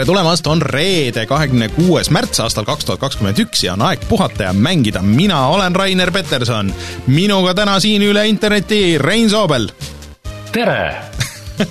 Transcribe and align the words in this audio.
tere 0.00 0.08
tulemast, 0.08 0.46
on 0.48 0.62
reede, 0.64 1.26
kahekümne 1.28 1.66
kuues 1.74 2.08
märts 2.08 2.40
aastal 2.40 2.64
kaks 2.64 2.86
tuhat 2.88 3.02
kakskümmend 3.02 3.36
üks 3.42 3.66
ja 3.66 3.74
on 3.74 3.82
aeg 3.84 4.06
puhata 4.08 4.46
ja 4.46 4.52
mängida. 4.56 5.02
mina 5.04 5.42
olen 5.52 5.74
Rainer 5.76 6.08
Peterson, 6.10 6.70
minuga 7.06 7.52
täna 7.54 7.74
siin 7.84 8.00
üle 8.02 8.22
interneti 8.28 8.96
Rein 8.98 9.28
Soobel. 9.30 9.68
tere 10.52 10.96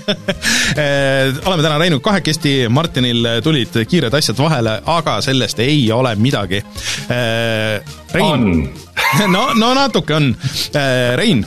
Eh, 0.78 1.34
oleme 1.46 1.64
täna 1.64 1.78
Reinuga 1.82 2.04
kahekesti, 2.12 2.70
Martinil 2.70 3.26
tulid 3.44 3.74
kiired 3.90 4.14
asjad 4.14 4.38
vahele, 4.38 4.76
aga 4.86 5.16
sellest 5.26 5.60
ei 5.66 5.92
ole 5.92 6.12
midagi. 6.16 6.62
Eh, 7.10 7.82
Rein, 8.14 8.70
no, 9.36 9.48
no 9.58 9.72
natuke 9.74 10.14
on. 10.14 10.30
Eh, 10.70 11.16
Rein, 11.18 11.42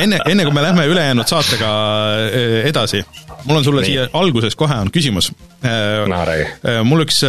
enne, 0.00 0.18
enne 0.26 0.48
kui 0.48 0.52
me 0.58 0.66
lähme 0.66 0.88
ülejäänud 0.90 1.30
saatega 1.30 1.70
edasi, 2.66 3.04
mul 3.46 3.60
on 3.60 3.64
sulle 3.64 3.82
Nii. 3.82 3.90
siia 3.90 4.06
alguses 4.12 4.56
kohe 4.58 4.74
on 4.74 4.92
küsimus. 4.92 5.32
no 6.06 6.22
räägi. 6.28 6.46
mul 6.84 7.06
üks 7.06 7.22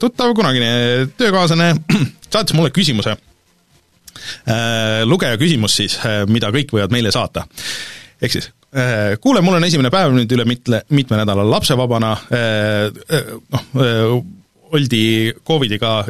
tuttav, 0.00 0.34
kunagine 0.38 0.72
töökaaslane 1.16 1.74
saatis 2.32 2.56
mulle 2.56 2.70
küsimuse. 2.70 3.16
lugeja 5.04 5.38
küsimus 5.40 5.76
siis, 5.76 5.98
mida 6.28 6.52
kõik 6.54 6.74
võivad 6.76 6.94
meile 6.94 7.12
saata. 7.14 7.46
ehk 8.22 8.38
siis 8.38 8.52
Äh, 8.76 9.18
kuule, 9.20 9.42
mul 9.44 9.58
on 9.58 9.66
esimene 9.66 9.90
päev 9.92 10.14
nüüd 10.16 10.30
üle 10.32 10.46
mitme, 10.48 10.78
mitme 10.96 11.18
nädala 11.20 11.44
lapsevabana, 11.44 12.12
äh, 12.32 12.86
äh, 13.12 13.26
noh, 13.52 13.66
oldi 14.72 15.04
Covidiga 15.44 16.02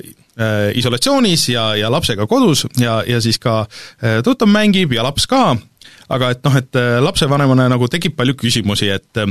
isolatsioonis 0.79 1.49
ja, 1.51 1.65
ja 1.77 1.91
lapsega 1.93 2.25
kodus 2.31 2.63
ja, 2.81 3.03
ja 3.05 3.19
siis 3.21 3.37
ka 3.43 3.67
tuttav 4.25 4.49
mängib 4.49 4.95
ja 4.95 5.03
laps 5.05 5.27
ka, 5.29 5.59
aga 6.13 6.33
et 6.35 6.45
noh, 6.45 6.59
et 6.61 6.79
lapsevanemana 7.01 7.71
nagu 7.73 7.89
tekib 7.89 8.17
palju 8.19 8.37
küsimusi, 8.41 8.91
et 8.93 9.23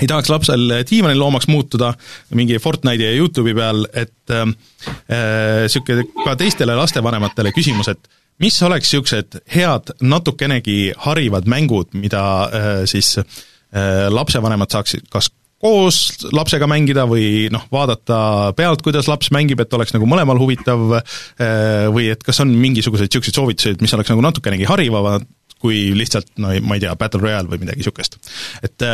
ei 0.00 0.08
tahaks 0.10 0.30
lapsel 0.32 0.72
diivaniloomaks 0.88 1.46
muutuda 1.48 1.92
mingi 2.34 2.58
Fortnite'i 2.58 3.06
ja 3.06 3.14
Youtube'i 3.14 3.54
peal, 3.54 3.84
et 3.94 4.34
niisugune 4.34 6.02
äh, 6.02 6.24
ka 6.24 6.34
teistele 6.40 6.74
lastevanematele 6.78 7.54
küsimus, 7.54 7.92
et 7.92 8.10
mis 8.42 8.56
oleks 8.66 8.90
niisugused 8.90 9.38
head 9.54 9.94
natukenegi 10.02 10.92
harivad 11.06 11.46
mängud, 11.50 11.94
mida 11.94 12.24
äh, 12.44 12.68
siis 12.90 13.16
äh, 13.18 14.08
lapsevanemad 14.10 14.74
saaksid 14.74 15.06
kas 15.12 15.30
koos 15.64 16.26
lapsega 16.34 16.66
mängida 16.68 17.06
või 17.08 17.46
noh, 17.52 17.62
vaadata 17.72 18.52
pealt, 18.56 18.82
kuidas 18.84 19.06
laps 19.08 19.30
mängib, 19.32 19.62
et 19.62 19.72
oleks 19.72 19.94
nagu 19.94 20.08
mõlemal 20.10 20.40
huvitav, 20.40 20.98
äh, 20.98 21.86
või 21.94 22.10
et 22.12 22.26
kas 22.26 22.42
on 22.44 22.52
mingisuguseid 22.52 23.08
niisuguseid 23.08 23.38
soovitusi, 23.38 23.76
mis 23.80 23.94
oleks 23.96 24.12
nagu 24.12 24.26
natukenegi 24.26 24.68
harivamad, 24.68 25.24
kui 25.64 25.94
lihtsalt 25.96 26.34
no 26.44 26.52
ma 26.60 26.76
ei 26.76 26.84
tea, 26.84 26.92
Battle 27.00 27.22
Royale 27.24 27.48
või 27.48 27.62
midagi 27.64 27.80
niisugust. 27.80 28.20
et 28.64 28.84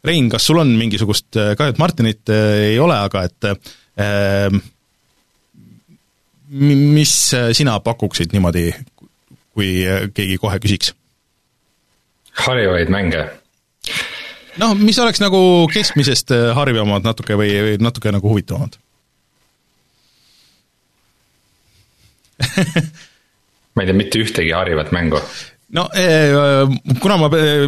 Rein, 0.00 0.30
kas 0.32 0.46
sul 0.48 0.56
on 0.56 0.70
mingisugust, 0.80 1.28
kahju, 1.36 1.74
et 1.74 1.78
Martinit 1.78 2.30
ei 2.32 2.78
ole, 2.80 2.96
aga 2.96 3.26
et 3.28 3.48
mis 6.50 7.34
äh, 7.34 7.52
sina 7.52 7.80
pakuksid 7.80 8.32
niimoodi, 8.32 8.74
kui 9.54 9.86
äh, 9.86 10.08
keegi 10.14 10.38
kohe 10.42 10.58
küsiks? 10.62 10.94
harivaid 12.46 12.90
mänge? 12.90 13.24
noh, 14.58 14.74
mis 14.78 14.98
oleks 14.98 15.20
nagu 15.22 15.68
keskmisest 15.70 16.30
äh, 16.34 16.50
harivamad 16.56 17.06
natuke 17.06 17.38
või, 17.38 17.52
või 17.66 17.76
natuke 17.82 18.12
nagu 18.14 18.32
huvitavamad 18.32 18.78
ma 23.74 23.82
ei 23.82 23.86
tea 23.90 23.98
mitte 23.98 24.18
ühtegi 24.24 24.54
harivat 24.56 24.90
mängu 24.96 25.20
no 25.76 25.86
eh, 25.94 26.32
kuna 27.02 27.16
ma 27.20 27.28
eh, 27.38 27.66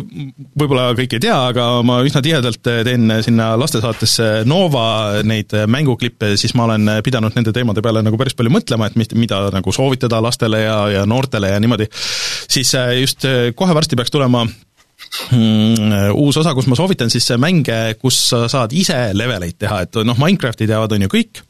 võib-olla 0.59 0.89
kõik 0.99 1.17
ei 1.17 1.23
tea, 1.23 1.37
aga 1.53 1.67
ma 1.87 2.01
üsna 2.07 2.23
tihedalt 2.25 2.71
eh, 2.71 2.81
teen 2.87 3.07
sinna 3.25 3.53
lastesaatesse 3.61 4.31
Nova 4.49 5.23
neid 5.27 5.55
mänguklippe, 5.71 6.35
siis 6.41 6.57
ma 6.59 6.67
olen 6.67 6.99
pidanud 7.05 7.37
nende 7.39 7.55
teemade 7.55 7.85
peale 7.85 8.03
nagu 8.05 8.19
päris 8.21 8.37
palju 8.39 8.53
mõtlema, 8.55 8.91
et 8.91 8.99
mis, 8.99 9.13
mida 9.19 9.45
nagu 9.55 9.75
soovitada 9.75 10.23
lastele 10.25 10.65
ja, 10.65 10.77
ja 10.99 11.07
noortele 11.09 11.53
ja 11.53 11.63
niimoodi, 11.63 11.89
siis 11.93 12.75
just 12.99 13.27
kohe 13.59 13.77
varsti 13.77 13.99
peaks 13.99 14.13
tulema 14.15 14.45
mm, 14.47 16.11
uus 16.19 16.41
osa, 16.43 16.57
kus 16.59 16.69
ma 16.71 16.79
soovitan 16.79 17.13
siis 17.13 17.31
mänge, 17.39 17.79
kus 18.03 18.19
sa 18.33 18.45
saad 18.51 18.75
ise 18.75 18.99
leveleid 19.15 19.61
teha, 19.63 19.85
et 19.87 20.03
noh, 20.07 20.19
Minecrafti 20.19 20.71
teavad, 20.71 20.99
on 20.99 21.07
ju 21.07 21.15
kõik 21.17 21.45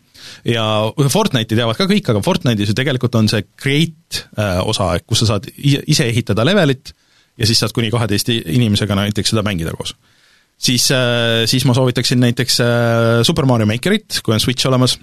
ja 0.48 0.64
Fortnite'i 1.12 1.58
teavad 1.58 1.78
ka 1.78 1.86
kõik, 1.90 2.10
aga 2.12 2.22
Fortnite'is 2.24 2.72
ju 2.72 2.78
tegelikult 2.78 3.14
on 3.20 3.30
see 3.32 3.44
create 3.52 4.24
äh, 4.36 4.60
osa, 4.66 4.94
kus 5.06 5.24
sa 5.24 5.34
saad 5.34 5.48
ise 5.56 6.08
ehitada 6.08 6.46
levelit 6.48 6.94
ja 7.38 7.48
siis 7.48 7.62
saad 7.62 7.74
kuni 7.76 7.90
kaheteist 7.92 8.28
inimesega 8.32 8.96
näiteks 8.98 9.32
seda 9.32 9.44
mängida 9.46 9.72
koos. 9.76 9.94
siis, 10.58 10.90
äh, 10.94 11.44
siis 11.46 11.64
ma 11.68 11.74
soovitaksin 11.74 12.20
näiteks 12.20 12.60
äh, 12.60 13.22
Super 13.26 13.46
Mario 13.46 13.66
Makerit, 13.66 14.20
kui 14.22 14.34
on 14.34 14.40
Switch 14.40 14.66
olemas, 14.68 14.98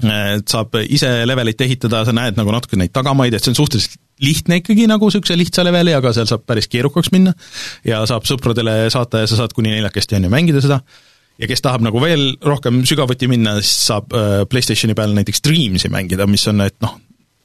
et 0.00 0.48
saab 0.48 0.76
ise 0.88 1.08
levelit 1.28 1.60
ehitada, 1.60 2.04
sa 2.04 2.14
näed 2.16 2.38
nagu 2.38 2.52
natuke 2.54 2.78
neid 2.80 2.92
tagamaid, 2.94 3.34
et 3.34 3.44
see 3.44 3.52
on 3.52 3.58
suhteliselt 3.58 3.98
lihtne 4.20 4.60
ikkagi 4.60 4.86
nagu 4.88 5.08
niisuguse 5.08 5.36
lihtsa 5.38 5.64
leveli, 5.64 5.92
aga 5.96 6.12
seal 6.16 6.28
saab 6.28 6.44
päris 6.48 6.68
keerukaks 6.72 7.10
minna. 7.14 7.32
Ja 7.88 8.02
saab 8.08 8.26
sõpradele 8.28 8.90
saata 8.92 9.22
ja 9.22 9.30
sa 9.30 9.40
saad 9.40 9.54
kuni 9.56 9.72
neljakesti, 9.72 10.18
on 10.18 10.28
ju, 10.28 10.32
mängida 10.32 10.62
seda 10.64 10.80
ja 11.40 11.48
kes 11.50 11.62
tahab 11.64 11.84
nagu 11.86 12.00
veel 12.02 12.34
rohkem 12.44 12.82
sügavuti 12.88 13.28
minna, 13.30 13.56
siis 13.60 13.86
saab 13.90 14.16
äh, 14.16 14.40
PlayStationi 14.50 14.96
peal 14.98 15.14
näiteks 15.16 15.44
Dreamsi 15.46 15.92
mängida, 15.92 16.28
mis 16.30 16.46
on, 16.50 16.64
et 16.66 16.76
noh, 16.84 16.98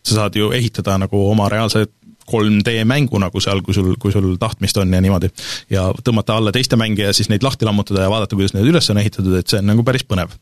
sa 0.05 0.21
saad 0.21 0.35
ju 0.37 0.51
ehitada 0.55 0.97
nagu 1.01 1.21
oma 1.31 1.49
reaalse 1.51 1.85
3D 2.25 2.79
mängu 2.89 3.19
nagu 3.21 3.41
seal, 3.43 3.61
kui 3.61 3.75
sul, 3.77 3.93
kui 4.01 4.13
sul 4.13 4.33
tahtmist 4.41 4.77
on 4.81 4.93
ja 4.93 5.01
niimoodi. 5.03 5.29
ja 5.69 5.85
tõmmata 6.05 6.39
alla 6.39 6.53
teiste 6.53 6.77
mänge 6.79 7.05
ja 7.05 7.13
siis 7.13 7.29
neid 7.29 7.45
lahti 7.45 7.67
lammutada 7.67 8.05
ja 8.05 8.09
vaadata, 8.09 8.37
kuidas 8.37 8.55
need 8.55 8.65
üles 8.71 8.89
on 8.89 9.01
ehitatud, 9.01 9.35
et 9.37 9.51
see 9.51 9.61
on 9.61 9.69
nagu 9.69 9.85
päris 9.85 10.05
põnev. 10.09 10.33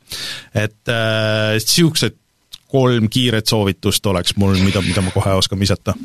et 0.56 0.94
niisugused 0.94 2.16
äh, 2.16 2.23
kolm 2.74 3.08
kiiret 3.12 3.50
soovitust 3.50 4.06
oleks 4.10 4.36
mul, 4.42 4.58
mida, 4.66 4.82
mida 4.86 5.04
ma 5.06 5.14
kohe 5.14 5.36
oskan 5.38 5.62
visata. 5.62 5.96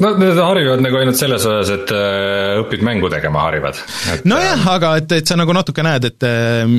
no 0.00 0.12
need 0.18 0.40
harivad 0.40 0.82
nagu 0.84 1.00
ainult 1.00 1.20
selles 1.20 1.44
osas, 1.44 1.72
et 1.74 1.94
äh, 1.94 2.56
õpid 2.62 2.84
mängu 2.86 3.10
tegema, 3.12 3.44
harivad. 3.48 3.80
nojah, 4.24 4.58
äh, 4.58 4.68
aga 4.76 4.94
et, 5.02 5.16
et 5.20 5.30
sa 5.30 5.38
nagu 5.40 5.56
natuke 5.56 5.84
näed, 5.86 6.10
et 6.10 6.28
äh, 6.28 6.76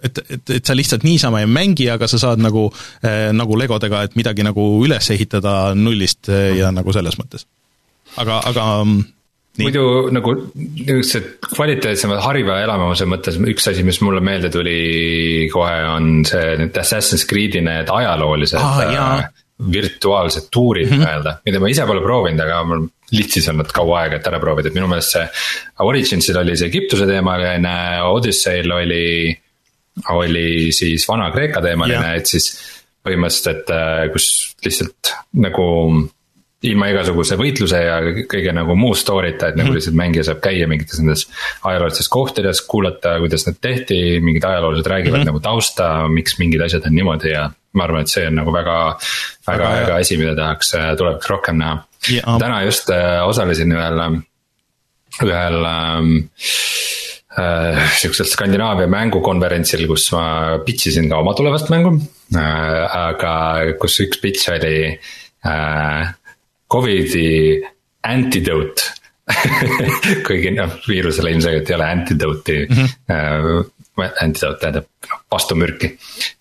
et, 0.00 0.18
et, 0.32 0.50
et 0.56 0.64
sa 0.64 0.72
lihtsalt 0.72 1.02
niisama 1.04 1.42
ei 1.42 1.48
mängi, 1.50 1.90
aga 1.92 2.08
sa 2.08 2.18
saad 2.22 2.40
nagu 2.40 2.70
äh,, 3.04 3.30
nagu 3.36 3.58
legodega, 3.60 4.06
et 4.06 4.14
midagi 4.16 4.46
nagu 4.46 4.64
üles 4.86 5.10
ehitada 5.12 5.74
nullist 5.76 6.30
ja 6.30 6.70
nagu 6.72 6.94
selles 6.96 7.18
mõttes. 7.20 7.44
aga, 8.16 8.40
aga 8.48 8.68
mm, 8.84 9.02
Nii. 9.58 9.66
muidu 9.66 9.84
nagu 10.14 10.32
niisugused 10.54 11.24
kvaliteetsemad 11.50 12.20
hariva 12.22 12.60
elamuse 12.62 13.06
mõttes 13.10 13.34
üks 13.50 13.66
asi, 13.72 13.82
mis 13.82 13.98
mulle 14.04 14.22
meelde 14.22 14.46
tuli 14.54 15.48
kohe, 15.50 15.74
on 15.90 16.22
see 16.28 16.54
need 16.60 16.78
Assassin's 16.78 17.26
Creed'i 17.28 17.62
need 17.66 17.90
ajaloolised 17.90 18.60
ah, 18.62 18.78
äh, 18.86 19.24
virtuaalsed 19.72 20.46
tuurid 20.54 20.86
mm 20.86 20.92
-hmm. 20.92 21.02
nii-öelda, 21.02 21.34
mida 21.46 21.60
ma 21.60 21.68
ise 21.68 21.86
pole 21.86 22.00
proovinud, 22.04 22.40
aga 22.46 22.62
mul 22.64 22.86
litsis 23.10 23.48
on 23.50 23.58
nad 23.60 23.72
kaua 23.74 24.04
aega, 24.04 24.16
et 24.16 24.30
ära 24.30 24.40
proovida, 24.40 24.70
et 24.70 24.78
minu 24.78 24.88
meelest 24.90 25.16
see. 25.16 25.26
Originsil 25.86 26.38
oli 26.38 26.56
see 26.56 26.70
Egiptuse 26.70 27.06
teemaline, 27.06 27.74
Odyssey'l 28.06 28.72
oli, 28.76 29.36
oli 30.14 30.70
siis 30.72 31.08
Vana-Kreeka 31.08 31.62
teemaline, 31.64 32.14
et 32.16 32.30
siis 32.30 32.52
põhimõtteliselt, 33.02 33.50
et 33.56 33.74
äh, 33.74 34.06
kus 34.14 34.54
lihtsalt 34.64 35.14
nagu 35.42 35.66
ilma 36.68 36.90
igasuguse 36.92 37.38
võitluse 37.40 37.78
ja 37.80 37.98
kõige 38.28 38.52
nagu 38.52 38.74
muu 38.76 38.92
story'ta, 38.96 39.48
et 39.50 39.56
nagu 39.56 39.70
mhm. 39.70 39.78
lihtsalt 39.78 39.96
mängija 39.96 40.26
saab 40.28 40.42
käia 40.44 40.66
mingites 40.68 41.00
nendes 41.00 41.26
ajaloolistes 41.64 42.10
kohtades, 42.12 42.60
kuulata, 42.68 43.16
kuidas 43.22 43.46
need 43.48 43.60
tehti, 43.64 44.00
mingid 44.24 44.44
ajaloolased 44.44 44.90
räägivad 44.92 45.18
mm 45.18 45.22
-hmm. 45.22 45.32
nagu 45.32 45.40
tausta, 45.44 45.88
miks 46.12 46.36
mingid 46.38 46.60
asjad 46.66 46.84
on 46.86 46.94
niimoodi 46.94 47.32
ja. 47.32 47.50
ma 47.72 47.84
arvan, 47.84 48.02
et 48.02 48.10
see 48.10 48.26
on 48.26 48.34
nagu 48.34 48.52
väga, 48.52 48.76
väga 49.46 49.68
äge 49.78 49.92
asi, 49.94 50.16
mida 50.18 50.34
tahaks 50.36 50.74
äh, 50.74 50.96
tulevikus 50.98 51.30
rohkem 51.30 51.56
näha 51.58 51.84
yeah.. 52.10 52.38
täna 52.38 52.62
just 52.62 52.90
äh, 52.90 53.22
osalesin 53.26 53.72
ühel, 53.72 54.00
ühel 55.22 55.64
ähm, 55.64 56.16
äh, 57.38 57.92
sihukesel 57.96 58.26
Skandinaavia 58.26 58.90
mängukonverentsil, 58.90 59.86
kus 59.86 60.10
ma 60.12 60.58
pitch 60.66 60.90
isin 60.90 61.08
ka 61.08 61.22
oma 61.22 61.34
tulevast 61.34 61.70
mängu 61.70 61.94
äh,. 62.34 62.96
aga 62.96 63.34
kus 63.80 64.00
üks 64.00 64.20
pitch 64.20 64.50
oli 64.50 64.98
äh, 65.46 66.14
Covidi 66.70 67.60
antidote 68.06 69.00
kuigi 70.26 70.50
noh, 70.56 70.72
viirusele 70.88 71.34
ilmselgelt 71.34 71.68
ei 71.70 71.76
ole 71.76 71.86
antidote'i 71.86 72.64
mm, 72.66 72.76
-hmm. 72.76 72.88
äh, 73.14 74.14
antidote 74.22 74.60
tähendab 74.60 74.86
noh, 75.10 75.20
vastumürki. 75.32 75.90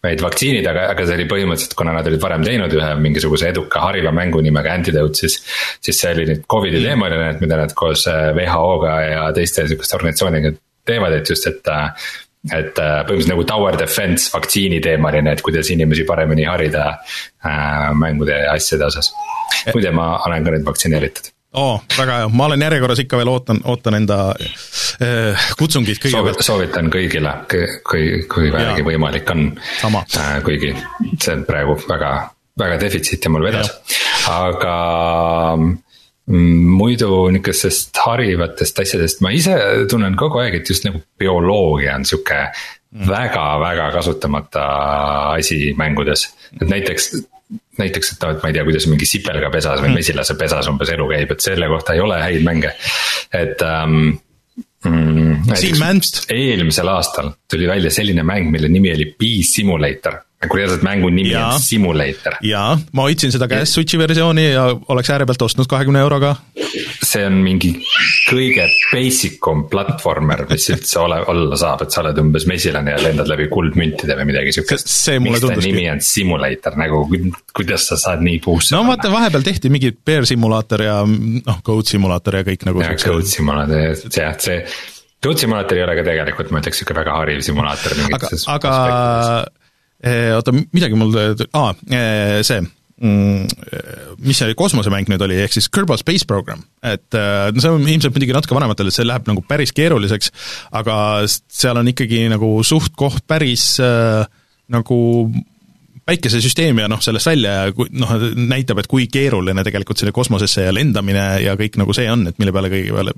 vaid 0.04 0.22
vaktsiinid, 0.24 0.68
aga, 0.70 0.88
aga 0.94 1.06
see 1.06 1.18
oli 1.20 1.28
põhimõtteliselt, 1.30 1.76
kuna 1.78 1.94
nad 1.96 2.08
olid 2.08 2.22
varem 2.22 2.46
teinud 2.46 2.74
ühe 2.78 2.90
mingisuguse 3.04 3.50
eduka 3.50 3.84
hariva 3.88 4.14
mängu 4.16 4.42
nimega 4.42 4.74
Antidote, 4.74 5.20
siis. 5.24 5.40
siis 5.82 6.00
see 6.02 6.14
oli 6.16 6.26
nüüd 6.32 6.46
Covidi 6.48 6.78
mm 6.78 6.84
-hmm. 6.84 6.88
teemaline, 6.88 7.30
et 7.36 7.42
mida 7.42 7.58
nad 7.58 7.76
koos 7.76 8.08
äh, 8.08 8.32
WHO-ga 8.38 8.96
ja 9.02 9.28
teiste 9.34 9.68
sihukeste 9.68 9.96
organisatsioonidega 10.00 10.56
teevad, 10.86 11.14
et 11.14 11.30
just, 11.30 11.48
et 11.48 11.68
äh, 11.68 12.10
et 12.48 12.72
põhimõtteliselt 12.78 13.34
nagu 13.34 13.44
tower 13.48 13.76
defense 13.80 14.30
vaktsiini 14.32 14.80
teemaline, 14.84 15.34
et 15.34 15.42
kuidas 15.44 15.70
inimesi 15.74 16.06
paremini 16.08 16.46
harida 16.48 16.86
äh, 16.94 17.90
mängude 18.00 18.38
ja 18.46 18.54
asjade 18.56 18.88
osas 18.88 19.12
muide, 19.74 19.92
ma 19.96 20.14
olen 20.28 20.46
ka 20.46 20.54
nüüd 20.56 20.66
vaktsineeritud. 20.68 21.32
oo 21.60 21.74
oh,, 21.74 21.84
väga 21.98 22.22
hea, 22.22 22.32
ma 22.32 22.46
olen 22.46 22.64
järjekorras 22.64 23.04
ikka 23.04 23.20
veel 23.20 23.32
ootan, 23.34 23.60
ootan 23.74 23.98
enda 24.00 24.20
äh, 25.04 25.50
kutsungit 25.60 26.00
kõigepealt. 26.04 26.44
soovitan 26.46 26.92
kõigile, 26.94 27.36
kui, 27.90 28.24
kui 28.32 28.52
vähegi 28.54 28.86
võimalik 28.88 29.36
on. 29.36 29.48
Äh, 29.90 30.36
kuigi 30.46 30.72
see 31.18 31.34
on 31.36 31.44
praegu 31.50 31.76
väga, 31.90 32.14
väga 32.60 32.80
defitsiiti 32.86 33.34
mul 33.34 33.50
vedas, 33.50 33.74
aga 34.32 34.76
muidu 36.30 37.30
nihukestest 37.34 37.98
harivatest 38.06 38.84
asjadest 38.84 39.24
ma 39.26 39.32
ise 39.34 39.56
tunnen 39.90 40.18
kogu 40.20 40.44
aeg, 40.44 40.60
et 40.60 40.70
just 40.70 40.86
nagu 40.86 41.02
bioloogia 41.20 41.96
on 41.98 42.06
sihuke 42.06 42.44
väga-väga 43.10 43.90
kasutamata 43.94 44.64
asi 45.36 45.74
mängudes, 45.78 46.28
et 46.60 46.70
näiteks 46.70 47.12
näiteks, 47.80 48.14
et 48.14 48.24
noh, 48.24 48.34
et 48.36 48.44
ma 48.44 48.50
ei 48.52 48.58
tea, 48.58 48.64
kuidas 48.68 48.86
mingi 48.90 49.08
sipelgapesas 49.10 49.82
või 49.82 49.92
mm. 49.92 50.00
mesilase 50.02 50.36
pesas 50.38 50.70
umbes 50.70 50.92
elu 50.94 51.08
käib, 51.10 51.32
et 51.34 51.46
selle 51.46 51.70
kohta 51.72 51.96
ei 51.96 52.04
ole 52.06 52.20
häid 52.22 52.46
mänge, 52.46 52.74
et 53.34 53.66
ähm,. 53.66 54.18
Mm, 54.80 55.42
eelmisel 56.32 56.88
aastal 56.88 57.34
tuli 57.52 57.66
välja 57.68 57.90
selline 57.92 58.24
mäng, 58.24 58.48
mille 58.48 58.70
nimi 58.72 58.94
oli 58.94 59.10
Bee 59.20 59.42
Simulator 59.44 60.16
nagu 60.40 60.56
reaalselt 60.56 60.84
mängu 60.88 61.10
nimi 61.12 61.34
ja, 61.34 61.48
on 61.52 61.60
Simulator. 61.60 62.38
jaa, 62.48 62.78
ma 62.96 63.06
hoidsin 63.08 63.32
seda 63.34 63.50
käes 63.52 63.74
Switchi 63.76 64.00
versiooni 64.00 64.46
ja 64.54 64.70
oleks 64.72 65.12
äärepealt 65.12 65.42
ostnud 65.50 65.68
kahekümne 65.68 66.00
euroga. 66.00 66.36
see 67.04 67.26
on 67.26 67.42
mingi 67.44 67.74
kõige 68.30 68.68
basic 68.92 69.48
um 69.52 69.66
platvormer, 69.72 70.46
mis 70.50 70.70
üldse 70.72 71.00
ole, 71.02 71.18
olla 71.34 71.58
saab, 71.60 71.84
et 71.84 71.96
sa 71.96 72.04
oled 72.04 72.22
umbes 72.24 72.46
mesilane 72.48 72.94
ja 72.94 73.02
lendad 73.04 73.28
läbi 73.28 73.50
kuldmüntide 73.52 74.16
või 74.22 74.30
midagi 74.32 74.56
siukest. 74.56 74.88
miks 75.20 75.44
ta 75.44 75.60
nimi 75.60 75.90
on 75.92 76.04
Simulator, 76.06 76.80
nagu 76.80 77.04
kuidas 77.56 77.90
sa 77.92 78.00
saad 78.00 78.24
nii 78.24 78.40
puusse 78.46 78.78
no 78.78 78.86
vaata, 78.88 79.12
vahepeal 79.12 79.44
tehti 79.44 79.74
mingi 79.74 79.92
Bear 79.92 80.30
simulaator 80.30 80.86
ja 80.88 81.02
noh, 81.04 81.60
Code 81.66 81.92
simulaator 81.92 82.40
ja 82.40 82.48
kõik 82.48 82.64
nagu. 82.70 82.86
jah, 82.86 82.96
Code 83.04 83.28
simulaator, 83.28 83.92
jah, 84.08 84.40
see 84.40 84.64
Code 85.20 85.42
simulaator 85.42 85.76
ei 85.76 85.84
ole 85.84 86.00
ka 86.00 86.04
tegelikult, 86.08 86.52
ma 86.56 86.62
ütleks, 86.62 86.80
sihuke 86.80 86.96
väga 86.96 87.18
hariv 87.20 87.42
simulaator. 87.44 87.98
aga, 88.08 88.30
aga 88.56 88.78
oota, 90.36 90.54
midagi 90.56 91.00
mul, 91.00 91.16
aa, 91.54 91.72
eh, 91.92 92.40
see 92.48 92.62
mm, 92.62 94.16
mis 94.24 94.40
see 94.40 94.56
kosmosemäng 94.60 95.10
nüüd 95.12 95.24
oli, 95.26 95.40
ehk 95.44 95.56
siis 95.56 95.70
Kerbal 95.74 96.00
Space 96.02 96.28
Program, 96.30 96.62
et 96.84 97.18
eh, 97.18 97.52
no 97.54 97.64
see 97.64 97.76
on 97.76 97.86
ilmselt 97.86 98.16
muidugi 98.16 98.36
natuke 98.36 98.58
vanematele, 98.58 98.94
see 98.96 99.08
läheb 99.08 99.30
nagu 99.30 99.44
päris 99.48 99.74
keeruliseks, 99.76 100.34
aga 100.80 100.98
seal 101.28 101.80
on 101.82 101.92
ikkagi 101.92 102.26
nagu 102.32 102.58
suht-koht 102.68 103.26
päris 103.30 103.72
äh, 103.84 104.26
nagu 104.74 105.00
päikesesüsteem 106.10 106.82
ja 106.82 106.88
noh, 106.90 107.02
sellest 107.04 107.30
välja 107.30 107.52
ja 107.54 107.88
noh, 108.02 108.14
näitab, 108.50 108.82
et 108.82 108.90
kui 108.90 109.06
keeruline 109.12 109.64
tegelikult 109.66 110.02
selle 110.02 110.14
kosmosesse 110.16 110.66
ja 110.66 110.74
lendamine 110.74 111.26
ja 111.44 111.54
kõik 111.60 111.78
nagu 111.82 111.94
see 111.94 112.10
on, 112.10 112.26
et 112.30 112.40
mille 112.42 112.54
peale 112.56 112.72
kõige 112.74 112.96
peale 112.96 113.14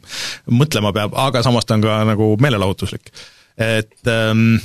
mõtlema 0.51 0.91
peab, 0.95 1.15
aga 1.29 1.43
samas 1.45 1.67
ta 1.67 1.77
on 1.77 1.85
ka 1.85 2.01
nagu 2.11 2.33
meelelahutuslik. 2.41 3.13
et 3.61 4.11
ähm, 4.11 4.57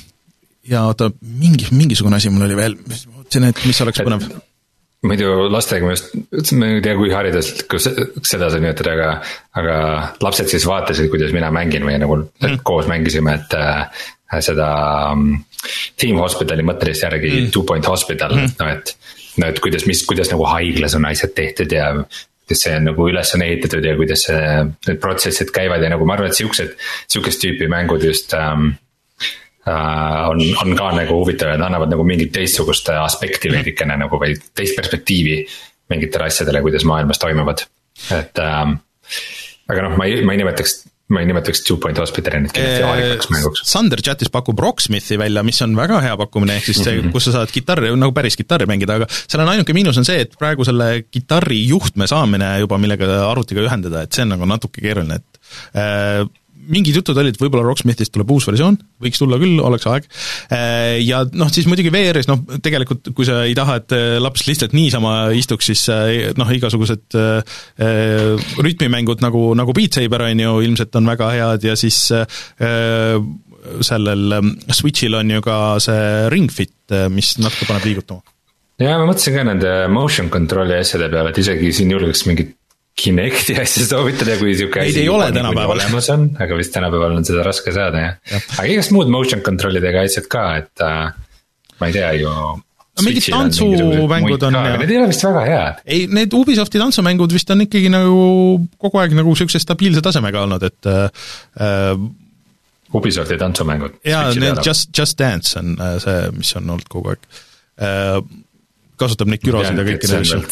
ja 0.70 0.84
oota, 0.90 1.10
mingi, 1.20 1.70
mingisugune 1.72 2.18
asi 2.18 2.32
mul 2.32 2.48
oli 2.48 2.58
veel, 2.58 2.76
mõtlesin, 2.82 3.48
et 3.50 3.64
mis 3.68 3.82
oleks 3.84 4.04
põnev 4.04 4.28
muidu 5.06 5.46
lastega 5.52 5.86
ma 5.86 5.94
just, 5.94 6.14
ma 6.56 6.68
ei 6.72 6.82
tea, 6.84 6.96
kui 6.98 7.10
hariduslikku 7.12 7.78
seda 7.78 8.48
sa 8.50 8.60
nimetad, 8.60 8.88
aga, 8.90 9.08
aga 9.60 9.76
lapsed 10.24 10.50
siis 10.50 10.66
vaatasid, 10.68 11.10
kuidas 11.12 11.34
mina 11.36 11.50
mängin 11.54 11.84
või 11.86 11.98
nagu 12.02 12.18
mm. 12.22 12.62
koos 12.66 12.88
mängisime, 12.90 13.36
et 13.38 13.56
äh, 13.58 14.06
seda 14.44 14.68
um, 15.12 15.28
Team 16.00 16.20
Hospitali 16.22 16.64
mõttelist 16.66 17.04
järgi 17.06 17.32
mm. 17.32 17.50
Two 17.54 17.66
Point 17.68 17.86
Hospital 17.90 18.34
mm., 18.36 18.56
no 18.60 18.70
et. 18.72 18.96
no 19.36 19.50
et 19.52 19.60
kuidas, 19.60 19.84
mis, 19.84 20.00
kuidas 20.08 20.30
nagu 20.32 20.46
haiglas 20.48 20.94
on 20.96 21.04
asjad 21.04 21.34
tehtud 21.36 21.72
ja 21.76 21.90
kuidas 21.92 22.62
see 22.62 22.72
on 22.78 22.86
nagu 22.88 23.08
üles 23.10 23.32
on 23.36 23.42
ehitatud 23.44 23.84
ja 23.84 23.92
kuidas 23.98 24.22
see, 24.28 24.42
need 24.86 25.00
protsessid 25.02 25.50
käivad 25.52 25.82
ja 25.82 25.90
nagu 25.92 26.06
ma 26.08 26.14
arvan, 26.16 26.30
et 26.30 26.38
siuksed, 26.38 26.72
sihukest 27.10 27.42
tüüpi 27.42 27.68
mängud 27.68 28.06
just 28.06 28.32
um, 28.38 28.70
Äh, 29.66 30.28
on, 30.30 30.42
on 30.62 30.76
ka 30.78 30.92
nagu 30.94 31.16
huvitav 31.24 31.48
ja 31.50 31.56
nad 31.58 31.66
annavad 31.66 31.90
nagu 31.90 32.04
mingit 32.06 32.30
teistsugust 32.36 32.86
aspekti 32.94 33.50
veidikene 33.50 33.96
nagu 33.98 34.20
või 34.20 34.36
teist 34.54 34.76
perspektiivi 34.78 35.40
mingitele 35.90 36.28
asjadele, 36.30 36.60
kuidas 36.62 36.86
maailmas 36.86 37.18
toimuvad, 37.18 37.64
et 38.14 38.38
ähm,. 38.42 38.76
aga 39.66 39.88
noh, 39.88 39.96
ma 39.98 40.06
ei, 40.06 40.20
ma 40.22 40.36
ei 40.36 40.42
nimetaks 40.42 40.76
ma 41.10 41.22
ei 41.22 41.26
nimetaks 41.26 41.64
Two 41.66 41.80
Point 41.82 41.98
Hospitali 41.98 42.40
nüüd 42.42 42.54
kindlasti 42.54 42.86
aarikaks 42.86 43.30
mänguks. 43.34 43.64
Sander 43.70 44.02
chatis 44.06 44.30
pakub 44.34 44.58
Rocksmithi 44.62 45.18
välja, 45.18 45.42
mis 45.46 45.58
on 45.66 45.74
väga 45.78 46.00
hea 46.02 46.14
pakkumine, 46.18 46.60
ehk 46.60 46.70
siis 46.70 46.80
see 46.82 46.96
mm, 46.96 47.04
-hmm. 47.04 47.14
kus 47.14 47.28
sa 47.28 47.36
saad 47.40 47.50
kitarri, 47.54 47.90
nagu 47.98 48.14
päris 48.14 48.38
kitarri 48.38 48.70
mängida, 48.70 49.00
aga 49.00 49.10
seal 49.14 49.42
on 49.42 49.52
ainuke 49.54 49.74
miinus 49.74 49.98
on 49.98 50.06
see, 50.06 50.22
et 50.26 50.34
praegu 50.38 50.66
selle 50.66 51.06
kitarri 51.10 51.60
juhtme 51.66 52.06
saamine 52.10 52.56
juba, 52.62 52.78
millega 52.78 53.10
arvutiga 53.26 53.66
ühendada, 53.66 54.02
et 54.02 54.14
see 54.14 54.26
on 54.26 54.34
nagu 54.34 54.50
natuke 54.50 54.82
keeruline, 54.82 55.22
et 55.22 55.40
äh, 55.78 56.26
mingid 56.70 56.98
jutud 56.98 57.18
olid, 57.20 57.38
võib-olla 57.40 57.64
Rocksmithist 57.66 58.12
tuleb 58.14 58.30
uus 58.34 58.46
versioon, 58.48 58.78
võiks 59.02 59.20
tulla 59.20 59.38
küll, 59.40 59.58
oleks 59.62 59.86
aeg. 59.90 60.08
Äh, 60.54 60.98
ja 61.04 61.22
noh, 61.36 61.50
siis 61.52 61.68
muidugi 61.70 61.92
VR-is 61.94 62.28
noh, 62.30 62.42
tegelikult 62.64 63.12
kui 63.16 63.28
sa 63.28 63.42
ei 63.46 63.54
taha, 63.58 63.78
et 63.82 63.96
äh, 63.96 64.04
laps 64.22 64.46
lihtsalt 64.48 64.76
niisama 64.76 65.16
istuks, 65.36 65.70
siis 65.70 65.86
äh, 65.92 66.30
noh, 66.38 66.52
igasugused 66.56 67.16
rütmimängud 68.66 69.22
nagu, 69.24 69.48
nagu 69.58 69.74
Beat 69.76 69.98
Saber 69.98 70.26
on 70.26 70.42
ju, 70.42 70.54
ilmselt 70.66 70.96
on 70.98 71.10
väga 71.12 71.32
head 71.34 71.66
ja 71.66 71.74
siis 71.78 71.98
sellel 73.86 74.36
ähm, 74.36 74.54
Switchil 74.72 75.16
on 75.18 75.30
ju 75.36 75.42
ka 75.44 75.58
see 75.82 76.30
Ring 76.32 76.52
Fit, 76.52 76.76
mis 77.12 77.36
natuke 77.42 77.68
paneb 77.68 77.86
liigutama 77.88 78.22
ja 78.82 78.96
ma 79.00 79.08
mõtlesin 79.08 79.36
ka 79.36 79.44
nende 79.48 79.72
motion 79.92 80.28
control'i 80.32 80.76
asjade 80.80 81.08
peale, 81.12 81.32
et 81.32 81.40
isegi 81.40 81.72
siin 81.78 81.92
julgeks 81.94 82.26
mingit 82.28 82.55
Kinecti 82.96 83.58
asja 83.60 83.84
soovitada, 83.90 84.38
kui 84.40 84.54
sihuke 84.56 84.80
asi. 84.80 85.02
Ei 85.02 85.08
ole 85.12 85.28
tänapäeval. 85.32 85.76
olemas 85.76 86.10
on, 86.14 86.30
aga 86.40 86.56
vist 86.56 86.72
tänapäeval 86.72 87.18
on 87.18 87.26
seda 87.28 87.42
raske 87.44 87.74
saada 87.76 88.04
jah 88.04 88.14
ja.. 88.32 88.40
aga 88.56 88.68
igast 88.72 88.94
muud 88.96 89.10
motion 89.12 89.42
control'idega 89.44 90.06
asjad 90.06 90.30
ka, 90.32 90.46
et 90.62 90.84
äh, 90.84 91.10
ma 91.80 91.90
ei 91.90 91.96
tea 91.96 92.14
ju 92.22 92.32
no 92.96 93.04
mingid 93.04 93.28
tantsumängud 93.28 94.46
on 94.48 94.56
ja. 94.56 94.76
Need 94.80 94.92
ei 94.94 95.00
ole 95.00 95.10
vist 95.10 95.24
väga 95.26 95.42
head. 95.44 95.82
ei, 95.84 96.06
need 96.08 96.36
Ubisofti 96.36 96.80
tantsumängud 96.80 97.34
vist 97.36 97.50
on 97.52 97.66
ikkagi 97.66 97.90
nagu 97.92 98.22
kogu 98.80 99.02
aeg 99.02 99.16
nagu 99.18 99.34
niisuguse 99.34 99.60
stabiilse 99.62 100.02
tasemega 100.04 100.46
olnud, 100.46 100.64
et 100.64 100.88
äh, 100.88 101.92
Ubisofti 102.96 103.36
tantsumängud. 103.40 104.00
jaa, 104.06 104.30
need 104.40 104.62
Just, 104.64 104.90
Just 104.96 105.18
Dance 105.20 105.58
on 105.60 105.76
äh, 105.76 105.98
see, 106.02 106.32
mis 106.38 106.56
on 106.56 106.72
olnud 106.72 106.88
kogu 106.92 107.12
aeg 107.12 107.28
äh, 107.76 108.22
kasutab 109.00 109.30
neid 109.30 109.42
gyrosid 109.44 109.78
ja 109.78 109.86
kõiki 109.86 110.10
neid 110.10 110.24
asju. 110.24 110.42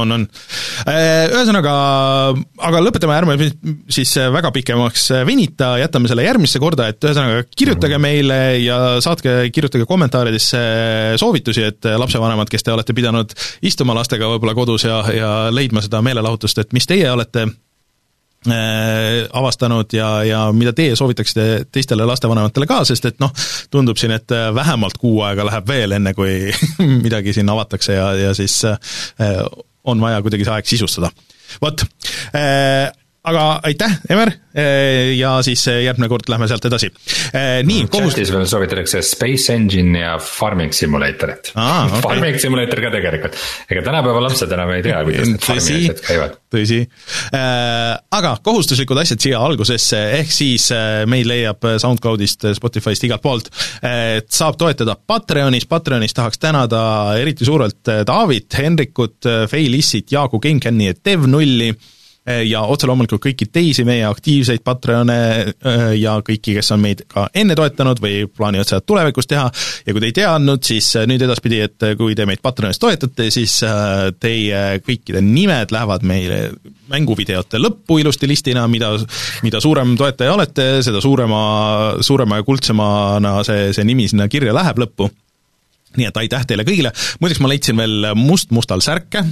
on, 0.00 0.16
on. 0.16 0.26
Äh, 0.86 1.30
ühesõnaga, 1.32 1.72
aga 2.68 2.82
lõpetame, 2.84 3.16
ärme 3.16 3.50
siis 3.92 4.14
väga 4.34 4.52
pikemaks 4.54 5.08
venita, 5.28 5.74
jätame 5.82 6.10
selle 6.10 6.26
järgmisse 6.26 6.62
korda, 6.62 6.88
et 6.92 7.02
ühesõnaga 7.02 7.46
kirjutage 7.50 7.98
mhm. 7.98 8.06
meile 8.06 8.40
ja 8.62 8.78
saatke, 9.04 9.36
kirjutage 9.54 9.88
kommentaaridesse 9.88 10.62
soovitusi, 11.20 11.66
et 11.72 11.92
lapsevanemad, 11.98 12.50
kes 12.52 12.66
te 12.66 12.74
olete 12.74 12.96
pidanud 12.96 13.34
istuma 13.64 13.96
lastega 13.98 14.30
võib-olla 14.34 14.56
kodus 14.56 14.88
ja, 14.88 15.02
ja 15.12 15.34
leidma 15.54 15.84
seda 15.84 16.02
meelelahutust, 16.04 16.64
et 16.64 16.74
mis 16.76 16.88
teie 16.88 17.10
olete 17.12 17.48
Äh, 17.48 17.71
avastanud 18.50 19.92
ja, 19.94 20.08
ja 20.26 20.40
mida 20.52 20.72
teie 20.74 20.96
soovitaksite 20.98 21.44
teistele 21.72 22.06
lastevanematele 22.08 22.66
ka, 22.66 22.80
sest 22.88 23.06
et 23.10 23.20
noh, 23.22 23.30
tundub 23.70 24.00
siin, 24.00 24.14
et 24.16 24.34
äh, 24.34 24.48
vähemalt 24.54 24.98
kuu 24.98 25.20
aega 25.26 25.46
läheb 25.46 25.68
veel, 25.68 25.96
enne 25.98 26.14
kui 26.16 26.50
midagi 27.04 27.34
siin 27.36 27.50
avatakse 27.52 27.98
ja, 27.98 28.08
ja 28.18 28.34
siis 28.34 28.58
äh, 28.68 29.44
on 29.84 30.02
vaja 30.02 30.22
kuidagi 30.22 30.46
see 30.46 30.56
aeg 30.56 30.74
sisustada. 30.74 31.12
vot, 31.62 31.86
aga 33.22 33.42
aitäh, 33.68 33.92
Emer, 34.10 34.32
ja 35.14 35.36
siis 35.46 35.62
järgmine 35.70 36.08
kord 36.10 36.26
lähme 36.30 36.48
sealt 36.50 36.64
edasi. 36.66 36.88
nii, 37.68 37.84
kohus-. 37.92 38.16
chatis 38.16 38.32
veel 38.34 38.48
soovitatakse 38.50 39.02
Space 39.06 39.54
Engine 39.54 40.00
ja 40.00 40.16
Farming 40.18 40.74
Simulatorit 40.74 41.52
ah,. 41.54 41.84
Okay. 41.92 42.00
Farming 42.02 42.38
Simulator 42.42 42.82
ka 42.82 42.90
tegelikult, 42.94 43.38
ega 43.70 43.84
tänapäeva 43.86 44.24
lapsed 44.24 44.54
enam 44.56 44.72
ei 44.74 44.82
tea, 44.82 44.98
kuidas 45.06 45.30
need 45.30 45.44
farmi 45.44 45.76
asjad 45.76 46.02
käivad. 46.02 46.34
tõsi 46.52 46.80
äh,, 46.82 47.94
aga 48.18 48.34
kohustuslikud 48.42 49.02
asjad 49.04 49.22
siia 49.22 49.44
algusesse, 49.44 50.02
ehk 50.18 50.34
siis 50.34 50.66
äh, 50.74 51.04
meid 51.10 51.30
leiab 51.30 51.62
SoundCloudist, 51.78 52.50
Spotify'st, 52.58 53.06
igalt 53.06 53.22
poolt, 53.22 53.52
et 53.86 54.30
saab 54.34 54.58
toetada 54.58 54.98
Patreonis, 54.98 55.68
Patreonis 55.70 56.18
tahaks 56.18 56.42
tänada 56.42 56.82
eriti 57.22 57.46
suurelt 57.46 57.94
Daavit, 58.06 58.50
Henrikut, 58.58 59.30
Feilissit, 59.50 60.10
Jaagu 60.10 60.42
Kinkeni 60.42 60.90
ja 60.90 60.98
Dev 60.98 61.30
Nulli 61.30 61.70
ja 62.22 62.60
otse 62.70 62.86
loomulikult 62.86 63.22
kõiki 63.24 63.48
teisi 63.50 63.82
meie 63.86 64.04
aktiivseid 64.06 64.62
Patreone 64.62 65.16
eh, 65.42 65.80
ja 65.98 66.14
kõiki, 66.22 66.54
kes 66.54 66.70
on 66.74 66.82
meid 66.84 67.02
ka 67.10 67.26
enne 67.34 67.56
toetanud 67.58 67.98
või 68.02 68.28
plaanivad 68.30 68.68
seda 68.68 68.78
tulevikus 68.86 69.26
teha, 69.30 69.48
ja 69.86 69.94
kui 69.94 70.02
te 70.02 70.10
ei 70.12 70.16
teadnud, 70.20 70.62
siis 70.62 70.92
eh, 71.00 71.08
nüüd 71.10 71.24
edaspidi, 71.26 71.58
et 71.66 71.88
kui 71.98 72.14
te 72.18 72.26
meid 72.28 72.42
Patreonis 72.44 72.78
toetate, 72.82 73.26
siis 73.34 73.58
teie 74.22 74.62
kõikide 74.86 75.22
nimed 75.24 75.74
lähevad 75.74 76.06
meile 76.06 76.38
mänguvideote 76.92 77.58
lõppu 77.58 77.98
ilusti 78.02 78.28
listina, 78.30 78.68
mida, 78.70 78.92
mida 79.42 79.60
suurem 79.62 79.96
toetaja 79.98 80.36
olete, 80.36 80.66
seda 80.86 81.02
suurema, 81.02 81.42
suurema 82.04 82.38
ja 82.38 82.46
kuldsemana 82.46 83.38
see, 83.46 83.70
see 83.74 83.86
nimi 83.88 84.06
sinna 84.10 84.28
kirja 84.30 84.54
läheb 84.54 84.82
lõppu. 84.84 85.10
Nii 85.98 86.06
et 86.08 86.18
aitäh 86.22 86.44
teile 86.48 86.64
kõigile, 86.64 86.92
muideks 87.20 87.40
ma 87.42 87.50
leidsin 87.50 87.76
veel 87.76 88.12
must-mustal 88.16 88.80
särke, 88.84 89.26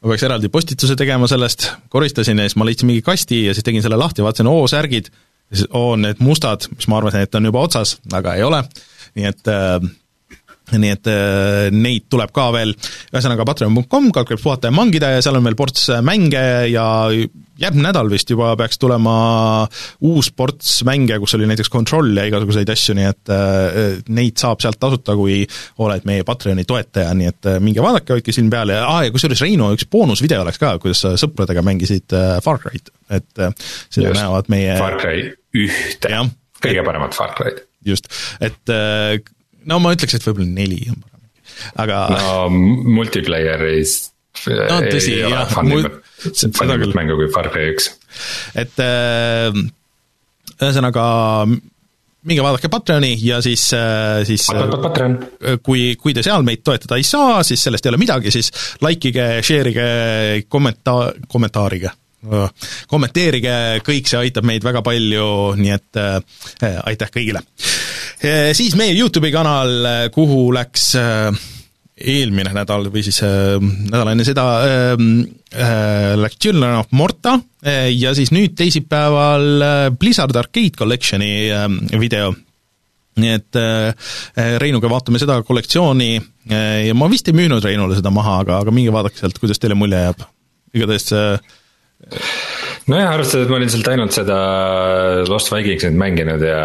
ma 0.00 0.12
peaks 0.12 0.24
eraldi 0.28 0.48
postituse 0.52 0.96
tegema 0.96 1.28
sellest, 1.30 1.70
koristasin 1.92 2.40
ja 2.40 2.48
siis 2.48 2.56
ma 2.56 2.66
leidsin 2.68 2.88
mingi 2.88 3.02
kasti 3.04 3.44
ja 3.46 3.54
siis 3.56 3.66
tegin 3.66 3.84
selle 3.84 3.98
lahti, 4.00 4.24
vaatasin, 4.24 4.48
oo, 4.48 4.66
särgid, 4.70 5.10
ja 5.50 5.60
siis 5.60 5.68
oo, 5.76 5.96
need 6.00 6.22
mustad, 6.24 6.68
mis 6.76 6.88
ma 6.88 7.00
arvasin, 7.00 7.26
et 7.26 7.34
on 7.36 7.50
juba 7.50 7.64
otsas, 7.68 7.98
aga 8.16 8.36
ei 8.38 8.46
ole, 8.46 8.62
nii 9.18 9.28
et 9.28 9.52
äh, 9.52 9.76
nii 10.78 10.94
et 10.94 11.10
äh, 11.10 11.68
neid 11.74 12.06
tuleb 12.12 12.32
ka 12.34 12.50
veel, 12.54 12.74
ühesõnaga 13.10 13.46
patreon.com, 13.48 14.10
kalkuleerib 14.14 14.44
puhata 14.44 14.70
ja 14.70 14.76
mangida 14.76 15.14
ja 15.16 15.22
seal 15.24 15.38
on 15.38 15.46
veel 15.46 15.58
ports 15.58 15.88
mänge 16.06 16.42
ja 16.70 16.86
järgmine 17.60 17.88
nädal 17.88 18.08
vist 18.10 18.30
juba 18.32 18.52
peaks 18.58 18.78
tulema 18.80 19.14
uus 20.06 20.30
ports 20.36 20.80
mänge, 20.88 21.18
kus 21.20 21.34
oli 21.36 21.48
näiteks 21.50 21.70
Control 21.72 22.12
ja 22.16 22.26
igasuguseid 22.28 22.70
asju, 22.72 22.96
nii 22.96 23.08
et 23.10 23.32
äh, 23.34 23.88
neid 24.16 24.40
saab 24.40 24.62
sealt 24.64 24.80
tasuta, 24.80 25.16
kui 25.18 25.42
oled 25.84 26.06
meie 26.08 26.24
Patreoni 26.26 26.64
toetaja, 26.68 27.12
nii 27.16 27.32
et 27.32 27.50
äh, 27.50 27.58
minge 27.64 27.84
vaadake, 27.84 28.16
hoidke 28.16 28.34
silm 28.36 28.50
peal 28.52 28.72
ja 28.72 28.84
aa, 28.88 29.04
ja 29.06 29.14
kusjuures 29.14 29.44
Reino, 29.44 29.72
üks 29.76 29.88
boonusvideo 29.90 30.44
oleks 30.44 30.60
ka, 30.62 30.76
kuidas 30.82 31.04
sa 31.04 31.14
sõpradega 31.20 31.64
mängisid 31.66 32.16
Far 32.44 32.62
Cry't, 32.62 32.92
et 33.10 33.28
seda 33.36 34.08
Just, 34.08 34.20
näevad 34.20 34.48
meie 34.52 34.78
Far 34.80 34.96
Cry 35.00 35.26
ühte, 35.60 36.22
kõige 36.62 36.86
paremat 36.86 37.16
Far 37.16 37.36
Cry't. 37.36 37.66
just, 37.84 38.08
et 38.40 38.76
no 39.68 39.80
ma 39.82 39.94
ütleks, 39.96 40.16
et 40.16 40.28
võib-olla 40.28 40.54
neli 40.54 40.80
on 40.92 41.00
parem, 41.02 41.26
aga. 41.84 42.00
no 42.14 42.46
multiplayeris 42.96 43.98
no 44.48 44.78
tõsi, 44.86 45.18
jah. 45.20 45.50
seda 46.30 46.78
küll. 46.80 46.94
mängu 46.96 47.18
kui 47.18 47.28
Far 47.34 47.50
Cry 47.52 47.74
üks. 47.74 47.90
et 48.58 48.80
äh, 48.84 49.50
ühesõnaga 50.60 51.04
minge 52.28 52.44
vaadake 52.44 52.68
Patreoni 52.72 53.14
ja 53.24 53.40
siis, 53.44 53.70
äh, 53.76 54.20
siis 54.28 54.44
Patreon. 54.50 55.16
kui, 55.64 55.94
kui 56.00 56.16
te 56.16 56.24
seal 56.26 56.44
meid 56.46 56.64
toetada 56.64 57.00
ei 57.00 57.06
saa, 57.06 57.40
siis 57.46 57.62
sellest 57.64 57.86
ei 57.86 57.94
ole 57.94 58.02
midagi, 58.02 58.32
siis 58.34 58.52
likeige, 58.84 59.32
share'ige, 59.46 59.88
kommenta-, 60.48 61.14
kommentaarige 61.28 61.96
kommenteerige, 62.90 63.80
kõik 63.80 64.08
see 64.10 64.18
aitab 64.26 64.44
meid 64.48 64.64
väga 64.64 64.82
palju, 64.84 65.54
nii 65.56 65.72
et 65.72 66.00
äh, 66.00 66.80
aitäh 66.84 67.12
kõigile. 67.14 67.40
Äh, 68.20 68.50
siis 68.52 68.74
meie 68.76 68.92
Youtube'i 68.92 69.32
kanal, 69.32 69.70
äh, 69.88 70.02
kuhu 70.12 70.50
läks 70.52 70.90
äh, 71.00 71.30
eelmine 72.00 72.52
nädal 72.52 72.90
või 72.92 73.00
siis 73.04 73.20
nädal 73.20 74.08
enne 74.08 74.24
seda 74.24 74.44
läks 76.16 76.38
Children 76.40 76.78
of 76.78 76.94
Morta 76.96 77.34
ja 77.92 78.14
siis 78.16 78.30
nüüd 78.32 78.54
teisipäeval 78.56 79.44
Blizzard 80.00 80.32
Arcade 80.40 80.72
Collection'i 80.78 81.28
video. 82.00 82.30
nii 83.20 83.34
et 83.36 83.58
Reinuga 84.64 84.88
vaatame 84.88 85.20
seda 85.20 85.36
kollektsiooni 85.44 86.08
ja 86.16 86.96
ma 86.96 87.10
vist 87.12 87.28
ei 87.28 87.36
müünud 87.36 87.68
Reinule 87.68 88.00
seda 88.00 88.08
maha, 88.08 88.38
aga, 88.46 88.62
aga 88.64 88.72
minge 88.72 88.96
vaadake 88.96 89.20
sealt, 89.20 89.36
kuidas 89.36 89.60
teile 89.60 89.76
mulje 89.76 90.00
jääb. 90.00 90.24
igatahes 90.72 91.12
nojah, 92.90 93.12
arvestades, 93.14 93.44
et 93.44 93.50
ma 93.52 93.58
olin 93.58 93.70
sealt 93.70 93.88
ainult 93.92 94.14
seda 94.14 94.36
Lost 95.28 95.50
Vikingsit 95.52 95.94
mänginud 95.98 96.42
ja 96.42 96.60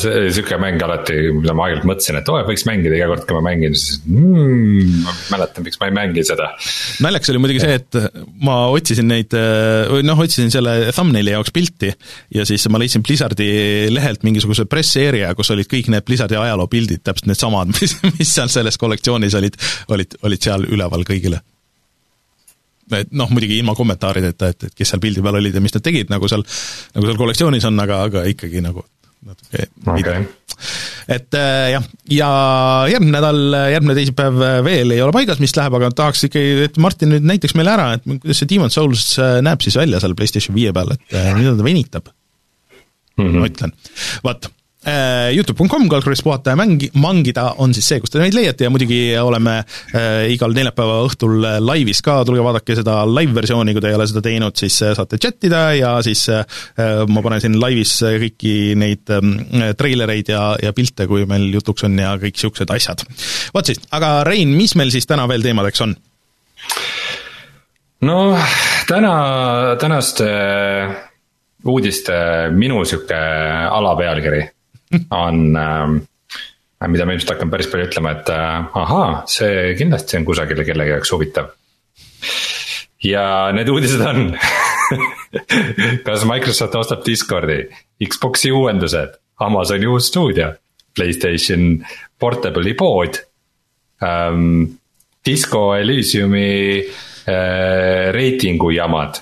see 0.00 0.28
sihuke 0.34 0.58
mäng 0.60 0.82
alati, 0.84 1.16
mida 1.36 1.54
ma 1.56 1.66
aeg-ajalt 1.66 1.86
mõtlesin, 1.88 2.18
et 2.20 2.30
oo 2.30 2.36
oh,, 2.36 2.46
võiks 2.48 2.66
mängida 2.68 2.98
iga 2.98 3.08
kord, 3.12 3.24
kui 3.28 3.38
ma 3.38 3.42
mängin, 3.48 3.76
siis 3.78 4.00
mm, 4.04 5.04
ma 5.06 5.14
mäletan, 5.34 5.66
miks 5.66 5.80
ma 5.80 5.90
ei 5.90 5.96
mängi 5.96 6.24
seda. 6.26 6.50
naljakas 7.04 7.32
oli 7.32 7.42
muidugi 7.44 7.62
see, 7.64 7.78
et 7.80 8.00
ma 8.44 8.58
otsisin 8.74 9.08
neid, 9.10 9.36
või 9.92 10.06
noh, 10.06 10.24
otsisin 10.26 10.52
selle 10.52 10.76
thumbnaili 10.96 11.36
jaoks 11.36 11.54
pilti 11.54 11.92
ja 12.36 12.46
siis 12.48 12.66
ma 12.72 12.82
leidsin 12.82 13.04
Blizzardi 13.06 13.50
lehelt 13.94 14.26
mingisuguse 14.26 14.66
press 14.70 14.98
area, 15.00 15.32
kus 15.38 15.54
olid 15.54 15.70
kõik 15.70 15.92
need 15.92 16.06
Blizzardi 16.08 16.38
ajaloopildid, 16.40 17.04
täpselt 17.06 17.30
needsamad, 17.30 17.72
mis, 17.78 17.96
mis 18.18 18.34
seal 18.34 18.52
selles 18.52 18.80
kollektsioonis 18.80 19.38
olid, 19.40 19.56
olid, 19.94 20.20
olid 20.26 20.50
seal 20.50 20.68
üleval 20.68 21.06
kõigile 21.08 21.40
et 22.98 23.12
noh, 23.16 23.30
muidugi 23.32 23.58
ilma 23.60 23.74
kommentaarideta, 23.78 24.52
et, 24.54 24.70
et 24.70 24.78
kes 24.78 24.92
seal 24.92 25.02
pildi 25.02 25.24
peal 25.24 25.40
olid 25.40 25.56
ja 25.56 25.62
mis 25.64 25.74
nad 25.76 25.84
tegid, 25.84 26.10
nagu 26.12 26.30
seal, 26.30 26.44
nagu 26.96 27.08
seal 27.08 27.20
kollektsioonis 27.20 27.68
on, 27.70 27.78
aga, 27.84 28.02
aga 28.08 28.24
ikkagi 28.30 28.62
nagu 28.64 28.84
natuke 29.26 29.66
okay. 29.84 30.22
et 31.12 31.36
äh, 31.36 31.70
jah, 31.74 31.88
ja 32.08 32.28
järgmine 32.88 33.12
nädal, 33.18 33.40
järgmine 33.74 33.96
teisipäev 33.98 34.38
veel 34.64 34.94
ei 34.94 35.02
ole 35.04 35.12
paigas, 35.16 35.42
mis 35.42 35.52
läheb, 35.58 35.76
aga 35.76 35.90
tahaks 35.96 36.24
ikkagi, 36.30 36.54
et 36.68 36.78
Martin 36.80 37.12
nüüd 37.12 37.26
näitaks 37.28 37.56
meile 37.58 37.74
ära, 37.74 37.90
et 37.98 38.06
kuidas 38.08 38.40
see 38.40 38.48
Demon's 38.50 38.78
Souls 38.78 39.10
äh, 39.20 39.38
näeb 39.44 39.60
siis 39.64 39.76
välja 39.80 40.00
seal 40.00 40.16
PlayStation 40.16 40.56
viie 40.56 40.72
peal, 40.76 40.94
et 40.96 41.18
äh, 41.18 41.34
mida 41.36 41.52
ta 41.58 41.66
venitab 41.66 42.08
mm. 42.08 43.26
-hmm. 43.26 43.36
ma 43.36 43.52
ütlen, 43.52 43.76
vaat 44.24 44.48
Youtube.com, 44.80 45.82
kalkulis 45.92 46.22
puhata 46.24 46.54
ja 46.54 46.56
mängi-, 46.56 46.88
mangida 46.96 47.50
on 47.60 47.74
siis 47.76 47.84
see, 47.90 48.00
kus 48.00 48.12
te 48.14 48.20
meid 48.22 48.32
leiate 48.32 48.64
ja 48.64 48.70
muidugi 48.72 49.12
oleme 49.20 49.58
äh, 49.60 50.30
igal 50.32 50.54
neljapäeva 50.56 51.02
õhtul 51.04 51.34
laivis 51.60 52.00
ka, 52.04 52.14
tulge 52.24 52.40
vaadake 52.44 52.78
seda 52.78 53.02
live-versiooni, 53.04 53.74
kui 53.76 53.84
te 53.84 53.90
ei 53.90 53.98
ole 53.98 54.06
seda 54.08 54.22
teinud, 54.24 54.56
siis 54.56 54.78
äh, 54.86 54.94
saate 54.96 55.18
chat 55.20 55.44
ida 55.44 55.60
ja 55.76 55.90
siis 56.04 56.22
äh, 56.32 56.46
ma 57.12 57.20
panen 57.20 57.42
siin 57.44 57.58
laivis 57.60 57.92
kõiki 58.00 58.54
neid 58.80 59.12
äh, 59.12 59.74
treilereid 59.76 60.30
ja, 60.32 60.44
ja 60.64 60.72
pilte, 60.76 61.04
kui 61.10 61.26
meil 61.28 61.50
jutuks 61.58 61.84
on 61.84 61.98
ja 62.00 62.14
kõik 62.22 62.38
niisugused 62.38 62.72
asjad. 62.72 63.04
vot 63.52 63.68
siis, 63.68 63.82
aga 63.92 64.22
Rein, 64.24 64.54
mis 64.56 64.72
meil 64.80 64.92
siis 64.94 65.08
täna 65.10 65.26
veel 65.28 65.44
teemadeks 65.44 65.84
on? 65.84 65.92
no 68.08 68.16
täna, 68.88 69.12
tänaste 69.80 70.30
uudiste 71.68 72.16
minu 72.56 72.80
sihuke 72.88 73.20
alapealkiri 73.68 74.40
on 75.10 75.56
äh,, 75.56 76.88
mida 76.88 77.06
ma 77.06 77.14
ilmselt 77.14 77.34
hakkan 77.34 77.52
päris 77.52 77.68
palju 77.70 77.88
ütlema, 77.88 78.14
et 78.16 78.30
äh, 78.34 78.78
ahaa, 78.82 79.22
see 79.30 79.74
kindlasti 79.78 80.18
on 80.18 80.26
kusagile 80.28 80.66
kellegi 80.66 80.94
jaoks 80.94 81.12
huvitav. 81.14 81.52
ja 83.04 83.24
need 83.56 83.68
uudised 83.72 84.02
on 84.04 84.34
kas 86.06 86.26
Microsoft 86.28 86.76
ostab 86.82 87.06
Discordi, 87.06 87.62
Xbox'i 88.04 88.52
uuendused, 88.52 89.16
Amazoni 89.40 89.88
uus 89.88 90.10
stuudio, 90.10 90.52
Playstation 90.96 91.86
Portable'i 92.18 92.74
pood 92.74 93.22
ähm,. 94.02 94.76
Disco 95.20 95.74
Elysiumi 95.76 96.80
äh, 97.28 98.08
reitingu 98.16 98.70
jamad, 98.72 99.18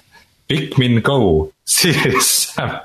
Pikmin 0.47 1.01
Go, 1.03 1.51
Serious 1.67 2.53
Sam 2.55 2.77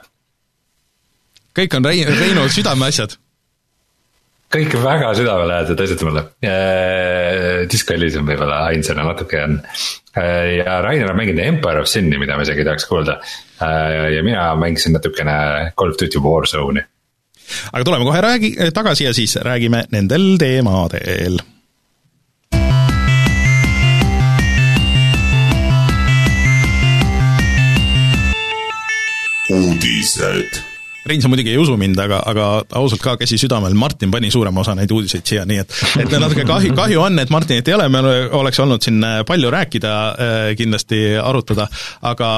kõik 1.58 1.78
on 1.78 1.86
Rein, 1.86 2.10
Reinu 2.20 2.48
südameasjad. 2.52 3.18
kõik 4.54 4.76
väga 4.84 5.14
südamelähedased 5.18 5.80
asjad 5.82 6.02
mulle. 6.06 6.24
Disco 7.72 7.96
Elysium 7.96 8.28
võib-olla 8.28 8.68
ainsana 8.70 9.06
natuke 9.08 9.42
on. 9.42 9.60
ja 10.14 10.82
Rainer 10.86 11.10
on 11.10 11.18
mänginud 11.18 11.42
Empire 11.42 11.82
of 11.82 11.90
Sin'i, 11.90 12.20
mida 12.22 12.38
ma 12.38 12.46
isegi 12.46 12.62
ei 12.62 12.68
tahaks 12.68 12.86
kuulda. 12.86 13.20
ja 14.16 14.24
mina 14.24 14.52
mängisin 14.56 14.94
natukene 14.94 15.72
Call 15.78 15.96
of 15.96 15.98
Duty 16.02 16.20
Warzone'i. 16.22 16.86
aga 17.74 17.84
tuleme 17.84 18.06
kohe 18.06 18.22
räägi-, 18.22 18.72
tagasi 18.74 19.04
ja 19.04 19.14
siis 19.14 19.36
räägime 19.36 19.86
nendel 19.92 20.38
teemadel 20.38 21.42
uudised 29.50 30.73
Rein, 31.06 31.22
sa 31.22 31.28
muidugi 31.28 31.52
ei 31.52 31.60
usu 31.60 31.76
mind, 31.80 32.00
aga, 32.00 32.22
aga 32.32 32.48
ausalt 32.80 33.02
ka 33.04 33.18
käsi 33.20 33.36
südamel, 33.42 33.76
Martin 33.76 34.12
pani 34.12 34.32
suurema 34.32 34.64
osa 34.64 34.76
neid 34.78 34.92
uudiseid 34.92 35.28
siia, 35.28 35.44
nii 35.48 35.60
et 35.64 35.74
et 36.06 36.16
natuke 36.16 36.46
kahju, 36.48 36.72
kahju 36.78 37.02
on, 37.04 37.20
et 37.20 37.34
Martinit 37.34 37.68
ei 37.68 37.76
ole, 37.76 37.90
meil 37.92 38.08
oleks 38.40 38.62
olnud 38.64 38.84
siin 38.86 39.04
palju 39.28 39.52
rääkida, 39.52 39.96
äh, 40.14 40.46
kindlasti 40.60 41.04
arutada, 41.20 41.68
aga 42.08 42.38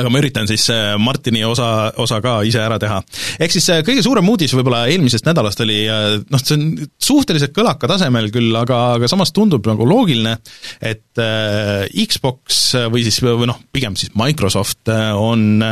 aga 0.00 0.10
ma 0.10 0.20
üritan 0.20 0.48
siis 0.50 0.64
äh, 0.72 0.94
Martini 1.00 1.44
osa, 1.46 1.68
osa 2.02 2.20
ka 2.24 2.36
ise 2.46 2.60
ära 2.62 2.78
teha. 2.82 3.00
ehk 3.42 3.54
siis 3.54 3.68
äh, 3.72 3.82
kõige 3.86 4.02
suurem 4.04 4.28
uudis 4.30 4.54
võib-olla 4.56 4.84
eelmisest 4.90 5.26
nädalast 5.28 5.62
oli 5.64 5.80
äh, 5.90 6.18
noh, 6.22 6.42
see 6.42 6.56
on 6.56 6.64
suhteliselt 7.08 7.54
kõlaka 7.56 7.90
tasemel 7.90 8.30
küll, 8.34 8.50
aga, 8.58 8.80
aga 8.98 9.10
samas 9.10 9.32
tundub 9.34 9.66
nagu 9.68 9.86
loogiline, 9.88 10.36
et 10.82 11.22
äh, 11.22 11.86
Xbox 12.04 12.62
või 12.92 13.04
siis, 13.06 13.20
või 13.24 13.48
noh, 13.50 13.60
pigem 13.74 13.98
siis 13.98 14.14
Microsoft 14.18 14.90
on 14.90 15.62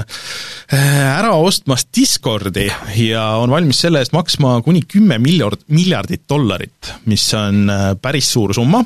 ära 0.73 1.35
ostmas 1.37 1.85
Discordi 1.93 2.65
ja 2.97 3.27
on 3.43 3.53
valmis 3.53 3.83
selle 3.85 4.01
eest 4.01 4.15
maksma 4.17 4.55
kuni 4.65 4.85
kümme 4.89 5.19
miljard, 5.21 5.67
miljardit 5.69 6.25
dollarit, 6.31 6.95
mis 7.11 7.27
on 7.37 7.69
päris 8.01 8.33
suur 8.33 8.55
summa. 8.57 8.81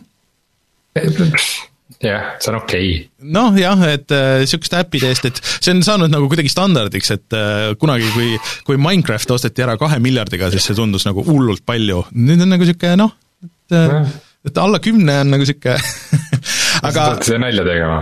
Jah, 2.02 2.34
see 2.42 2.50
on 2.50 2.58
okei. 2.58 2.88
Okay.. 2.92 3.28
noh 3.32 3.54
jah, 3.56 3.80
et 3.88 4.12
niisuguste 4.12 4.76
äh, 4.76 4.82
äppide 4.84 5.08
eest, 5.12 5.28
et 5.30 5.38
see 5.40 5.72
on 5.72 5.80
saanud 5.86 6.12
nagu 6.12 6.28
kuidagi 6.28 6.50
standardiks, 6.52 7.12
et 7.14 7.36
äh, 7.36 7.70
kunagi, 7.80 8.10
kui, 8.12 8.34
kui 8.66 8.80
Minecraft 8.80 9.32
osteti 9.38 9.64
ära 9.64 9.78
kahe 9.80 10.00
miljardiga, 10.02 10.50
siis 10.52 10.66
see 10.68 10.76
tundus 10.76 11.06
nagu 11.08 11.24
hullult 11.24 11.64
palju, 11.66 12.02
nüüd 12.18 12.42
on 12.44 12.52
nagu 12.52 12.66
niisugune 12.66 12.98
noh, 13.00 13.14
et 13.46 13.76
äh, 13.78 14.16
et 14.46 14.60
alla 14.62 14.78
kümne 14.82 15.20
on 15.22 15.32
nagu 15.32 15.46
niisugune 15.46 15.78
aga 16.84 17.06
sa 17.24 17.38
nalja 17.40 17.64
tegema? 17.66 17.98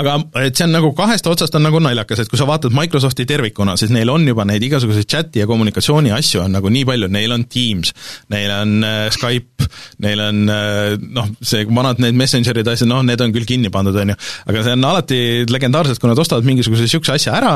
aga 0.00 0.16
et 0.42 0.58
see 0.58 0.66
on 0.66 0.74
nagu 0.74 0.90
kahest 0.96 1.26
otsast 1.30 1.54
on 1.58 1.64
nagu 1.66 1.80
naljakas, 1.82 2.24
et 2.24 2.30
kui 2.30 2.40
sa 2.40 2.46
vaatad 2.48 2.74
Microsofti 2.76 3.26
tervikuna, 3.28 3.76
siis 3.80 3.92
neil 3.94 4.10
on 4.12 4.26
juba 4.26 4.46
neid 4.48 4.64
igasuguseid 4.66 5.08
chati 5.08 5.42
ja 5.42 5.48
kommunikatsiooni 5.50 6.12
asju 6.16 6.42
on 6.44 6.56
nagu 6.58 6.72
nii 6.72 6.84
palju, 6.88 7.10
neil 7.12 7.36
on 7.36 7.46
Teams, 7.52 7.94
neil 8.32 8.52
on 8.56 8.74
äh, 8.88 9.06
Skype, 9.14 9.68
neil 10.04 10.24
on 10.24 10.42
noh, 10.46 11.32
see 11.44 11.64
vanad 11.70 12.02
need 12.02 12.18
Messengerid, 12.18 12.68
asjad, 12.72 12.90
noh, 12.90 13.02
need 13.06 13.22
on 13.24 13.34
küll 13.34 13.48
kinni 13.48 13.72
pandud, 13.72 13.96
on 14.02 14.14
ju, 14.14 14.18
aga 14.50 14.66
see 14.66 14.76
on 14.76 14.88
alati 14.92 15.20
legendaarselt, 15.50 16.02
kui 16.02 16.10
nad 16.10 16.20
ostavad 16.22 16.46
mingisuguse 16.48 16.86
niisuguse 16.86 17.16
asja 17.16 17.36
ära, 17.38 17.54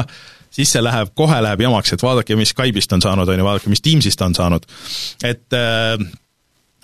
siis 0.54 0.70
see 0.72 0.84
läheb, 0.84 1.12
kohe 1.18 1.40
läheb 1.44 1.66
jamaks, 1.66 1.96
et 1.96 2.04
vaadake, 2.04 2.36
mis 2.38 2.54
Skype'ist 2.54 2.94
on 2.96 3.04
saanud, 3.04 3.28
on 3.28 3.42
ju, 3.42 3.48
vaadake, 3.48 3.72
mis 3.72 3.84
Teamsist 3.84 4.22
on 4.26 4.36
saanud. 4.36 4.68
et 5.26 5.58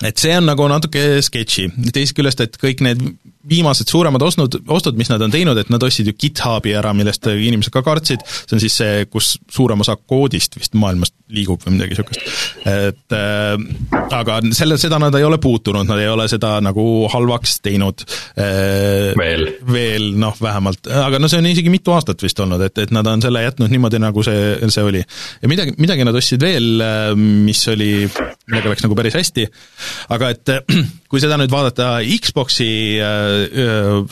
et 0.02 0.18
see 0.18 0.34
on 0.34 0.48
nagu 0.48 0.66
natuke 0.70 1.20
sketši, 1.22 1.68
teisest 1.94 2.16
küljest, 2.18 2.42
et 2.42 2.58
kõik 2.58 2.82
need 2.82 3.04
viimased 3.49 3.90
suuremad 3.90 4.22
ostnud, 4.22 4.61
ostud, 4.70 4.96
mis 4.99 5.11
nad 5.11 5.22
on 5.25 5.32
teinud, 5.32 5.58
et 5.58 5.70
nad 5.72 5.82
ostsid 5.82 6.11
ju 6.11 6.14
GitHubi 6.18 6.76
ära, 6.78 6.92
millest 6.96 7.26
inimesed 7.32 7.75
ka 7.75 7.82
kartsid, 7.84 8.22
see 8.26 8.56
on 8.56 8.62
siis 8.62 8.76
see, 8.78 9.06
kus 9.11 9.34
suurem 9.50 9.82
osa 9.82 9.96
koodist 9.96 10.58
vist 10.58 10.76
maailmast 10.78 11.16
liigub 11.32 11.62
või 11.64 11.76
midagi 11.76 11.96
niisugust. 11.96 12.22
et 12.68 13.16
äh, 13.16 13.56
aga 14.14 14.38
selle, 14.54 14.76
seda 14.80 15.00
nad 15.02 15.14
ei 15.18 15.26
ole 15.26 15.38
puutunud, 15.42 15.88
nad 15.88 16.00
ei 16.00 16.11
ole 16.12 16.28
seda 16.30 16.54
nagu 16.64 16.84
halvaks 17.12 17.58
teinud 17.64 18.04
äh,. 18.37 19.12
veel. 19.18 19.46
veel, 19.72 20.08
noh, 20.20 20.37
vähemalt, 20.42 20.87
aga 21.02 21.20
no 21.22 21.30
see 21.30 21.42
on 21.42 21.50
isegi 21.50 21.72
mitu 21.72 21.94
aastat 21.96 22.22
vist 22.22 22.38
olnud, 22.44 22.62
et, 22.68 22.78
et 22.84 22.94
nad 22.94 23.06
on 23.08 23.25
selle 23.25 23.42
jätnud 23.46 23.72
niimoodi, 23.72 24.00
nagu 24.02 24.25
see, 24.26 24.54
see 24.68 24.87
oli. 24.87 25.02
ja 25.42 25.50
midagi, 25.50 25.75
midagi 25.82 26.06
nad 26.06 26.20
ostsid 26.20 26.44
veel, 26.44 26.70
äh, 26.84 27.11
mis 27.16 27.64
oli, 27.72 27.92
millega 28.46 28.75
läks 28.75 28.87
nagu 28.87 28.99
päris 28.99 29.18
hästi, 29.18 29.49
aga 30.14 30.32
et 30.37 30.56
kui 31.11 31.22
seda 31.22 31.40
nüüd 31.40 31.52
vaadata 31.52 31.94
Xbox'i 32.22 32.70
äh, 33.00 33.31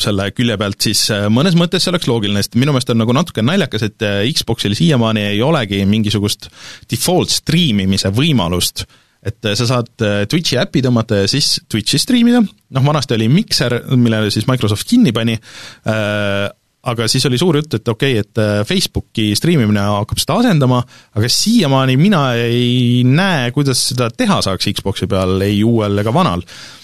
selle 0.00 0.30
külje 0.36 0.56
pealt, 0.60 0.80
siis 0.84 1.04
mõnes 1.32 1.56
mõttes 1.58 1.84
see 1.84 1.92
oleks 1.92 2.08
loogiline, 2.10 2.42
sest 2.44 2.56
minu 2.60 2.74
meelest 2.74 2.92
on 2.94 3.00
nagu 3.02 3.14
natuke 3.16 3.44
naljakas, 3.44 3.86
et 3.88 4.06
Xboxil 4.36 4.76
siiamaani 4.78 5.28
ei 5.32 5.42
olegi 5.44 5.82
mingisugust 5.88 6.50
default 6.90 7.32
striimimise 7.34 8.12
võimalust, 8.14 8.84
et 9.26 9.50
sa 9.52 9.66
saad 9.68 9.92
Twitchi 10.30 10.56
äpi 10.60 10.82
tõmmata 10.84 11.22
ja 11.22 11.28
siis 11.30 11.58
Twitchi 11.68 12.00
striimida, 12.00 12.40
noh 12.40 12.86
vanasti 12.86 13.18
oli 13.18 13.28
Mixer, 13.32 13.82
mille 13.96 14.24
siis 14.32 14.48
Microsoft 14.48 14.88
kinni 14.88 15.12
pani, 15.16 15.36
aga 16.80 17.08
siis 17.12 17.26
oli 17.28 17.38
suur 17.40 17.60
jutt, 17.60 17.76
et 17.76 17.88
okei 17.92 18.16
okay,, 18.16 18.24
et 18.24 18.66
Facebooki 18.68 19.30
striimimine 19.36 19.84
hakkab 20.00 20.22
seda 20.22 20.38
asendama, 20.40 20.80
aga 21.16 21.28
siiamaani 21.30 21.98
mina 22.00 22.24
ei 22.40 23.02
näe, 23.04 23.50
kuidas 23.56 23.90
seda 23.92 24.08
teha 24.10 24.40
saaks 24.46 24.72
Xboxi 24.80 25.10
peal, 25.10 25.36
ei 25.44 25.60
uuel 25.66 26.00
ega 26.00 26.14
vanal. 26.16 26.40
Äh, 26.40 26.79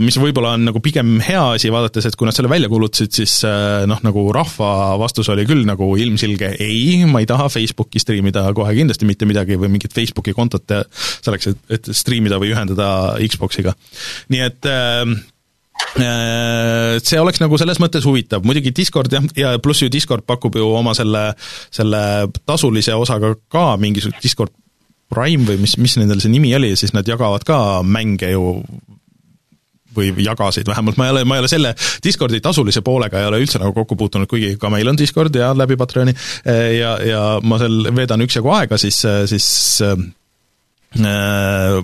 mis 0.00 0.16
võib-olla 0.20 0.54
on 0.56 0.68
nagu 0.70 0.80
pigem 0.84 1.18
hea 1.24 1.42
asi, 1.56 1.70
vaadates, 1.72 2.06
et 2.08 2.16
kui 2.18 2.28
nad 2.28 2.36
selle 2.36 2.50
välja 2.52 2.70
kuulutasid, 2.72 3.12
siis 3.12 3.34
äh, 3.48 3.82
noh, 3.90 4.00
nagu 4.04 4.24
rahva 4.34 4.96
vastus 5.00 5.28
oli 5.32 5.44
küll 5.48 5.66
nagu 5.68 5.90
ilmselge 6.00 6.54
ei, 6.64 7.02
ma 7.10 7.20
ei 7.20 7.28
taha 7.28 7.50
Facebooki 7.52 8.00
striimida 8.00 8.46
kohe 8.56 8.72
kindlasti 8.76 9.08
mitte 9.08 9.28
midagi 9.28 9.58
või 9.60 9.72
mingit 9.74 9.96
Facebooki 9.96 10.34
kontot 10.36 10.72
selleks, 10.94 11.50
et, 11.52 11.60
et 11.76 11.90
striimida 11.96 12.40
või 12.40 12.54
ühendada 12.54 12.88
Xboxiga. 13.20 13.74
nii 14.32 14.42
et 14.46 14.70
äh, 14.70 15.04
äh, 16.00 16.96
see 17.04 17.20
oleks 17.20 17.42
nagu 17.42 17.58
selles 17.60 17.80
mõttes 17.82 18.06
huvitav, 18.08 18.44
muidugi 18.46 18.72
Discord 18.76 19.12
jah, 19.12 19.26
ja 19.36 19.52
pluss 19.62 19.84
ju 19.84 19.90
Discord 19.92 20.24
pakub 20.28 20.56
ju 20.56 20.72
oma 20.76 20.94
selle, 20.96 21.30
selle 21.74 22.02
tasulise 22.48 22.96
osaga 22.96 23.34
ka 23.52 23.74
mingisugust 23.80 24.24
Discord 24.24 24.56
Prime 25.10 25.42
või 25.42 25.58
mis, 25.64 25.74
mis 25.82 25.96
nendel 25.98 26.22
see 26.22 26.30
nimi 26.30 26.52
oli, 26.54 26.72
siis 26.78 26.94
nad 26.94 27.08
jagavad 27.08 27.44
ka 27.46 27.58
mänge 27.82 28.30
ju 28.30 28.60
või 29.96 30.12
jagasid, 30.24 30.68
vähemalt. 30.70 30.98
Ma 31.00 31.08
ei 31.08 31.14
ole, 31.14 31.24
ma 31.28 31.38
ei 31.38 31.44
ole 31.44 31.50
selle 31.50 31.74
Discordi 32.04 32.40
tasulise 32.44 32.82
poolega 32.86 33.20
ei 33.20 33.30
ole 33.30 33.40
üldse 33.42 33.60
nagu 33.62 33.74
kokku 33.76 33.96
puutunud, 34.00 34.28
kuigi 34.30 34.54
ka 34.60 34.70
meil 34.72 34.88
on 34.90 34.98
Discord 34.98 35.34
ja 35.36 35.52
läbi 35.56 35.76
Patreoni. 35.80 36.14
Ja, 36.78 36.94
ja 37.04 37.24
ma 37.42 37.58
seal 37.60 37.90
veedan 37.96 38.22
üksjagu 38.26 38.52
aega, 38.54 38.78
siis, 38.80 39.02
siis 39.30 39.48
äh, 39.86 41.82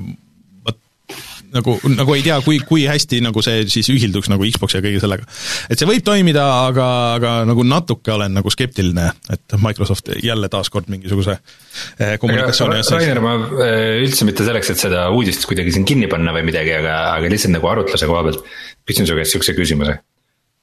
nagu, 1.57 1.77
nagu 1.91 2.17
ei 2.17 2.25
tea, 2.25 2.39
kui, 2.45 2.59
kui 2.67 2.87
hästi 2.89 3.21
nagu 3.25 3.43
see 3.45 3.65
siis 3.73 3.89
ühilduks 3.93 4.31
nagu 4.33 4.47
Xbox 4.47 4.77
ja 4.77 4.83
kõige 4.85 5.01
sellega. 5.03 5.27
et 5.71 5.81
see 5.81 5.89
võib 5.89 6.05
toimida, 6.07 6.47
aga, 6.69 6.89
aga 7.17 7.35
nagu 7.49 7.65
natuke 7.67 8.15
olen 8.15 8.37
nagu 8.39 8.53
skeptiline, 8.53 9.09
et 9.33 9.57
Microsoft 9.63 10.13
jälle 10.23 10.51
taaskord 10.53 10.91
mingisuguse 10.93 11.37
eh, 11.37 12.17
kommunikatsiooni 12.23 12.81
asjas. 12.81 13.01
Rainer, 13.01 13.23
ma 13.25 13.37
eh, 13.67 14.03
üldse 14.05 14.29
mitte 14.29 14.47
selleks, 14.47 14.75
et 14.75 14.83
seda 14.87 15.07
uudist 15.15 15.49
kuidagi 15.49 15.75
siin 15.75 15.89
kinni 15.89 16.11
panna 16.13 16.35
või 16.37 16.47
midagi, 16.51 16.77
aga, 16.79 16.99
aga 17.17 17.33
lihtsalt 17.33 17.57
nagu 17.57 17.73
arutluse 17.73 18.11
koha 18.11 18.27
pealt 18.29 18.45
küsin 18.87 19.09
su 19.09 19.17
käest 19.17 19.35
niisuguse 19.35 19.57
küsimuse 19.57 19.99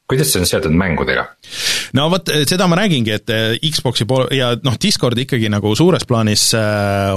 kuidas 0.10 0.34
see 0.34 0.41
on 0.44 0.48
seotud 0.50 0.74
mängudega? 0.78 1.26
no 1.98 2.10
vot, 2.12 2.32
eh, 2.32 2.48
seda 2.50 2.67
ma 2.70 2.78
räägingi, 2.80 3.13
et 3.15 3.36
Xbox'i 3.63 4.08
pool 4.10 4.28
ja 4.36 4.54
noh, 4.63 4.80
Discord 4.82 5.20
ikkagi 5.20 5.52
nagu 5.52 5.76
suures 5.80 6.08
plaanis 6.10 6.50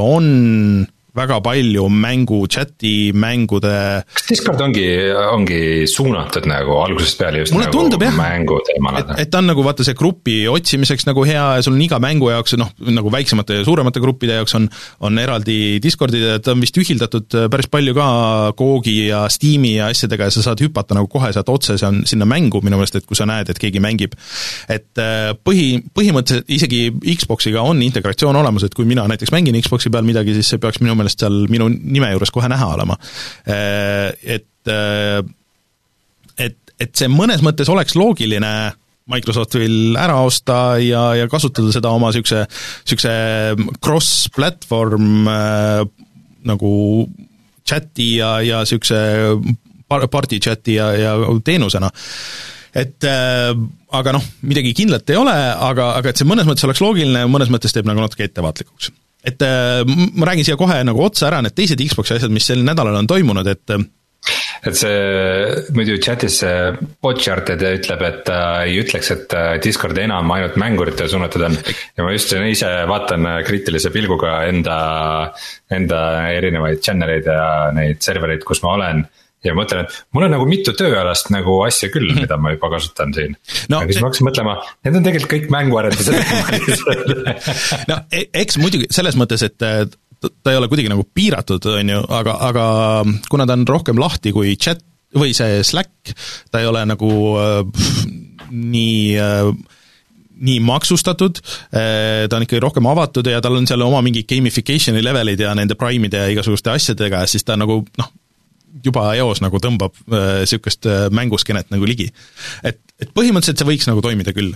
on 0.00 0.86
väga 1.16 1.40
palju 1.44 1.86
mängu, 1.92 2.42
chati, 2.52 3.12
mängude 3.16 3.74
kas 4.12 4.28
Discord 4.30 4.62
ongi, 4.66 4.86
ongi 5.32 5.60
suunatud 5.90 6.48
nagu 6.50 6.78
algusest 6.82 7.20
peale 7.20 7.42
just 7.42 7.54
Mulle 7.56 7.68
nagu 7.68 7.78
tundub, 7.78 8.04
mänguteemale? 8.18 9.04
et, 9.04 9.24
et 9.24 9.32
ta 9.32 9.40
on 9.42 9.50
nagu 9.52 9.64
vaata 9.66 9.86
see 9.86 9.96
grupi 9.98 10.38
otsimiseks 10.50 11.08
nagu 11.08 11.24
hea 11.28 11.46
ja 11.58 11.64
sul 11.64 11.76
on 11.76 11.84
iga 11.86 12.00
mängu 12.02 12.30
jaoks 12.32 12.56
noh, 12.60 12.72
nagu 12.92 13.12
väiksemate 13.12 13.60
ja 13.60 13.66
suuremate 13.66 14.02
gruppide 14.02 14.38
jaoks 14.40 14.56
on, 14.58 14.68
on 15.06 15.22
eraldi 15.22 15.78
Discordid 15.82 16.24
ja 16.24 16.38
ta 16.42 16.54
on 16.54 16.64
vist 16.64 16.76
ühildatud 16.80 17.38
päris 17.52 17.70
palju 17.72 17.96
ka 17.96 18.08
Googi 18.58 18.96
ja 19.08 19.24
Steam'i 19.32 19.76
ja 19.76 19.90
asjadega 19.92 20.28
ja 20.28 20.34
sa 20.34 20.44
saad 20.50 20.60
hüpata 20.64 20.96
nagu 20.96 21.08
kohe 21.10 21.30
sealt 21.34 21.50
otse 21.52 21.76
sinna 21.78 22.28
mängu 22.28 22.60
minu 22.64 22.78
meelest, 22.80 23.00
et 23.00 23.06
kui 23.08 23.18
sa 23.18 23.26
näed, 23.28 23.50
et 23.50 23.60
keegi 23.60 23.80
mängib. 23.82 24.16
et 24.68 25.00
äh, 25.00 25.32
põhi, 25.46 25.80
põhimõtteliselt 25.94 26.50
isegi 26.52 26.90
Xboxiga 27.16 27.62
on 27.66 27.82
integratsioon 27.86 28.36
olemas, 28.36 28.66
et 28.66 28.74
kui 28.74 28.86
mina 28.88 29.06
näiteks 29.08 29.32
mängin 29.34 29.58
Xboxi 29.62 29.92
peal 29.92 30.06
midagi, 30.06 30.34
siis 30.36 30.50
see 30.52 30.62
peaks 30.62 30.80
minu 30.82 30.96
meelest 30.98 31.05
meelest 31.06 31.22
seal 31.22 31.44
minu 31.52 31.70
nime 31.70 32.10
juures 32.14 32.32
kohe 32.34 32.50
näha 32.50 32.72
olema. 32.74 32.98
Äh, 33.46 34.10
et, 34.36 34.72
äh, 34.72 35.22
et, 36.36 36.58
et 36.82 36.98
see 36.98 37.08
mõnes 37.12 37.44
mõttes 37.46 37.70
oleks 37.72 37.96
loogiline 37.98 38.52
Microsoftil 39.06 39.94
ära 40.02 40.18
osta 40.26 40.80
ja, 40.82 41.12
ja 41.14 41.28
kasutada 41.30 41.70
seda 41.74 41.92
oma 41.94 42.10
niisuguse, 42.10 42.42
niisuguse 42.82 43.78
cross-platvorm 43.78 45.30
äh, 45.30 45.84
nagu 46.50 46.72
chati 47.66 48.16
ja, 48.18 48.40
ja 48.42 48.64
niisuguse 48.66 48.98
party 49.86 50.42
chati 50.42 50.74
ja, 50.80 50.90
ja 50.98 51.14
teenusena 51.46 51.92
et 52.76 53.06
äh, 53.06 53.54
aga 53.96 54.16
noh, 54.16 54.24
midagi 54.44 54.74
kindlat 54.76 55.08
ei 55.14 55.18
ole, 55.20 55.34
aga, 55.70 55.92
aga 56.00 56.10
et 56.10 56.20
see 56.20 56.28
mõnes 56.28 56.48
mõttes 56.48 56.66
oleks 56.66 56.82
loogiline 56.82 57.22
ja 57.24 57.30
mõnes 57.30 57.52
mõttes 57.52 57.74
teeb 57.74 57.86
nagu 57.88 58.02
natuke 58.02 58.26
ettevaatlikuks 58.26 58.90
et 59.26 59.42
äh, 59.42 59.82
ma 60.14 60.30
räägin 60.30 60.46
siia 60.46 60.58
kohe 60.60 60.80
nagu 60.86 61.04
otsa 61.06 61.30
ära 61.30 61.42
need 61.44 61.56
teised 61.56 61.82
Xbox'i 61.82 62.16
asjad, 62.16 62.34
mis 62.34 62.46
sel 62.46 62.64
nädalal 62.66 63.00
on 63.00 63.08
toimunud, 63.10 63.48
et 63.50 63.74
äh, 63.74 63.86
et 64.66 64.74
see 64.74 65.66
muidu 65.76 65.98
chat'is 66.02 66.40
see 66.42 66.54
Botcharted 67.02 67.62
ütleb, 67.68 68.02
et 68.08 68.22
ta 68.26 68.38
ei 68.66 68.80
ütleks, 68.82 69.12
et 69.14 69.36
äh, 69.38 69.52
Discord 69.62 69.98
enam 70.02 70.30
ainult 70.34 70.56
mänguritele 70.60 71.10
suunatud 71.10 71.46
on. 71.48 71.58
ja 71.96 72.06
ma 72.06 72.14
just 72.14 72.34
ise 72.34 72.72
vaatan 72.90 73.28
kriitilise 73.46 73.92
pilguga 73.94 74.40
enda, 74.48 74.78
enda 75.70 76.00
erinevaid 76.34 76.82
channel 76.82 77.14
eid 77.18 77.30
ja 77.30 77.70
neid 77.76 78.02
servereid, 78.02 78.46
kus 78.46 78.62
ma 78.66 78.74
olen 78.78 79.06
ja 79.44 79.54
mõtlen, 79.56 79.84
et 79.84 79.98
mul 80.16 80.26
on 80.26 80.34
nagu 80.36 80.46
mitu 80.48 80.72
tööalast 80.76 81.30
nagu 81.34 81.58
asja 81.66 81.90
küll, 81.92 82.08
mhm. 82.12 82.24
mida 82.24 82.38
ma 82.40 82.54
juba 82.54 82.70
kasutan 82.76 83.14
siin 83.16 83.36
no,. 83.70 83.82
aga 83.82 83.92
siis 83.92 84.02
ma 84.02 84.10
hakkasin 84.10 84.28
mõtlema, 84.30 84.56
need 84.86 84.98
on 84.98 85.06
tegelikult 85.06 85.34
kõik 85.34 85.46
mänguarendused 85.54 86.14
no 87.90 88.00
e-, 88.10 88.28
eks 88.42 88.60
muidugi 88.62 88.90
selles 88.94 89.18
mõttes, 89.20 89.44
et 89.46 89.56
ta 89.60 90.52
ei 90.52 90.58
ole 90.58 90.68
kuidagi 90.70 90.90
nagu 90.90 91.04
piiratud, 91.14 91.66
on 91.76 91.94
ju, 91.94 92.02
aga, 92.18 92.36
aga 92.48 92.66
kuna 93.30 93.46
ta 93.46 93.56
on 93.58 93.66
rohkem 93.68 94.00
lahti 94.00 94.32
kui 94.34 94.56
chat 94.56 94.82
või 95.16 95.32
see 95.36 95.62
Slack, 95.64 96.12
ta 96.50 96.60
ei 96.60 96.68
ole 96.68 96.82
nagu 96.88 97.10
äh, 97.40 97.88
nii 98.50 99.00
äh, 99.22 99.50
nii 100.36 100.58
maksustatud, 100.60 101.38
äh, 101.72 102.26
ta 102.28 102.36
on 102.36 102.44
ikkagi 102.44 102.60
rohkem 102.60 102.86
avatud 102.90 103.26
ja 103.30 103.40
tal 103.40 103.56
on 103.56 103.68
seal 103.68 103.80
oma 103.86 104.02
mingi 104.04 104.26
gamification'i 104.28 105.00
levelid 105.04 105.40
ja 105.40 105.54
nende 105.56 105.78
prime'ide 105.80 106.20
ja 106.20 106.32
igasuguste 106.32 106.74
asjadega, 106.74 107.22
siis 107.30 107.46
ta 107.46 107.56
nagu 107.56 107.80
noh, 107.96 108.10
juba 108.84 109.08
eos 109.18 109.42
nagu 109.44 109.60
tõmbab 109.62 109.96
niisugust 110.06 110.88
äh, 110.88 111.06
äh, 111.06 111.10
mänguskenet 111.14 111.70
nagu 111.72 111.88
ligi. 111.88 112.08
et, 112.66 112.80
et 113.00 113.12
põhimõtteliselt 113.16 113.62
see 113.62 113.68
võiks 113.68 113.88
nagu 113.90 114.04
toimida 114.04 114.34
küll. 114.36 114.54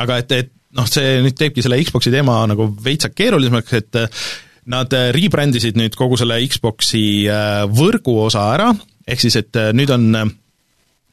aga 0.00 0.20
et, 0.22 0.32
et 0.32 0.52
noh, 0.76 0.86
see 0.90 1.18
nüüd 1.24 1.38
teebki 1.38 1.64
selle 1.64 1.80
Xbox'i 1.82 2.12
teema 2.14 2.42
nagu 2.50 2.68
veitsa 2.84 3.12
keerulisemaks, 3.14 3.74
et 3.78 4.00
äh, 4.00 4.22
nad 4.70 4.92
rebrand 5.16 5.56
isid 5.58 5.78
nüüd 5.80 5.96
kogu 5.98 6.18
selle 6.20 6.38
Xbox'i 6.46 7.26
võrgu 7.74 8.14
osa 8.26 8.44
ära, 8.54 8.68
ehk 9.08 9.22
siis 9.24 9.38
et 9.40 9.56
nüüd 9.74 9.90
on, 9.90 10.04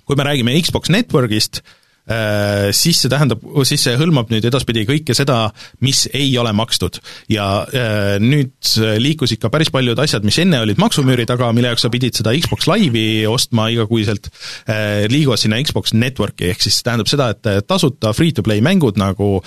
kui 0.06 0.20
me 0.20 0.26
räägime 0.28 0.54
Xbox 0.62 0.92
Networkist, 0.94 1.64
Äh, 1.64 1.86
siis 2.08 3.02
see 3.02 3.12
tähendab, 3.12 3.42
siis 3.68 3.84
see 3.84 3.98
hõlmab 4.00 4.32
nüüd 4.32 4.46
edaspidi 4.48 4.86
kõike 4.88 5.16
seda, 5.18 5.50
mis 5.84 6.06
ei 6.16 6.30
ole 6.40 6.54
makstud. 6.56 7.00
ja 7.30 7.66
äh, 7.68 8.16
nüüd 8.24 8.54
liikus 9.02 9.34
ikka 9.36 9.52
päris 9.52 9.72
paljud 9.74 10.00
asjad, 10.00 10.24
mis 10.28 10.38
enne 10.40 10.62
olid 10.64 10.80
maksumüüri 10.80 11.26
taga, 11.28 11.50
mille 11.56 11.72
jaoks 11.74 11.86
sa 11.86 11.92
pidid 11.92 12.16
seda 12.18 12.34
Xbox 12.38 12.68
Live'i 12.70 13.26
ostma 13.28 13.68
igakuiselt, 13.74 14.30
äh, 14.70 15.06
liiguvad 15.12 15.42
sinna 15.42 15.60
Xbox 15.64 15.94
Network'i, 15.98 16.52
ehk 16.54 16.64
siis 16.64 16.80
tähendab 16.86 17.12
seda, 17.12 17.30
et 17.36 17.68
tasuta 17.68 18.14
free-to-play 18.16 18.64
mängud 18.64 18.98
nagu 19.00 19.38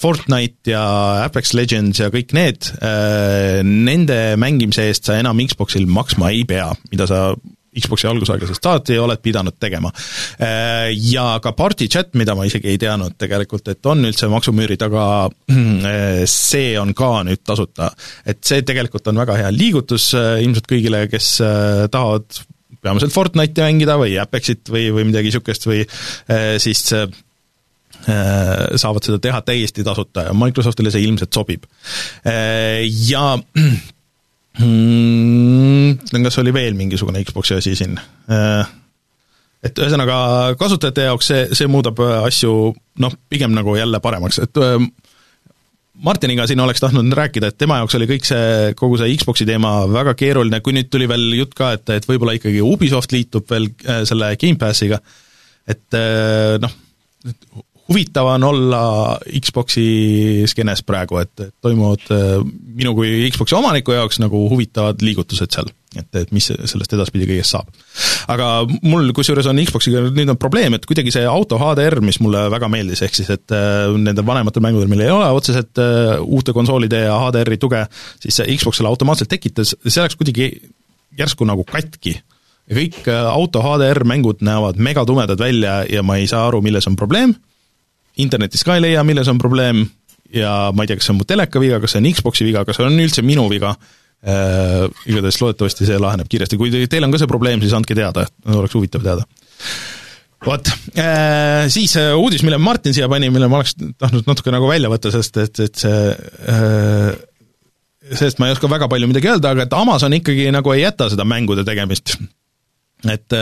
Fortnite 0.00 0.70
ja 0.72 0.82
Apex 1.24 1.52
Legends 1.56 2.00
ja 2.00 2.08
kõik 2.12 2.32
need, 2.36 2.68
nende 3.66 4.18
mängimise 4.40 4.86
eest 4.90 5.08
sa 5.08 5.18
enam 5.20 5.40
Xboxil 5.44 5.86
maksma 5.90 6.32
ei 6.34 6.44
pea, 6.48 6.70
mida 6.92 7.06
sa 7.10 7.20
Xbox'i 7.76 8.08
algusaegadest 8.10 8.62
saati 8.62 8.98
oled 9.00 9.20
pidanud 9.22 9.56
tegema. 9.60 9.90
Ja 10.38 11.26
ka 11.42 11.52
party 11.56 11.88
chat, 11.92 12.14
mida 12.18 12.36
ma 12.38 12.46
isegi 12.48 12.72
ei 12.72 12.80
teadnud 12.80 13.16
tegelikult, 13.20 13.68
et 13.72 13.90
on 13.90 14.04
üldse 14.08 14.30
maksumüüri 14.32 14.78
taga, 14.80 15.28
see 16.30 16.74
on 16.80 16.94
ka 16.96 17.12
nüüd 17.28 17.44
tasuta. 17.46 17.90
et 18.26 18.42
see 18.44 18.62
tegelikult 18.66 19.06
on 19.08 19.20
väga 19.22 19.36
hea 19.42 19.50
liigutus 19.54 20.12
ilmselt 20.14 20.68
kõigile, 20.70 21.06
kes 21.10 21.36
tahavad 21.92 22.42
peamiselt 22.82 23.14
Fortnite'i 23.14 23.66
mängida 23.66 23.96
või 24.00 24.16
Apexit 24.22 24.68
või, 24.72 24.88
või 24.94 25.08
midagi 25.10 25.30
niisugust 25.30 25.66
või 25.68 25.84
siis 26.62 26.84
saavad 28.76 29.02
seda 29.02 29.18
teha 29.22 29.40
täiesti 29.42 29.84
tasuta 29.86 30.28
ja 30.28 30.34
Microsoftile 30.36 30.92
see 30.94 31.06
ilmselt 31.06 31.34
sobib. 31.34 31.66
Ja 33.08 33.24
hmm, 34.58 36.22
kas 36.24 36.38
oli 36.42 36.54
veel 36.54 36.76
mingisugune 36.78 37.22
Xbox'i 37.24 37.58
asi 37.58 37.74
siin? 37.78 37.98
Et 39.66 39.82
ühesõnaga, 39.82 40.54
kasutajate 40.60 41.08
jaoks 41.08 41.28
see, 41.32 41.42
see 41.58 41.68
muudab 41.70 41.98
asju 42.22 42.54
noh, 43.02 43.18
pigem 43.28 43.54
nagu 43.56 43.74
jälle 43.78 44.00
paremaks, 44.04 44.38
et 44.44 44.60
Martiniga 45.96 46.44
siin 46.46 46.60
oleks 46.60 46.82
tahtnud 46.84 47.14
rääkida, 47.16 47.48
et 47.48 47.58
tema 47.58 47.78
jaoks 47.80 47.94
oli 47.96 48.08
kõik 48.10 48.26
see, 48.28 48.72
kogu 48.76 48.98
see 49.00 49.14
Xbox'i 49.16 49.46
teema 49.48 49.78
väga 49.88 50.12
keeruline, 50.18 50.60
kui 50.60 50.74
nüüd 50.76 50.90
tuli 50.92 51.08
veel 51.08 51.24
jutt 51.38 51.54
ka, 51.56 51.72
et, 51.78 51.88
et 51.96 52.08
võib-olla 52.08 52.36
ikkagi 52.36 52.60
Ubisoft 52.64 53.14
liitub 53.16 53.48
veel 53.50 53.70
selle 54.08 54.34
Gamepassiga, 54.40 55.00
et 55.72 55.98
noh, 56.62 56.76
huvitav 57.88 58.26
on 58.34 58.44
olla 58.44 58.82
Xbox'i 59.40 60.44
skeenes 60.50 60.82
praegu, 60.86 61.20
et, 61.22 61.32
et 61.40 61.54
toimuvad 61.62 62.10
äh, 62.14 62.38
minu 62.76 62.94
kui 62.96 63.28
Xbox'i 63.30 63.56
omaniku 63.58 63.94
jaoks 63.94 64.18
nagu 64.22 64.40
huvitavad 64.50 65.02
liigutused 65.06 65.54
seal, 65.54 65.70
et, 65.94 66.08
et 66.18 66.34
mis 66.34 66.48
sellest 66.50 66.96
edaspidi 66.96 67.28
kõigest 67.30 67.54
saab. 67.54 67.70
aga 68.32 68.50
mul 68.82 69.12
kusjuures 69.16 69.46
on 69.50 69.62
Xbox'iga 69.62 70.02
nüüd 70.08 70.34
on 70.34 70.40
probleem, 70.40 70.76
et 70.76 70.86
kuidagi 70.88 71.14
see 71.14 71.26
auto 71.30 71.60
HDR, 71.62 72.00
mis 72.04 72.18
mulle 72.24 72.46
väga 72.52 72.70
meeldis, 72.72 73.04
ehk 73.06 73.18
siis 73.20 73.30
et 73.36 73.54
äh, 73.54 73.86
nendel 73.94 74.26
vanematel 74.26 74.64
mängudel, 74.66 74.90
millel 74.90 75.06
ei 75.06 75.16
ole 75.16 75.30
otseselt 75.38 75.82
äh, 75.82 76.16
uute 76.22 76.56
konsoolide 76.56 77.06
ja 77.06 77.18
HDR-i 77.22 77.60
tuge, 77.62 77.86
siis 78.22 78.40
see 78.40 78.58
Xbox 78.58 78.80
selle 78.80 78.90
automaatselt 78.90 79.30
tekitas, 79.30 79.76
see 79.86 80.02
läks 80.02 80.18
kuidagi 80.18 80.50
järsku 81.16 81.46
nagu 81.46 81.62
katki. 81.64 82.18
ja 82.66 82.74
kõik 82.74 83.04
auto 83.30 83.62
HDR 83.62 84.02
mängud 84.02 84.42
näevad 84.42 84.80
megatumedad 84.82 85.38
välja 85.38 85.84
ja 85.86 86.02
ma 86.02 86.18
ei 86.18 86.26
saa 86.26 86.48
aru, 86.48 86.58
milles 86.66 86.90
on 86.90 86.98
probleem 86.98 87.36
internetis 88.22 88.64
ka 88.66 88.76
ei 88.76 88.84
leia, 88.84 89.04
milles 89.06 89.28
on 89.32 89.40
probleem 89.40 89.84
ja 90.34 90.72
ma 90.74 90.84
ei 90.84 90.90
tea, 90.90 90.98
kas 90.98 91.08
see 91.08 91.14
on 91.14 91.20
mu 91.20 91.28
teleka 91.28 91.62
viga, 91.62 91.80
kas 91.82 91.94
see 91.94 92.02
on 92.02 92.08
Xbox'i 92.10 92.46
viga, 92.46 92.64
kas 92.66 92.78
see 92.78 92.86
on 92.86 92.98
üldse 93.02 93.24
minu 93.26 93.46
viga 93.52 93.74
äh,, 93.74 94.86
igatahes 95.08 95.38
loodetavasti 95.42 95.88
see 95.88 96.00
laheneb 96.02 96.30
kiiresti, 96.30 96.58
kui 96.60 96.72
teil 96.90 97.06
on 97.06 97.14
ka 97.14 97.22
see 97.22 97.30
probleem, 97.30 97.62
siis 97.62 97.76
andke 97.76 97.96
teada, 97.98 98.26
oleks 98.56 98.76
huvitav 98.76 99.04
teada. 99.04 99.26
vot 100.46 100.72
äh,, 100.98 101.66
siis 101.72 101.96
äh, 102.00 102.12
uudis, 102.18 102.44
mille 102.46 102.58
Martin 102.62 102.96
siia 102.96 103.08
pani, 103.12 103.30
mille 103.34 103.50
ma 103.52 103.60
oleks 103.60 103.76
tahtnud 103.78 104.28
natuke 104.28 104.54
nagu 104.54 104.68
välja 104.70 104.90
võtta, 104.92 105.12
sest 105.14 105.40
et, 105.44 105.64
et 105.68 105.84
see 105.84 105.96
sellest 108.06 108.38
ma 108.38 108.46
ei 108.46 108.54
oska 108.54 108.70
väga 108.70 108.86
palju 108.90 109.10
midagi 109.10 109.32
öelda, 109.32 109.50
aga 109.52 109.66
et 109.66 109.74
Amazon 109.74 110.14
ikkagi 110.14 110.50
nagu 110.54 110.72
ei 110.74 110.84
jäta 110.84 111.08
seda 111.10 111.26
mängude 111.26 111.64
tegemist. 111.66 112.16
et 113.12 113.34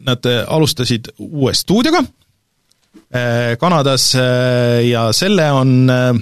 nad 0.00 0.26
alustasid 0.48 1.10
uue 1.18 1.52
stuudioga 1.56 2.02
Kanadas 3.58 4.14
äh, 4.14 4.86
ja 4.86 5.08
selle 5.16 5.48
on 5.52 5.90
äh, 5.90 6.12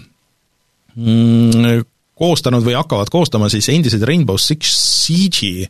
mm, 0.96 1.82
koostanud 2.18 2.64
või 2.64 2.78
hakkavad 2.78 3.10
koostama 3.12 3.50
siis 3.52 3.68
endised 3.72 4.02
Rainbow 4.08 4.40
Six 4.40 4.72
Siege'i 5.04 5.68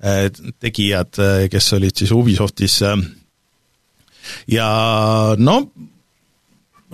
tegijad, 0.00 1.18
kes 1.52 1.66
olid 1.76 1.92
siis 1.92 2.08
Ubisoftis 2.16 2.78
ja 4.48 4.68
no 5.36 5.56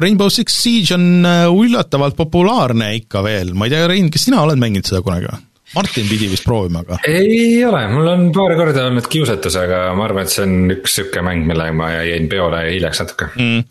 Rainbow 0.03 0.33
Six 0.35 0.57
Siege 0.59 0.97
on 0.97 1.23
üllatavalt 1.55 2.19
populaarne 2.19 2.89
ikka 2.97 3.23
veel, 3.23 3.55
ma 3.55 3.69
ei 3.69 3.77
tea, 3.77 3.87
Rein, 3.87 4.11
kas 4.11 4.27
sina 4.27 4.43
oled 4.43 4.59
mänginud 4.59 4.91
seda 4.91 5.05
kunagi 5.07 5.31
või? 5.31 5.39
Martin 5.77 6.07
pidi 6.09 6.29
vist 6.31 6.45
proovima, 6.47 6.81
aga. 6.85 6.97
ei 7.05 7.59
ole, 7.67 7.83
mul 7.93 8.09
on 8.09 8.23
paar 8.35 8.55
korda 8.57 8.87
olnud 8.89 9.09
kiusatus, 9.12 9.59
aga 9.61 9.81
ma 9.97 10.07
arvan, 10.07 10.25
et 10.25 10.33
see 10.33 10.45
on 10.47 10.73
üks 10.73 10.95
sihuke 10.97 11.25
mäng, 11.25 11.45
millega 11.49 11.75
ma 11.77 11.91
jäin 11.99 12.29
peole 12.33 12.62
hiljaks 12.71 13.03
natuke 13.03 13.29
mm.. 13.35 13.67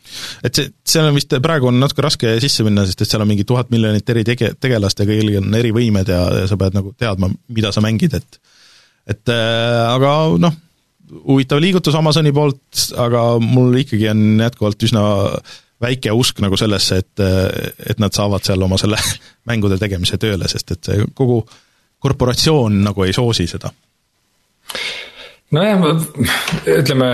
et 0.45 0.59
see, 0.59 0.69
seal 0.93 1.09
on 1.09 1.17
vist, 1.17 1.33
praegu 1.43 1.71
on 1.71 1.79
natuke 1.81 2.05
raske 2.05 2.35
sisse 2.43 2.65
minna, 2.67 2.85
sest 2.85 3.01
et 3.01 3.09
seal 3.09 3.25
on 3.25 3.31
mingi 3.31 3.47
tuhat 3.49 3.73
miljonit 3.73 4.13
eri 4.13 4.25
tege-, 4.27 4.53
tegelast 4.61 5.01
ja 5.01 5.09
kõigil 5.09 5.39
on 5.41 5.57
erivõimed 5.57 6.13
ja, 6.13 6.21
ja 6.43 6.45
sa 6.51 6.59
pead 6.61 6.77
nagu 6.77 6.93
teadma, 6.99 7.31
mida 7.57 7.73
sa 7.73 7.83
mängid, 7.85 8.19
et 8.19 8.41
et 9.09 9.33
äh, 9.33 9.81
aga 9.89 10.13
noh, 10.41 10.53
huvitav 11.25 11.61
liigutus 11.61 11.97
Amazoni 11.97 12.33
poolt, 12.33 12.87
aga 13.01 13.27
mul 13.41 13.81
ikkagi 13.81 14.09
on 14.13 14.25
jätkuvalt 14.45 14.85
üsna 14.87 15.03
väike 15.81 16.13
usk 16.15 16.37
nagu 16.41 16.57
sellesse, 16.57 17.01
et, 17.01 17.21
et 17.91 17.99
nad 18.01 18.13
saavad 18.13 18.45
seal 18.45 18.61
oma 18.65 18.77
selle 18.81 19.01
mängude 19.49 19.81
tegemise 19.81 20.21
tööle, 20.21 20.49
sest 20.49 20.73
et 20.77 20.89
see 20.89 21.05
kogu 21.17 21.41
äh, 21.43 21.61
korporatsioon 22.05 22.83
nagu 22.85 23.07
ei 23.07 23.15
soosi 23.15 23.49
seda 23.49 23.73
nojah, 25.53 25.83
ütleme, 26.67 27.09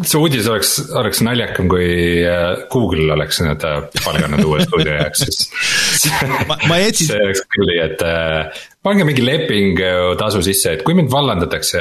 see 0.00 0.20
uudis 0.20 0.48
oleks, 0.50 0.74
oleks 0.98 1.22
naljakam, 1.24 1.68
kui 1.70 1.86
äh, 2.28 2.64
Google 2.72 3.08
oleks 3.14 3.40
nüüd 3.44 3.64
äh, 3.66 3.78
palganud 4.04 4.44
uue 4.46 4.66
stuudio 4.66 4.98
jaoks, 4.98 5.24
siis 5.26 6.10
ma, 6.50 6.58
ma 6.68 6.80
jätsin. 6.82 7.12
see 7.12 7.22
oleks 7.28 7.44
küll 7.54 7.70
nii, 7.70 7.80
et 7.86 8.04
äh, 8.06 8.66
pange 8.84 9.06
mingi 9.08 9.24
leping 9.24 9.80
tasu 10.20 10.42
sisse, 10.44 10.76
et 10.76 10.84
kui 10.86 10.96
mind 10.98 11.12
vallandatakse 11.12 11.80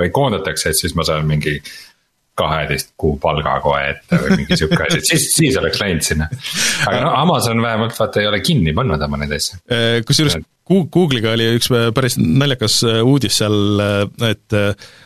või 0.00 0.14
koondatakse, 0.14 0.70
et 0.70 0.84
siis 0.84 0.96
ma 0.98 1.06
saan 1.06 1.26
mingi 1.28 1.58
kaheteist 2.38 2.96
kuu 2.98 3.14
palga 3.22 3.60
kohe 3.62 3.82
ette 3.92 4.18
või 4.18 4.40
mingi 4.40 4.56
sihuke 4.58 4.80
asi, 4.88 5.02
et 5.02 5.10
siis, 5.12 5.28
siis 5.36 5.58
oleks 5.60 5.78
läinud 5.82 6.06
sinna. 6.06 6.26
aga 6.88 7.04
no 7.04 7.12
Amazon 7.20 7.62
vähemalt 7.62 7.94
vaata 7.98 8.22
ei 8.22 8.30
ole 8.30 8.42
kinni 8.42 8.74
pannud 8.74 9.06
oma 9.06 9.22
neid 9.22 9.36
asju. 9.38 9.60
Kusjuures 10.06 10.42
Google'iga 10.68 11.34
oli 11.36 11.50
üks 11.58 11.70
päris 11.94 12.18
naljakas 12.20 12.80
äh, 12.88 13.00
uudis 13.04 13.40
seal, 13.42 13.56
äh, 13.84 14.02
et, 14.30 14.58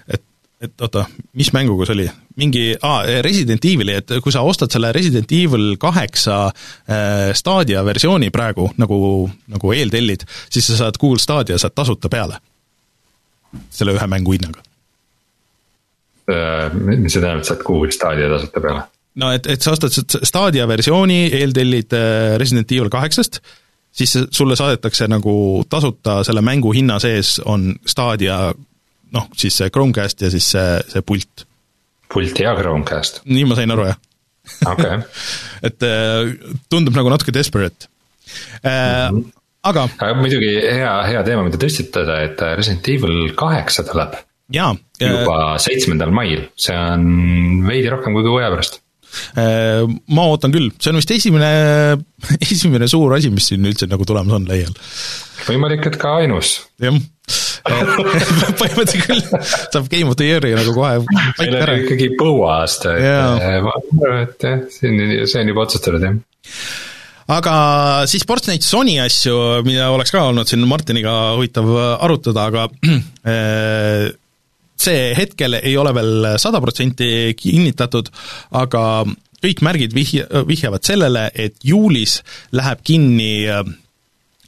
et 0.08 0.24
et 0.58 0.82
oota, 0.82 1.04
mis 1.38 1.52
mänguga 1.54 1.86
see 1.86 1.94
oli? 1.94 2.04
mingi 2.38 2.62
ah,, 2.82 3.04
Resident 3.22 3.62
Evil'i, 3.62 3.94
et 4.00 4.10
kui 4.24 4.34
sa 4.34 4.42
ostad 4.42 4.72
selle 4.74 4.90
Resident 4.94 5.30
Evil 5.30 5.76
kaheksa 5.78 6.38
äh, 6.50 7.30
Stadia 7.38 7.84
versiooni 7.86 8.32
praegu, 8.34 8.66
nagu, 8.78 8.98
nagu 9.46 9.74
eeltellid, 9.74 10.26
siis 10.50 10.66
sa 10.66 10.80
saad 10.80 10.98
Google 10.98 11.22
Stadia 11.22 11.58
saad 11.62 11.78
tasuta 11.78 12.10
peale. 12.10 12.40
selle 13.70 13.94
ühe 13.94 14.06
mängu 14.10 14.34
hinnaga 14.34 14.66
Äh, 16.28 16.74
mis 16.76 17.14
see 17.14 17.22
tähendab, 17.24 17.46
saad 17.48 17.62
Google 17.64 17.92
Stadia 17.94 18.28
tasuta 18.28 18.60
peale? 18.60 18.82
no 19.18 19.30
et, 19.32 19.46
et 19.48 19.64
sa 19.64 19.72
ostad 19.72 19.94
Stadia 20.28 20.66
versiooni, 20.68 21.22
eeltellid 21.38 21.94
äh, 21.96 22.34
Resident 22.38 22.68
Evil 22.76 22.90
kaheksast, 22.92 23.40
siis 23.92 24.14
sulle 24.30 24.56
saadetakse 24.56 25.08
nagu 25.10 25.64
tasuta 25.70 26.22
selle 26.26 26.42
mängu 26.44 26.72
hinna 26.72 26.98
sees 27.02 27.38
on 27.44 27.72
Stadia 27.86 28.38
noh, 29.14 29.28
siis 29.36 29.56
see 29.60 29.70
Chromecast 29.72 30.22
ja 30.24 30.30
siis 30.32 30.50
see, 30.54 30.76
see 30.92 31.04
pult. 31.06 31.46
pult 32.12 32.40
ja 32.42 32.54
Chromecast? 32.58 33.22
nii 33.28 33.46
ma 33.48 33.58
sain 33.58 33.74
aru, 33.74 33.88
jah. 33.90 34.00
okei 34.66 34.94
okay. 34.94 35.02
et 35.68 35.88
äh, 35.88 36.32
tundub 36.70 36.96
nagu 36.96 37.12
natuke 37.12 37.34
desperate 37.34 37.88
mm. 38.62 38.70
-hmm. 38.70 39.22
aga. 39.62 39.88
muidugi 40.20 40.54
hea, 40.62 40.94
hea 41.12 41.22
teema, 41.24 41.46
mida 41.48 41.60
tõstatada, 41.60 42.22
et 42.28 42.42
Resident 42.56 42.88
Evil 42.88 43.32
kaheksa 43.36 43.84
tuleb 43.88 44.18
jaa. 44.52 44.74
juba 45.00 45.40
seitsmendal 45.62 46.12
mail, 46.14 46.48
see 46.56 46.76
on 46.76 47.64
veidi 47.66 47.90
rohkem 47.92 48.16
kui 48.16 48.26
kuu 48.26 48.38
aja 48.40 48.52
pärast 48.54 48.80
äh, 48.80 48.87
ma 49.36 50.26
ootan 50.32 50.52
küll, 50.54 50.70
see 50.78 50.92
on 50.92 51.00
vist 51.00 51.12
esimene, 51.14 51.50
esimene 52.44 52.88
suur 52.90 53.14
asi, 53.16 53.30
mis 53.34 53.48
siin 53.50 53.66
üldse 53.68 53.88
nagu 53.90 54.06
tulemas 54.08 54.36
on 54.38 54.48
lähiajal. 54.48 54.74
võimalik, 55.48 55.86
et 55.90 55.96
ka 56.00 56.18
ainus. 56.22 56.58
jah, 56.82 56.98
põhimõtteliselt 58.60 59.06
küll, 59.06 59.24
saab 59.72 59.88
Game 59.92 60.12
of 60.12 60.18
the 60.20 60.28
Year'i 60.28 60.54
nagu 60.56 60.74
kohe 60.76 61.00
meil 61.40 61.56
on 61.60 61.74
ikkagi 61.82 62.12
põuaasta, 62.20 62.94
et 62.98 63.08
äh, 63.08 63.58
ma 63.64 63.74
arvan, 63.80 64.22
et 64.26 64.46
jah, 64.48 64.62
on, 64.62 65.02
see 65.24 65.42
on 65.42 65.52
juba 65.54 65.66
otsustatud, 65.66 66.06
jah. 66.08 66.20
Aga 67.28 67.54
siis 68.08 68.22
Sportsnet 68.24 68.64
Sony 68.64 68.94
asju, 69.02 69.34
mida 69.66 69.90
oleks 69.92 70.14
ka 70.14 70.22
olnud 70.30 70.48
siin 70.48 70.62
Martiniga 70.64 71.34
huvitav 71.36 71.68
arutada, 72.00 72.46
aga 72.48 72.64
äh, 73.28 74.08
see 74.78 75.14
hetkel 75.18 75.58
ei 75.58 75.76
ole 75.76 75.92
veel 75.96 76.28
sada 76.38 76.60
protsenti 76.62 77.34
kinnitatud, 77.38 78.10
aga 78.58 78.82
kõik 79.42 79.62
märgid 79.66 79.94
vihja, 79.94 80.26
vihjavad 80.46 80.86
sellele, 80.86 81.28
et 81.34 81.58
juulis 81.66 82.18
läheb 82.56 82.82
kinni 82.86 83.32
äh, 83.50 83.62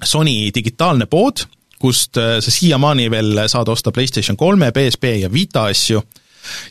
Sony 0.01 0.51
digitaalne 0.55 1.07
pood, 1.11 1.45
kust 1.81 2.19
äh, 2.21 2.39
sa 2.43 2.55
siiamaani 2.55 3.11
veel 3.13 3.45
saad 3.51 3.71
osta 3.73 3.93
PlayStation 3.95 4.39
kolme, 4.41 4.73
PSP 4.75 5.17
ja 5.23 5.33
Vita 5.33 5.69
asju, 5.71 6.03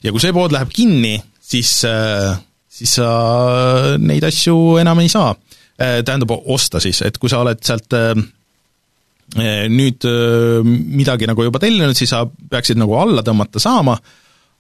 ja 0.04 0.14
kui 0.14 0.24
see 0.24 0.36
pood 0.36 0.56
läheb 0.56 0.72
kinni, 0.74 1.16
siis, 1.40 1.78
äh, 1.88 2.34
siis 2.68 2.98
sa 3.00 3.12
neid 4.02 4.28
asju 4.28 4.80
enam 4.82 5.06
ei 5.06 5.12
saa. 5.12 5.36
Tähendab, 5.80 6.34
osta 6.52 6.82
siis, 6.84 6.98
et 7.08 7.16
kui 7.16 7.32
sa 7.32 7.38
oled 7.40 7.62
sealt 7.64 7.94
nüüd 9.70 10.06
midagi 10.66 11.28
nagu 11.30 11.46
juba 11.46 11.62
tellinud, 11.62 11.98
siis 11.98 12.10
sa 12.16 12.24
peaksid 12.26 12.80
nagu 12.82 12.96
alla 12.98 13.22
tõmmata 13.26 13.62
saama, 13.62 13.94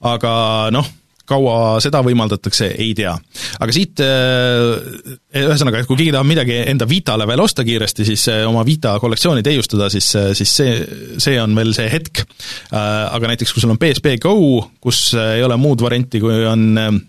aga 0.05 0.33
noh, 0.75 0.85
kaua 1.29 1.77
seda 1.81 2.03
võimaldatakse, 2.05 2.71
ei 2.77 2.93
tea. 2.97 3.15
aga 3.61 3.73
siit 3.73 4.01
ühesõnaga, 4.01 5.81
et 5.81 5.89
kui 5.89 5.97
keegi 5.97 6.13
tahab 6.13 6.29
midagi 6.29 6.57
enda 6.69 6.87
Vitale 6.89 7.27
veel 7.29 7.41
osta 7.43 7.65
kiiresti, 7.65 8.05
siis 8.07 8.25
oma 8.45 8.63
Vita 8.65 8.95
kollektsiooni 9.01 9.45
täiustada, 9.45 9.89
siis, 9.93 10.09
siis 10.37 10.55
see, 10.61 10.79
see 11.21 11.37
on 11.41 11.53
veel 11.57 11.73
see 11.77 11.89
hetk. 11.89 12.25
Aga 12.73 13.33
näiteks, 13.33 13.53
kui 13.53 13.61
sul 13.65 13.73
on 13.73 13.81
PSP 13.81 14.17
Go, 14.21 14.35
kus 14.81 15.11
ei 15.17 15.45
ole 15.45 15.57
muud 15.61 15.81
varianti, 15.85 16.21
kui 16.21 16.43
on 16.49 16.65
Eh, 16.79 16.99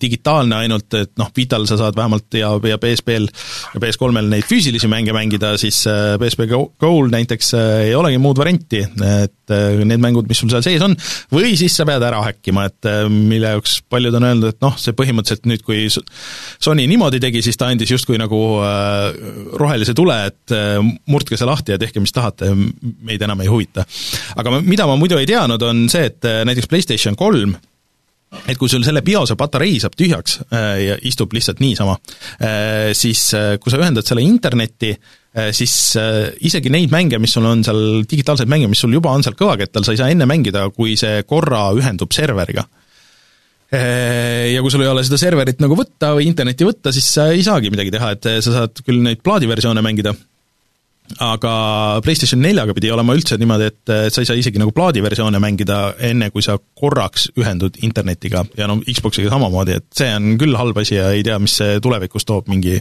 digitaalne 0.00 0.56
ainult, 0.64 0.92
et 0.98 1.12
noh, 1.20 1.30
Vital 1.36 1.66
sa 1.68 1.78
saad 1.80 1.96
vähemalt 1.96 2.34
ja, 2.38 2.50
ja 2.68 2.78
PSP-l 2.80 3.28
ja 3.74 3.80
PS3-l 3.82 4.30
neid 4.30 4.46
füüsilisi 4.48 4.88
mänge 4.90 5.14
mängida, 5.16 5.54
siis 5.60 5.80
PSP 6.20 6.46
eh, 6.46 6.54
Go'l 6.80 7.10
näiteks 7.12 7.52
eh, 7.58 7.72
ei 7.88 7.94
olegi 7.98 8.20
muud 8.22 8.38
varianti, 8.40 8.82
et 8.84 9.34
need 9.48 10.02
mängud, 10.02 10.26
mis 10.28 10.42
sul 10.42 10.50
seal 10.52 10.64
sees 10.64 10.82
on, 10.84 10.92
või 11.32 11.54
siis 11.56 11.76
sa 11.78 11.86
pead 11.88 12.04
ära 12.04 12.20
häkkima, 12.26 12.66
et 12.68 12.88
mille 13.08 13.54
jaoks 13.54 13.78
paljud 13.88 14.18
on 14.18 14.26
öelnud, 14.28 14.52
et 14.52 14.60
noh, 14.64 14.76
see 14.80 14.96
põhimõtteliselt 14.96 15.48
nüüd, 15.48 15.64
kui 15.64 15.86
Sony 15.88 16.84
niimoodi 16.90 17.20
tegi, 17.22 17.40
siis 17.44 17.56
ta 17.56 17.70
andis 17.72 17.94
justkui 17.94 18.20
nagu 18.20 18.42
rohelise 19.56 19.96
tule, 19.96 20.18
et 20.28 20.54
murdke 21.08 21.38
see 21.40 21.48
lahti 21.48 21.72
ja 21.72 21.80
tehke, 21.80 22.02
mis 22.04 22.12
tahate, 22.12 22.52
meid 23.08 23.24
enam 23.24 23.40
ei 23.40 23.48
huvita. 23.48 23.86
aga 24.36 24.60
mida 24.60 24.84
ma 24.90 24.98
muidu 25.00 25.16
ei 25.16 25.28
teadnud, 25.28 25.64
on 25.64 25.86
see, 25.88 26.10
et 26.12 26.28
näiteks 26.44 26.68
PlayStation 26.68 27.16
kolm 27.16 27.56
et 28.28 28.58
kui 28.60 28.68
sul 28.70 28.84
selle 28.84 29.02
biose 29.04 29.36
patarei 29.38 29.78
saab 29.80 29.96
tühjaks 29.98 30.38
äh, 30.48 30.66
ja 30.84 30.98
istub 31.08 31.32
lihtsalt 31.36 31.62
niisama, 31.64 31.96
äh, 32.44 32.90
siis 32.96 33.22
äh, 33.36 33.54
kui 33.62 33.72
sa 33.72 33.80
ühendad 33.80 34.06
selle 34.08 34.24
internetti, 34.24 34.94
siis 35.54 35.72
isegi 36.42 36.70
neid 36.72 36.90
mänge, 36.90 37.18
mis 37.22 37.30
sul 37.36 37.44
on 37.46 37.60
seal, 37.62 38.00
digitaalseid 38.10 38.48
mänge, 38.50 38.66
mis 38.72 38.80
sul 38.82 38.94
juba 38.96 39.12
on 39.14 39.22
seal 39.22 39.36
kõvakettal, 39.38 39.84
sa 39.86 39.92
ei 39.94 40.00
saa 40.00 40.08
enne 40.10 40.26
mängida, 40.26 40.64
kui 40.74 40.96
see 40.98 41.20
korra 41.28 41.68
ühendub 41.78 42.10
serveriga. 42.16 42.64
Ja 43.70 44.64
kui 44.64 44.72
sul 44.72 44.82
ei 44.82 44.90
ole 44.90 45.04
seda 45.06 45.20
serverit 45.20 45.60
nagu 45.62 45.76
võtta 45.78 46.14
või 46.16 46.26
internetti 46.26 46.66
võtta, 46.66 46.90
siis 46.96 47.06
sa 47.12 47.28
ei 47.30 47.44
saagi 47.46 47.70
midagi 47.70 47.92
teha, 47.94 48.10
et 48.16 48.28
sa 48.40 48.56
saad 48.56 48.82
küll 48.82 49.04
neid 49.04 49.22
plaadiversioone 49.22 49.84
mängida 49.84 50.16
aga 51.24 51.52
PlayStation 52.04 52.40
neljaga 52.42 52.74
pidi 52.76 52.90
olema 52.92 53.14
üldse 53.16 53.38
niimoodi, 53.40 53.68
et 53.70 53.92
sa 54.12 54.22
ei 54.22 54.28
saa 54.28 54.36
isegi 54.38 54.60
nagu 54.60 54.72
plaadiversioone 54.76 55.40
mängida, 55.42 55.78
enne 56.04 56.28
kui 56.34 56.44
sa 56.44 56.58
korraks 56.58 57.28
ühendud 57.38 57.78
internetiga. 57.86 58.44
Ja 58.58 58.68
no 58.70 58.78
Xboxiga 58.84 59.32
samamoodi, 59.32 59.78
et 59.80 59.86
see 59.96 60.10
on 60.14 60.36
küll 60.40 60.58
halb 60.58 60.78
asi 60.82 60.98
ja 60.98 61.08
ei 61.16 61.24
tea, 61.26 61.38
mis 61.42 61.56
see 61.60 61.78
tulevikus 61.84 62.28
toob 62.28 62.50
mingi, 62.52 62.76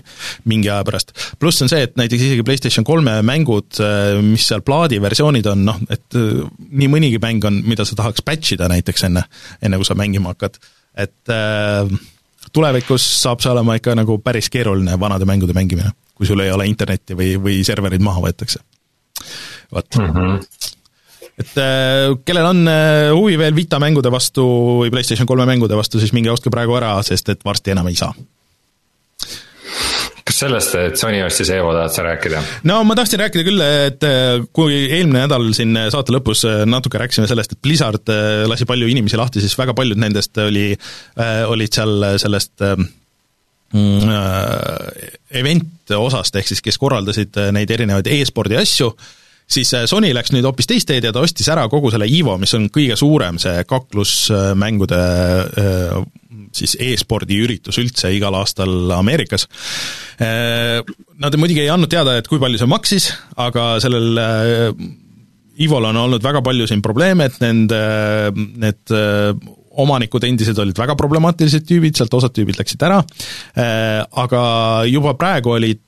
mingi 0.49 0.71
aja 0.71 0.83
pärast. 0.87 1.15
pluss 1.39 1.63
on 1.63 1.71
see, 1.71 1.85
et 1.87 1.95
näiteks 1.99 2.27
isegi 2.27 2.45
PlayStation 2.47 2.85
kolme 2.87 3.19
mängud, 3.25 3.79
mis 4.27 4.47
seal 4.49 4.65
plaadiversioonid 4.67 5.47
on, 5.53 5.63
noh, 5.67 5.79
et 5.93 6.17
nii 6.17 6.91
mõnigi 6.91 7.21
mäng 7.23 7.47
on, 7.47 7.61
mida 7.67 7.87
sa 7.87 7.97
tahaks 7.97 8.25
batch 8.27 8.57
ida 8.57 8.69
näiteks 8.71 9.07
enne, 9.07 9.23
enne 9.63 9.79
kui 9.79 9.87
sa 9.87 9.97
mängima 9.97 10.35
hakkad, 10.35 10.59
et 10.97 11.31
äh, 11.31 11.87
tulevikus 12.51 13.05
saab 13.21 13.41
see 13.43 13.53
olema 13.53 13.77
ikka 13.79 13.95
nagu 13.97 14.19
päris 14.23 14.51
keeruline 14.51 14.99
vanade 14.99 15.27
mängude 15.29 15.55
mängimine 15.57 15.93
kui 16.17 16.29
sul 16.29 16.41
ei 16.41 16.51
ole 16.53 16.65
internetti 16.69 17.17
või, 17.17 17.35
või 17.41 17.61
serverid 17.67 18.03
maha 18.03 18.25
võetakse. 18.25 18.63
vot 19.71 20.01
mm. 20.01 20.17
-hmm 20.17 20.73
et 21.37 21.59
äh, 21.61 22.15
kellel 22.25 22.49
on 22.49 22.63
äh, 22.69 23.11
huvi 23.13 23.37
veel 23.37 23.53
Vita 23.55 23.79
mängude 23.81 24.11
vastu 24.13 24.45
või 24.81 24.89
PlayStation 24.93 25.29
kolme 25.29 25.45
mängude 25.45 25.77
vastu, 25.77 26.01
siis 26.01 26.13
minge 26.15 26.31
ostke 26.33 26.49
praegu 26.53 26.73
ära, 26.79 26.95
sest 27.05 27.29
et 27.33 27.45
varsti 27.45 27.75
enam 27.75 27.89
ei 27.91 27.99
saa 27.99 28.13
kas 30.27 30.41
sellest, 30.41 30.73
et 30.75 30.97
Sony 30.99 31.21
ostis 31.23 31.47
Evo, 31.55 31.69
tahad 31.71 31.93
sa 31.93 32.03
rääkida? 32.03 32.41
no 32.67 32.81
ma 32.83 32.97
tahtsin 32.97 33.21
rääkida 33.21 33.45
küll, 33.47 33.61
et 33.61 34.07
äh, 34.07 34.41
kui 34.51 34.81
eelmine 34.87 35.27
nädal 35.27 35.45
siin 35.55 35.77
saate 35.93 36.15
lõpus 36.15 36.41
natuke 36.67 36.99
rääkisime 36.99 37.29
sellest, 37.29 37.53
et 37.53 37.61
Blizzard 37.63 38.11
lasi 38.49 38.67
palju 38.67 38.89
inimesi 38.89 39.19
lahti, 39.19 39.43
siis 39.43 39.55
väga 39.59 39.77
paljud 39.77 40.01
nendest 40.01 40.41
oli, 40.41 40.71
olid 41.53 41.79
seal 41.79 42.09
sellest 42.19 42.65
äh, 42.65 42.75
event 45.37 45.95
osast, 45.97 46.35
ehk 46.35 46.47
siis 46.47 46.63
kes 46.63 46.77
korraldasid 46.79 47.37
äh, 47.39 47.53
neid 47.55 47.71
erinevaid 47.71 48.07
e-spordi 48.11 48.57
asju, 48.59 48.91
siis 49.47 49.71
äh, 49.75 49.87
Sony 49.89 50.13
läks 50.15 50.33
nüüd 50.33 50.47
hoopis 50.47 50.69
teist 50.69 50.87
teed 50.89 51.07
ja 51.07 51.13
ta 51.15 51.23
ostis 51.23 51.47
ära 51.51 51.67
kogu 51.71 51.91
selle 51.93 52.07
EVO, 52.07 52.37
mis 52.41 52.53
on 52.57 52.69
kõige 52.73 52.97
suurem 52.99 53.39
see 53.41 53.63
kaklusmängude 53.67 55.01
siis 56.57 56.77
e-spordi 56.81 57.41
üritus 57.43 57.77
üldse 57.81 58.09
igal 58.15 58.33
aastal 58.39 58.91
Ameerikas. 58.95 59.45
Nad 60.17 61.35
muidugi 61.37 61.61
ei 61.61 61.69
andnud 61.69 61.91
teada, 61.91 62.15
et 62.17 62.29
kui 62.31 62.39
palju 62.41 62.61
see 62.61 62.69
maksis, 62.71 63.09
aga 63.37 63.65
sellel 63.83 64.17
EVO-l 65.57 65.89
on 65.91 65.99
olnud 66.05 66.23
väga 66.23 66.41
palju 66.45 66.69
siin 66.69 66.81
probleeme, 66.85 67.27
et 67.27 67.37
nende, 67.43 67.81
need 68.63 68.95
omanikud 69.81 70.25
endised 70.27 70.57
olid 70.61 70.77
väga 70.77 70.95
problemaatilised 70.99 71.67
tüübid, 71.67 71.97
sealt 71.97 72.13
osad 72.17 72.33
tüübid 72.35 72.57
läksid 72.59 72.83
ära, 72.87 73.01
äh, 73.57 74.01
aga 74.23 74.41
juba 74.89 75.15
praegu 75.19 75.55
olid 75.57 75.83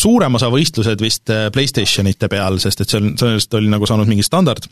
suurem 0.00 0.38
osa 0.38 0.50
võistlused 0.52 1.02
vist 1.02 1.32
äh, 1.32 1.48
PlayStationite 1.54 2.30
peal, 2.30 2.60
sest 2.62 2.84
et 2.84 2.92
see 2.92 3.00
on, 3.00 3.12
sellest 3.20 3.58
oli 3.58 3.72
nagu 3.72 3.88
saanud 3.88 4.10
mingi 4.10 4.26
standard, 4.26 4.68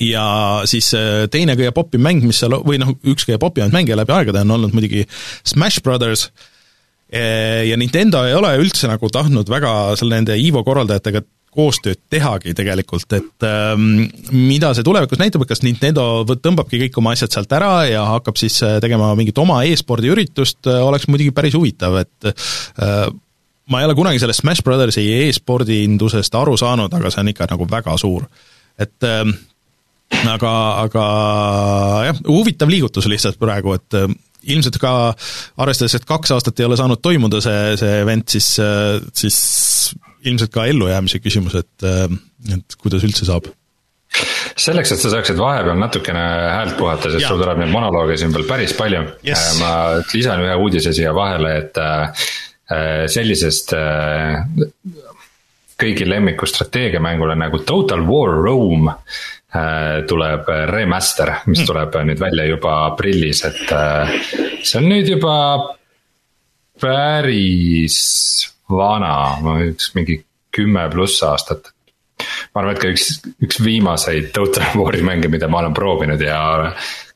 ja 0.00 0.24
siis 0.68 0.92
äh, 0.98 1.26
teine 1.32 1.56
kõige 1.58 1.74
popim 1.76 2.04
mäng, 2.04 2.24
mis 2.26 2.40
seal, 2.42 2.60
või 2.66 2.80
noh, 2.82 2.94
üks 3.02 3.26
kõige 3.28 3.40
popimaid 3.42 3.74
mänge 3.74 3.98
läbi 3.98 4.16
aegade 4.16 4.44
on 4.44 4.56
olnud 4.58 4.76
muidugi 4.76 5.06
Smash 5.42 5.84
Brothers, 5.84 6.30
ja 7.12 7.76
Nintendo 7.76 8.22
ei 8.24 8.32
ole 8.32 8.54
üldse 8.56 8.88
nagu 8.88 9.10
tahtnud 9.12 9.50
väga 9.52 9.72
selle 10.00 10.16
nende 10.16 10.32
EVO 10.40 10.62
korraldajatega 10.64 11.20
koostööd 11.52 12.00
tehagi 12.10 12.54
tegelikult, 12.56 13.12
et 13.12 13.46
ähm, 13.46 14.06
mida 14.32 14.72
see 14.72 14.86
tulevikus 14.86 15.20
näitab, 15.20 15.44
et 15.44 15.52
kas 15.52 15.60
Nintendo 15.64 16.24
tõmbabki 16.32 16.80
kõik 16.86 16.96
oma 17.02 17.12
asjad 17.16 17.34
sealt 17.34 17.52
ära 17.52 17.72
ja 17.90 18.06
hakkab 18.14 18.40
siis 18.40 18.56
äh, 18.64 18.78
tegema 18.84 19.10
mingit 19.18 19.38
oma 19.42 19.60
e-spordi 19.68 20.12
üritust, 20.12 20.62
äh, 20.64 20.80
oleks 20.80 21.10
muidugi 21.12 21.34
päris 21.36 21.56
huvitav, 21.58 21.98
et 22.00 22.32
äh, 22.32 23.06
ma 23.68 23.80
ei 23.82 23.88
ole 23.88 23.96
kunagi 23.98 24.22
sellest 24.22 24.42
Smash 24.42 24.64
Brothersi 24.64 25.04
e-spordi 25.26 25.82
indusest 25.86 26.34
aru 26.40 26.56
saanud, 26.60 26.92
aga 26.96 27.12
see 27.12 27.24
on 27.24 27.32
ikka 27.34 27.50
nagu 27.52 27.68
väga 27.70 27.96
suur. 28.00 28.26
et 28.80 29.04
äh, 29.04 29.24
aga, 30.32 30.52
aga 30.86 31.06
jah, 32.08 32.22
huvitav 32.28 32.70
liigutus 32.72 33.08
lihtsalt 33.10 33.40
praegu, 33.40 33.76
et 33.76 33.98
äh, 33.98 34.08
ilmselt 34.52 34.78
ka 34.82 34.92
arvestades, 35.62 35.96
et 35.96 36.08
kaks 36.08 36.32
aastat 36.34 36.60
ei 36.60 36.66
ole 36.66 36.78
saanud 36.78 37.02
toimuda 37.02 37.42
see, 37.44 37.76
see 37.80 38.00
event, 38.02 38.26
siis, 38.32 38.48
äh, 38.62 38.98
siis 39.16 39.38
ilmselt 40.28 40.52
ka 40.54 40.66
ellujäämise 40.70 41.20
küsimus, 41.22 41.56
et, 41.58 41.86
äh, 41.86 42.06
et 42.54 42.78
kuidas 42.80 43.04
üldse 43.06 43.28
saab? 43.28 43.50
Selleks, 44.60 44.92
et 44.92 45.00
sa 45.00 45.10
saaksid 45.14 45.38
vahepeal 45.40 45.78
natukene 45.80 46.22
häält 46.52 46.76
puhata, 46.76 47.08
sest 47.14 47.24
sul 47.24 47.40
tuleb 47.40 47.62
neid 47.62 47.72
monolooge 47.72 48.18
siin 48.20 48.34
veel 48.34 48.44
päris 48.48 48.74
palju. 48.76 49.00
Yes.. 49.24 49.54
Äh, 49.54 49.60
ma 49.62 49.72
lisan 50.12 50.44
ühe 50.44 50.56
uudise 50.60 50.92
siia 50.92 51.14
vahele, 51.16 51.54
et 51.62 51.80
äh, 51.80 52.26
sellisest 53.12 53.74
kõigi 55.82 56.06
lemmiku 56.06 56.46
strateegiamängule 56.48 57.34
nagu 57.36 57.58
Total 57.68 58.00
War 58.06 58.36
Rome 58.38 58.94
tuleb 60.08 60.46
remaster, 60.70 61.34
mis 61.50 61.60
mm. 61.60 61.66
tuleb 61.68 61.96
nüüd 62.08 62.22
välja 62.22 62.46
juba 62.48 62.76
aprillis, 62.86 63.42
et 63.44 63.74
see 64.64 64.78
on 64.78 64.88
nüüd 64.88 65.10
juba 65.12 65.34
päris 66.80 67.98
vana, 68.70 69.14
üks 69.66 69.92
mingi 69.96 70.22
kümme 70.52 70.88
pluss 70.92 71.22
aastat. 71.26 71.72
ma 72.54 72.60
arvan, 72.60 72.76
et 72.76 72.82
ka 72.82 72.90
üks, 72.92 73.06
üks 73.42 73.58
viimaseid 73.64 74.30
Total 74.36 74.76
War'i 74.78 75.02
mänge, 75.02 75.30
mida 75.32 75.48
ma 75.50 75.62
olen 75.62 75.74
proovinud 75.74 76.20
ja 76.22 76.42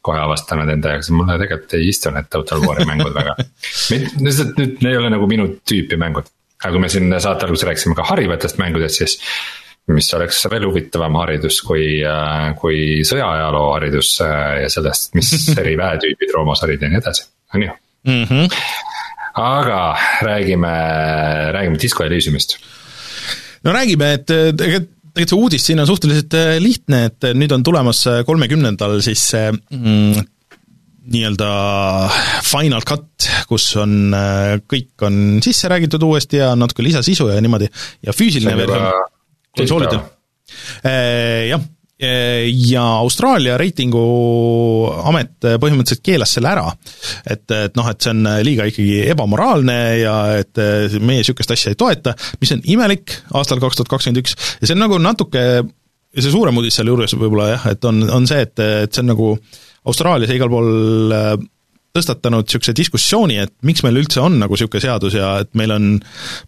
kohe 0.07 0.23
avastanud 0.23 0.71
enda 0.71 0.95
jaoks, 0.95 1.11
mulle 1.15 1.37
tegelikult 1.43 1.77
ei 1.79 1.91
istu 1.91 2.11
need 2.15 2.31
Total 2.33 2.63
War'i 2.65 2.87
mängud 2.89 3.15
väga. 3.15 3.37
lihtsalt 3.93 4.59
nüüd 4.59 4.83
ei 4.87 4.99
ole 4.99 5.13
nagu 5.13 5.29
minu 5.31 5.47
tüüpi 5.69 5.99
mängud, 6.01 6.31
aga 6.63 6.73
kui 6.75 6.83
me 6.83 6.91
siin 6.93 7.13
saate 7.21 7.47
alguses 7.47 7.69
rääkisime 7.69 7.99
ka 7.99 8.09
harivatest 8.11 8.61
mängudest, 8.63 9.03
siis 9.03 9.19
mis 9.95 10.09
oleks 10.19 10.41
veel 10.51 10.67
huvitavam 10.67 11.21
haridus 11.21 11.61
kui, 11.63 12.01
kui 12.59 12.81
sõjaajaloo 13.07 13.69
haridus 13.77 14.17
ja 14.19 14.71
sellest, 14.73 15.13
mis 15.19 15.31
eri 15.63 15.77
väetüübid 15.79 16.35
Roomas 16.35 16.65
olid 16.67 16.83
ja 16.83 16.91
nii 16.91 17.03
edasi, 17.03 17.29
on 17.55 17.69
ju 17.69 17.75
mm. 18.11 18.25
-hmm 18.25 18.95
aga 19.37 19.81
räägime, 20.25 20.73
räägime 21.53 21.79
Disco 21.83 22.05
Elysiumist. 22.05 22.59
no 23.65 23.73
räägime, 23.73 24.13
et 24.17 24.27
tegelikult 24.27 24.97
tegelikult 25.17 25.33
see 25.33 25.41
uudis 25.41 25.67
siin 25.71 25.81
on 25.81 25.89
suhteliselt 25.89 26.37
äh, 26.37 26.57
lihtne, 26.61 27.07
et 27.09 27.25
äh, 27.25 27.37
nüüd 27.37 27.53
on 27.57 27.65
tulemas 27.65 28.03
äh, 28.11 28.23
kolmekümnendal 28.29 28.99
siis 29.05 29.23
see 29.33 29.49
mm, 29.53 30.27
nii-öelda 31.07 31.49
final 32.45 32.85
cut, 32.87 33.29
kus 33.47 33.69
on, 33.79 34.11
kõik 34.67 35.05
on 35.07 35.39
sisse 35.45 35.71
räägitud 35.71 36.03
uuesti 36.03 36.41
ja 36.41 36.51
natuke 36.59 36.83
lisasisu 36.83 37.29
ja 37.31 37.39
niimoodi 37.39 37.69
ja 38.03 38.15
füüsiline 38.17 38.57
versioon 38.59 39.05
konsoolidel. 39.57 40.03
jah, 41.47 41.63
ja 42.01 42.83
Austraalia 43.01 43.55
reitinguamet 43.57 45.47
põhimõtteliselt 45.63 46.03
keelas 46.05 46.35
selle 46.37 46.51
ära. 46.51 46.67
et, 47.25 47.47
et 47.51 47.79
noh, 47.79 47.89
et 47.89 48.05
see 48.05 48.13
on 48.13 48.29
liiga 48.45 48.67
ikkagi 48.69 48.99
ebamoraalne 49.15 49.79
ja 50.03 50.17
et 50.43 50.61
meie 51.01 51.23
niisugust 51.23 51.55
asja 51.57 51.73
ei 51.73 51.81
toeta, 51.81 52.13
mis 52.41 52.53
on 52.53 52.61
imelik 52.69 53.17
aastal 53.33 53.63
kaks 53.65 53.81
tuhat 53.81 53.95
kakskümmend 53.95 54.21
üks 54.21 54.37
ja 54.37 54.69
see 54.69 54.77
on 54.77 54.85
nagu 54.85 55.01
natuke, 55.01 55.47
see 56.13 56.35
suurem 56.35 56.61
uudis 56.61 56.77
sealjuures 56.77 57.17
võib-olla 57.17 57.49
jah, 57.55 57.69
et 57.73 57.89
on, 57.89 58.05
on 58.13 58.29
see, 58.29 58.45
et, 58.45 58.61
et 58.85 58.93
see 58.93 59.05
on 59.07 59.15
nagu 59.15 59.33
Austraalias 59.89 60.33
ja 60.33 60.37
igal 60.37 60.53
pool 60.53 60.69
tõstatanud 61.97 62.47
niisuguse 62.47 62.75
diskussiooni, 62.77 63.41
et 63.43 63.53
miks 63.67 63.83
meil 63.87 63.99
üldse 64.03 64.23
on 64.23 64.39
nagu 64.43 64.57
niisugune 64.57 64.85
seadus 64.85 65.17
ja 65.19 65.37
et 65.45 65.53
meil 65.59 65.75
on 65.75 65.91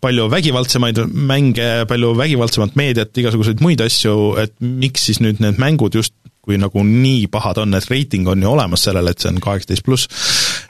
palju 0.04 0.28
vägivaldsemaid 0.32 1.02
mänge, 1.08 1.68
palju 1.90 2.14
vägivaldsemat 2.18 2.78
meediat, 2.78 3.12
igasuguseid 3.18 3.64
muid 3.64 3.82
asju, 3.84 4.14
et 4.44 4.54
miks 4.60 5.08
siis 5.08 5.22
nüüd 5.24 5.42
need 5.44 5.60
mängud 5.60 5.98
just 5.98 6.14
kui 6.48 6.56
nagu 6.56 6.80
nii 6.80 7.26
pahad 7.28 7.60
on, 7.60 7.76
et 7.76 7.86
reiting 7.90 8.28
on 8.32 8.40
ju 8.40 8.48
olemas 8.48 8.86
sellele, 8.86 9.12
et 9.12 9.20
see 9.20 9.28
on 9.28 9.40
kaheksateist 9.44 9.84
pluss. 9.84 10.08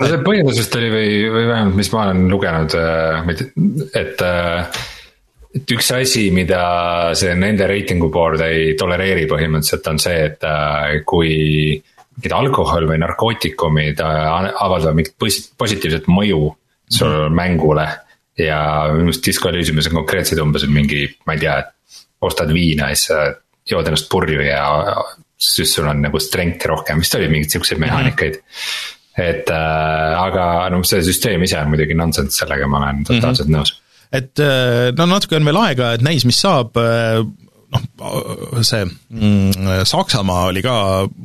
no 0.01 0.09
see 0.11 0.23
põhjendus 0.27 0.59
vist 0.59 0.79
oli 0.81 0.89
või, 0.91 1.11
või 1.31 1.45
vähemalt, 1.53 1.79
mis 1.79 1.91
ma 1.95 2.07
olen 2.09 2.25
lugenud, 2.33 2.75
äh, 2.75 3.29
et 4.01 4.25
äh, 4.27 4.81
et 5.59 5.73
üks 5.75 5.93
asi, 5.97 6.29
mida 6.35 7.15
see 7.19 7.33
nende 7.39 7.67
reitingu 7.71 8.11
board 8.13 8.43
ei 8.45 8.75
tolereeri 8.79 9.25
põhimõtteliselt 9.31 9.87
on 9.93 10.03
see, 10.03 10.19
et 10.29 10.45
äh, 10.47 10.99
kui 11.09 11.79
mingid 12.19 12.35
alkohol 12.35 12.89
või 12.91 12.99
narkootikumid 13.03 14.03
avaldavad 14.03 14.97
mingit 14.99 15.15
positiivset 15.59 16.11
mõju 16.11 16.43
sul 16.91 17.09
mm 17.09 17.25
-hmm. 17.25 17.35
mängule. 17.35 17.89
ja 18.39 18.59
minu 18.95 19.11
arust 19.11 19.27
Disco 19.27 19.49
Elysiumis 19.49 19.89
on 19.89 19.97
konkreetselt 19.99 20.41
umbes 20.41 20.67
mingi, 20.71 21.09
ma 21.27 21.35
ei 21.35 21.41
tea, 21.43 21.57
ostad 22.23 22.53
viina 22.55 22.91
ja 22.91 22.97
siis 22.97 23.11
jood 23.67 23.87
ennast 23.87 24.09
purju 24.09 24.41
ja 24.41 24.63
siis 25.39 25.75
sul 25.75 25.89
on 25.89 26.03
nagu 26.03 26.21
strength'i 26.21 26.69
rohkem, 26.71 27.01
vist 27.03 27.15
oli 27.15 27.29
mingeid 27.29 27.51
siukseid 27.51 27.81
mehaanikaid 27.81 28.35
mm. 28.35 28.41
-hmm. 28.41 29.25
et 29.31 29.51
äh, 29.51 30.23
aga 30.23 30.69
noh, 30.71 30.85
see 30.85 31.03
süsteem 31.03 31.43
ise 31.43 31.59
on 31.59 31.69
muidugi 31.69 31.95
nonsense, 31.95 32.39
sellega 32.39 32.67
ma 32.67 32.79
olen 32.79 33.05
totaalselt 33.05 33.49
mm 33.49 33.55
-hmm. 33.55 33.59
nõus 33.59 33.83
et 34.13 34.41
äh, 34.41 34.89
no 34.97 35.07
natuke 35.07 35.37
on 35.37 35.45
veel 35.45 35.61
aega, 35.61 35.93
et 35.93 36.05
näis, 36.05 36.25
mis 36.29 36.41
saab, 36.41 36.77
äh, 36.81 37.21
noh, 37.75 37.85
see 38.65 38.85
mm, 38.85 39.85
Saksamaa 39.89 40.49
oli 40.51 40.63
ka 40.65 40.75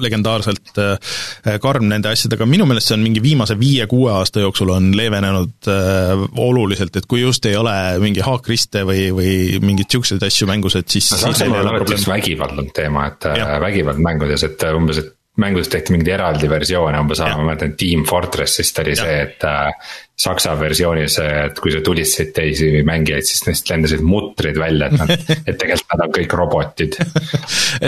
legendaarselt 0.03 0.79
äh, 0.82 1.58
karm 1.63 1.88
nende 1.91 2.12
asjadega, 2.12 2.47
minu 2.49 2.67
meelest 2.69 2.91
see 2.91 2.97
on 2.97 3.06
mingi 3.06 3.23
viimase 3.23 3.58
viie-kuue 3.60 4.12
aasta 4.13 4.43
jooksul 4.43 4.73
on 4.75 4.91
leevenenud 4.97 5.71
äh, 5.71 6.25
oluliselt, 6.43 6.95
et 6.99 7.08
kui 7.10 7.23
just 7.23 7.45
ei 7.49 7.58
ole 7.60 7.75
mingi 8.03 8.23
haakriste 8.25 8.84
või, 8.88 9.08
või 9.15 9.34
mingeid 9.63 9.88
niisuguseid 9.88 10.27
asju 10.27 10.49
mängus, 10.49 10.77
et 10.79 10.89
siis 10.91 11.12
no 11.13 11.21
Saksamaal 11.25 11.67
on 11.67 11.75
alati 11.75 11.97
üks 11.97 12.08
vägivald 12.10 12.63
on 12.65 12.71
teema, 12.75 13.08
et 13.13 13.29
äh, 13.32 13.39
ja. 13.41 13.51
vägivald 13.63 14.01
mängudes, 14.03 14.47
et 14.47 14.67
umbes, 14.73 15.03
et 15.03 15.13
mängudes 15.41 15.69
tehti 15.74 15.96
mingeid 15.96 16.13
eraldi 16.13 16.48
versioone, 16.50 16.98
umbes 17.02 17.22
ma 17.24 17.41
mäletan 17.41 17.72
Team 17.78 18.04
Fortressist 18.06 18.78
oli 18.84 18.91
ja. 18.93 19.02
see, 19.02 19.13
et 19.24 19.46
äh, 19.50 19.93
saksa 20.24 20.52
versioonis, 20.60 21.15
et 21.26 21.58
kui 21.58 21.72
sa 21.74 21.80
tulistasid 21.82 22.30
teisi 22.36 22.67
mängijaid, 22.86 23.26
siis 23.26 23.41
neist 23.48 23.72
lendasid 23.72 24.04
mutrid 24.06 24.60
välja, 24.62 24.91
et 24.91 25.00
nad, 25.00 25.13
et 25.50 25.58
tegelikult 25.58 25.96
nad 25.96 26.04
on 26.06 26.12
kõik 26.13 26.36
robotid. 26.38 26.98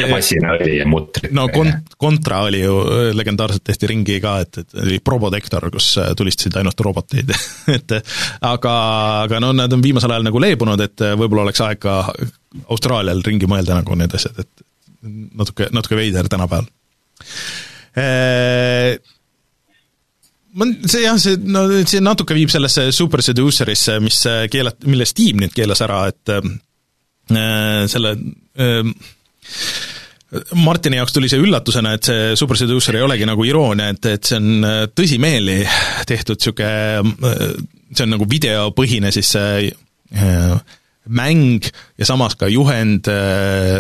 masinaõli 0.10 0.80
ja 0.80 0.88
mutrid. 0.90 1.36
no 1.38 1.46
kont-, 1.54 1.94
Contra 2.02 2.40
oli 2.48 2.64
ju, 2.64 2.80
legendaarselt 3.14 3.64
tehti 3.70 3.92
ringi 3.94 4.18
ka, 4.24 4.40
et, 4.42 4.64
et 4.64 4.82
oli 4.82 4.98
Probotector, 5.06 5.70
kus 5.76 5.92
tulistasid 6.18 6.58
ainult 6.58 6.82
roboteid 6.82 7.30
et 7.78 7.94
aga, 8.42 8.74
aga 9.28 9.44
no 9.44 9.52
nad 9.54 9.74
on 9.74 9.84
viimasel 9.86 10.16
ajal 10.16 10.26
nagu 10.26 10.42
leebunud, 10.42 10.82
et 10.82 11.06
võib-olla 11.14 11.46
oleks 11.46 11.62
aeg 11.68 11.84
ka 11.86 12.00
Austraalial 12.74 13.22
ringi 13.26 13.46
mõelda 13.52 13.78
nagu 13.78 14.00
need 14.00 14.18
asjad, 14.18 14.42
et 14.42 14.66
natuke, 15.38 15.70
natuke 15.76 16.00
veider 16.00 16.26
tänapäeval 16.32 16.66
Äh, 16.66 16.85
ma, 20.56 20.68
see 20.84 21.04
jah, 21.06 21.18
see, 21.22 21.40
no 21.48 21.66
see 21.88 22.04
natuke 22.04 22.36
viib 22.36 22.52
sellesse 22.52 22.90
super 22.96 23.24
seducerisse, 23.24 24.00
mis 24.04 24.20
keelat-, 24.52 24.84
mille 24.90 25.08
Steam 25.08 25.40
nüüd 25.44 25.56
keelas 25.56 25.84
ära, 25.86 26.02
et 26.12 26.34
äh, 26.36 26.44
selle 27.92 28.16
äh, 28.60 28.94
Martini 30.56 30.98
jaoks 31.00 31.14
tuli 31.16 31.30
see 31.32 31.42
üllatusena, 31.42 31.94
et 31.96 32.08
see 32.08 32.32
Super 32.40 32.58
Seducer 32.60 32.98
ei 32.98 33.06
olegi 33.06 33.28
nagu 33.28 33.46
iroonia, 33.48 33.92
et, 33.94 34.08
et 34.10 34.28
see 34.28 34.40
on 34.40 34.68
äh, 34.68 34.80
tõsimeeli 34.96 35.60
tehtud 36.10 36.40
niisugune, 36.40 37.36
see 37.92 38.08
on 38.08 38.16
nagu 38.16 38.28
videopõhine 38.30 39.14
siis 39.16 39.32
see 39.36 39.70
äh, 39.70 40.58
mäng 41.06 41.70
ja 42.00 42.10
samas 42.10 42.36
ka 42.40 42.50
juhend 42.52 43.08
äh, 43.12 43.80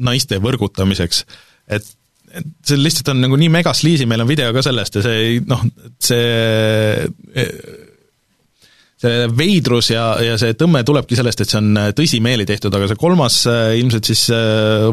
naiste 0.00 0.40
võrgutamiseks. 0.42 1.24
et 1.68 1.94
et 2.28 2.48
see 2.66 2.78
lihtsalt 2.80 3.12
on 3.14 3.22
nagu 3.24 3.38
nii 3.40 3.50
megasliisi, 3.58 4.06
meil 4.08 4.24
on 4.24 4.30
video 4.30 4.52
ka 4.56 4.64
sellest 4.64 5.00
ja 5.00 5.04
see 5.06 5.38
noh, 5.48 5.66
see 6.02 7.86
see 8.98 9.26
veidrus 9.30 9.92
ja, 9.92 10.04
ja 10.22 10.34
see 10.40 10.56
tõmme 10.58 10.80
tulebki 10.86 11.14
sellest, 11.18 11.42
et 11.42 11.52
see 11.52 11.60
on 11.60 11.78
tõsimeeli 11.96 12.46
tehtud, 12.48 12.74
aga 12.74 12.88
see 12.90 12.98
kolmas 12.98 13.36
äh, 13.50 13.76
ilmselt 13.78 14.08
siis 14.10 14.24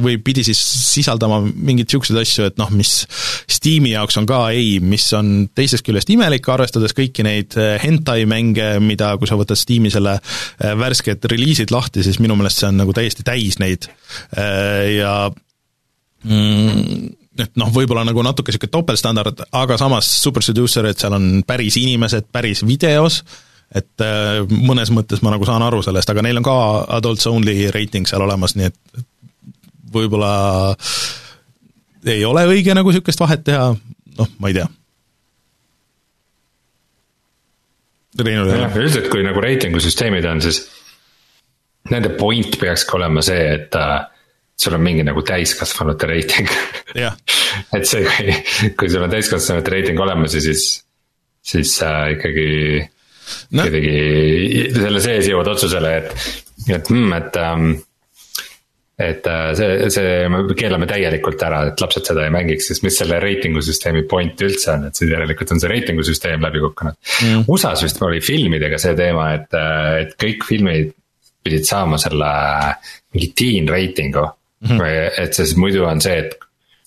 või 0.03 0.19
pidi 0.21 0.43
siis 0.45 0.61
sisaldama 0.91 1.39
mingeid 1.41 1.89
niisuguseid 1.89 2.19
asju, 2.21 2.45
et 2.51 2.59
noh, 2.61 2.69
mis 2.75 2.93
Steam'i 3.49 3.95
jaoks 3.95 4.19
on 4.21 4.29
ka 4.29 4.43
ei, 4.53 4.77
mis 4.83 5.07
on 5.17 5.47
teisest 5.57 5.85
küljest 5.87 6.11
imelik, 6.13 6.45
arvestades 6.53 6.93
kõiki 6.97 7.25
neid 7.25 7.57
hentai 7.81 8.27
mänge, 8.29 8.75
mida, 8.83 9.15
kui 9.17 9.29
sa 9.29 9.39
võtad 9.39 9.57
Steam'i 9.57 9.89
selle 9.93 10.19
värsked 10.61 11.25
reliisid 11.31 11.73
lahti, 11.73 12.05
siis 12.05 12.21
minu 12.21 12.37
meelest 12.37 12.61
see 12.61 12.69
on 12.69 12.81
nagu 12.83 12.93
täiesti 12.95 13.25
täis 13.25 13.57
neid. 13.61 13.89
Ja 14.35 15.15
mm, 16.23 17.24
et 17.39 17.57
noh, 17.59 17.71
võib-olla 17.73 18.05
nagu 18.07 18.23
natuke 18.23 18.53
niisugune 18.53 18.71
topeltstandard, 18.71 19.43
aga 19.59 19.77
samas 19.79 20.07
Super 20.21 20.45
Seducer, 20.45 20.87
et 20.89 21.01
seal 21.01 21.15
on 21.17 21.41
päris 21.47 21.77
inimesed 21.81 22.29
päris 22.33 22.63
videos, 22.67 23.21
et 23.75 24.05
äh, 24.05 24.45
mõnes 24.49 24.91
mõttes 24.95 25.23
ma 25.25 25.33
nagu 25.33 25.47
saan 25.47 25.65
aru 25.65 25.81
sellest, 25.85 26.11
aga 26.11 26.23
neil 26.25 26.39
on 26.39 26.47
ka 26.47 26.55
adults 26.99 27.27
only 27.31 27.67
reiting 27.75 28.07
seal 28.07 28.23
olemas, 28.23 28.55
nii 28.55 28.69
et 28.71 29.05
võib-olla 29.95 30.31
ei 32.05 32.23
ole 32.27 32.45
õige 32.51 32.75
nagu 32.77 32.91
niisugust 32.91 33.21
vahet 33.23 33.45
teha, 33.47 33.69
noh, 34.19 34.33
ma 34.39 34.51
ei 34.51 34.57
tea. 34.59 34.67
jah, 38.63 38.79
üldiselt 38.79 39.11
kui 39.11 39.25
nagu 39.25 39.41
reitingusüsteemid 39.43 40.27
on, 40.29 40.43
siis 40.45 40.61
nende 41.91 42.13
point 42.15 42.55
peakski 42.61 42.95
olema 42.95 43.23
see, 43.25 43.41
et 43.57 43.75
äh, 43.75 43.97
sul 44.55 44.75
on 44.77 44.83
mingi 44.83 45.03
nagu 45.05 45.23
täiskasvanute 45.25 46.09
reiting. 46.09 46.51
Et 47.75 47.87
see, 47.87 48.03
kui, 48.07 48.35
kui 48.79 48.91
sul 48.91 49.05
on 49.05 49.11
täiskasvanute 49.11 49.73
reiting 49.73 49.99
olemas 50.01 50.35
ja 50.35 50.43
siis, 50.43 50.67
siis 51.45 51.75
äh, 51.83 52.15
ikkagi 52.15 52.47
no. 53.55 53.65
kuidagi 53.65 54.71
selle 54.75 55.03
sees 55.03 55.29
jõuad 55.31 55.51
otsusele, 55.55 55.91
et, 56.01 56.31
et 56.67 56.89
mm, 56.91 57.13
et 57.19 57.39
ähm, 57.41 57.69
et 58.95 59.27
äh, 59.27 59.49
see, 59.59 59.89
see, 59.91 60.11
me 60.31 60.43
keelame 60.55 60.87
täielikult 60.87 61.41
ära, 61.43 61.65
et 61.67 61.81
lapsed 61.83 62.07
seda 62.07 62.23
ei 62.23 62.31
mängiks, 62.31 62.69
sest 62.71 62.85
mis 62.85 62.95
selle 62.95 63.17
reitingu 63.19 63.63
süsteemi 63.65 64.05
point 64.07 64.39
üldse 64.45 64.71
on, 64.71 64.85
et 64.87 64.95
siis 64.95 65.11
järelikult 65.11 65.51
on 65.51 65.59
see 65.59 65.71
reitingu 65.71 66.05
süsteem 66.07 66.43
läbi 66.43 66.61
kukkunud. 66.63 66.95
Mm.. 67.25 67.43
USA-s 67.51 67.83
vist 67.83 67.99
oli 68.07 68.21
filmidega 68.23 68.79
see 68.79 68.95
teema, 68.95 69.33
et, 69.35 69.51
äh, 69.59 69.89
et 70.05 70.15
kõik 70.21 70.47
filmid 70.47 70.95
pidid 71.45 71.67
saama 71.67 71.99
selle 72.01 72.31
mingi 73.13 73.33
teen 73.37 73.67
reitingu 73.69 74.23
mm. 74.61 74.77
-hmm. 74.77 75.21
et 75.23 75.33
sest 75.33 75.57
muidu 75.57 75.85
on 75.85 76.01
see, 76.01 76.17
et 76.19 76.37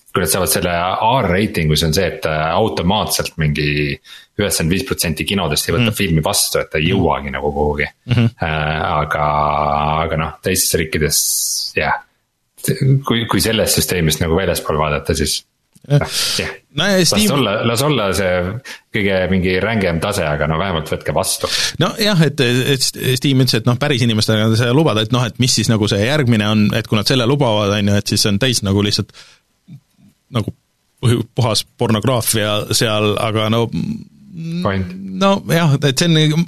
kui 0.08 0.24
nad 0.24 0.30
saavad 0.32 0.50
selle 0.50 0.72
R-reitingu, 1.20 1.76
siis 1.76 1.88
on 1.88 1.94
see, 1.94 2.06
et 2.06 2.26
äh, 2.26 2.44
automaatselt 2.54 3.36
mingi 3.36 3.68
üheksakümmend 4.38 4.72
viis 4.72 4.86
protsenti 4.88 5.24
kinodest 5.28 5.68
ei 5.68 5.74
võta 5.74 5.90
mm 5.90 5.98
filmi 5.98 6.24
vastu, 6.24 6.58
et 6.60 6.70
ta 6.70 6.78
ei 6.78 6.90
jõuagi 6.92 7.30
nagu 7.34 7.52
kuhugi 7.52 7.86
mm. 8.06 8.14
-hmm. 8.14 8.30
aga, 8.88 9.24
aga 10.04 10.16
noh, 10.16 10.32
teistes 10.42 10.78
riikides 10.80 11.18
jah 11.76 11.94
yeah., 11.94 12.04
kui, 13.06 13.26
kui 13.30 13.40
sellest 13.40 13.78
süsteemist 13.78 14.20
nagu 14.20 14.36
väljaspool 14.36 14.78
vaadata, 14.78 15.14
siis 15.14 15.44
noh, 15.86 16.18
jah. 16.38 16.52
las 16.78 17.08
Steam... 17.08 17.32
olla, 17.38 17.54
las 17.66 17.82
olla 17.86 18.08
see 18.16 18.34
kõige 18.94 19.18
mingi 19.32 19.56
rängem 19.62 20.00
tase, 20.02 20.24
aga 20.26 20.48
no 20.50 20.58
vähemalt 20.60 20.90
võtke 20.92 21.14
vastu. 21.16 21.50
nojah, 21.82 22.22
et, 22.26 22.42
et 22.74 22.86
Steam 22.88 23.44
ütles, 23.44 23.60
et 23.60 23.68
noh, 23.68 23.78
päris 23.80 24.04
inimestele 24.06 24.50
seda 24.58 24.76
lubada, 24.76 25.04
et 25.06 25.14
noh, 25.14 25.24
et 25.26 25.38
mis 25.42 25.54
siis 25.60 25.70
nagu 25.72 25.88
see 25.90 26.04
järgmine 26.04 26.48
on, 26.50 26.68
et 26.78 26.90
kui 26.90 26.98
nad 26.98 27.08
selle 27.08 27.26
lubavad, 27.28 27.74
on 27.78 27.92
ju, 27.92 27.98
et 28.02 28.14
siis 28.14 28.26
on 28.30 28.40
täis 28.42 28.62
nagu 28.66 28.84
lihtsalt 28.84 29.14
nagu 30.34 30.52
puhas 31.38 31.62
pornograafia 31.78 32.74
seal, 32.74 33.12
aga 33.22 33.46
no 33.54 33.68
nojah, 34.38 35.74
et 35.88 35.98
see 35.98 36.08
on, 36.08 36.44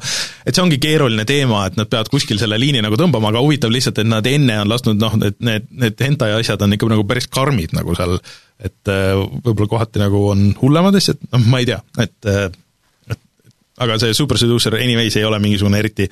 et 0.47 0.55
see 0.55 0.63
ongi 0.63 0.79
keeruline 0.83 1.25
teema, 1.29 1.65
et 1.69 1.79
nad 1.79 1.91
peavad 1.91 2.11
kuskil 2.13 2.41
selle 2.41 2.59
liini 2.61 2.83
nagu 2.85 2.99
tõmbama, 3.01 3.33
aga 3.33 3.43
huvitav 3.45 3.73
lihtsalt, 3.75 4.01
et 4.03 4.11
nad 4.11 4.27
enne 4.31 4.61
on 4.63 4.71
lasknud 4.71 5.01
noh, 5.01 5.17
et 5.27 5.39
need, 5.45 5.69
need 5.83 6.05
hentai 6.07 6.33
asjad 6.39 6.63
on 6.67 6.77
ikka 6.77 6.91
nagu 6.93 7.07
päris 7.09 7.29
karmid 7.33 7.75
nagu 7.77 7.97
seal, 7.99 8.19
et 8.63 8.93
äh, 8.93 9.15
võib-olla 9.45 9.71
kohati 9.75 10.03
nagu 10.03 10.27
on 10.33 10.51
hullemad 10.61 11.01
asjad, 11.01 11.23
noh, 11.33 11.47
ma 11.51 11.63
ei 11.63 11.71
tea, 11.73 11.81
et, 12.07 12.19
äh, 12.31 12.47
et 13.11 13.57
aga 13.87 13.99
see 14.03 14.17
Super 14.17 14.41
Seducer 14.41 14.79
anyways 14.79 15.19
ei 15.19 15.27
ole 15.29 15.43
mingisugune 15.43 15.81
eriti 15.83 16.11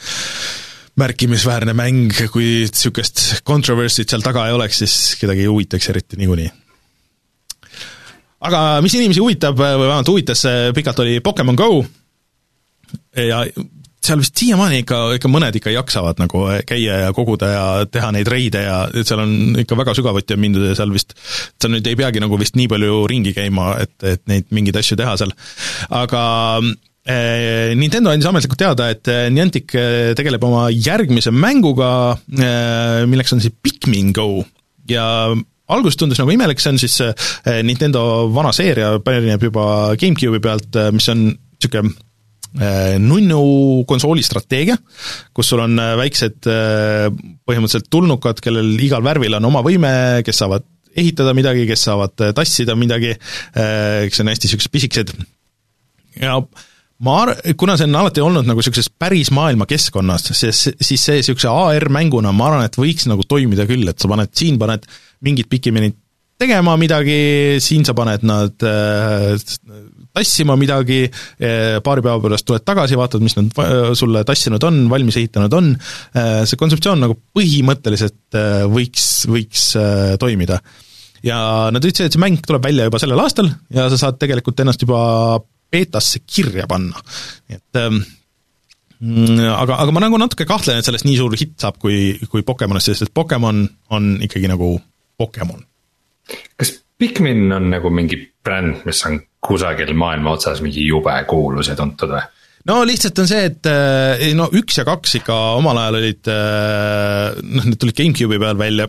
märkimisväärne 0.98 1.74
mäng, 1.78 2.14
kui 2.32 2.64
niisugust 2.64 3.44
controversy't 3.46 4.10
seal 4.10 4.24
taga 4.24 4.48
ei 4.48 4.56
oleks, 4.56 4.82
siis 4.82 4.96
kedagi 5.20 5.46
ei 5.46 5.52
huvitaks 5.52 5.92
eriti 5.92 6.18
niikuinii. 6.18 6.50
Aga 8.44 8.60
mis 8.84 8.94
inimesi 8.94 9.22
huvitab 9.22 9.58
või 9.58 9.86
vähemalt 9.86 10.12
huvitas 10.12 10.44
pikalt, 10.74 11.02
oli 11.04 11.18
Pokemon 11.24 11.58
Go 11.58 11.82
ja 13.18 13.42
seal 14.08 14.22
vist 14.22 14.38
siiamaani 14.40 14.82
ikka, 14.82 14.98
ikka 15.18 15.30
mõned 15.30 15.56
ikka 15.58 15.72
jaksavad 15.74 16.20
nagu 16.22 16.44
käia 16.68 17.00
ja 17.04 17.14
koguda 17.16 17.50
ja 17.50 17.64
teha 17.90 18.10
neid 18.14 18.30
reide 18.30 18.62
ja 18.64 18.76
seal 19.02 19.24
on 19.24 19.32
ikka 19.64 19.78
väga 19.78 19.94
sügavuti 19.98 20.36
on 20.36 20.42
mindud 20.44 20.68
ja 20.70 20.76
seal 20.78 20.92
vist, 20.94 21.16
sa 21.60 21.70
nüüd 21.70 21.86
ei 21.88 21.98
peagi 21.98 22.22
nagu 22.22 22.38
vist 22.40 22.56
nii 22.58 22.70
palju 22.70 23.00
ringi 23.10 23.34
käima, 23.36 23.72
et, 23.82 23.96
et 24.06 24.22
neid 24.30 24.48
mingeid 24.54 24.78
asju 24.80 24.98
teha 25.00 25.16
seal. 25.20 25.34
aga 25.98 26.22
eh, 26.62 27.74
Nintendo 27.78 28.14
andis 28.14 28.30
ametlikult 28.30 28.62
teada, 28.62 28.88
et 28.94 29.12
eh, 29.12 29.26
Niantic 29.34 29.76
eh, 29.76 30.14
tegeleb 30.18 30.46
oma 30.48 30.68
järgmise 30.72 31.34
mänguga, 31.34 31.90
milleks 33.10 33.34
on 33.36 33.44
siis 33.44 33.54
Pikmin 33.62 34.14
Go 34.16 34.44
ja 34.88 35.08
alguses 35.68 35.98
tundus 36.00 36.20
nagu 36.20 36.32
imelik, 36.32 36.60
see 36.62 36.72
on 36.72 36.80
siis 36.80 36.98
Nintendo 37.66 38.02
vana 38.32 38.54
seeria, 38.56 38.94
pärineb 39.04 39.42
juba 39.50 39.94
GameCube'i 40.00 40.40
pealt, 40.44 40.78
mis 40.96 41.08
on 41.12 41.26
niisugune 41.28 41.96
Äh, 42.56 42.96
nunnu 42.96 43.84
konsooli 43.84 44.22
strateegia, 44.24 44.78
kus 45.36 45.50
sul 45.52 45.60
on 45.60 45.74
äh, 45.78 45.92
väiksed 46.00 46.46
äh, 46.48 47.10
põhimõtteliselt 47.44 47.90
tulnukad, 47.92 48.40
kellel 48.40 48.72
igal 48.80 49.04
värvil 49.04 49.36
on 49.36 49.48
oma 49.50 49.60
võime, 49.66 49.90
kes 50.24 50.40
saavad 50.40 50.64
ehitada 50.98 51.34
midagi, 51.36 51.66
kes 51.68 51.84
saavad 51.90 52.16
tassida 52.34 52.74
midagi, 52.74 53.12
kes 53.52 54.22
on 54.24 54.30
hästi 54.32 54.48
niisugused 54.48 54.72
pisikesed. 54.74 55.12
Ja 56.18 56.40
ma 57.04 57.20
ar-, 57.22 57.36
kuna 57.58 57.76
see 57.78 57.86
on 57.86 58.00
alati 58.00 58.24
olnud 58.24 58.48
nagu 58.48 58.62
niisuguses 58.62 58.90
päris 58.90 59.30
maailma 59.34 59.68
keskkonnas, 59.70 60.30
siis, 60.32 60.64
siis 60.74 61.04
see 61.04 61.20
niisuguse 61.20 61.50
AR-mänguna 61.52 62.32
ma 62.34 62.50
arvan, 62.50 62.66
et 62.66 62.78
võiks 62.78 63.06
nagu 63.10 63.26
toimida 63.28 63.68
küll, 63.70 63.86
et 63.90 63.98
sa 64.02 64.10
paned, 64.10 64.34
siin 64.38 64.58
paned 64.60 64.86
mingid 65.26 65.50
pikiminid 65.50 65.96
tegema 66.38 66.76
midagi, 66.78 67.58
siin 67.62 67.84
sa 67.86 67.94
paned 67.98 68.22
nad 68.26 68.66
äh, 68.66 69.34
tassima 70.14 70.54
midagi, 70.58 71.04
äh, 71.08 71.78
paari 71.84 72.04
päeva 72.04 72.22
pärast 72.22 72.46
tuled 72.46 72.64
tagasi, 72.66 72.98
vaatad, 72.98 73.24
mis 73.24 73.34
nad 73.38 73.58
sulle 73.98 74.22
tassinud 74.26 74.62
on, 74.68 74.84
valmis 74.90 75.18
ehitanud 75.18 75.56
on, 75.58 75.72
äh, 76.14 76.44
see 76.48 76.60
kontseptsioon 76.60 77.02
nagu 77.06 77.18
põhimõtteliselt 77.34 78.38
võiks, 78.70 79.08
võiks 79.30 79.70
toimida. 80.22 80.60
ja 81.26 81.38
nad 81.74 81.82
ütlesid, 81.82 82.06
et 82.06 82.14
see 82.14 82.22
mäng 82.22 82.42
tuleb 82.46 82.62
välja 82.70 82.86
juba 82.86 83.02
sellel 83.02 83.22
aastal 83.22 83.50
ja 83.74 83.88
sa 83.90 83.98
saad 83.98 84.20
tegelikult 84.22 84.62
ennast 84.62 84.82
juba 84.86 85.00
beetasse 85.72 86.22
kirja 86.26 86.66
panna, 86.70 87.00
et 87.50 87.80
ähm, 87.80 88.00
mm, 89.00 89.40
aga, 89.52 89.80
aga 89.84 89.94
ma 89.94 90.04
nagu 90.04 90.20
natuke 90.20 90.46
kahtlen, 90.48 90.80
et 90.80 90.88
sellest 90.88 91.08
nii 91.08 91.18
suur 91.20 91.36
hitt 91.38 91.58
saab, 91.60 91.78
kui, 91.82 92.16
kui 92.30 92.44
Pokemonist, 92.46 92.92
sest 92.92 93.08
et 93.08 93.14
Pokemon 93.14 93.64
on 93.96 94.10
ikkagi 94.24 94.50
nagu 94.50 94.74
Pokemon. 95.18 95.64
Kas 96.56 96.74
Pikmin 96.98 97.46
on 97.54 97.70
nagu 97.70 97.92
mingi 97.94 98.18
bränd, 98.44 98.82
mis 98.88 99.04
on 99.06 99.20
kusagil 99.44 99.92
maailma 99.94 100.34
otsas 100.34 100.62
mingi 100.64 100.82
jube 100.88 101.14
kuulus 101.30 101.70
ja 101.70 101.76
tuntud 101.78 102.10
või? 102.10 102.24
no 102.68 102.82
lihtsalt 102.84 103.20
on 103.22 103.28
see, 103.30 103.44
et 103.48 103.68
eh, 103.70 104.24
no 104.36 104.48
üks 104.58 104.80
ja 104.80 104.84
kaks 104.88 105.18
ikka 105.20 105.36
omal 105.58 105.78
ajal 105.80 105.98
olid, 106.00 106.30
eh, 106.32 107.38
noh, 107.54 107.68
need 107.68 107.78
tulid 107.80 107.96
GameCube'i 108.00 108.40
peal 108.42 108.58
välja, 108.60 108.88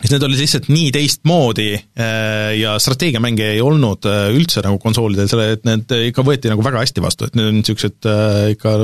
siis 0.00 0.12
need 0.14 0.26
olid 0.26 0.40
lihtsalt 0.40 0.68
nii 0.72 0.90
teistmoodi 0.94 1.70
eh, 1.74 2.52
ja 2.58 2.76
strateegiamänge 2.82 3.52
ei 3.54 3.64
olnud 3.64 4.08
üldse 4.34 4.64
nagu 4.64 4.80
konsoolidel, 4.82 5.30
selle, 5.30 5.50
et 5.56 5.66
need 5.68 5.92
ikka 6.12 6.24
võeti 6.26 6.52
nagu 6.52 6.64
väga 6.64 6.84
hästi 6.84 7.04
vastu, 7.04 7.28
et 7.28 7.36
need 7.38 7.50
on 7.50 7.60
niisugused 7.60 8.10
ikka 8.56 8.78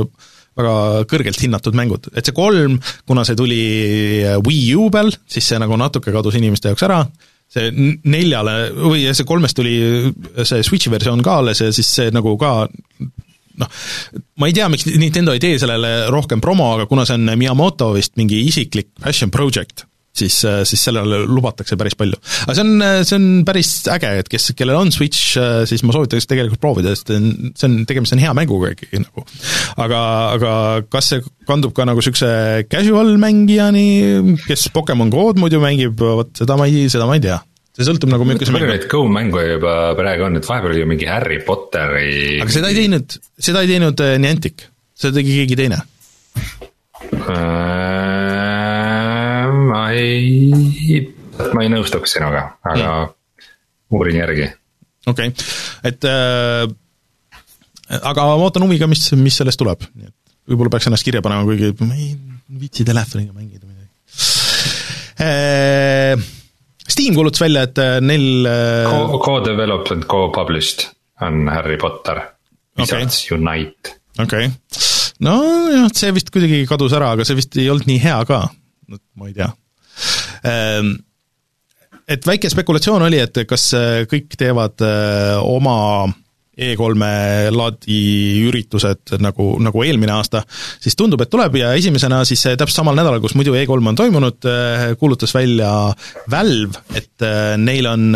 väga 0.58 0.76
kõrgelt 1.10 1.42
hinnatud 1.42 1.76
mängud, 1.78 2.10
et 2.18 2.26
see 2.26 2.34
kolm, 2.34 2.80
kuna 3.06 3.24
see 3.26 3.38
tuli 3.38 3.62
Wii 4.46 4.70
U 4.78 4.88
peal, 4.94 5.12
siis 5.30 5.46
see 5.52 5.60
nagu 5.62 5.78
natuke 5.78 6.14
kadus 6.14 6.38
inimeste 6.38 6.72
jaoks 6.72 6.86
ära, 6.88 7.04
see 7.48 7.70
neljale 8.04 8.56
või 8.76 9.06
see 9.08 9.28
kolmest 9.28 9.56
tuli 9.56 9.76
see 10.44 10.64
Switchi 10.66 10.92
versioon 10.92 11.22
ka 11.24 11.38
alles 11.40 11.62
ja 11.64 11.70
siis 11.72 11.88
see 12.00 12.12
nagu 12.14 12.34
ka 12.40 12.52
noh, 13.58 13.70
ma 14.38 14.48
ei 14.48 14.56
tea, 14.56 14.68
miks 14.70 14.86
Nintendo 14.90 15.34
ei 15.34 15.42
tee 15.42 15.58
sellele 15.60 16.08
rohkem 16.12 16.42
promo, 16.44 16.72
aga 16.76 16.88
kuna 16.90 17.06
see 17.08 17.18
on 17.18 17.32
Miyamoto 17.40 17.92
vist 17.96 18.16
mingi 18.20 18.42
isiklik 18.46 18.92
passion 19.00 19.32
project, 19.34 19.87
siis, 20.18 20.40
siis 20.68 20.84
sellele 20.88 21.22
lubatakse 21.26 21.78
päris 21.80 21.96
palju. 21.98 22.18
aga 22.44 22.56
see 22.58 22.66
on, 22.66 22.86
see 23.08 23.18
on 23.18 23.28
päris 23.48 23.72
äge, 23.94 24.12
et 24.22 24.30
kes, 24.32 24.50
kellel 24.58 24.80
on 24.80 24.92
Switch, 24.94 25.36
siis 25.70 25.84
ma 25.86 25.94
soovitaks 25.96 26.28
tegelikult 26.30 26.62
proovida, 26.62 26.94
sest 26.96 27.12
see 27.14 27.68
on, 27.68 27.80
tegemist 27.88 28.16
on 28.16 28.22
hea 28.22 28.34
mänguga 28.36 28.72
ikkagi 28.74 29.02
nagu. 29.04 29.26
aga, 29.84 30.00
aga 30.36 30.54
kas 30.92 31.12
see 31.14 31.24
kandub 31.48 31.74
ka 31.76 31.86
nagu 31.88 32.02
niisuguse 32.02 32.68
casual 32.70 33.14
mängijani, 33.20 33.86
kes 34.46 34.68
Pokemon 34.74 35.12
Go'd 35.12 35.40
muidu 35.40 35.62
mängib, 35.62 35.98
vot 35.98 36.34
seda 36.38 36.58
ma 36.58 36.68
ei, 36.68 36.88
seda 36.92 37.08
ma 37.08 37.18
ei 37.18 37.24
tea. 37.24 37.38
See 37.78 37.86
sõltub 37.86 38.10
nagu 38.10 38.24
milline 38.26 38.50
palju 38.50 38.68
neid 38.72 38.88
Go 38.90 39.04
mängu 39.12 39.38
juba 39.44 39.74
praegu 39.98 40.26
on, 40.26 40.40
et 40.40 40.46
vahepeal 40.48 40.74
oli 40.74 40.86
mingi 40.96 41.06
Harry 41.06 41.38
Potteri 41.46 42.40
aga 42.42 42.50
seda 42.50 42.72
ei 42.72 42.80
teinud, 42.80 43.18
seda 43.38 43.62
ei 43.62 43.70
teinud 43.70 44.02
äh, 44.02 44.16
Niantic, 44.18 44.66
seda 44.98 45.20
tegi 45.20 45.36
keegi 45.38 45.58
teine. 45.60 45.78
Äh, 47.28 47.87
ma 49.68 49.84
ei, 49.94 51.00
ma 51.54 51.64
ei 51.64 51.72
nõustuks 51.72 52.16
sinuga, 52.16 52.44
aga 52.66 52.90
mm. 52.92 53.48
uurin 53.96 54.20
järgi. 54.20 54.48
okei 55.06 55.32
okay., 55.32 55.48
et 55.88 56.08
äh, 56.08 56.64
aga 57.98 58.28
ma 58.28 58.38
ootan 58.44 58.64
huviga, 58.66 58.88
mis, 58.90 59.04
mis 59.18 59.38
sellest 59.40 59.60
tuleb, 59.60 59.84
nii 59.94 60.08
et 60.10 60.16
võib-olla 60.48 60.72
peaks 60.72 60.88
ennast 60.88 61.06
kirja 61.06 61.22
panema, 61.24 61.46
kuigi 61.48 61.74
ma 61.84 61.94
ei 61.96 62.12
viitsi 62.58 62.86
telefoniga 62.88 63.34
mängida 63.36 63.66
midagi 63.68 63.92
äh,. 65.24 66.34
Steam 66.88 67.12
kuulutas 67.12 67.42
välja, 67.42 67.66
et 67.68 67.78
äh, 67.78 67.98
neil 68.00 68.46
äh, 68.48 69.18
Co-development, 69.24 70.06
co-published 70.08 70.86
on 71.20 71.48
Harry 71.52 71.76
Potter, 71.76 72.22
Wizards 72.78 73.26
okay. 73.26 73.36
Unite. 73.36 73.98
okei 74.18 74.46
okay., 74.48 74.86
nojah, 75.24 75.90
see 75.92 76.14
vist 76.16 76.32
kuidagi 76.32 76.62
kadus 76.70 76.94
ära, 76.96 77.12
aga 77.16 77.26
see 77.28 77.36
vist 77.38 77.58
ei 77.60 77.68
olnud 77.72 77.88
nii 77.90 78.00
hea 78.02 78.18
ka, 78.28 78.40
ma 78.88 79.28
ei 79.28 79.36
tea. 79.36 79.50
Ehm, 80.48 80.94
et 82.08 82.24
väike 82.26 82.50
spekulatsioon 82.52 83.04
oli, 83.08 83.20
et 83.22 83.42
kas 83.48 83.70
äh, 83.76 84.00
kõik 84.08 84.38
teevad 84.38 84.84
äh, 84.84 85.36
oma 85.44 86.08
E3-e 86.58 87.52
laadi 87.54 87.98
üritused 88.48 89.12
nagu, 89.22 89.52
nagu 89.62 89.82
eelmine 89.86 90.10
aasta, 90.16 90.40
siis 90.82 90.96
tundub, 90.98 91.22
et 91.22 91.30
tuleb 91.30 91.54
ja 91.60 91.70
esimesena 91.78 92.24
siis 92.26 92.42
äh, 92.50 92.56
täpselt 92.58 92.80
samal 92.80 92.98
nädalal, 92.98 93.22
kus 93.22 93.36
muidu 93.38 93.54
E3 93.54 93.92
on 93.92 93.98
toimunud, 93.98 94.48
kuulutas 94.98 95.34
välja 95.36 95.70
Valve, 96.32 96.82
et 96.98 97.26
neil 97.62 97.86
on 97.86 98.10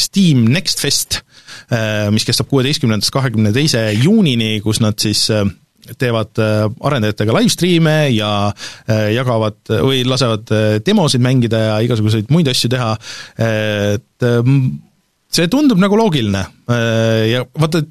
Steam 0.00 0.46
Next 0.48 0.80
Fest, 0.80 1.20
mis 2.14 2.24
kestab 2.24 2.48
kuueteistkümnendast 2.48 3.12
kahekümne 3.12 3.52
teise 3.52 3.90
juunini, 3.92 4.54
kus 4.64 4.80
nad 4.80 4.96
siis 5.02 5.26
teevad 6.00 6.40
äh, 6.42 6.64
arendajatega 6.86 7.36
live 7.36 7.52
stream'e 7.52 7.96
ja 8.14 8.32
äh, 8.50 9.10
jagavad 9.16 9.60
või 9.70 10.02
lasevad 10.08 10.52
äh, 10.54 10.66
demosid 10.86 11.22
mängida 11.24 11.62
ja 11.64 11.78
igasuguseid 11.86 12.30
muid 12.32 12.50
asju 12.50 12.70
teha, 12.72 12.90
et 13.40 14.28
see 15.30 15.48
tundub 15.50 15.80
nagu 15.80 15.96
loogiline 15.98 16.42
ja 17.30 17.46
vaata, 17.58 17.82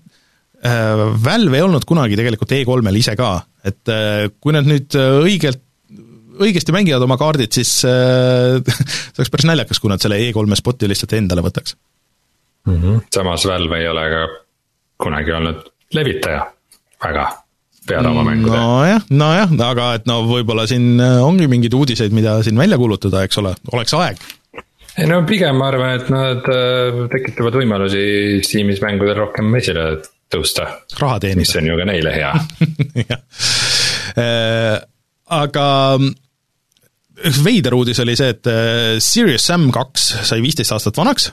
Valve 0.59 1.55
ei 1.55 1.63
olnud 1.63 1.85
kunagi 1.87 2.17
tegelikult 2.19 2.51
E3-l 2.51 2.97
ise 2.99 3.13
ka, 3.15 3.29
et 3.63 3.91
kui 4.43 4.51
nad 4.51 4.67
nüüd 4.67 4.91
õigelt 5.23 5.61
õigesti 6.39 6.73
mängivad 6.75 7.03
oma 7.03 7.17
kaardid, 7.19 7.51
siis 7.55 7.71
äh, 7.87 8.59
see 9.11 9.21
oleks 9.21 9.33
päris 9.33 9.47
naljakas, 9.49 9.81
kui 9.81 9.91
nad 9.91 10.03
selle 10.03 10.19
E3-e 10.23 10.59
spoti 10.59 10.89
lihtsalt 10.89 11.15
endale 11.19 11.43
võtaks 11.45 11.75
mm. 12.67 12.77
-hmm. 12.77 13.03
samas 13.13 13.45
Valve 13.49 13.81
ei 13.81 13.87
ole 13.87 14.07
ka 14.13 14.23
kunagi 15.03 15.35
olnud 15.35 15.69
levitaja 15.95 16.43
väga 17.03 17.29
peale 17.89 18.11
oma 18.11 18.25
mängude. 18.27 18.57
nojah, 18.57 19.07
nojah, 19.09 19.55
aga 19.69 19.87
et 19.99 20.05
no 20.09 20.21
võib-olla 20.29 20.65
siin 20.69 20.99
äh, 21.01 21.17
ongi 21.25 21.49
mingeid 21.51 21.75
uudiseid, 21.77 22.13
mida 22.15 22.39
siin 22.45 22.59
välja 22.59 22.77
kuulutada, 22.81 23.23
eks 23.25 23.41
ole, 23.41 23.55
oleks 23.73 23.95
aeg. 23.97 24.21
ei 24.99 25.09
no 25.09 25.21
pigem 25.29 25.59
ma 25.59 25.71
arvan, 25.71 25.97
et 25.99 26.13
nad 26.13 26.47
äh, 26.53 27.01
tekitavad 27.13 27.59
võimalusi 27.61 28.03
Steamis 28.45 28.81
mängudel 28.83 29.17
rohkem 29.23 29.51
esile 29.59 29.89
tõusta. 30.31 30.69
raha 31.01 31.19
teenida. 31.25 31.43
mis 31.43 31.55
on 31.59 31.69
ju 31.71 31.77
ka 31.79 31.89
neile 31.89 32.15
hea 32.15 32.31
äh, 34.23 34.79
aga 35.41 35.67
üks 37.19 37.43
veider 37.43 37.75
uudis 37.75 37.99
oli 37.99 38.15
see, 38.15 38.31
et 38.31 38.47
Serious 39.03 39.43
Sam 39.49 39.69
kaks 39.75 40.11
sai 40.29 40.39
viisteist 40.43 40.71
aastat 40.71 40.97
vanaks 40.99 41.31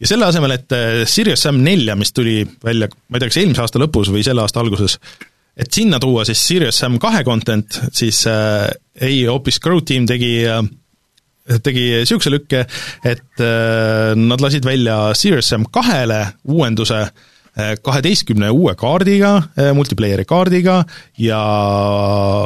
ja 0.00 0.08
selle 0.08 0.28
asemel, 0.28 0.54
et 0.56 0.72
Serious 1.08 1.42
Sam 1.44 1.60
nelja, 1.64 1.96
mis 2.00 2.14
tuli 2.16 2.40
välja, 2.64 2.88
ma 3.08 3.18
ei 3.18 3.22
tea, 3.22 3.32
kas 3.32 3.40
eelmise 3.42 3.64
aasta 3.64 3.80
lõpus 3.82 4.08
või 4.12 4.24
selle 4.24 4.40
aasta 4.44 4.62
alguses, 4.62 4.96
et 5.56 5.72
sinna 5.72 6.00
tuua 6.00 6.24
siis 6.28 6.42
Serious 6.48 6.78
Sam 6.82 6.98
kahe 7.02 7.22
content, 7.24 7.78
siis 7.92 8.22
äh, 8.30 8.68
ei, 9.00 9.24
hoopis 9.26 9.60
Grow 9.64 9.80
Team 9.86 10.06
tegi 10.08 10.34
äh, 10.48 10.60
tegi 11.62 11.86
niisuguse 12.00 12.32
lükke, 12.32 12.64
et 13.06 13.44
äh, 13.44 14.12
nad 14.18 14.42
lasid 14.42 14.66
välja 14.68 15.14
Serious 15.16 15.48
Sam 15.52 15.68
kahele 15.72 16.26
uuenduse 16.44 17.06
kaheteistkümne 17.56 18.50
uue 18.52 18.74
kaardiga, 18.76 19.30
multiplayer'i 19.72 20.26
kaardiga 20.28 20.74
ja 21.24 21.38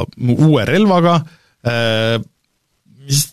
uue 0.07 0.63
relvaga, 0.63 1.17
mis 2.95 3.25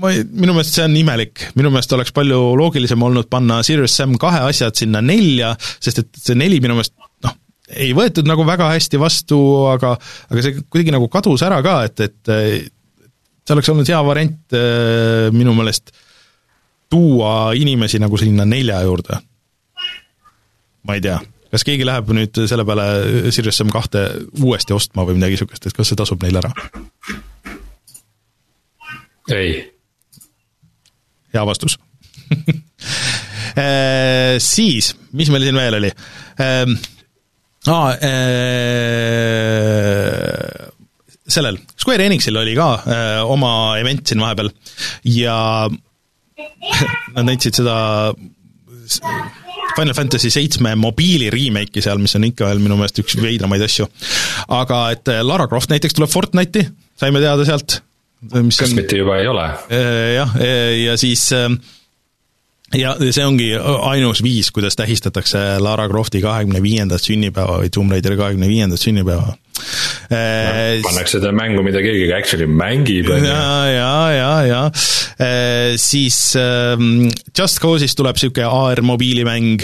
ma 0.00 0.14
ei, 0.14 0.22
minu 0.24 0.54
meelest 0.56 0.76
see 0.76 0.86
on 0.86 0.96
imelik, 0.96 1.50
minu 1.56 1.68
meelest 1.74 1.92
oleks 1.96 2.14
palju 2.16 2.38
loogilisem 2.56 3.04
olnud 3.08 3.28
panna 3.28 3.60
Serious 3.66 3.92
Sam 3.96 4.16
kahe 4.20 4.40
asjad 4.48 4.80
sinna 4.80 5.04
nelja, 5.04 5.52
sest 5.84 6.00
et 6.00 6.22
see 6.22 6.38
neli 6.38 6.62
minu 6.64 6.78
meelest 6.78 6.96
ei 7.74 7.92
võetud 7.96 8.26
nagu 8.28 8.46
väga 8.46 8.70
hästi 8.74 9.00
vastu, 9.00 9.38
aga 9.72 9.96
aga 10.30 10.44
see 10.44 10.62
kuidagi 10.62 10.94
nagu 10.94 11.08
kadus 11.12 11.42
ära 11.46 11.58
ka, 11.66 11.78
et, 11.88 12.00
et 12.00 12.32
see 13.46 13.54
oleks 13.54 13.70
olnud 13.72 13.90
hea 13.90 14.02
variant 14.06 14.58
äh, 14.58 15.28
minu 15.34 15.54
meelest 15.56 15.94
tuua 16.90 17.52
inimesi 17.58 17.98
nagu 18.02 18.18
sinna 18.20 18.46
nelja 18.46 18.80
juurde. 18.86 19.18
ma 20.86 20.94
ei 20.94 21.02
tea, 21.02 21.18
kas 21.50 21.66
keegi 21.66 21.86
läheb 21.86 22.10
nüüd 22.14 22.42
selle 22.46 22.66
peale 22.66 23.30
Sirius 23.34 23.58
M 23.64 23.72
kahte 23.74 24.06
uuesti 24.42 24.74
ostma 24.76 25.06
või 25.06 25.18
midagi 25.18 25.34
niisugust, 25.34 25.66
et 25.66 25.74
kas 25.74 25.90
see 25.90 25.98
tasub 25.98 26.22
neile 26.22 26.44
ära? 26.44 26.52
ei 29.34 29.56
hea 31.34 31.46
vastus 31.46 31.74
äh, 33.58 34.38
siis, 34.42 34.94
mis 35.12 35.30
meil 35.34 35.46
siin 35.46 35.58
veel 35.58 35.80
oli? 35.80 35.90
Aa, 37.66 37.90
äh, 38.06 38.08
sellel, 41.26 41.58
Square 41.74 42.06
Enixil 42.06 42.36
oli 42.38 42.54
ka 42.58 42.68
äh, 42.78 43.20
oma 43.26 43.78
event 43.80 44.06
siin 44.06 44.22
vahepeal 44.22 44.50
ja 45.16 45.66
nad 47.16 47.24
näitasid 47.26 47.54
seda 47.62 47.76
Final 49.76 49.94
Fantasy 49.96 50.30
seitsme 50.32 50.74
mobiili 50.78 51.28
remake'i 51.32 51.82
seal, 51.84 51.98
mis 52.00 52.14
on 52.16 52.24
ikka 52.28 52.48
veel 52.48 52.62
minu 52.62 52.78
meelest 52.78 53.02
üks 53.02 53.18
veidramaid 53.20 53.62
asju. 53.66 53.88
aga 54.56 54.78
et 54.94 55.10
Lara 55.26 55.46
Croft 55.50 55.72
näiteks 55.72 55.94
tuleb 55.96 56.10
Fortnite'i, 56.12 56.64
saime 57.00 57.20
teada 57.24 57.44
sealt, 57.48 57.80
mis 58.32 58.56
kas 58.60 58.70
on, 58.70 58.76
mitte 58.78 59.00
juba 59.02 59.18
ei 59.20 59.28
ole? 59.28 59.46
Äh, 59.68 60.14
jah, 60.16 60.36
äh, 60.40 60.70
ja 60.86 60.96
siis 61.00 61.28
äh, 61.36 61.50
ja 62.74 62.94
see 62.98 63.24
ongi 63.24 63.48
ainus 63.86 64.22
viis, 64.24 64.50
kuidas 64.54 64.76
tähistatakse 64.78 65.38
Lara 65.62 65.86
Crofti 65.90 66.20
kahekümne 66.24 66.62
viiendat 66.64 67.04
sünnipäeva 67.04 67.60
või 67.62 67.70
Tomb 67.72 67.94
Raideri 67.94 68.18
kahekümne 68.18 68.48
viiendat 68.50 68.82
sünnipäeva. 68.82 69.36
pannakse 70.08 71.18
seda 71.18 71.32
mängu, 71.32 71.62
mida 71.66 71.82
keegi 71.84 72.10
actually 72.14 72.46
mängib. 72.50 73.10
ja, 73.10 73.66
ja, 73.70 73.92
ja, 74.12 74.32
ja 74.46 74.62
siis 75.80 76.34
ähm, 76.36 77.06
Just 77.38 77.62
Cause'ist 77.62 77.96
tuleb 77.96 78.18
niisugune 78.18 78.48
AR 78.50 78.82
mobiilimäng, 78.82 79.62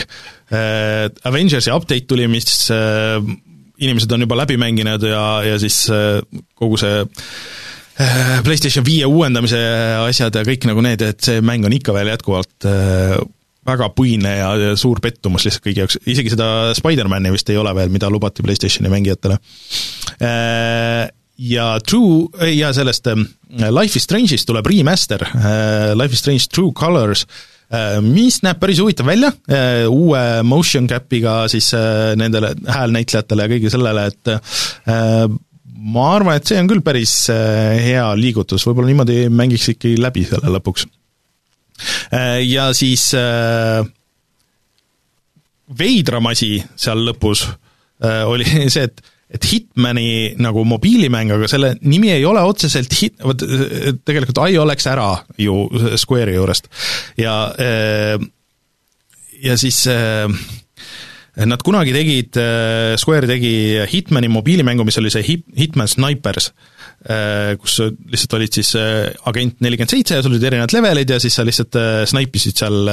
Avengersi 1.24 1.72
update 1.72 2.06
tuli, 2.06 2.28
mis 2.28 2.70
inimesed 3.82 4.12
on 4.14 4.22
juba 4.24 4.38
läbi 4.38 4.56
mänginud 4.60 5.02
ja, 5.08 5.24
ja 5.42 5.58
siis 5.58 5.88
kogu 6.54 6.78
see 6.80 7.02
Äh, 7.02 7.61
PlayStation 8.46 8.84
viie 8.86 9.06
uuendamise 9.08 9.60
asjad 10.06 10.34
ja 10.38 10.42
kõik 10.46 10.66
nagu 10.68 10.82
need, 10.84 11.04
et 11.04 11.22
see 11.24 11.42
mäng 11.44 11.66
on 11.68 11.74
ikka 11.76 11.94
veel 11.96 12.12
jätkuvalt 12.12 12.66
äh, 12.68 13.14
väga 13.68 13.88
puine 13.94 14.32
ja, 14.40 14.52
suur 14.78 15.00
pettumus 15.02 15.46
lihtsalt 15.46 15.64
kõigi 15.66 15.82
jaoks, 15.84 15.98
isegi 16.10 16.32
seda 16.34 16.46
Spider-mani 16.76 17.30
vist 17.34 17.50
ei 17.52 17.60
ole 17.60 17.74
veel, 17.78 17.92
mida 17.94 18.10
lubati 18.10 18.42
PlayStationi 18.42 18.90
mängijatele. 18.92 19.38
Äh, 20.18 21.06
ja 21.42 21.68
True, 21.86 22.50
ja 22.52 22.72
sellest 22.76 23.08
Life 23.62 23.98
is 23.98 24.06
Strange'ist 24.06 24.46
tuleb 24.48 24.66
remaster, 24.68 25.24
Life 25.98 26.14
is 26.14 26.22
Strange 26.22 26.50
True 26.52 26.74
Colors, 26.76 27.24
mis 28.04 28.36
näeb 28.44 28.60
päris 28.60 28.82
huvitav 28.82 29.08
välja, 29.08 29.30
uue 29.88 30.20
motion 30.44 30.86
cap'iga 30.90 31.46
siis 31.50 31.70
nendele 32.20 32.52
häälnäitlejatele 32.68 33.46
ja 33.46 33.52
kõigele 33.54 33.72
sellele, 33.72 34.04
et 34.12 34.30
ma 35.72 36.08
arvan, 36.16 36.36
et 36.38 36.48
see 36.48 36.60
on 36.60 36.68
küll 36.70 36.82
päris 36.84 37.14
äh, 37.32 37.78
hea 37.82 38.04
liigutus, 38.18 38.64
võib-olla 38.68 38.90
niimoodi 38.90 39.16
mängiks 39.32 39.70
ikkagi 39.74 40.00
läbi 40.00 40.24
selle 40.28 40.52
lõpuks. 40.56 40.86
Äh, 42.14 42.42
ja 42.46 42.68
siis 42.76 43.08
äh, 43.18 43.80
veidram 45.78 46.28
asi 46.30 46.58
seal 46.76 47.04
lõpus 47.08 47.48
oli 48.02 48.46
see, 48.74 48.88
et 48.88 49.04
et 49.32 49.46
Hitmani 49.48 50.34
nagu 50.44 50.60
mobiilimäng, 50.68 51.30
aga 51.32 51.46
selle 51.48 51.70
nimi 51.88 52.10
ei 52.12 52.24
ole 52.28 52.42
otseselt 52.44 52.92
hit-, 52.98 53.22
vot 53.24 53.40
tegelikult 54.04 54.42
ai 54.42 54.58
oleks 54.60 54.84
ära 54.92 55.06
ju 55.40 55.54
Square'i 55.96 56.34
juurest. 56.34 56.68
ja, 57.16 57.36
ja 59.40 59.56
siis 59.56 59.78
Nad 61.32 61.62
kunagi 61.64 61.94
tegid, 61.96 62.36
äh, 62.36 62.94
Square 63.00 63.28
tegi 63.30 63.52
Hitmani 63.88 64.28
mobiilimängu, 64.28 64.84
mis 64.84 64.98
oli 65.00 65.12
see 65.12 65.24
Hit, 65.24 65.46
Hitman 65.56 65.88
Snipers, 65.88 66.50
äh, 67.08 67.54
kus 67.60 67.78
lihtsalt 67.80 68.36
olid 68.36 68.58
siis 68.58 68.74
äh, 68.76 69.08
agent 69.30 69.62
nelikümmend 69.64 69.94
seitse 69.94 70.18
ja 70.18 70.24
sul 70.24 70.34
olid 70.34 70.44
erinevad 70.50 70.74
levelid 70.76 71.14
ja 71.14 71.20
siis 71.22 71.38
sa 71.38 71.46
lihtsalt 71.48 71.78
snaipisid 72.12 72.60
seal 72.60 72.92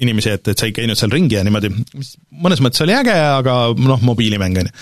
inimesi, 0.00 0.32
et, 0.34 0.50
et 0.50 0.58
sa 0.58 0.66
ei 0.68 0.74
käinud 0.74 0.98
seal 0.98 1.12
ringi 1.12 1.36
ja 1.36 1.44
niimoodi, 1.46 1.70
mis 1.94 2.14
mõnes 2.42 2.62
mõttes 2.64 2.82
oli 2.84 2.96
äge, 2.96 3.14
aga 3.14 3.56
noh, 3.76 4.02
mobiilimäng 4.04 4.58
on 4.62 4.70
ju. 4.70 4.76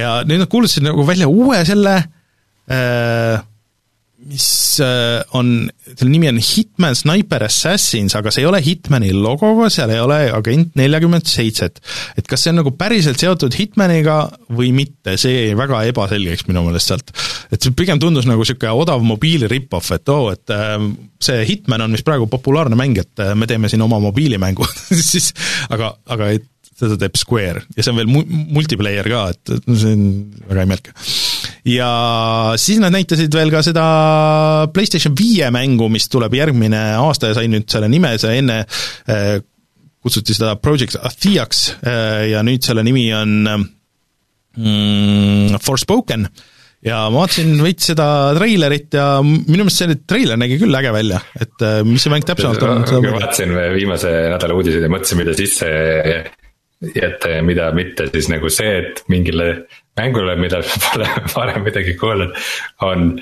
ja 0.00 0.12
nüüd 0.26 0.42
nad 0.42 0.50
kuulutasid 0.52 0.86
nagu 0.86 1.04
välja 1.06 1.28
uue 1.30 1.62
selle 1.68 1.98
äh, 2.00 3.42
mis 4.28 4.46
äh, 4.80 5.22
on, 5.36 5.70
selle 5.96 6.10
nimi 6.12 6.28
on 6.30 6.38
Hitman 6.42 6.96
Sniper 6.96 7.44
Assassins, 7.46 8.14
aga 8.18 8.32
see 8.32 8.44
ei 8.44 8.48
ole 8.48 8.60
Hitmani 8.64 9.10
logoga, 9.16 9.68
seal 9.72 9.92
ei 9.94 10.00
ole 10.02 10.18
agent 10.34 10.76
neljakümmet 10.78 11.28
seitset. 11.28 11.80
et 12.18 12.28
kas 12.28 12.44
see 12.44 12.52
on 12.52 12.60
nagu 12.62 12.74
päriselt 12.78 13.20
seotud 13.22 13.54
Hitmaniga 13.58 14.18
või 14.52 14.70
mitte, 14.76 15.16
see 15.20 15.48
jäi 15.48 15.58
väga 15.58 15.82
ebaselgeks 15.90 16.46
minu 16.50 16.64
meelest 16.66 16.92
sealt. 16.92 17.12
et 17.50 17.58
see 17.58 17.74
pigem 17.76 18.00
tundus 18.02 18.28
nagu 18.28 18.44
niisugune 18.44 18.74
odav 18.84 19.04
mobiili 19.06 19.50
rip-off, 19.50 19.92
et 19.96 20.08
oo 20.12 20.28
oh,, 20.28 20.32
et 20.36 20.54
äh, 20.54 20.78
see 21.22 21.42
Hitman 21.48 21.86
on 21.86 21.98
vist 21.98 22.06
praegu 22.06 22.30
populaarne 22.30 22.78
mäng, 22.78 23.02
et 23.02 23.22
äh, 23.22 23.34
me 23.38 23.50
teeme 23.50 23.70
siin 23.72 23.84
oma 23.84 24.00
mobiilimängu 24.02 24.68
siis 25.12 25.32
aga, 25.72 25.94
aga 26.14 26.32
et 26.38 26.48
seda 26.78 26.98
teeb 27.00 27.18
Square 27.20 27.66
ja 27.76 27.84
see 27.84 27.92
on 27.92 28.00
veel 28.00 28.10
mu-, 28.10 28.26
multiplayer 28.56 29.08
ka, 29.10 29.28
et 29.34 29.56
see 29.68 29.94
on 29.96 30.08
väga 30.48 30.68
imelik. 30.68 30.92
Ja 31.68 31.90
siis 32.58 32.80
nad 32.82 32.92
näitasid 32.94 33.34
veel 33.34 33.50
ka 33.52 33.62
seda 33.64 33.84
PlayStation 34.74 35.14
viie 35.18 35.50
mängu, 35.54 35.88
mis 35.92 36.08
tuleb 36.10 36.34
järgmine 36.34 36.80
aasta 36.98 37.30
ja 37.30 37.34
sai 37.38 37.48
nüüd 37.52 37.68
selle 37.70 37.88
nime, 37.92 38.16
see 38.18 38.40
enne 38.40 38.64
äh, 38.64 39.36
kutsuti 40.02 40.34
seda 40.34 40.56
Project 40.58 40.98
Athiaks 40.98 41.76
äh, 41.86 42.32
ja 42.32 42.42
nüüd 42.46 42.66
selle 42.66 42.82
nimi 42.86 43.06
on 43.14 43.46
mm, 43.46 45.60
Forspoken 45.62 46.26
ja 46.82 47.04
ma 47.12 47.22
vaatasin 47.22 47.54
veits 47.62 47.92
seda 47.92 48.06
treilerit 48.36 48.98
ja 48.98 49.06
minu 49.22 49.62
meelest 49.62 49.84
see 49.84 50.00
treiler 50.02 50.36
nägi 50.40 50.58
küll 50.58 50.74
äge 50.74 50.90
välja, 50.94 51.22
et 51.38 51.62
äh, 51.62 51.84
mis 51.86 52.02
see 52.02 52.10
mäng 52.12 52.26
täpsemalt 52.26 52.62
on. 52.66 52.82
ma 53.06 53.18
vaatasin 53.20 53.54
viimase 53.76 54.10
nädala 54.34 54.58
uudiseid 54.58 54.88
ja 54.88 54.90
mõtlesin, 54.90 55.22
mida 55.22 55.38
sisse 55.38 55.70
jätta 56.82 57.36
ja 57.36 57.42
mida 57.46 57.70
mitte, 57.76 58.10
siis 58.10 58.26
nagu 58.32 58.50
see, 58.50 58.72
et 58.82 59.04
mingile 59.12 59.68
mängule, 59.98 60.36
mida 60.40 60.62
pole 60.86 61.08
varem 61.34 61.62
midagi 61.66 61.94
kuulnud, 62.00 62.34
on 62.86 63.12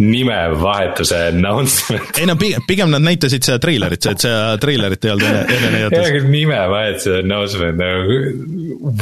nimevahetuse 0.00 1.18
announcement. 1.28 2.18
ei 2.18 2.26
no 2.28 2.36
pigem, 2.40 2.64
pigem 2.68 2.92
nad 2.94 3.04
näitasid 3.04 3.44
seda 3.44 3.60
treilerit, 3.60 4.06
et 4.08 4.22
seda 4.24 4.56
treilerit 4.62 5.04
ei 5.04 5.12
olnud 5.12 5.28
enne, 5.28 5.42
enne 5.56 5.70
näidatud. 5.76 6.28
nimevahetuse 6.32 7.20
announcement 7.20 7.80
nagu 7.80 8.18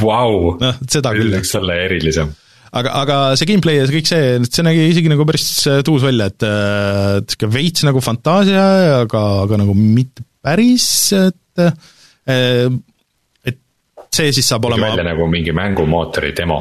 vau. 0.01 0.55
noh, 0.59 0.81
seda 0.91 1.13
küll. 1.15 1.31
võiks 1.37 1.53
olla 1.59 1.77
erilisem 1.85 2.33
aga, 2.75 2.95
aga 3.03 3.19
see 3.39 3.47
gameplay 3.49 3.79
ja 3.79 3.85
see 3.87 3.99
kõik 3.99 4.11
see, 4.11 4.33
see 4.49 4.65
nägi 4.67 4.89
isegi 4.91 5.13
nagu 5.13 5.27
päris 5.29 5.47
tuus 5.87 6.03
välja, 6.05 6.27
et 6.33 6.47
niisugune 6.49 7.55
veits 7.55 7.85
nagu 7.87 8.03
fantaasia, 8.03 8.65
aga, 9.05 9.23
aga 9.45 9.61
nagu 9.63 9.77
mitte 9.77 10.25
päris, 10.43 10.89
et 11.15 11.63
see 14.09 14.35
siis 14.35 14.51
saab 14.51 14.67
olema 14.67 14.91
välja 14.91 15.07
nagu 15.07 15.29
mingi 15.31 15.55
mängumootori 15.55 16.33
demo 16.35 16.59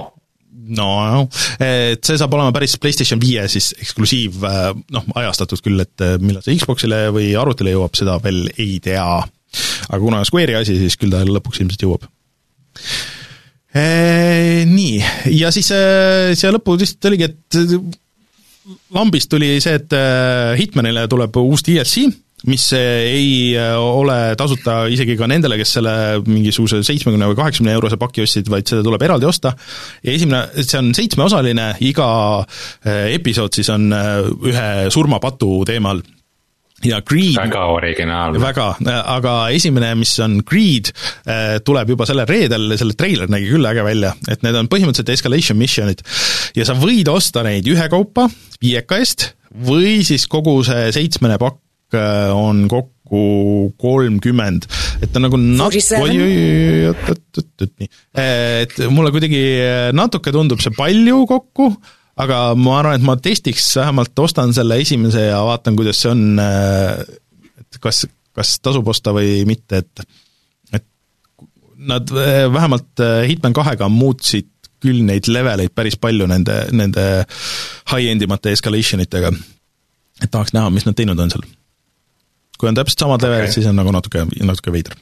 no, 0.77 1.25
et 1.63 2.05
see 2.05 2.19
saab 2.21 2.35
olema 2.37 2.53
päris 2.55 2.77
PlayStation 2.81 3.21
viie 3.23 3.47
siis 3.51 3.71
eksklusiiv, 3.79 4.43
noh, 4.95 5.07
ajastatud 5.23 5.63
küll, 5.65 5.81
et 5.85 6.07
millal 6.23 6.45
see 6.45 6.59
Xboxile 6.59 7.07
või 7.15 7.31
arvutile 7.39 7.75
jõuab, 7.75 7.95
seda 7.99 8.19
veel 8.25 8.47
ei 8.57 8.79
tea. 8.85 9.07
aga 9.89 10.01
kuna 10.03 10.25
Square'i 10.29 10.59
asi, 10.59 10.77
siis 10.81 10.99
küll 11.01 11.15
ta 11.15 11.25
lõpuks 11.27 11.63
ilmselt 11.63 11.87
jõuab. 11.87 12.09
Nii, 14.69 15.01
ja 15.39 15.53
siis 15.55 15.69
siia 15.71 16.53
lõppu 16.55 16.79
vist 16.81 17.05
oligi, 17.05 17.29
et 17.29 17.59
lambist 18.97 19.31
tuli 19.31 19.55
see, 19.63 19.77
et 19.79 19.99
Hitmanile 20.59 21.05
tuleb 21.11 21.37
uus 21.41 21.65
DLC 21.67 22.09
mis 22.47 22.73
ei 22.77 23.57
äh, 23.59 23.75
ole 23.79 24.37
tasuta 24.39 24.85
isegi 24.93 25.17
ka 25.19 25.27
nendele, 25.31 25.59
kes 25.59 25.73
selle 25.79 25.95
mingisuguse 26.27 26.85
seitsmekümne 26.87 27.33
või 27.33 27.39
kaheksakümne 27.41 27.75
eurose 27.75 27.99
paki 27.99 28.23
ostsid, 28.23 28.51
vaid 28.53 28.69
seda 28.71 28.85
tuleb 28.87 29.03
eraldi 29.09 29.27
osta. 29.27 29.55
ja 30.05 30.13
esimene, 30.15 30.45
see 30.63 30.79
on 30.79 30.93
seitsmeosaline, 30.95 31.73
iga 31.89 32.11
äh, 32.39 33.09
episood 33.17 33.59
siis 33.59 33.73
on 33.75 33.91
äh, 33.95 34.23
ühe 34.53 34.69
surmapatu 34.95 35.65
teemal 35.67 36.05
ja 36.87 37.01
Greed 37.03 37.35
väga 37.35 37.65
originaalne. 37.75 38.39
väga, 38.39 38.69
aga 39.17 39.37
esimene, 39.51 39.97
mis 39.99 40.15
on 40.23 40.39
Greed, 40.47 40.93
tuleb 41.67 41.91
juba 41.91 42.07
sellel 42.07 42.29
reedel, 42.31 42.71
selle 42.79 42.95
treiler 42.95 43.27
nägi 43.27 43.51
küll 43.51 43.67
äge 43.67 43.83
välja, 43.83 44.13
et 44.31 44.47
need 44.47 44.55
on 44.55 44.71
põhimõtteliselt 44.71 45.11
escalation 45.17 45.59
mission'id 45.59 46.07
ja 46.55 46.69
sa 46.69 46.79
võid 46.79 47.11
osta 47.11 47.43
neid 47.43 47.67
ühekaupa 47.67 48.29
viieka 48.63 49.03
eest 49.03 49.33
või 49.67 50.05
siis 50.07 50.29
kogu 50.31 50.61
see 50.63 50.93
seitsmene 50.95 51.41
pakk 51.43 51.65
on 51.97 52.67
kokku 52.71 53.21
kolmkümmend, 53.81 54.67
et 55.01 55.13
ta 55.13 55.23
nagu 55.23 55.39
nat-, 55.41 55.73
oi-oi-oi, 55.73 56.89
oot, 56.91 57.07
oot, 57.09 57.23
oot, 57.41 57.53
oot, 57.65 57.73
nii. 57.81 57.89
et 58.67 58.77
mulle 58.93 59.13
kuidagi 59.15 59.41
natuke 59.97 60.33
tundub 60.35 60.61
see 60.65 60.75
palju 60.77 61.23
kokku, 61.31 61.71
aga 62.21 62.43
ma 62.59 62.79
arvan, 62.83 62.99
et 62.99 63.07
ma 63.07 63.17
testiks, 63.23 63.71
vähemalt 63.79 64.25
ostan 64.25 64.53
selle 64.57 64.81
esimese 64.83 65.29
ja 65.31 65.41
vaatan, 65.47 65.79
kuidas 65.79 66.03
see 66.03 66.13
on, 66.13 66.25
et 66.39 67.81
kas, 67.83 68.05
kas 68.37 68.57
tasub 68.61 68.89
osta 68.93 69.15
või 69.17 69.43
mitte, 69.49 69.85
et 69.85 70.09
et 70.77 70.87
nad 71.89 72.11
vähemalt 72.53 73.07
Hitman 73.31 73.57
kahega 73.57 73.89
muutsid 73.93 74.51
küll 74.83 75.03
neid 75.07 75.27
leveleid 75.31 75.73
päris 75.75 75.97
palju 75.99 76.27
nende, 76.31 76.61
nende 76.77 77.05
high-end 77.91 78.23
imate 78.27 78.53
escalation 78.55 79.03
itega. 79.03 79.33
et 80.23 80.31
tahaks 80.31 80.53
näha, 80.55 80.71
mis 80.75 80.87
nad 80.87 80.97
teinud 80.99 81.19
on 81.19 81.33
seal 81.33 81.47
kui 82.59 82.71
on 82.71 82.79
täpselt 82.79 83.05
samad 83.05 83.23
okay. 83.23 83.31
levelid, 83.31 83.55
siis 83.55 83.69
on 83.71 83.79
nagu 83.79 83.93
natuke, 83.95 84.25
natuke 84.45 84.75
veider. 84.75 84.97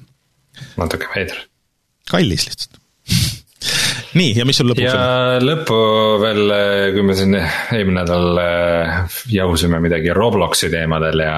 natuke 0.81 1.11
veider. 1.15 1.43
kallis 2.11 2.47
lihtsalt 2.49 2.81
nii, 4.19 4.33
ja 4.39 4.47
mis 4.49 4.59
sul 4.61 4.71
lõpuks 4.71 4.87
ja 4.87 4.97
on? 5.37 5.47
lõppu 5.47 5.79
veel, 6.23 6.57
kui 6.97 7.07
me 7.07 7.19
siin 7.19 7.37
eelmine 7.39 8.01
nädal 8.03 8.43
äh, 8.43 9.21
jahusime 9.33 9.81
midagi 9.85 10.15
Robloksi 10.17 10.71
teemadel 10.73 11.25
ja 11.25 11.37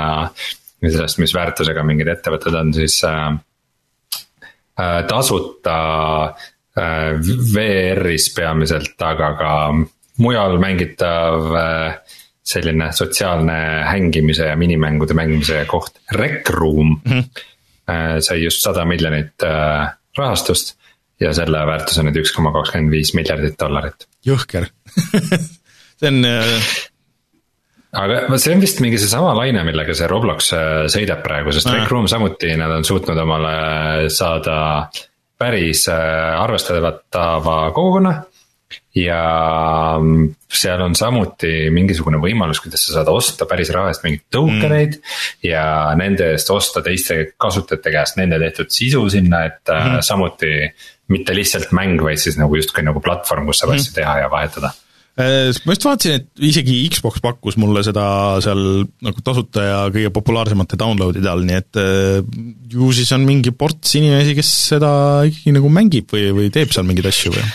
sellest, 0.87 1.19
mis 1.23 1.35
väärtusega 1.35 1.83
mingid 1.87 2.11
ettevõtted 2.13 2.55
on, 2.59 2.73
siis 2.77 3.01
äh, 3.09 3.31
äh 4.79 4.99
tasuta 5.11 5.79
äh, 6.79 7.19
VR-is 7.53 8.31
peamiselt, 8.37 8.95
aga 9.03 9.33
ka 9.39 9.53
mujal 10.23 10.59
mängitav 10.63 11.55
äh, 11.59 12.19
selline 12.49 12.91
sotsiaalne 12.97 13.59
hängimise 13.89 14.49
ja 14.49 14.57
minimängude 14.57 15.15
mängimise 15.15 15.65
koht, 15.69 16.01
Rec 16.13 16.49
Room 16.51 17.01
mm. 17.05 17.13
-hmm. 17.13 18.21
sai 18.21 18.43
just 18.43 18.63
sada 18.65 18.85
miljonit 18.85 19.43
äh, 19.43 19.89
rahastust 20.19 20.77
ja 21.21 21.33
selle 21.35 21.65
väärtus 21.67 21.99
on 21.99 22.09
nüüd 22.09 22.21
üks 22.23 22.33
koma 22.37 22.53
kakskümmend 22.53 22.95
viis 22.95 23.15
miljardit 23.15 23.59
dollarit. 23.61 24.09
jõhker 24.27 24.69
see 25.99 26.09
on 26.09 26.25
äh, 26.25 26.71
aga 27.93 28.39
see 28.39 28.55
on 28.55 28.61
vist 28.61 28.81
mingi 28.85 28.99
seesama 29.01 29.35
laine, 29.37 29.65
millega 29.65 29.95
see 29.95 30.09
Roblox 30.11 30.53
sõidab 30.93 31.23
praegu, 31.25 31.53
sest 31.53 31.71
Rec 31.73 31.91
Room 31.91 32.09
samuti, 32.09 32.53
nad 32.57 32.73
on 32.73 32.85
suutnud 32.85 33.19
omale 33.19 34.11
saada 34.13 34.89
päris 35.39 35.87
arvestatava 35.89 37.71
kogukonna 37.75 38.15
ja 38.99 39.21
mm, 40.01 40.33
seal 40.49 40.83
on 40.85 40.97
samuti 40.99 41.69
mingisugune 41.75 42.21
võimalus, 42.23 42.61
kuidas 42.65 42.87
sa 42.87 42.99
saad 42.99 43.11
osta 43.13 43.47
päris 43.49 43.71
raha 43.75 43.93
eest 43.93 44.05
mingeid 44.05 44.27
tokeneid 44.33 44.97
mm.. 44.97 45.15
ja 45.49 45.63
nende 45.99 46.33
eest 46.35 46.51
osta 46.55 46.83
teiste 46.85 47.21
kasutajate 47.41 47.95
käest 47.95 48.19
nende 48.21 48.41
tehtud 48.43 48.73
sisu 48.75 49.05
sinna, 49.13 49.45
et 49.51 49.73
mm. 49.75 50.03
samuti 50.07 50.53
mitte 51.13 51.37
lihtsalt 51.37 51.73
mäng, 51.77 52.01
vaid 52.05 52.21
siis 52.21 52.37
nagu 52.41 52.59
justkui 52.59 52.85
nagu 52.85 53.01
platvorm, 53.05 53.49
kus 53.49 53.63
saab 53.63 53.75
mm. 53.75 53.81
asju 53.81 53.97
teha 54.01 54.17
ja 54.23 54.33
vahetada 54.33 54.73
äh, 55.21 55.53
ma 55.65 55.77
just 55.77 55.87
vaatasin, 55.89 56.19
et 56.19 56.49
isegi 56.51 56.81
Xbox 56.93 57.23
pakkus 57.25 57.61
mulle 57.61 57.85
seda 57.87 58.09
seal 58.45 58.65
nagu 59.05 59.25
tasuta 59.25 59.69
ja 59.69 59.79
kõige 59.95 60.13
populaarsemate 60.17 60.81
download'ide 60.81 61.31
all, 61.31 61.47
nii 61.49 61.61
et 61.61 61.81
äh, 61.85 62.19
ju 62.73 62.91
siis 62.97 63.15
on 63.17 63.25
mingi 63.29 63.55
ports 63.55 63.97
inimesi, 64.01 64.37
kes 64.39 64.53
seda 64.75 64.91
ikkagi 65.29 65.57
nagu 65.61 65.73
mängib 65.73 66.13
või, 66.17 66.29
või 66.43 66.53
teeb 66.55 66.75
seal 66.75 66.89
mingeid 66.89 67.13
asju 67.13 67.37
või? 67.37 67.49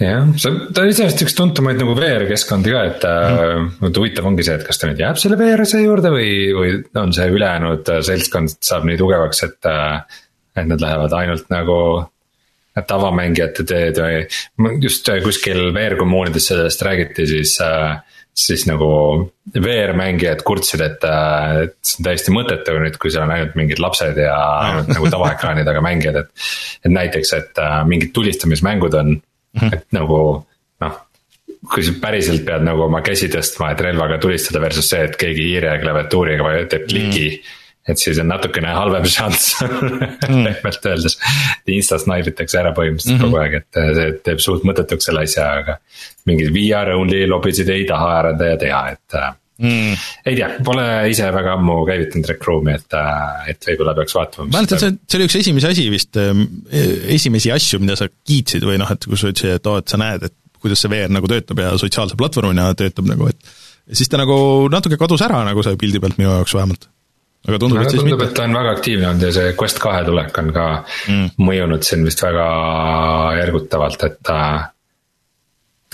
Jah, 0.00 0.28
see, 0.40 0.54
ta 0.74 0.84
on 0.84 0.92
iseenesest 0.92 1.24
üks 1.26 1.36
tuntumaid 1.38 1.80
nagu 1.80 1.94
VR-keskkondi 1.98 2.72
ka, 2.74 2.84
et 2.92 3.06
mm. 3.06 3.66
äh, 3.80 3.90
huvitav 3.90 4.30
ongi 4.30 4.46
see, 4.46 4.56
et 4.58 4.66
kas 4.66 4.80
ta 4.80 4.90
nüüd 4.90 5.02
jääb 5.02 5.20
selle 5.20 5.38
VR-ise 5.40 5.82
juurde 5.84 6.12
või, 6.14 6.30
või 6.56 6.78
on 7.00 7.12
see 7.16 7.28
ülejäänud 7.32 7.92
äh, 7.94 8.00
seltskond 8.06 8.56
saab 8.58 8.88
nii 8.88 9.00
tugevaks, 9.00 9.44
et 9.48 9.70
äh,. 9.70 10.24
et 10.58 10.66
nad 10.66 10.82
lähevad 10.82 11.12
ainult 11.14 11.46
nagu 11.52 11.76
tavamängijate 12.86 13.64
teed 13.66 13.98
või 14.00 14.80
just 14.82 15.08
kuskil 15.24 15.70
VR-kommuunides 15.74 16.48
sellest 16.50 16.82
räägiti, 16.86 17.26
siis 17.26 17.58
siis 18.40 18.64
nagu 18.68 18.90
VR-mängijad 19.54 20.44
kurtsid, 20.46 20.82
et, 20.84 21.02
et 21.64 21.74
see 21.84 21.98
on 22.00 22.06
täiesti 22.06 22.34
mõttetu 22.34 22.76
nüüd, 22.80 22.96
kui 23.00 23.12
seal 23.12 23.26
on 23.26 23.34
ainult 23.34 23.56
mingid 23.58 23.82
lapsed 23.82 24.20
ja 24.22 24.36
ainult 24.68 24.92
nagu 24.94 25.10
tavaekraani 25.12 25.66
taga 25.66 25.82
mängijad, 25.84 26.20
et. 26.22 26.46
et 26.84 26.94
näiteks, 26.94 27.34
et 27.36 27.60
mingid 27.90 28.14
tulistamismängud 28.16 28.96
on. 29.00 29.18
et 29.74 29.86
nagu 29.96 30.18
noh 30.80 30.98
kui 31.68 31.84
sa 31.84 31.94
päriselt 32.00 32.44
pead 32.46 32.64
nagu 32.64 32.86
oma 32.86 33.02
käsi 33.04 33.28
tõstma, 33.32 33.74
et 33.74 33.82
relvaga 33.84 34.18
tulistada 34.22 34.62
versus 34.62 34.88
see, 34.90 35.02
et 35.04 35.16
keegi 35.20 35.50
hiire 35.50 35.74
klaviatuuriga 35.82 36.52
teeb 36.72 36.86
kliki 36.88 37.26
mm.. 37.26 37.58
et 37.92 38.00
siis 38.00 38.20
on 38.22 38.30
natukene 38.32 38.72
halvem 38.72 39.04
šanss 39.16 39.58
mm. 39.66 40.46
pehmelt 40.46 40.88
öeldes. 40.92 41.18
Instas 41.70 42.06
naibitakse 42.08 42.62
ära 42.62 42.72
põhimõtteliselt 42.76 43.18
mm 43.18 43.20
-hmm. 43.20 43.34
kogu 43.34 43.42
aeg, 43.42 43.58
et 43.60 43.98
see 43.98 44.08
teeb 44.30 44.40
suht 44.40 44.64
mõttetuks 44.68 45.10
selle 45.10 45.26
asja, 45.28 45.50
aga. 45.60 45.76
mingeid 46.30 46.54
VR 46.54 46.94
only 46.96 47.26
lobisid 47.28 47.68
ei 47.68 47.84
taha 47.88 48.10
arendaja 48.22 48.56
teha, 48.64 48.82
et 48.96 49.20
mm.. 49.60 49.94
ei 50.26 50.38
tea, 50.38 50.50
pole 50.66 50.86
ise 51.12 51.30
väga 51.34 51.54
ammu 51.58 51.80
käivitanud 51.88 52.28
Rec 52.32 52.46
Roomi, 52.48 52.74
et, 52.78 52.98
et 53.52 53.70
võib-olla 53.70 53.94
peaks 53.98 54.16
vaatama. 54.16 54.48
ma 54.48 54.58
mäletan, 54.58 54.82
see, 54.82 54.98
see 55.06 55.20
oli 55.20 55.28
üks 55.30 55.38
esimesi 55.42 55.70
asi 55.70 55.86
vist, 55.92 56.20
ähm, 56.20 56.44
esimesi 57.16 57.52
asju, 57.54 57.82
mida 57.82 57.98
sa 58.00 58.08
kiitsid 58.10 58.66
või 58.66 58.78
noh, 58.82 58.90
et 58.92 59.08
kus 59.08 59.24
sa 59.24 59.32
ütlesid, 59.32 59.60
et 59.60 59.70
oo, 59.70 59.80
et 59.82 59.92
sa 59.92 60.00
näed, 60.00 60.28
et 60.30 60.36
kuidas 60.60 60.82
see 60.82 60.92
VR 60.92 61.12
nagu 61.12 61.28
töötab 61.30 61.60
ja 61.62 61.74
sotsiaalse 61.80 62.18
platvormina 62.20 62.70
töötab 62.78 63.08
nagu, 63.08 63.28
et 63.30 63.96
siis 63.96 64.10
ta 64.10 64.20
nagu 64.20 64.38
natuke 64.72 64.98
kadus 65.00 65.22
ära 65.26 65.42
nagu 65.46 65.64
see 65.66 65.78
pildi 65.80 66.02
pealt 66.02 66.18
minu 66.20 66.32
jaoks 66.32 66.56
vähemalt. 66.56 66.88
aga 67.48 67.58
tundub, 67.62 67.80
et 67.80 67.92
siis 67.92 68.02
tundub, 68.02 68.20
et 68.26 68.34
ta 68.36 68.44
on 68.44 68.58
väga 68.58 68.74
aktiivne 68.76 69.08
olnud 69.12 69.24
ja 69.28 69.32
see 69.36 69.54
Quest 69.56 69.80
kahe 69.82 70.02
tulek 70.04 70.42
on 70.42 70.52
ka 70.56 70.66
mm. 71.08 71.40
mõjunud 71.40 71.86
siin 71.86 72.04
vist 72.04 72.20
väga 72.24 72.46
ergutavalt, 73.46 74.04
et 74.10 74.20
ta 74.26 74.40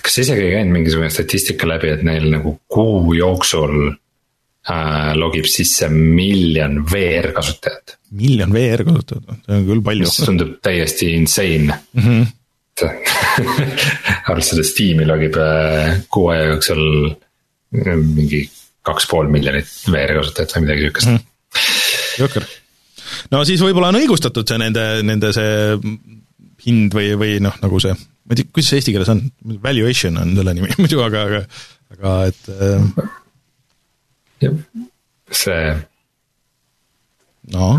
kas 0.06 0.20
isegi 0.22 0.44
ei 0.46 0.54
käinud 0.54 0.74
mingisugune 0.76 1.10
statistika 1.10 1.68
läbi, 1.68 1.90
et 1.96 2.02
neil 2.06 2.28
nagu 2.30 2.56
kuu 2.70 3.14
jooksul 3.16 3.76
äh, 3.90 5.12
logib 5.18 5.48
sisse 5.50 5.88
miljon 5.92 6.82
VR 6.86 7.32
kasutajat? 7.36 7.96
miljon 8.16 8.54
VR 8.54 8.84
kasutajat, 8.86 9.44
see 9.46 9.58
on 9.58 9.68
küll 9.70 9.84
palju. 9.86 10.08
mis 10.08 10.18
tundub 10.22 10.56
täiesti 10.64 11.12
insane 11.16 11.70
mm. 11.74 12.02
-hmm. 12.02 12.26
arvestades 14.30 14.70
Steam'i 14.74 15.06
logib 15.08 15.38
äh, 15.42 15.96
kuu 16.12 16.28
aja 16.34 16.52
jooksul 16.52 16.84
äh, 17.10 17.96
mingi 17.96 18.44
kaks 18.86 19.08
pool 19.10 19.32
miljonit 19.32 19.72
VR 19.90 20.20
kasutajat 20.20 20.54
või 20.56 20.68
midagi 20.68 20.86
sihukest 20.86 21.10
mm. 21.10 21.16
-hmm. 21.16 22.20
jõhker. 22.22 22.50
no 23.34 23.44
siis 23.44 23.64
võib-olla 23.64 23.90
on 23.90 24.02
õigustatud 24.04 24.46
see 24.48 24.62
nende, 24.62 24.84
nende 25.02 25.32
see 25.34 25.80
hind 26.66 26.94
või, 26.94 27.16
või 27.18 27.40
noh, 27.42 27.58
nagu 27.62 27.80
see 27.82 27.96
ma 28.26 28.34
ei 28.34 28.40
tea, 28.40 28.52
kuidas 28.52 28.70
see 28.72 28.80
eesti 28.82 28.94
keeles 28.94 29.10
on, 29.12 29.22
valuation 29.62 30.18
on 30.22 30.34
selle 30.38 30.54
nimi 30.58 30.72
muidu, 30.82 31.02
aga, 31.06 31.26
aga, 31.28 31.42
aga 31.96 32.14
et 32.30 32.48
äh.... 32.54 33.04
jah, 34.46 34.56
see. 35.44 35.76
noh 37.54 37.78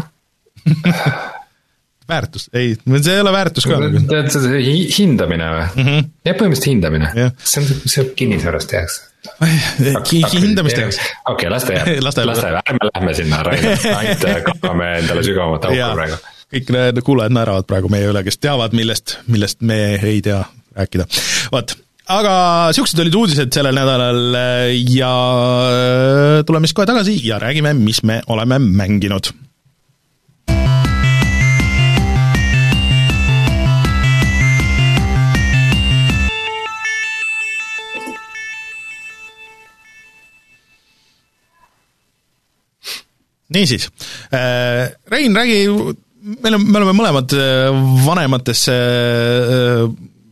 väärtus, 2.08 2.48
ei, 2.56 2.78
see 3.02 3.14
ei 3.18 3.22
ole 3.22 3.34
väärtus 3.36 3.68
ka. 3.68 3.82
tead, 4.08 4.30
see 4.32 4.62
hindamine 4.96 5.50
või 5.52 5.66
mm? 5.66 5.90
-hmm. 5.90 6.08
jah, 6.30 6.40
põhimõtteliselt 6.40 6.72
hindamine 6.72 7.12
yeah., 7.16 7.36
see 7.44 7.64
on, 7.64 7.84
see 7.84 8.08
kinnisvaras 8.22 8.70
tehakse. 8.72 9.04
hindamist 10.38 10.80
tehakse. 10.80 11.12
okei, 11.34 11.52
las 11.56 11.68
ta 11.68 11.76
jääb, 11.76 11.92
las 12.08 12.16
ta 12.16 12.24
jääb, 12.24 12.62
ärme 12.64 12.90
lähme 12.94 13.20
sinna, 13.20 13.44
ainult 13.44 14.26
kaevame 14.48 14.92
endale 15.02 15.28
sügavamat 15.28 15.72
auku 15.72 15.94
praegu 16.00 16.24
kõik 16.54 16.72
need 16.72 17.02
kuulajad 17.04 17.36
naeravad 17.36 17.68
praegu 17.68 17.92
meie 17.92 18.08
üle, 18.12 18.24
kes 18.26 18.40
teavad, 18.40 18.76
millest, 18.78 19.18
millest 19.32 19.64
me 19.68 19.98
ei 19.98 20.22
tea 20.24 20.40
rääkida. 20.78 21.08
vot, 21.52 21.74
aga 22.14 22.36
niisugused 22.70 23.04
olid 23.04 23.18
uudised 23.20 23.52
sellel 23.56 23.76
nädalal 23.76 24.40
ja 24.94 25.12
tuleme 26.48 26.70
siis 26.70 26.78
kohe 26.78 26.88
tagasi 26.88 27.20
ja 27.28 27.42
räägime, 27.44 27.76
mis 27.76 28.04
me 28.08 28.22
oleme 28.32 28.60
mänginud 28.64 29.34
niisiis, 43.48 43.88
Rein, 45.08 45.36
räägi 45.36 45.62
meil 46.28 46.58
on, 46.58 46.66
me 46.66 46.80
oleme 46.82 46.96
mõlemad 46.98 47.36
äh, 47.38 47.68
vanematesse 48.06 48.78
äh, 48.78 49.84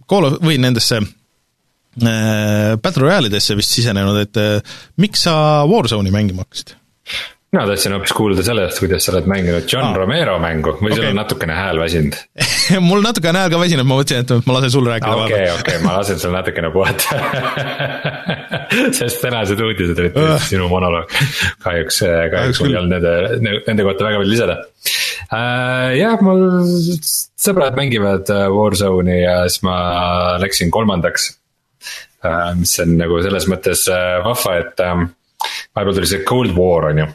Call 0.09 0.27
of, 0.29 0.39
või 0.45 0.59
nendesse 0.61 0.99
äh, 1.01 2.75
Battle 2.81 3.07
Royale 3.07 3.31
idesse 3.31 3.57
vist 3.57 3.73
sisenenud, 3.73 4.19
et 4.25 4.41
miks 5.01 5.25
sa 5.27 5.37
Warzone'i 5.69 6.13
mängima 6.13 6.45
hakkasid? 6.45 6.75
mina 7.55 7.63
tahtsin 7.69 7.93
hoopis 7.95 8.11
kuulda 8.11 8.43
sellest, 8.43 8.81
kuidas 8.83 9.05
sa 9.05 9.13
oled 9.13 9.27
mänginud 9.31 9.67
John 9.71 9.85
ah. 9.87 9.95
Romero 9.95 10.35
mängu 10.43 10.73
või 10.81 10.89
okay. 10.89 10.97
sul 10.97 11.11
on 11.13 11.19
natukene 11.21 11.55
hääl 11.55 11.79
väsinud 11.79 12.17
mul 12.89 13.03
natuke 13.05 13.31
on 13.31 13.39
hääl 13.39 13.53
ka 13.53 13.61
väsinud, 13.61 13.87
ma 13.87 13.99
mõtlesin, 14.01 14.25
et 14.25 14.49
ma 14.49 14.57
lasen 14.57 14.73
sul 14.73 14.89
rääkida. 14.89 15.15
okei, 15.23 15.45
okei, 15.53 15.79
ma 15.85 15.95
lasen 16.01 16.19
sul 16.19 16.35
natukene 16.35 16.71
puhata 16.73 17.21
sest 18.99 19.21
tänased 19.23 19.61
uudised 19.61 19.99
olid 20.03 20.19
sinu 20.49 20.67
monoloog. 20.71 21.11
kahjuks, 21.63 22.01
kahjuks 22.33 22.61
mul 22.63 22.73
ei 22.73 22.79
olnud 22.81 22.95
nende, 22.97 23.61
nende 23.67 23.87
kohta 23.87 24.07
väga 24.09 24.21
palju 24.21 24.33
lisada. 24.33 24.57
Jah, 25.31 26.21
mul 26.25 26.45
sõbrad 27.01 27.77
mängivad 27.79 28.29
äh, 28.33 28.47
Warzone'i 28.53 29.21
ja 29.23 29.41
siis 29.49 29.63
ma 29.65 29.77
läksin 30.41 30.73
kolmandaks 30.73 31.31
uh,. 32.25 32.53
mis 32.59 32.77
on 32.83 32.95
nagu 32.99 33.21
selles 33.25 33.49
mõttes 33.51 33.85
vahva, 34.25 34.59
et 34.61 34.85
um, 34.85 35.09
vahepeal 35.75 35.99
tuli 35.99 36.09
see 36.09 36.25
Cold 36.27 36.55
War 36.57 36.89
on 36.91 37.03
ju 37.03 37.09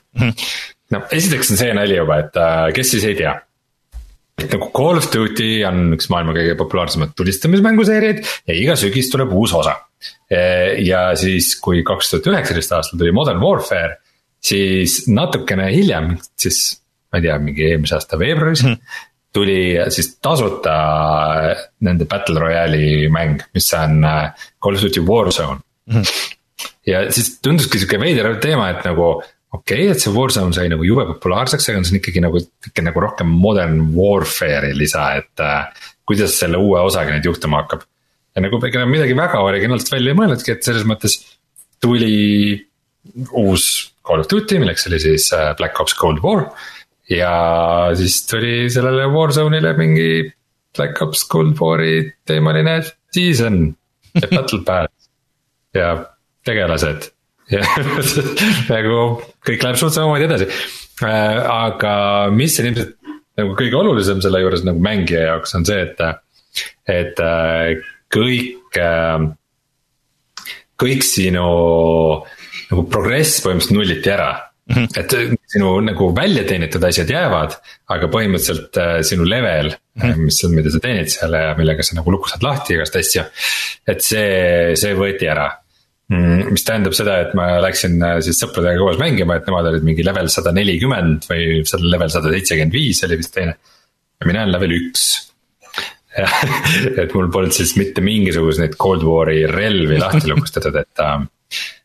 no 0.95 1.05
esiteks 1.15 1.53
on 1.55 1.61
see 1.61 1.77
nali 1.77 1.99
juba, 1.99 2.19
et 2.25 2.41
äh, 2.41 2.67
kes 2.77 2.93
siis 2.95 3.07
ei 3.09 3.17
tea. 3.19 3.35
et 4.41 4.49
nagu 4.55 4.71
Call 4.77 4.97
of 5.01 5.11
Duty 5.13 5.51
on 5.69 5.95
üks 5.97 6.09
maailma 6.13 6.35
kõige 6.37 6.57
populaarsemad 6.59 7.13
tulistamismänguseeriad 7.19 8.23
ja 8.49 8.57
iga 8.57 8.77
sügis 8.81 9.11
tuleb 9.13 9.35
uus 9.37 9.53
osa. 9.53 9.77
Ja 10.81 11.11
siis, 11.21 11.51
kui 11.61 11.83
kaks 11.85 12.09
tuhat 12.09 12.31
üheksateist 12.31 12.73
aastal 12.73 13.03
tuli 13.03 13.13
Modern 13.13 13.43
Warfare, 13.43 13.99
siis 14.41 15.03
natukene 15.13 15.67
hiljem, 15.75 16.15
siis 16.41 16.80
ma 17.11 17.19
ei 17.19 17.27
tea, 17.27 17.39
mingi 17.43 17.69
eelmise 17.69 17.99
aasta 17.99 18.19
veebruaris 18.21 18.67
mm. 18.67 18.75
-hmm 18.75 19.07
tuli 19.31 19.79
siis 19.95 20.17
tasuta 20.19 20.73
nende 21.87 22.03
Battle 22.11 22.41
Royale'i 22.43 23.07
mäng, 23.15 23.45
mis 23.55 23.69
on 23.79 24.03
äh, 24.03 24.33
Call 24.59 24.75
of 24.75 24.83
Duty 24.83 25.05
Warzone 25.07 25.61
mm. 25.87 26.01
-hmm 26.01 26.39
ja 26.87 27.05
siis 27.13 27.37
tunduski 27.43 27.81
sihuke 27.81 28.01
veider 28.01 28.33
teema, 28.43 28.71
et 28.73 28.85
nagu 28.87 29.07
okei 29.11 29.85
okay,, 29.85 29.91
et 29.93 30.03
see 30.03 30.13
Warzone 30.15 30.55
sai 30.57 30.71
nagu 30.73 30.87
jube 30.87 31.07
populaarseks, 31.15 31.69
aga 31.69 31.83
see 31.83 31.95
on 31.95 32.01
ikkagi 32.01 32.25
nagu, 32.25 32.43
ikka 32.71 32.85
nagu 32.87 33.05
rohkem 33.05 33.31
modern 33.45 33.83
warfare'i 33.97 34.75
lisa, 34.79 35.11
et 35.21 35.45
äh, 35.45 35.87
kuidas 36.09 36.39
selle 36.41 36.61
uue 36.61 36.81
osaga 36.87 37.15
nüüd 37.15 37.29
juhtuma 37.31 37.63
hakkab. 37.65 37.87
ja 38.35 38.45
nagu 38.45 38.61
ega 38.67 38.87
midagi 38.87 39.17
väga 39.19 39.45
originaalset 39.47 39.95
välja 39.97 40.13
ei 40.13 40.19
mõelnudki, 40.21 40.55
et 40.55 40.67
selles 40.67 40.87
mõttes 40.89 41.19
tuli 41.83 42.61
uus 43.31 43.65
Call 44.07 44.23
of 44.23 44.29
Duty, 44.31 44.61
milleks 44.63 44.87
oli 44.91 45.01
siis 45.03 45.31
äh, 45.37 45.53
Black 45.59 45.81
Ops 45.83 45.97
Cold 45.99 46.23
War. 46.25 46.49
Ja 47.11 47.35
siis 47.99 48.21
tuli 48.31 48.71
sellele 48.71 49.09
Warzone'ile 49.11 49.75
mingi 49.79 50.11
Black 50.77 51.03
Ops 51.03 51.27
Cold 51.29 51.59
War'i 51.59 52.05
teemaline 52.27 52.81
season 53.15 53.75
battle 54.31 54.63
pass 54.67 55.11
ja 55.75 55.95
tegelased 56.47 57.11
ja 57.55 57.65
nagu 58.71 59.01
kõik 59.47 59.65
läheb 59.65 59.79
suht 59.81 59.97
samamoodi 59.97 60.29
edasi. 60.29 60.47
Äh, 61.03 61.41
aga 61.51 61.95
mis 62.35 62.55
on 62.61 62.69
ilmselt 62.71 62.93
nagu 63.41 63.57
kõige 63.59 63.79
olulisem 63.81 64.21
selle 64.23 64.43
juures 64.43 64.63
nagu 64.67 64.83
mängija 64.85 65.25
jaoks 65.33 65.57
on 65.59 65.67
see, 65.67 65.83
et, 65.83 66.03
et 66.91 67.23
äh, 67.25 67.81
kõik, 68.13 68.79
äh, 68.79 70.55
kõik 70.79 71.07
sinu 71.07 71.49
nagu 72.71 72.87
progress 72.93 73.41
põhimõtteliselt 73.43 73.75
nulliti 73.75 74.15
ära 74.15 74.31
mm. 74.71 74.77
-hmm. 74.77 74.89
et 75.01 75.40
sinu 75.51 75.73
nagu 75.83 76.11
välja 76.15 76.45
teenitud 76.47 76.85
asjad 76.87 77.11
jäävad, 77.11 77.57
aga 77.91 78.11
põhimõtteliselt 78.13 78.79
sinu 79.07 79.25
level 79.27 79.73
mm, 79.73 80.03
-hmm. 80.03 80.29
mis, 80.29 80.43
mida 80.53 80.71
sa 80.71 80.83
teenid 80.83 81.11
seal 81.11 81.35
ja 81.35 81.57
millega 81.59 81.83
sa 81.87 81.99
nagu 81.99 82.15
luku 82.15 82.31
saad 82.31 82.47
lahti 82.47 82.77
igast 82.77 82.97
asju. 83.01 83.25
et 83.91 84.05
see, 84.05 84.77
see 84.79 84.95
võeti 84.95 85.31
ära 85.31 85.49
Mm, 86.11 86.49
mis 86.51 86.65
tähendab 86.67 86.95
seda, 86.97 87.21
et 87.23 87.35
ma 87.39 87.61
läksin 87.63 88.01
äh, 88.03 88.17
siis 88.27 88.41
sõpradega 88.43 88.81
koos 88.83 88.97
mängima, 88.99 89.37
et 89.39 89.47
nemad 89.47 89.69
olid 89.71 89.85
mingi 89.87 90.03
level 90.03 90.27
sada 90.33 90.51
nelikümmend 90.57 91.29
või 91.31 91.61
level 91.87 92.11
sada 92.11 92.33
seitsekümmend 92.33 92.75
viis 92.75 93.05
oli 93.07 93.19
vist 93.21 93.31
teine. 93.37 93.55
ja 94.19 94.27
mina 94.27 94.43
olen 94.43 94.57
level 94.57 94.75
üks. 94.75 95.05
et 97.01 97.15
mul 97.15 97.31
polnud 97.31 97.55
siis 97.55 97.77
mitte 97.79 98.03
mingisuguseid 98.03 98.75
Cold 98.81 99.07
War'i 99.07 99.45
relvi 99.47 100.01
lahti 100.03 100.27
lukustatud, 100.33 100.81
et 100.83 101.05
äh, 101.05 101.23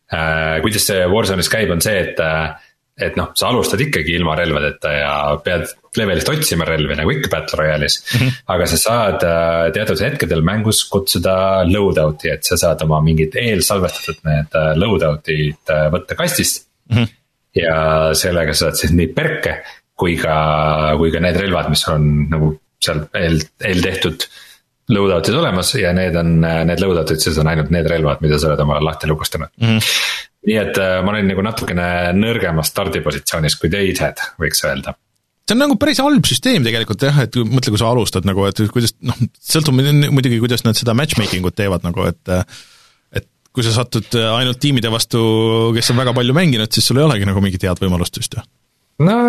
äh,. 0.10 0.58
kuidas 0.66 0.90
see 0.90 1.06
Warzone'is 1.12 1.52
käib, 1.54 1.70
on 1.76 1.86
see, 1.86 2.00
et 2.08 2.24
äh, 2.26 2.65
et 2.96 3.18
noh, 3.20 3.32
sa 3.36 3.50
alustad 3.52 3.82
ikkagi 3.84 4.14
ilma 4.16 4.38
relvadeta 4.40 4.92
ja 4.96 5.16
pead 5.44 5.68
levelist 6.00 6.30
otsima 6.32 6.68
relvi 6.68 6.96
nagu 6.96 7.12
ikka 7.12 7.32
Battle 7.32 7.60
Royale'is 7.60 7.98
mm. 8.00 8.20
-hmm. 8.20 8.38
aga 8.56 8.68
sa 8.72 8.78
saad 8.80 9.26
äh, 9.28 9.72
teatud 9.76 10.04
hetkedel 10.04 10.42
mängus 10.42 10.84
kutsuda 10.90 11.36
loadout'i, 11.68 12.32
et 12.32 12.44
sa 12.44 12.58
saad 12.58 12.82
oma 12.88 13.02
mingid 13.04 13.36
eelsalvestatud 13.42 14.24
need 14.30 14.56
äh, 14.62 14.72
loadout'id 14.80 15.76
äh, 15.76 15.90
võtta 15.92 16.16
kastist 16.16 16.68
mm. 16.90 16.98
-hmm. 16.98 17.12
ja 17.60 17.76
sellega 18.14 18.54
saad 18.54 18.80
siis 18.80 18.96
nii 18.96 19.12
perke 19.12 19.60
kui 19.96 20.16
ka, 20.20 20.96
kui 20.98 21.12
ka 21.12 21.20
need 21.20 21.38
relvad, 21.40 21.70
mis 21.70 21.88
on 21.88 22.30
nagu 22.32 22.56
seal 22.80 23.06
eel, 23.16 23.40
eeltehtud 23.64 24.28
loadout'id 24.96 25.36
olemas 25.36 25.76
ja 25.76 25.92
need 25.94 26.16
on, 26.16 26.40
need 26.42 26.80
loadout'id, 26.80 27.20
siis 27.20 27.38
on 27.44 27.48
ainult 27.48 27.72
need 27.76 27.88
relvad, 27.92 28.24
mida 28.24 28.40
sa 28.40 28.52
oled 28.52 28.60
omale 28.64 28.88
lahti 28.88 29.08
lukustanud 29.12 29.52
mm. 29.60 29.68
-hmm 29.68 30.15
nii 30.46 30.60
et 30.62 30.78
äh, 30.82 31.00
ma 31.06 31.14
olin 31.14 31.32
nagu 31.32 31.44
natukene 31.46 31.88
nõrgemas 32.18 32.70
stardipositsioonis 32.74 33.58
kui 33.62 33.72
teised, 33.74 34.22
võiks 34.42 34.64
öelda. 34.68 34.96
See 35.46 35.54
on 35.54 35.62
nagu 35.62 35.76
päris 35.78 36.02
halb 36.02 36.26
süsteem 36.26 36.66
tegelikult 36.66 37.04
jah, 37.06 37.20
et 37.22 37.36
mõtle, 37.38 37.74
kui 37.74 37.82
sa 37.82 37.92
alustad 37.92 38.26
nagu, 38.26 38.48
et 38.50 38.64
kuidas 38.74 38.96
noh, 39.06 39.18
sõltub 39.46 39.78
muidugi, 39.78 40.40
kuidas 40.42 40.66
nad 40.66 40.78
seda 40.78 40.96
matchmaking 40.98 41.46
ut 41.46 41.58
teevad 41.58 41.86
nagu, 41.86 42.08
et 42.10 42.34
et 43.16 43.28
kui 43.54 43.66
sa 43.66 43.76
satud 43.76 44.18
ainult 44.26 44.60
tiimide 44.62 44.90
vastu, 44.94 45.22
kes 45.76 45.94
on 45.94 46.02
väga 46.02 46.16
palju 46.18 46.34
mänginud, 46.36 46.72
siis 46.74 46.90
sul 46.90 47.02
ei 47.02 47.06
olegi 47.06 47.30
nagu 47.30 47.44
mingit 47.46 47.66
head 47.68 47.84
võimalust 47.84 48.18
just 48.18 48.38
ju. 48.38 48.46
no 49.06 49.20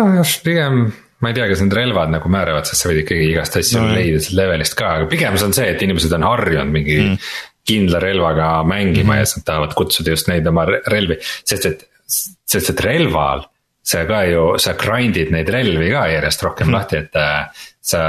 pigem 0.45 0.87
ma 1.21 1.29
ei 1.31 1.37
tea, 1.37 1.45
kas 1.49 1.61
need 1.63 1.73
relvad 1.73 2.11
nagu 2.13 2.29
määravad, 2.33 2.65
sest 2.69 2.83
sa 2.83 2.89
võid 2.89 3.03
ikkagi 3.03 3.29
igast 3.31 3.55
asju 3.57 3.81
no, 3.81 3.93
leida 3.93 4.17
sealt 4.21 4.37
levelist 4.37 4.77
ka, 4.77 4.89
aga 4.99 5.07
pigem 5.09 5.37
see 5.37 5.47
on 5.49 5.55
see, 5.57 5.69
et 5.73 5.85
inimesed 5.85 6.13
on 6.17 6.25
harjunud 6.27 6.73
mingi 6.73 6.97
mm 6.97 7.29
kindla 7.67 7.99
relvaga 7.99 8.63
mängima 8.63 9.13
mm 9.13 9.17
-hmm. 9.17 9.19
ja 9.19 9.25
siis 9.25 9.37
nad 9.37 9.45
tahavad 9.51 9.73
kutsuda 9.75 10.09
just 10.09 10.27
neid 10.27 10.47
oma 10.47 10.65
relvi, 10.65 11.19
sest 11.21 11.65
et, 11.65 11.85
sest 12.07 12.69
et 12.69 12.81
relval 12.81 13.45
sa 13.87 14.03
ka 14.07 14.23
ju, 14.27 14.57
sa 14.59 14.75
grind'id 14.75 15.31
neid 15.31 15.49
relvi 15.49 15.91
ka 15.93 16.07
järjest 16.11 16.43
rohkem 16.43 16.67
mm 16.67 16.73
-hmm. 16.73 16.77
lahti, 16.77 16.97
et 16.97 17.15
äh, 17.15 17.47
sa 17.81 18.01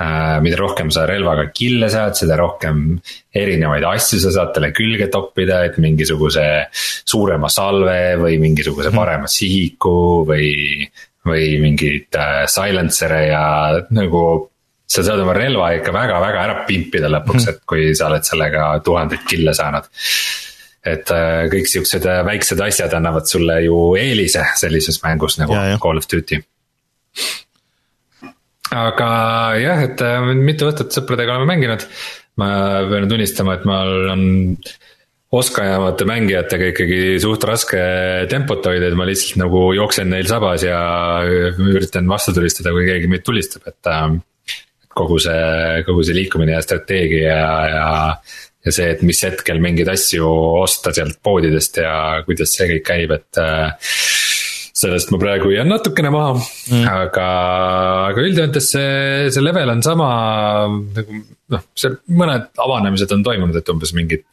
äh,. 0.00 0.40
mida 0.40 0.56
rohkem 0.56 0.90
sa 0.90 1.06
relvaga 1.06 1.50
kill'e 1.54 1.88
saad, 1.90 2.16
seda 2.16 2.36
rohkem 2.36 3.00
erinevaid 3.34 3.84
asju 3.84 4.18
sa 4.20 4.30
saad 4.30 4.54
talle 4.54 4.72
külge 4.72 5.06
toppida, 5.06 5.64
et 5.64 5.78
mingisuguse 5.78 6.66
suurema 7.04 7.48
salve 7.48 8.16
või 8.16 8.38
mingisuguse 8.38 8.88
mhm. 8.88 8.96
parema 8.96 9.26
sihiku 9.26 10.26
või. 10.26 10.88
või 11.20 11.60
mingeid 11.60 12.16
äh, 12.16 12.46
silencer'e 12.48 13.26
ja 13.28 13.44
nagu 13.90 14.49
sa 14.90 15.04
saad 15.06 15.22
oma 15.22 15.34
relva 15.36 15.70
ikka 15.78 15.94
väga-väga 15.94 16.44
ära 16.46 16.62
pimpida 16.66 17.10
lõpuks 17.12 17.44
-hmm. 17.44 17.54
et 17.54 17.66
kui 17.72 17.90
sa 17.94 18.08
oled 18.10 18.26
sellega 18.26 18.70
tuhandeid 18.84 19.26
kill'e 19.28 19.54
saanud. 19.54 19.86
et 20.80 21.10
äh, 21.12 21.44
kõik 21.52 21.68
siuksed 21.68 22.06
äh, 22.08 22.22
väiksed 22.24 22.60
asjad 22.64 22.94
annavad 22.96 23.28
sulle 23.28 23.58
ju 23.66 23.76
eelise 24.00 24.46
sellises 24.56 25.02
mängus 25.04 25.36
nagu 25.38 25.52
ja, 25.52 25.74
ja. 25.74 25.78
Call 25.78 26.00
of 26.00 26.08
Duty. 26.08 26.40
aga 28.72 29.10
jah, 29.60 29.82
et 29.84 30.00
äh, 30.00 30.32
mitu 30.34 30.70
õhtut 30.70 30.96
sõpradega 30.96 31.36
oleme 31.36 31.52
mänginud. 31.54 31.84
ma 32.40 32.48
pean 32.88 33.08
tunnistama, 33.08 33.58
et 33.58 33.66
mul 33.68 34.08
on 34.14 34.22
oskajamate 35.30 36.06
mängijatega 36.08 36.70
ikkagi 36.72 37.20
suht 37.22 37.44
raske 37.44 37.82
tempot 38.30 38.64
hoida, 38.66 38.88
et 38.88 38.96
ma 38.98 39.04
lihtsalt 39.06 39.36
nagu 39.38 39.68
jooksen 39.76 40.08
neil 40.10 40.26
sabas 40.26 40.64
ja 40.64 40.80
üritan 41.60 42.08
vastu 42.08 42.34
tulistada, 42.34 42.72
kui 42.74 42.88
keegi 42.88 43.10
meid 43.12 43.22
tulistab, 43.26 43.68
et 43.68 43.92
kogu 44.94 45.20
see, 45.22 45.82
kogu 45.86 46.04
see 46.06 46.16
liikumine 46.16 46.56
ja 46.56 46.62
strateegia 46.64 47.36
ja, 47.36 47.50
ja. 47.70 48.72
see, 48.72 48.90
et 48.90 49.04
mis 49.06 49.22
hetkel 49.26 49.62
mingeid 49.62 49.90
asju 49.92 50.26
osta 50.60 50.94
sealt 50.96 51.20
poodidest 51.24 51.80
ja 51.82 51.94
kuidas 52.26 52.54
see 52.56 52.68
kõik 52.74 52.86
käib, 52.90 53.14
et 53.16 53.40
äh, 53.40 53.92
sellest 54.80 55.12
ma 55.12 55.20
praegu 55.20 55.52
jään 55.54 55.70
natukene 55.70 56.12
maha 56.14 56.34
mm., 56.36 56.86
aga, 56.90 57.26
aga 58.10 58.24
üldjoontes 58.24 58.70
see, 58.74 59.28
see 59.32 59.44
level 59.44 59.74
on 59.74 59.84
sama 59.84 60.08
nagu 60.70 61.20
noh, 61.54 61.66
seal 61.78 61.98
mõned 62.16 62.50
avanemised 62.60 63.12
on 63.16 63.26
toimunud, 63.26 63.60
et 63.60 63.74
umbes 63.74 63.94
mingid. 63.96 64.26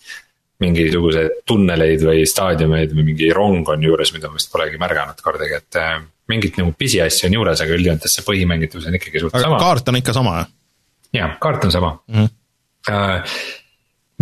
mingisuguseid 0.57 1.43
tunneleid 1.45 2.01
või 2.01 2.23
staadiumeid 2.25 2.95
või 2.97 3.03
mingi 3.11 3.27
rong 3.29 3.67
on 3.69 3.83
juures, 3.85 4.09
mida 4.15 4.25
ma 4.31 4.39
vist 4.39 4.49
polegi 4.49 4.79
märganud 4.81 5.19
kordagi, 5.21 5.59
et 5.59 5.77
äh, 5.77 5.99
mingit 6.31 6.59
nagu 6.59 6.73
pisiasju 6.77 7.29
on 7.29 7.37
juures, 7.39 7.63
aga 7.63 7.77
üldjoontes 7.77 8.17
see 8.17 8.25
põhimängitus 8.27 8.87
on 8.89 8.99
ikkagi 8.99 9.23
suht 9.23 9.35
aga 9.35 9.45
sama. 9.47 9.61
kaart 9.63 9.91
on 9.91 10.01
ikka 10.01 10.15
sama, 10.17 10.35
jah? 10.41 10.51
jah, 11.21 11.37
kaart 11.43 11.69
on 11.69 11.73
sama 11.75 11.95
mm. 12.07 12.19
-hmm. 12.19 12.35
Uh, 12.87 13.19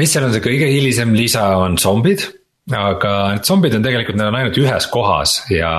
mis 0.01 0.09
seal 0.09 0.25
on 0.25 0.31
see 0.33 0.41
kõige 0.41 0.65
hilisem 0.71 1.11
lisa, 1.13 1.43
on 1.61 1.77
zombid, 1.77 2.23
aga 2.73 3.11
need 3.35 3.45
zombid 3.45 3.75
on 3.77 3.83
tegelikult, 3.85 4.17
need 4.17 4.31
on 4.31 4.37
ainult 4.39 4.57
ühes 4.57 4.87
kohas 4.89 5.35
ja 5.53 5.69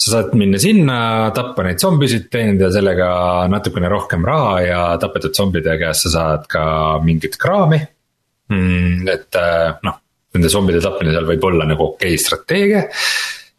sa 0.00 0.14
saad 0.14 0.32
minna 0.40 0.58
sinna, 0.60 0.98
tappa 1.36 1.66
neid 1.66 1.82
zombisid, 1.82 2.30
teenida 2.32 2.70
sellega 2.72 3.10
natukene 3.52 3.90
rohkem 3.92 4.24
raha 4.24 4.54
ja 4.64 4.80
tapetud 5.02 5.36
zombide 5.36 5.76
käest 5.82 6.06
sa 6.06 6.14
saad 6.14 6.46
ka 6.48 6.62
mingit 7.04 7.36
kraami 7.40 7.80
mm,. 8.48 9.08
et 9.12 9.36
äh, 9.36 9.74
noh, 9.84 10.00
nende 10.34 10.52
zombide 10.52 10.80
tapmine 10.80 11.12
seal 11.12 11.28
võib 11.28 11.44
olla 11.50 11.68
nagu 11.68 11.90
okei 11.92 12.14
okay 12.14 12.24
strateegia 12.24 12.86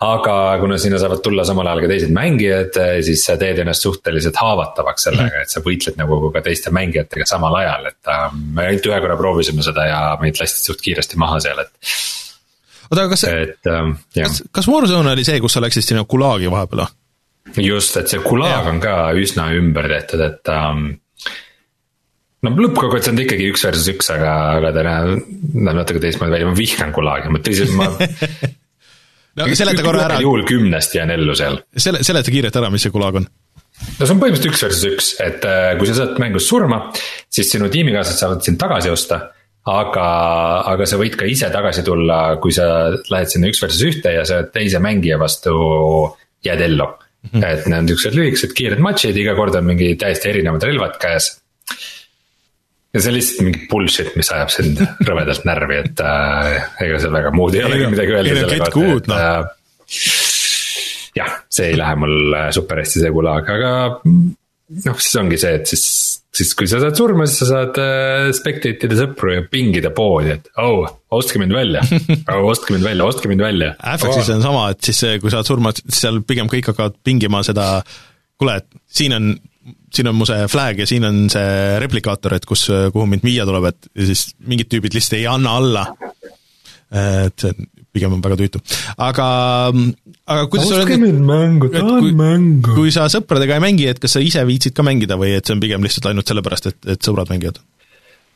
aga 0.01 0.35
kuna 0.59 0.77
sinna 0.81 0.97
saavad 0.99 1.21
tulla 1.21 1.43
samal 1.45 1.67
ajal 1.69 1.83
ka 1.83 1.89
teised 1.91 2.13
mängijad, 2.15 2.77
siis 3.05 3.25
sa 3.27 3.35
teed 3.41 3.59
ennast 3.61 3.85
suhteliselt 3.85 4.37
haavatavaks 4.41 5.05
sellega, 5.07 5.43
et 5.43 5.53
sa 5.53 5.61
võitled 5.65 5.99
nagu 5.99 6.17
ka 6.33 6.41
teiste 6.45 6.73
mängijatega 6.73 7.27
samal 7.29 7.59
ajal, 7.59 7.91
et 7.91 8.09
äh, 8.09 8.23
me 8.33 8.65
ainult 8.69 8.87
ühe 8.89 9.01
korra 9.03 9.17
proovisime 9.19 9.65
seda 9.65 9.85
ja 9.85 9.99
meid 10.21 10.41
lasti 10.41 10.63
suht 10.63 10.81
kiiresti 10.81 11.19
maha 11.21 11.37
seal, 11.45 11.61
et. 11.61 11.93
oota, 12.89 13.03
aga 13.03 13.11
kas, 13.13 13.27
ähm, 13.29 13.93
kas, 14.15 14.41
kas 14.49 14.71
Warzone 14.71 15.13
oli 15.13 15.27
see, 15.27 15.37
kus 15.43 15.57
sa 15.57 15.61
läksid 15.61 15.85
sinna 15.85 16.07
Gulagi 16.09 16.49
vahepeal 16.49 16.85
või? 16.85 16.97
just, 17.67 17.97
et 18.01 18.09
see 18.09 18.23
Gulag 18.25 18.71
on 18.71 18.81
ka 18.81 18.95
üsna 19.17 19.51
ümber 19.57 19.85
tehtud, 19.91 20.23
et 20.25 20.49
um, 20.55 20.87
no 22.41 22.55
lõppkokkuvõttes 22.57 23.11
on 23.13 23.21
ta 23.21 23.27
ikkagi 23.27 23.51
üks 23.53 23.67
versus 23.69 23.93
üks, 23.93 24.09
aga, 24.15 24.33
aga 24.57 24.73
ta 24.73 24.87
näeb 24.87 25.77
natuke 25.77 26.01
teistmoodi 26.01 26.39
välja, 26.39 26.49
ma 26.49 26.57
vihkan 26.57 26.95
Gulagi, 26.95 27.29
ma 27.29 27.43
tõsiselt, 27.45 27.77
ma 27.77 27.91
no 29.39 29.47
seleta 29.55 29.85
korra 29.85 30.07
ära. 30.09 30.19
juhul 30.23 30.43
kümnest 30.47 30.95
jään 30.95 31.13
ellu 31.17 31.35
seal. 31.37 31.61
sele, 31.77 32.03
seleta 32.03 32.33
kiirelt 32.33 32.59
ära, 32.61 32.71
mis 32.73 32.87
see 32.87 32.93
Gulag 32.93 33.21
on 33.21 33.27
no 33.27 34.05
see 34.05 34.13
on 34.13 34.21
põhimõtteliselt 34.21 34.49
üks 34.51 34.63
versus 34.67 34.87
üks, 34.89 35.11
et 35.23 35.45
äh, 35.47 35.73
kui 35.79 35.89
sa 35.89 35.99
saad 36.01 36.17
mängus 36.21 36.47
surma, 36.49 36.83
siis 37.31 37.51
sinu 37.53 37.69
tiimikaaslased 37.73 38.23
saavad 38.23 38.43
sind 38.45 38.59
tagasi 38.61 38.91
osta. 38.93 39.21
aga, 39.71 40.05
aga 40.71 40.85
sa 40.89 40.97
võid 40.97 41.13
ka 41.19 41.27
ise 41.29 41.45
tagasi 41.53 41.83
tulla, 41.85 42.37
kui 42.41 42.53
sa 42.55 42.65
lähed 43.13 43.29
sinna 43.29 43.51
üks 43.51 43.61
versus 43.61 43.83
ühte 43.85 44.15
ja 44.15 44.23
sa 44.25 44.41
teise 44.49 44.81
mängija 44.81 45.19
vastu 45.21 45.53
jääd 46.41 46.63
ellu 46.65 46.87
mm. 46.87 47.29
-hmm. 47.29 47.45
et 47.45 47.67
need 47.67 47.77
on 47.77 47.91
siuksed 47.91 48.17
lühikesed 48.17 48.55
kiired 48.57 48.81
matšid, 48.81 49.17
iga 49.17 49.35
kord 49.37 49.55
on 49.55 49.67
mingi 49.69 49.93
täiesti 49.95 50.31
erinevad 50.33 50.65
relvad 50.65 50.97
käes. 51.01 51.37
Ja 52.91 53.01
see 53.01 53.11
on 53.11 53.17
lihtsalt 53.17 53.45
mingi 53.47 53.65
bullshit, 53.71 54.13
mis 54.19 54.31
ajab 54.35 54.53
sind 54.53 54.81
rõvedalt 55.07 55.47
närvi, 55.47 55.81
et 55.85 56.03
äh, 56.05 56.55
ega 56.85 57.01
seal 57.01 57.15
väga 57.15 57.33
muud 57.35 57.57
ei 57.57 57.65
olegi 57.67 57.89
midagi 57.93 58.17
öelda 58.17 58.37
selle 58.41 58.71
kohta, 58.75 58.95
et 58.97 59.11
no. 59.11 59.19
äh, 59.19 60.07
jah, 61.21 61.35
see 61.51 61.71
ei 61.71 61.79
lähe 61.79 61.99
mul 62.03 62.17
äh, 62.37 62.49
super 62.55 62.81
hästi 62.83 63.05
see 63.05 63.13
gulag, 63.15 63.51
aga 63.55 63.75
noh, 64.05 64.97
siis 64.97 65.19
ongi 65.21 65.39
see, 65.39 65.53
et 65.61 65.71
siis, 65.71 65.85
siis 66.35 66.51
kui 66.57 66.67
sa 66.71 66.81
saad 66.83 66.99
surma, 66.99 67.27
siis 67.29 67.43
sa 67.43 67.49
saad 67.53 67.79
äh, 67.83 68.27
spectate 68.35 68.89
ida 68.89 68.99
sõpru 68.99 69.37
ja 69.37 69.45
pingida 69.51 69.93
poodi, 69.95 70.35
et 70.35 70.51
oh, 70.63 70.83
ostke 71.15 71.39
mind 71.41 71.55
välja 71.55 71.83
oh,, 72.33 72.49
ostke 72.51 72.75
mind 72.75 72.87
välja, 72.87 73.07
ostke 73.07 73.31
mind 73.31 73.45
välja. 73.45 73.71
Affexis 73.79 74.27
oh. 74.27 74.35
on 74.35 74.43
sama, 74.49 74.65
et 74.75 74.91
siis 74.91 74.99
kui 75.23 75.31
sa 75.31 75.39
saad 75.39 75.53
surma, 75.53 75.71
siis 75.79 76.03
seal 76.03 76.19
pigem 76.27 76.51
kõik 76.51 76.73
hakkavad 76.73 76.99
pingima 77.07 77.43
seda, 77.47 77.69
kuule, 78.35 78.59
et 78.59 78.83
siin 78.91 79.15
on 79.15 79.31
siin 79.93 80.09
on 80.09 80.17
mu 80.17 80.27
see 80.29 80.47
flag 80.51 80.79
ja 80.81 80.87
siin 80.89 81.05
on 81.07 81.25
see 81.31 81.77
replikaator, 81.83 82.37
et 82.37 82.47
kus, 82.49 82.67
kuhu 82.93 83.05
mind 83.09 83.25
viia 83.25 83.45
tuleb, 83.47 83.69
et 83.71 83.91
ja 83.97 84.07
siis 84.11 84.31
mingid 84.47 84.71
tüübid 84.71 84.95
lihtsalt 84.97 85.19
ei 85.19 85.27
anna 85.29 85.57
alla. 85.59 85.85
et 86.91 87.39
see 87.39 87.53
pigem 87.91 88.13
on 88.15 88.21
väga 88.23 88.37
tüütu, 88.39 88.61
aga, 89.03 89.25
aga 90.31 90.47
kuidas 90.51 90.71
ostke 90.77 90.97
mind 90.99 91.19
mängu, 91.27 91.67
tahan 91.73 92.07
mängu. 92.15 92.75
kui 92.77 92.91
sa 92.93 93.07
sõpradega 93.11 93.57
ei 93.57 93.63
mängi, 93.63 93.89
et 93.91 93.99
kas 93.99 94.15
sa 94.15 94.23
ise 94.23 94.43
viitsid 94.47 94.75
ka 94.75 94.85
mängida 94.87 95.19
või 95.19 95.33
et 95.35 95.47
see 95.47 95.57
on 95.57 95.63
pigem 95.63 95.83
lihtsalt 95.83 96.07
ainult 96.11 96.31
sellepärast, 96.31 96.71
et, 96.71 96.79
et 96.95 97.07
sõbrad 97.07 97.31
mängivad? 97.31 97.59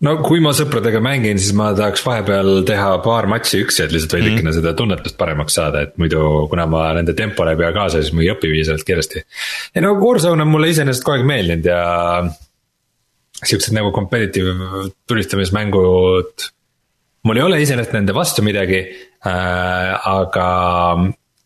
No 0.05 0.15
kui 0.25 0.41
ma 0.43 0.53
sõpradega 0.55 1.01
mängin, 1.03 1.39
siis 1.41 1.55
ma 1.57 1.71
tahaks 1.77 2.03
vahepeal 2.05 2.63
teha 2.67 2.89
paar 3.05 3.27
matši 3.31 3.61
üksi, 3.65 3.83
et 3.85 3.93
lihtsalt 3.95 4.17
veidikene 4.17 4.41
mm 4.43 4.47
-hmm. 4.51 4.57
seda 4.59 4.73
tunnetust 4.77 5.17
paremaks 5.17 5.57
saada, 5.59 5.81
et 5.85 5.97
muidu 6.01 6.47
kuna 6.51 6.65
ma 6.69 6.87
nende 6.97 7.13
tempole 7.17 7.55
ei 7.55 7.61
pea 7.61 7.71
kaasa, 7.73 8.01
siis 8.01 8.13
ma 8.13 8.23
ei 8.25 8.31
õpi 8.33 8.51
piisavalt 8.53 8.87
kiiresti. 8.87 9.25
ja 9.75 9.81
no 9.81 9.95
Warzone 9.99 10.41
on 10.41 10.53
mulle 10.53 10.69
iseenesest 10.69 11.03
kogu 11.03 11.17
aeg 11.17 11.25
meeldinud 11.25 11.65
ja 11.65 11.81
siuksed 13.43 13.73
nagu 13.75 13.91
competitive 13.91 14.55
tulistamismängud 15.07 16.49
mul 17.25 17.37
ei 17.37 17.43
ole 17.43 17.61
iseenesest 17.61 17.93
nende 17.97 18.13
vastu 18.15 18.45
midagi 18.45 18.81
äh,, 19.25 20.07
aga 20.07 20.49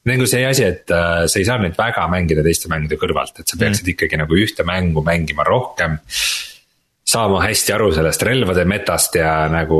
nagu 0.09 0.27
see 0.29 0.45
asi, 0.47 0.65
et 0.65 0.91
äh, 0.91 1.25
sa 1.27 1.39
ei 1.39 1.47
saa 1.47 1.59
neid 1.61 1.77
väga 1.77 2.07
mängida 2.11 2.43
teiste 2.45 2.71
mängude 2.71 2.97
kõrvalt, 2.99 3.41
et 3.41 3.47
sa 3.47 3.59
peaksid 3.59 3.85
mm. 3.85 3.93
ikkagi 3.95 4.19
nagu 4.21 4.39
ühte 4.39 4.65
mängu 4.67 5.03
mängima 5.05 5.45
rohkem. 5.47 5.99
Saama 7.09 7.41
hästi 7.43 7.73
aru 7.73 7.91
sellest 7.95 8.23
relvade 8.27 8.65
metast 8.69 9.15
ja 9.17 9.33
nagu 9.51 9.79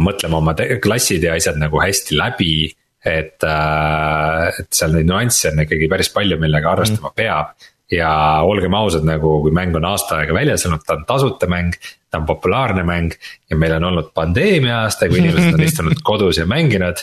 mõtlema 0.00 0.40
oma 0.40 0.54
klassid 0.82 1.24
ja 1.26 1.34
asjad 1.36 1.58
nagu 1.60 1.80
hästi 1.82 2.16
läbi. 2.18 2.54
et 3.00 3.44
äh,, 3.48 4.46
et 4.60 4.76
seal 4.76 4.92
neid 4.92 5.08
nüansse 5.08 5.48
on 5.48 5.62
ikkagi 5.62 5.86
päris 5.88 6.10
palju, 6.12 6.36
millega 6.36 6.74
arvestama 6.74 7.08
mm. 7.08 7.16
peab 7.16 7.54
ja 7.90 8.10
olgem 8.44 8.74
ausad, 8.76 9.06
nagu 9.08 9.38
kui 9.40 9.54
mäng 9.56 9.72
on 9.78 9.86
aasta 9.88 10.18
aega 10.20 10.34
väljas 10.36 10.66
olnud, 10.68 10.82
ta 10.84 10.98
on 10.98 11.06
tasuta 11.08 11.48
mäng, 11.50 11.72
ta 12.10 12.20
on 12.20 12.26
populaarne 12.28 12.84
mäng 12.86 13.16
ja 13.50 13.56
meil 13.56 13.72
on 13.78 13.88
olnud 13.88 14.12
pandeemia 14.14 14.82
aasta, 14.84 15.08
kui 15.08 15.22
inimesed 15.22 15.56
on 15.56 15.64
istunud 15.68 16.04
kodus 16.04 16.42
ja 16.42 16.46
mänginud. 16.46 17.00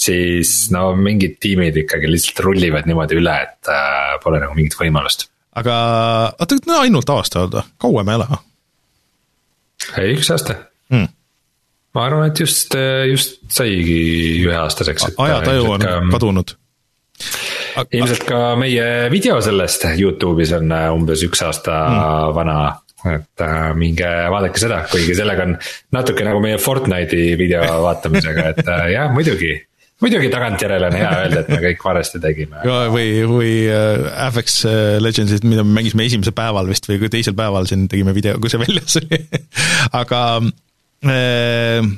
siis 0.00 0.70
no 0.72 0.94
mingid 0.96 1.36
tiimid 1.40 1.76
ikkagi 1.76 2.08
lihtsalt 2.08 2.44
rullivad 2.44 2.86
niimoodi 2.88 3.18
üle, 3.20 3.34
et 3.48 3.72
äh, 3.72 4.14
pole 4.22 4.40
nagu 4.44 4.54
mingit 4.56 4.76
võimalust. 4.76 5.30
aga 5.56 5.74
oota, 6.38 6.60
no 6.66 6.78
ainult 6.84 7.16
aasta 7.16 7.48
või, 7.48 7.64
kauem 7.80 8.12
ei 8.12 8.20
ole 8.20 8.30
või? 8.30 8.44
Ei, 9.98 10.14
üks 10.16 10.30
aasta 10.34 10.56
hmm. 10.92 11.08
ma 11.96 12.06
arvan, 12.06 12.30
et 12.30 12.42
just, 12.44 12.76
just 13.10 13.40
saigi 13.50 14.00
üheaastaseks. 14.46 15.12
ajataju 15.18 15.70
on 15.76 15.86
ka... 15.86 15.96
kadunud 16.16 16.56
ilmselt 17.92 18.24
ka 18.28 18.38
meie 18.60 18.84
video 19.12 19.40
sellest 19.44 19.86
Youtube'is 19.98 20.54
on 20.56 20.72
äh, 20.74 20.86
umbes 20.94 21.24
üks 21.26 21.42
aasta 21.46 21.74
mm. 21.88 22.36
vana 22.36 22.60
et 23.08 23.44
äh, 23.44 23.70
minge 23.78 24.08
vaadake 24.32 24.60
seda, 24.60 24.82
kuigi 24.90 25.14
sellega 25.16 25.46
on 25.48 25.56
natuke 25.96 26.26
nagu 26.26 26.42
meie 26.44 26.58
Fortnite'i 26.60 27.36
video 27.40 27.62
vaatamisega, 27.86 28.46
et 28.52 28.66
äh, 28.66 28.86
jah, 28.96 29.12
muidugi. 29.14 29.54
Muidugi 30.00 30.30
tagantjärele 30.32 30.90
on 30.90 30.98
hea 30.98 31.10
öelda, 31.22 31.42
et 31.44 31.50
me 31.52 31.60
kõik 31.64 31.84
valesti 31.84 32.20
tegime. 32.22 32.64
või, 32.94 33.08
või 33.28 33.54
äh, 33.68 34.04
FX 34.30 34.60
äh, 34.68 34.82
Legendsit, 35.02 35.46
mida 35.48 35.64
me 35.66 35.80
mängisime 35.80 36.06
esimesel 36.08 36.36
päeval 36.36 36.70
vist 36.70 36.88
või 36.90 37.10
teisel 37.12 37.36
päeval 37.38 37.68
siin 37.70 37.86
tegime 37.90 38.14
video, 38.16 38.38
kui 38.40 38.52
see 38.52 38.60
väljas 38.62 39.00
oli. 39.02 39.20
Aga 40.00 40.22
äh, 41.04 41.90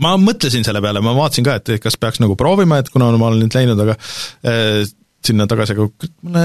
ma 0.00 0.16
mõtlesin 0.20 0.66
selle 0.66 0.82
peale, 0.84 1.02
ma 1.04 1.14
vaatasin 1.16 1.46
ka, 1.46 1.60
et 1.60 1.76
kas 1.82 1.98
peaks 2.00 2.22
nagu 2.22 2.36
proovima, 2.38 2.80
et 2.80 2.90
kuna 2.92 3.10
ma 3.16 3.30
olen 3.30 3.44
nüüd 3.44 3.56
läinud, 3.56 3.80
aga 3.86 3.96
äh, 4.46 4.84
sinna 5.26 5.48
tagasi, 5.50 5.76
aga 5.76 6.12
mulle 6.26 6.44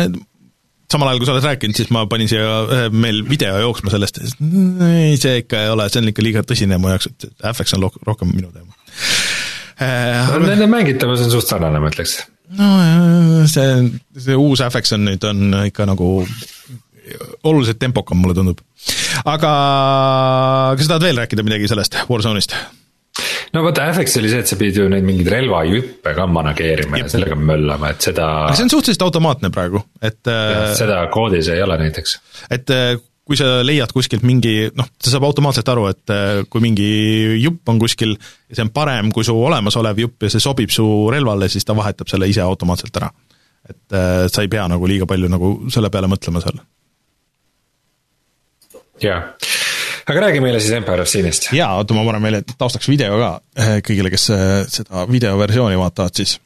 samal 0.92 1.10
ajal, 1.10 1.20
kui 1.22 1.28
sa 1.28 1.34
oled 1.34 1.48
rääkinud, 1.48 1.78
siis 1.78 1.90
ma 1.94 2.06
panin 2.10 2.30
siia 2.30 2.46
äh, 2.46 2.88
meil 2.94 3.24
video 3.28 3.58
jooksma 3.64 3.94
sellest, 3.94 4.22
ei, 4.22 5.16
see 5.22 5.40
ikka 5.44 5.66
ei 5.66 5.72
ole, 5.74 5.88
see 5.92 6.02
on 6.04 6.12
ikka 6.12 6.26
liiga 6.26 6.46
tõsine 6.46 6.80
mu 6.82 6.92
jaoks, 6.94 7.10
et 7.12 7.30
FX 7.54 7.78
on 7.78 7.88
rohkem 8.06 8.34
minu 8.34 8.52
teema 8.54 8.74
äh,. 9.82 10.32
nende 10.46 10.70
mängitavus 10.72 11.26
on 11.26 11.34
suht 11.34 11.50
sarnane, 11.50 11.82
ma 11.84 11.92
ütleks. 11.92 12.18
no 12.60 12.72
see, 13.52 13.68
see 14.28 14.38
uus 14.40 14.64
FX 14.66 14.98
on 14.98 15.08
nüüd, 15.10 15.28
on 15.30 15.62
ikka 15.66 15.88
nagu 15.90 16.10
oluliselt 17.46 17.80
tempokam, 17.80 18.18
mulle 18.22 18.38
tundub. 18.38 18.64
aga 19.26 19.52
kas 20.78 20.88
sa 20.88 20.96
tahad 20.96 21.08
veel 21.10 21.22
rääkida 21.24 21.46
midagi 21.46 21.70
sellest 21.72 22.02
Warzone'ist? 22.10 22.58
no 23.56 23.64
vaata, 23.64 23.88
FX 23.94 24.20
oli 24.22 24.32
see, 24.32 24.44
et 24.44 24.52
sa 24.52 24.58
pidid 24.60 24.80
ju 24.82 24.86
neid 24.92 25.06
mingeid 25.08 25.30
relvajuppe 25.32 26.14
ka 26.18 26.28
manageerima 26.28 27.00
Jep. 27.00 27.08
ja 27.08 27.14
sellega 27.16 27.38
möllama, 27.40 27.94
et 27.96 28.08
seda. 28.10 28.30
see 28.54 28.68
on 28.68 28.74
suhteliselt 28.74 29.06
automaatne 29.08 29.52
praegu, 29.56 29.84
et. 30.02 30.22
Äh, 30.32 30.72
seda 30.78 31.04
koodis 31.14 31.50
ei 31.54 31.62
ole 31.64 31.78
näiteks. 31.86 32.18
et 32.50 32.74
äh, 32.76 32.96
kui 33.26 33.38
sa 33.40 33.64
leiad 33.66 33.90
kuskilt 33.94 34.26
mingi, 34.28 34.70
noh, 34.78 34.88
ta 35.02 35.10
saab 35.10 35.26
automaatselt 35.26 35.70
aru, 35.74 35.88
et 35.90 36.14
äh, 36.14 36.44
kui 36.50 36.62
mingi 36.64 36.90
jupp 37.42 37.72
on 37.74 37.82
kuskil 37.82 38.14
ja 38.14 38.58
see 38.58 38.66
on 38.68 38.74
parem 38.76 39.10
kui 39.16 39.26
su 39.26 39.34
olemasolev 39.34 40.04
jupp 40.06 40.28
ja 40.28 40.34
see 40.34 40.44
sobib 40.44 40.74
su 40.74 40.86
relvale, 41.14 41.50
siis 41.50 41.66
ta 41.66 41.78
vahetab 41.78 42.12
selle 42.12 42.30
ise 42.30 42.46
automaatselt 42.46 43.02
ära. 43.02 43.12
et 43.66 43.96
sa 44.30 44.44
ei 44.46 44.48
pea 44.48 44.68
nagu 44.70 44.86
liiga 44.86 45.08
palju 45.10 45.26
nagu 45.26 45.48
selle 45.74 45.90
peale 45.90 46.08
mõtlema 46.12 46.42
seal. 46.44 46.60
jaa 49.02 49.24
aga 50.06 50.22
räägi 50.22 50.42
meile 50.42 50.60
siis 50.60 50.74
Empire 50.78 51.02
of 51.02 51.10
Sinist. 51.10 51.50
jaa, 51.54 51.72
oota, 51.80 51.94
ma 51.98 52.06
panen 52.06 52.22
meile 52.22 52.42
taustaks 52.58 52.90
video 52.90 53.18
ka 53.20 53.32
eh, 53.58 53.78
kõigile, 53.86 54.12
kes 54.14 54.30
eh, 54.34 54.58
seda 54.70 55.06
videoversiooni 55.10 55.80
vaatavad 55.80 56.22
siis. 56.22 56.38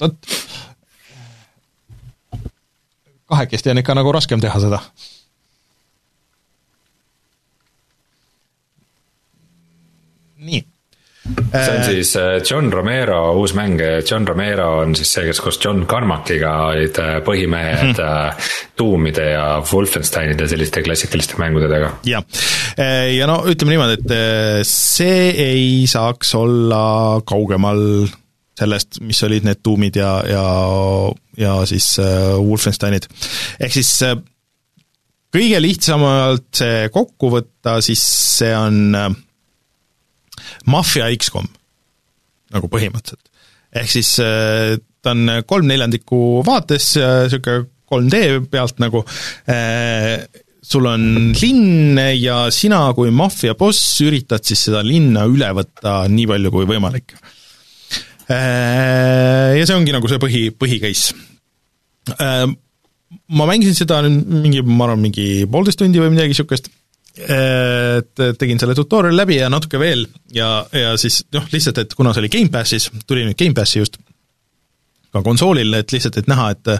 vot. 0.00 0.16
Kahekesti 3.30 3.72
on 3.72 3.82
ikka 3.82 3.96
nagu 3.98 4.12
raskem 4.12 4.42
teha 4.42 4.60
seda. 4.66 4.82
nii 10.40 10.62
see 11.52 11.72
on 11.76 11.82
siis 11.84 12.14
äh, 12.16 12.38
John 12.50 12.72
Romero 12.72 13.34
uus 13.36 13.52
mäng, 13.54 13.80
John 14.10 14.28
Romero 14.28 14.80
on 14.80 14.94
siis 14.96 15.12
see, 15.12 15.26
kes 15.28 15.40
koos 15.44 15.58
John 15.64 15.84
Carmackiga 15.86 16.52
olid 16.70 16.98
äh, 17.02 17.18
põhimehed 17.26 17.90
mm 17.90 17.92
-hmm. 17.92 18.48
Doomide 18.78 19.26
ja 19.30 19.62
Wolfensteinide 19.72 20.48
selliste 20.48 20.82
klassikaliste 20.82 21.36
mängude 21.38 21.68
taga. 21.68 21.92
jah, 22.04 22.24
ja 23.16 23.26
no 23.26 23.42
ütleme 23.46 23.76
niimoodi, 23.76 23.98
et 24.00 24.66
see 24.66 25.30
ei 25.30 25.86
saaks 25.86 26.34
olla 26.34 27.20
kaugemal 27.26 28.08
sellest, 28.60 29.00
mis 29.06 29.20
olid 29.26 29.46
need 29.46 29.62
Doomid 29.64 29.96
ja, 30.00 30.12
ja, 30.28 30.44
ja 31.40 31.54
siis 31.68 31.94
Wolfensteinid. 32.00 33.08
ehk 33.60 33.74
siis 33.78 33.94
kõige 35.30 35.62
lihtsamalt 35.62 36.48
see 36.60 36.90
kokku 36.92 37.32
võtta, 37.36 37.78
siis 37.84 38.02
see 38.38 38.52
on 38.56 38.94
maffia 40.70 41.08
X-kom, 41.16 41.48
nagu 42.54 42.70
põhimõtteliselt. 42.72 43.26
ehk 43.72 43.90
siis 43.92 44.14
ta 45.00 45.14
on 45.14 45.42
kolm 45.48 45.68
neljandikku 45.70 46.40
vaates, 46.46 46.94
niisugune 47.00 47.68
3D 47.90 48.46
pealt 48.50 48.78
nagu, 48.82 49.02
sul 50.70 50.86
on 50.86 51.32
linn 51.40 51.98
ja 52.20 52.44
sina 52.54 52.84
kui 52.94 53.10
maffia 53.14 53.56
boss 53.58 53.98
üritad 54.04 54.46
siis 54.46 54.68
seda 54.68 54.84
linna 54.86 55.24
üle 55.26 55.48
võtta 55.56 56.04
nii 56.10 56.28
palju 56.30 56.52
kui 56.54 56.68
võimalik. 56.70 57.16
Ja 58.30 59.64
see 59.66 59.76
ongi 59.76 59.94
nagu 59.94 60.10
see 60.10 60.20
põhi, 60.22 60.42
põhi-case. 60.54 61.14
Ma 63.30 63.46
mängisin 63.48 63.74
seda 63.74 64.02
mingi, 64.06 64.62
ma 64.62 64.86
arvan, 64.86 65.02
mingi 65.02 65.46
poolteist 65.50 65.80
tundi 65.80 65.98
või 65.98 66.12
midagi 66.14 66.30
niisugust, 66.30 66.70
et 67.20 68.22
tegin 68.38 68.60
selle 68.62 68.76
tutorial'i 68.78 69.18
läbi 69.18 69.40
ja 69.40 69.48
natuke 69.50 69.80
veel 69.82 70.04
ja, 70.32 70.62
ja 70.70 70.94
siis 71.00 71.24
noh, 71.34 71.48
lihtsalt, 71.50 71.80
et 71.82 71.96
kuna 71.98 72.14
see 72.14 72.22
oli 72.22 72.30
Gamepassis, 72.32 72.86
tuli 73.10 73.24
nüüd 73.26 73.38
Gamepassi 73.40 73.82
just, 73.82 73.98
ka 75.10 75.22
konsoolil, 75.26 75.74
et 75.74 75.92
lihtsalt, 75.92 76.20
et 76.20 76.30
näha, 76.30 76.50
et 76.54 76.70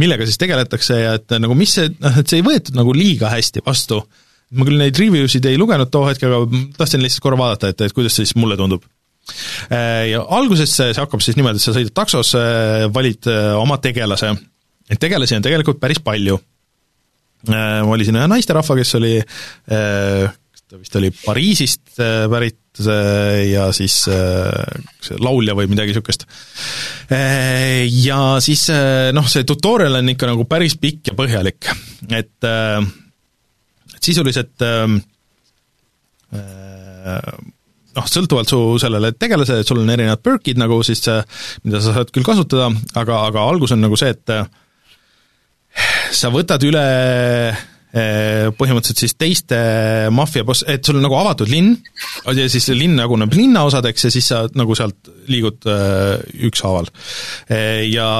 millega 0.00 0.26
siis 0.28 0.40
tegeletakse 0.40 0.98
ja 1.00 1.14
et 1.18 1.36
nagu 1.40 1.56
mis 1.56 1.72
see, 1.78 1.88
noh, 1.96 2.18
et 2.20 2.28
see 2.28 2.42
ei 2.42 2.46
võetud 2.46 2.76
nagu 2.76 2.94
liiga 2.96 3.32
hästi 3.32 3.64
vastu. 3.66 4.02
ma 4.50 4.66
küll 4.66 4.80
neid 4.82 4.98
review 4.98 5.28
sid 5.30 5.46
ei 5.46 5.58
lugenud 5.58 5.90
too 5.94 6.08
hetk, 6.08 6.24
aga 6.26 6.42
tahtsin 6.76 7.02
lihtsalt 7.04 7.22
korra 7.22 7.38
vaadata, 7.38 7.70
et, 7.70 7.80
et 7.86 7.94
kuidas 7.94 8.16
see 8.18 8.26
siis 8.26 8.36
mulle 8.36 8.58
tundub. 8.58 8.84
Ja 9.70 10.22
alguses 10.34 10.72
see 10.74 10.94
hakkab 10.96 11.22
siis 11.22 11.36
niimoodi, 11.38 11.60
et 11.60 11.64
sa 11.64 11.74
sõidad 11.76 11.94
taksos, 11.94 12.32
valid 12.94 13.28
oma 13.60 13.76
tegelase, 13.82 14.32
et 14.90 14.98
tegelasi 15.00 15.36
on 15.36 15.44
tegelikult 15.44 15.78
päris 15.82 16.00
palju. 16.02 16.38
ma 17.48 17.86
valisin 17.88 18.18
ühe 18.18 18.26
naisterahva, 18.28 18.76
kes 18.80 18.94
oli 18.98 19.14
ta 20.70 20.78
vist 20.78 20.96
oli 20.98 21.10
Pariisist 21.10 21.96
pärit 22.30 22.80
ja 23.50 23.64
siis 23.74 23.96
see 24.06 25.16
laulja 25.18 25.56
või 25.58 25.66
midagi 25.70 25.90
niisugust. 25.90 26.26
Ja 27.10 28.20
siis 28.44 28.66
noh, 29.16 29.26
see 29.30 29.46
tutorial 29.48 29.98
on 29.98 30.12
ikka 30.12 30.30
nagu 30.30 30.46
päris 30.50 30.76
pikk 30.80 31.10
ja 31.10 31.16
põhjalik, 31.18 31.70
et 32.14 32.50
et 33.90 34.06
sisuliselt 34.06 34.62
noh, 38.00 38.08
sõltuvalt 38.08 38.50
su 38.50 38.60
sellele 38.82 39.12
tegelasele, 39.12 39.60
et 39.62 39.68
sul 39.68 39.82
on 39.82 39.92
erinevad 39.92 40.24
perk'id 40.24 40.60
nagu 40.60 40.80
siis, 40.86 41.04
mida 41.66 41.82
sa 41.84 41.94
saad 41.98 42.12
küll 42.14 42.26
kasutada, 42.26 42.70
aga, 42.96 43.24
aga 43.28 43.44
algus 43.52 43.76
on 43.76 43.84
nagu 43.84 43.98
see, 44.00 44.16
et 44.16 44.26
sa 46.16 46.32
võtad 46.32 46.64
üle 46.66 46.86
Eh, 47.90 48.46
põhimõtteliselt 48.54 49.00
siis 49.02 49.16
teiste 49.18 49.56
maffia 50.14 50.44
boss, 50.46 50.62
et 50.70 50.86
sul 50.86 51.00
on 51.00 51.02
nagu 51.02 51.16
avatud 51.18 51.50
linn 51.50 51.72
ja 52.38 52.44
siis 52.46 52.68
see 52.68 52.76
linn 52.78 53.00
jaguneb 53.02 53.34
linnaosadeks 53.34 54.06
ja 54.06 54.10
siis 54.14 54.28
sa 54.30 54.44
nagu 54.54 54.76
sealt 54.78 55.10
liigud 55.26 55.66
äh, 55.66 56.20
ükshaaval. 56.46 56.86
Ja 57.90 58.10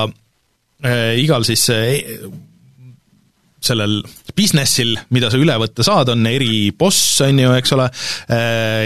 äh, 0.82 1.12
igal 1.22 1.46
siis 1.46 1.68
äh, 1.70 2.02
sellel 3.64 4.00
business'il, 4.36 4.94
mida 5.14 5.30
sa 5.30 5.40
üle 5.40 5.56
võtta 5.60 5.84
saad, 5.86 6.12
on 6.14 6.26
eri 6.30 6.70
boss, 6.76 7.20
on 7.26 7.42
ju, 7.42 7.54
eks 7.58 7.74
ole, 7.76 7.88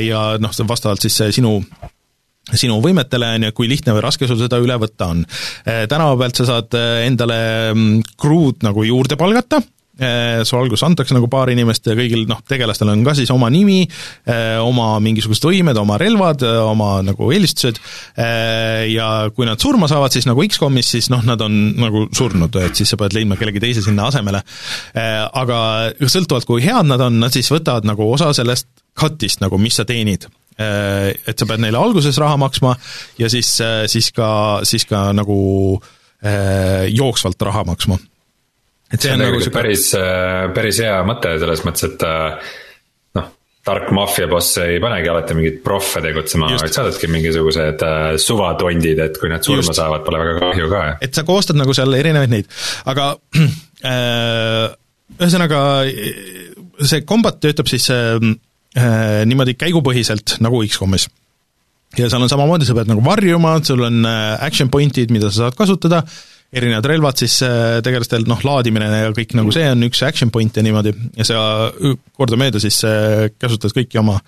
ja 0.05 0.23
noh, 0.43 0.57
vastavalt 0.69 1.05
siis 1.05 1.21
sinu 1.37 1.59
sinu 2.53 2.77
võimetele, 2.85 3.31
on 3.39 3.47
ju, 3.47 3.55
kui 3.57 3.69
lihtne 3.71 3.95
või 3.97 4.03
raske 4.05 4.27
sul 4.29 4.37
seda 4.37 4.59
üle 4.61 4.77
võtta 4.77 5.07
on. 5.15 5.23
tänava 5.65 6.19
pealt 6.21 6.37
sa 6.37 6.45
saad 6.51 6.77
endale 7.07 7.39
mm, 7.71 8.03
crew'd 8.21 8.67
nagu 8.67 8.85
juurde 8.85 9.17
palgata, 9.17 9.63
Äh, 9.95 10.43
sul 10.43 10.59
alguses 10.59 10.83
antakse 10.83 11.15
nagu 11.15 11.29
paar 11.31 11.53
inimest 11.53 11.85
ja 11.87 11.95
kõigil 11.95 12.25
noh, 12.27 12.41
tegelastel 12.51 12.89
on 12.91 13.05
ka 13.07 13.13
siis 13.15 13.31
oma 13.31 13.47
nimi, 13.53 13.85
äh, 14.27 14.57
oma 14.59 14.97
mingisugused 14.99 15.45
võimed, 15.47 15.79
oma 15.79 16.01
relvad, 16.03 16.43
äh, 16.43 16.57
oma 16.67 16.97
nagu 17.07 17.29
eelistused 17.31 17.79
ja 18.91 19.07
kui 19.35 19.47
nad 19.47 19.63
surma 19.63 19.87
saavad, 19.91 20.11
siis 20.11 20.27
nagu 20.27 20.43
X-komis, 20.49 20.89
siis 20.97 21.07
noh, 21.13 21.23
nad 21.27 21.41
on 21.45 21.55
nagu 21.79 22.05
surnud, 22.15 22.57
et 22.65 22.75
siis 22.75 22.91
sa 22.91 22.99
pead 22.99 23.15
leidma 23.15 23.39
kellegi 23.39 23.63
teise 23.63 23.85
sinna 23.85 24.09
asemele. 24.11 24.41
Aga 24.95 25.59
sõltuvalt, 26.01 26.47
kui 26.49 26.63
head 26.65 26.89
nad 26.89 27.03
on, 27.05 27.21
nad 27.23 27.35
siis 27.35 27.51
võtavad 27.53 27.87
nagu 27.87 28.07
osa 28.11 28.33
sellest 28.37 28.69
cut'ist 28.99 29.43
nagu, 29.45 29.59
mis 29.63 29.79
sa 29.79 29.87
teenid 29.89 30.27
et 30.55 31.35
sa 31.35 31.49
pead 31.51 31.63
neile 31.65 31.81
alguses 31.81 32.19
raha 32.23 32.39
maksma 32.39 32.77
ja 33.19 33.31
siis, 33.33 33.57
siis 33.91 34.11
ka, 34.15 34.29
siis 34.67 34.87
ka 34.87 35.09
nagu 35.17 35.37
jooksvalt 36.95 37.47
raha 37.51 37.65
maksma 37.71 37.99
see 39.03 39.15
on, 39.15 39.23
nagu 39.23 39.41
siuke... 39.41 39.55
päris, 39.55 39.89
äh, 39.99 40.45
päris 40.55 40.81
hea 40.85 40.99
mõte 41.07 41.35
selles 41.41 41.63
mõttes, 41.67 41.87
et 41.89 42.05
äh, 42.07 42.53
noh, 43.19 43.31
tark 43.67 43.91
maffia 43.97 44.29
boss 44.31 44.59
ei 44.63 44.79
panegi 44.83 45.11
alati 45.13 45.37
mingeid 45.39 45.61
proffe 45.65 46.03
tegutsema, 46.05 46.51
vaid 46.61 46.77
saadadki 46.77 47.11
mingisugused 47.13 47.85
äh, 47.87 48.07
suvatondid, 48.21 49.03
et 49.07 49.19
kui 49.21 49.33
nad 49.33 49.45
surma 49.47 49.65
Just. 49.65 49.79
saavad, 49.81 50.05
pole 50.07 50.23
väga 50.23 50.37
kahju 50.43 50.71
ka. 50.73 50.85
et 51.07 51.17
sa 51.17 51.27
koostad 51.29 51.59
nagu 51.61 51.77
seal 51.77 51.97
erinevaid 51.99 52.35
neid, 52.35 52.51
aga 52.91 53.11
äh, 53.93 54.69
ühesõnaga 55.19 55.65
see 56.85 57.05
kombat 57.07 57.41
töötab 57.45 57.71
siis 57.71 57.89
äh, 57.95 58.19
niimoodi 59.25 59.55
käigupõhiselt 59.59 60.41
nagu 60.43 60.65
X-komis 60.67 61.07
ja 61.95 62.09
seal 62.11 62.25
on 62.25 62.31
samamoodi, 62.31 62.67
sa 62.67 62.75
pead 62.75 62.89
nagu 62.91 63.05
varjuma, 63.07 63.61
sul 63.63 63.85
on 63.87 64.03
action 64.05 64.67
point'id, 64.67 65.13
mida 65.15 65.29
sa 65.31 65.45
saad 65.45 65.59
kasutada 65.59 66.01
äh,, 66.03 66.23
erinevad 66.55 66.87
relvad 66.89 67.21
siis 67.21 67.39
äh, 67.47 67.79
tegelastel, 67.85 68.27
noh, 68.31 68.41
laadimine 68.47 68.89
ja 68.89 69.15
kõik 69.15 69.35
nagu 69.39 69.55
see 69.55 69.67
on 69.71 69.87
üks 69.89 70.03
action 70.07 70.33
point 70.35 70.55
ja 70.57 70.65
niimoodi, 70.65 70.95
ja 71.19 71.27
sa 71.27 71.41
kordamööda 72.17 72.63
siis 72.63 72.81
äh, 72.89 73.27
kasutad 73.41 73.75
kõiki 73.77 74.01
oma, 74.01 74.19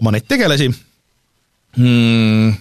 oma 0.00 0.14
neid 0.14 0.26
tegelasi. 0.30 0.70
Hmm,, 1.76 2.54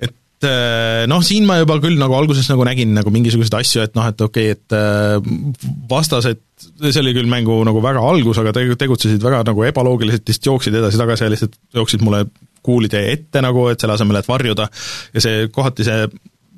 et 0.00 0.48
äh, 0.48 1.04
noh, 1.10 1.24
siin 1.26 1.48
ma 1.48 1.60
juba 1.60 1.76
küll 1.84 2.00
nagu 2.00 2.16
alguses 2.16 2.48
nagu 2.52 2.64
nägin 2.68 2.94
nagu 2.96 3.12
mingisuguseid 3.12 3.58
asju, 3.60 3.84
et 3.84 3.98
noh, 3.98 4.08
et 4.08 4.24
okei 4.24 4.54
okay,, 4.54 5.20
et 5.20 5.74
vastased, 5.90 6.40
see 6.80 7.02
oli 7.02 7.16
küll 7.16 7.28
mängu 7.30 7.60
nagu 7.68 7.84
väga 7.84 8.04
algus, 8.12 8.40
aga 8.40 8.56
te-, 8.56 8.78
tegutsesid 8.80 9.20
väga 9.24 9.44
nagu 9.48 9.68
ebaloogiliselt, 9.68 10.24
lihtsalt 10.28 10.52
jooksid 10.52 10.80
edasi-tagasi 10.80 11.28
ja 11.28 11.34
lihtsalt 11.34 11.60
jooksid 11.76 12.04
mulle 12.06 12.24
kuulide 12.64 13.00
ette 13.12 13.40
nagu, 13.44 13.68
et 13.72 13.80
selle 13.80 13.96
asemel, 13.96 14.20
et 14.20 14.28
varjuda, 14.28 14.66
ja 15.14 15.22
see 15.24 15.48
kohati 15.52 15.86
see 15.86 16.04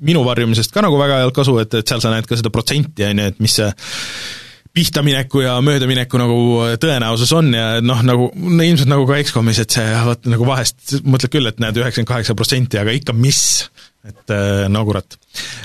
minu 0.03 0.23
varjumisest 0.25 0.73
ka 0.73 0.83
nagu 0.85 0.99
väga 0.99 1.23
olnud 1.23 1.35
kasu, 1.35 1.57
et, 1.63 1.75
et 1.79 1.89
seal 1.89 2.01
sa 2.03 2.13
näed 2.13 2.27
ka 2.29 2.39
seda 2.39 2.51
protsenti, 2.53 3.05
on 3.07 3.21
ju, 3.21 3.27
et 3.33 3.43
mis 3.43 3.59
see 3.59 3.69
pihtamineku 4.73 5.43
ja 5.43 5.59
möödamineku 5.61 6.17
nagu 6.17 6.37
tõenäosus 6.81 7.29
on 7.37 7.51
ja 7.53 7.67
noh, 7.85 8.01
nagu 8.05 8.31
no 8.33 8.65
ilmselt 8.65 8.89
nagu 8.89 9.05
ka 9.09 9.19
X-komis, 9.21 9.61
et 9.61 9.75
see 9.75 9.85
vot 10.07 10.25
nagu 10.33 10.47
vahest 10.49 10.95
mõtled 11.05 11.33
küll, 11.33 11.49
et 11.49 11.61
näed 11.61 11.77
üheksakümmend 11.77 12.09
kaheksa 12.09 12.35
protsenti, 12.37 12.79
aga 12.81 12.95
ikka 12.97 13.13
mis, 13.17 13.43
et 14.07 14.33
äh, 14.33 14.65
no 14.73 14.85
kurat 14.89 15.17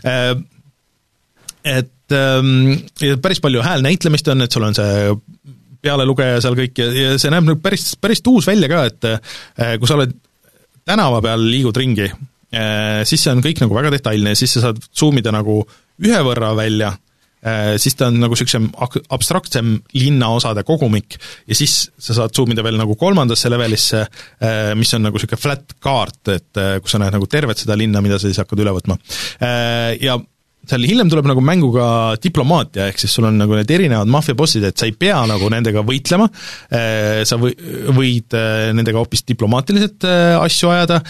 äh,. 0.05 0.32
Et 1.68 2.14
äh, 2.14 3.16
päris 3.20 3.43
palju 3.45 3.61
häälnäitlemist 3.61 4.28
on, 4.32 4.45
et 4.45 4.55
sul 4.55 4.64
on 4.64 4.76
see 4.76 5.09
pealelugeja 5.84 6.39
seal 6.41 6.57
kõik 6.57 6.78
ja, 6.80 6.86
ja 6.95 7.16
see 7.20 7.32
näeb 7.32 7.49
nagu 7.49 7.61
päris, 7.61 7.91
päris 8.01 8.22
tuus 8.24 8.47
välja 8.49 8.70
ka, 8.70 8.84
et 8.89 9.09
äh, 9.11 9.74
kui 9.80 9.91
sa 9.91 9.99
oled 9.99 10.14
tänava 10.89 11.20
peal, 11.24 11.45
liigud 11.51 11.76
ringi 11.76 12.09
siis 12.49 13.20
see 13.20 13.34
on 13.34 13.42
kõik 13.44 13.61
nagu 13.61 13.76
väga 13.76 13.92
detailne 13.92 14.32
ja 14.32 14.38
siis 14.38 14.55
sa 14.57 14.68
saad 14.68 14.80
zoom 14.96 15.20
ida 15.20 15.32
nagu 15.34 15.61
ühe 16.05 16.20
võrra 16.24 16.53
välja, 16.57 16.92
äh, 17.42 17.74
siis 17.80 17.96
ta 17.99 18.09
on 18.09 18.18
nagu 18.22 18.36
niisugusem 18.36 18.70
abstraktsem 19.14 19.74
linnaosade 19.99 20.64
kogumik 20.68 21.18
ja 21.18 21.59
siis 21.59 21.80
sa 21.99 22.16
saad 22.20 22.34
zoom 22.36 22.55
ida 22.55 22.64
veel 22.66 22.78
nagu 22.80 22.96
kolmandasse 22.99 23.51
levelisse, 23.53 24.07
äh, 24.40 24.72
mis 24.78 24.94
on 24.94 25.07
nagu 25.09 25.18
niisugune 25.18 25.42
flat 25.42 25.78
kaart, 25.82 26.34
et 26.36 26.64
kus 26.82 26.94
sa 26.94 27.03
näed 27.03 27.14
nagu 27.16 27.30
tervet 27.30 27.61
seda 27.61 27.78
linna, 27.78 28.03
mida 28.05 28.18
sa 28.18 28.28
siis 28.30 28.40
hakkad 28.42 28.64
üle 28.64 28.74
võtma. 28.76 28.99
Ja 30.03 30.18
seal 30.68 30.84
hiljem 30.84 31.09
tuleb 31.09 31.24
nagu 31.30 31.40
mängu 31.44 31.70
ka 31.72 31.88
diplomaatia, 32.20 32.88
ehk 32.90 33.01
siis 33.01 33.14
sul 33.16 33.24
on 33.28 33.38
nagu 33.40 33.57
need 33.57 33.70
erinevad 33.72 34.11
maffia 34.12 34.36
bossid, 34.36 34.66
et 34.68 34.76
sa 34.76 34.88
ei 34.88 34.92
pea 34.92 35.16
nagu 35.30 35.49
nendega 35.53 35.80
võitlema, 35.86 36.26
sa 36.68 37.38
või, 37.40 37.55
võid 37.96 38.36
nendega 38.76 39.01
hoopis 39.01 39.24
diplomaatiliselt 39.30 40.05
asju 40.42 40.74
ajada, 40.74 41.01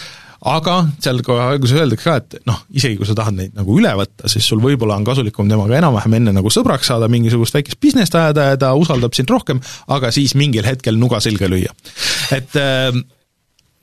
aga 0.47 0.75
seal 1.03 1.19
kohe 1.25 1.43
alguses 1.43 1.79
öeldakse 1.81 2.07
ka, 2.07 2.15
et 2.21 2.47
noh, 2.47 2.61
isegi 2.71 2.95
kui 2.99 3.07
sa 3.07 3.15
tahad 3.17 3.35
neid 3.35 3.55
nagu 3.57 3.75
üle 3.75 3.91
võtta, 3.99 4.29
siis 4.31 4.47
sul 4.47 4.61
võib-olla 4.63 4.95
on 4.99 5.07
kasulikum 5.07 5.49
temaga 5.51 5.79
enam-vähem 5.81 6.15
enne 6.21 6.33
nagu 6.37 6.51
sõbraks 6.53 6.87
saada, 6.91 7.09
mingisugust 7.11 7.57
väikest 7.57 7.79
business't 7.83 8.15
ajada 8.15 8.51
ja 8.53 8.59
ta 8.61 8.73
usaldab 8.79 9.15
sind 9.17 9.31
rohkem, 9.31 9.59
aga 9.91 10.13
siis 10.15 10.35
mingil 10.39 10.67
hetkel 10.67 10.99
nuga 10.99 11.19
selga 11.23 11.49
lüüa. 11.51 11.75
et 12.37 12.55
äh, 12.59 12.93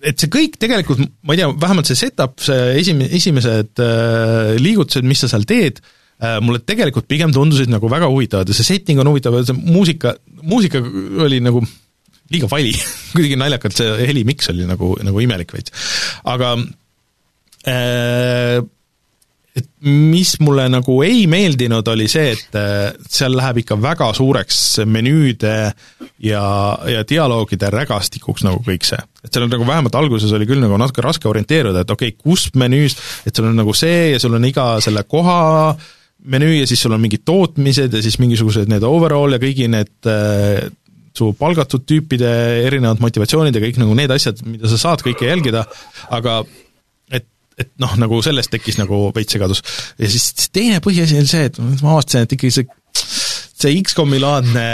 et 0.07 0.21
see 0.21 0.33
kõik 0.33 0.59
tegelikult, 0.61 1.01
ma 1.27 1.35
ei 1.35 1.41
tea, 1.41 1.51
vähemalt 1.61 1.89
see 1.89 1.99
setup, 1.99 2.39
see 2.45 2.77
esim-, 2.81 3.05
esimesed 3.05 3.83
äh, 3.83 4.57
liigutused, 4.61 5.07
mis 5.09 5.25
sa 5.25 5.31
seal 5.33 5.45
teed 5.49 5.81
äh,, 5.83 6.39
mulle 6.45 6.63
tegelikult 6.65 7.09
pigem 7.11 7.33
tundusid 7.35 7.73
nagu 7.73 7.91
väga 7.93 8.09
huvitavad 8.13 8.49
ja 8.49 8.57
see 8.57 8.69
setting 8.75 9.03
on 9.03 9.13
huvitav 9.13 9.37
ja 9.37 9.45
see 9.49 9.57
muusika, 9.57 10.17
muusika 10.41 10.81
oli 11.27 11.43
nagu 11.45 11.65
liiga 12.33 12.51
vali 12.51 12.73
kuidagi 13.15 13.41
naljakalt, 13.41 13.77
see 13.79 14.09
helimiks 14.09 14.53
oli 14.55 14.69
nagu, 14.69 14.95
nagu 15.07 15.23
imelik 15.25 15.53
veits. 15.57 15.75
aga 16.27 16.55
äh, 17.67 18.65
et 19.57 19.69
mis 19.89 20.35
mulle 20.45 20.67
nagu 20.69 20.99
ei 21.07 21.25
meeldinud, 21.31 21.87
oli 21.89 22.07
see, 22.13 22.35
et 22.35 22.59
äh, 22.61 22.91
seal 23.09 23.37
läheb 23.39 23.63
ikka 23.63 23.79
väga 23.81 24.11
suureks 24.17 24.61
menüüde 24.85 25.55
ja, 26.27 26.45
ja 26.93 27.05
dialoogide 27.09 27.71
rägastikuks 27.73 28.45
nagu 28.45 28.61
kõik 28.67 28.85
see. 28.89 29.01
et 29.25 29.33
seal 29.33 29.47
on 29.47 29.53
nagu 29.55 29.69
vähemalt 29.69 29.97
alguses 29.97 30.33
oli 30.37 30.49
küll 30.49 30.61
nagu 30.63 30.77
natuke 30.81 31.05
raske 31.05 31.31
orienteeruda, 31.31 31.85
et 31.85 31.95
okei 31.95 32.13
okay,, 32.13 32.21
kus 32.21 32.51
menüüs, 32.59 32.99
et 33.27 33.37
sul 33.37 33.49
on 33.49 33.57
nagu 33.57 33.77
see 33.77 34.13
ja 34.13 34.23
sul 34.23 34.37
on 34.37 34.49
iga 34.49 34.75
selle 34.85 35.07
koha 35.09 35.77
menüü 36.27 36.61
ja 36.61 36.67
siis 36.69 36.83
sul 36.83 36.95
on 36.97 37.01
mingid 37.01 37.25
tootmised 37.29 37.95
ja 37.95 38.03
siis 38.03 38.19
mingisugused 38.21 38.69
need 38.69 38.85
overall 38.85 39.33
ja 39.33 39.41
kõigi 39.41 39.71
need 39.73 40.11
äh, 40.11 40.67
su 41.17 41.33
palgatud 41.39 41.87
tüüpide 41.89 42.31
erinevad 42.67 43.01
motivatsioonid 43.01 43.57
ja 43.57 43.65
kõik 43.65 43.81
nagu 43.81 43.97
need 43.97 44.13
asjad, 44.13 44.43
mida 44.45 44.69
sa 44.69 44.79
saad 44.81 45.05
kõike 45.07 45.29
jälgida, 45.31 45.65
aga 46.13 46.43
et 47.61 47.73
noh, 47.81 47.95
nagu 48.01 48.19
sellest 48.25 48.53
tekkis 48.53 48.79
nagu 48.81 49.07
veits 49.17 49.37
segadus. 49.37 49.63
ja 49.99 50.09
siis 50.11 50.51
teine 50.53 50.81
põhiasi 50.85 51.21
oli 51.21 51.31
see, 51.31 51.47
et 51.49 51.61
ma 51.61 51.95
avastasin, 51.95 52.27
et 52.27 52.35
ikkagi 52.37 52.59
see, 52.59 52.67
see 53.57 53.79
X-komi 53.81 54.21
laadne 54.23 54.67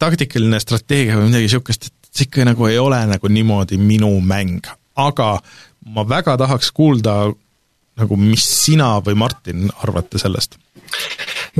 taktikaline 0.00 0.58
strateegia 0.62 1.18
või 1.20 1.30
midagi 1.30 1.48
niisugust, 1.48 1.90
et 1.90 2.10
see 2.10 2.28
ikka 2.28 2.48
nagu 2.50 2.66
ei 2.70 2.80
ole 2.82 2.98
nagu 3.10 3.30
niimoodi 3.30 3.78
minu 3.78 4.10
mäng, 4.26 4.66
aga 4.98 5.36
ma 5.94 6.06
väga 6.08 6.36
tahaks 6.42 6.72
kuulda 6.74 7.20
nagu, 7.94 8.18
mis 8.18 8.46
sina 8.64 8.96
või 9.04 9.18
Martin 9.18 9.68
arvate 9.86 10.18
sellest? 10.18 10.58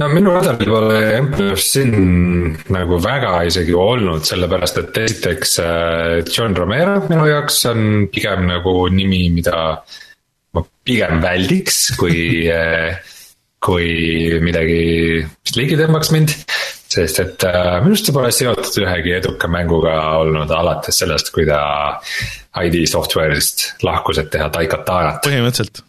No 0.01 0.09
minu 0.11 0.33
radaril 0.35 0.73
pole 0.75 1.03
Empire 1.17 1.53
of 1.55 1.61
Sin 1.63 2.57
nagu 2.75 2.99
väga 3.03 3.35
isegi 3.51 3.75
olnud, 3.79 4.25
sellepärast 4.27 4.81
et 4.83 5.03
esiteks 5.05 5.59
äh, 5.63 6.23
John 6.29 6.57
Romero 6.57 7.01
minu 7.09 7.29
jaoks 7.31 7.61
on 7.71 8.09
pigem 8.13 8.49
nagu 8.51 8.79
nimi, 8.91 9.29
mida 9.35 9.61
äh, 9.75 10.01
ma 10.55 10.63
pigem 10.87 11.21
väldiks, 11.23 11.89
kui 11.99 12.39
kui 13.65 13.89
midagi, 14.45 14.81
mis 15.25 15.57
ligi 15.59 15.79
tõmbaks 15.81 16.13
mind. 16.15 16.35
sest 16.95 17.19
et 17.19 17.45
äh, 17.49 17.81
minu 17.83 17.97
arust 17.97 18.07
see 18.07 18.15
pole 18.15 18.29
seotud 18.31 18.77
ühegi 18.85 19.17
eduka 19.17 19.49
mänguga 19.51 19.95
olnud 20.21 20.53
alates 20.55 21.01
sellest, 21.01 21.33
kui 21.35 21.47
ta 21.49 21.59
ID 22.61 22.85
Software'ist 22.87 23.83
lahkus, 23.83 24.21
et 24.23 24.31
teha 24.31 24.47
Taikatanat. 24.55 25.25
põhimõtteliselt 25.27 25.83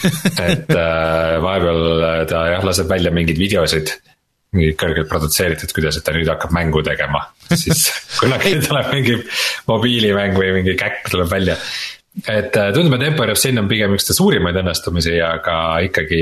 et 0.50 0.70
äh, 0.70 1.36
vahepeal 1.42 2.26
ta 2.30 2.46
jah, 2.54 2.64
laseb 2.66 2.90
välja 2.90 3.12
mingeid 3.14 3.40
videosid 3.40 3.94
mingi 4.52 4.74
kõrgelt 4.76 5.08
produtseeritud, 5.08 5.72
kuidas 5.72 5.96
ta 6.04 6.12
nüüd 6.12 6.28
hakkab 6.28 6.52
mängu 6.52 6.82
tegema. 6.84 7.24
siis 7.48 7.88
kunagi 8.20 8.58
tuleb 8.66 8.92
mingi 8.92 9.16
mobiilimäng 9.70 10.36
või 10.36 10.52
mingi 10.58 10.76
käkk 10.80 11.08
tuleb 11.12 11.30
välja 11.32 11.56
et 12.28 12.56
äh, 12.56 12.72
tundub, 12.76 12.92
et 12.98 13.06
Empire 13.06 13.32
of 13.32 13.38
Sin 13.40 13.56
on 13.56 13.68
pigem 13.70 13.94
üks 13.96 14.04
ta 14.04 14.12
suurimaid 14.12 14.58
õnnestumisi, 14.60 15.14
aga 15.24 15.54
ikkagi. 15.86 16.18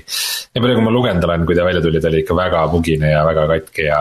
nii 0.00 0.62
palju, 0.62 0.76
kui 0.78 0.84
ma 0.86 0.92
lugenud 0.94 1.26
olen, 1.28 1.42
kui 1.48 1.56
ta 1.58 1.66
välja 1.66 1.82
tuli, 1.84 2.00
ta 2.00 2.08
oli 2.08 2.22
ikka 2.22 2.36
väga 2.38 2.62
bugine 2.72 3.10
ja 3.10 3.20
väga 3.26 3.44
katki 3.50 3.84
ja 3.84 3.98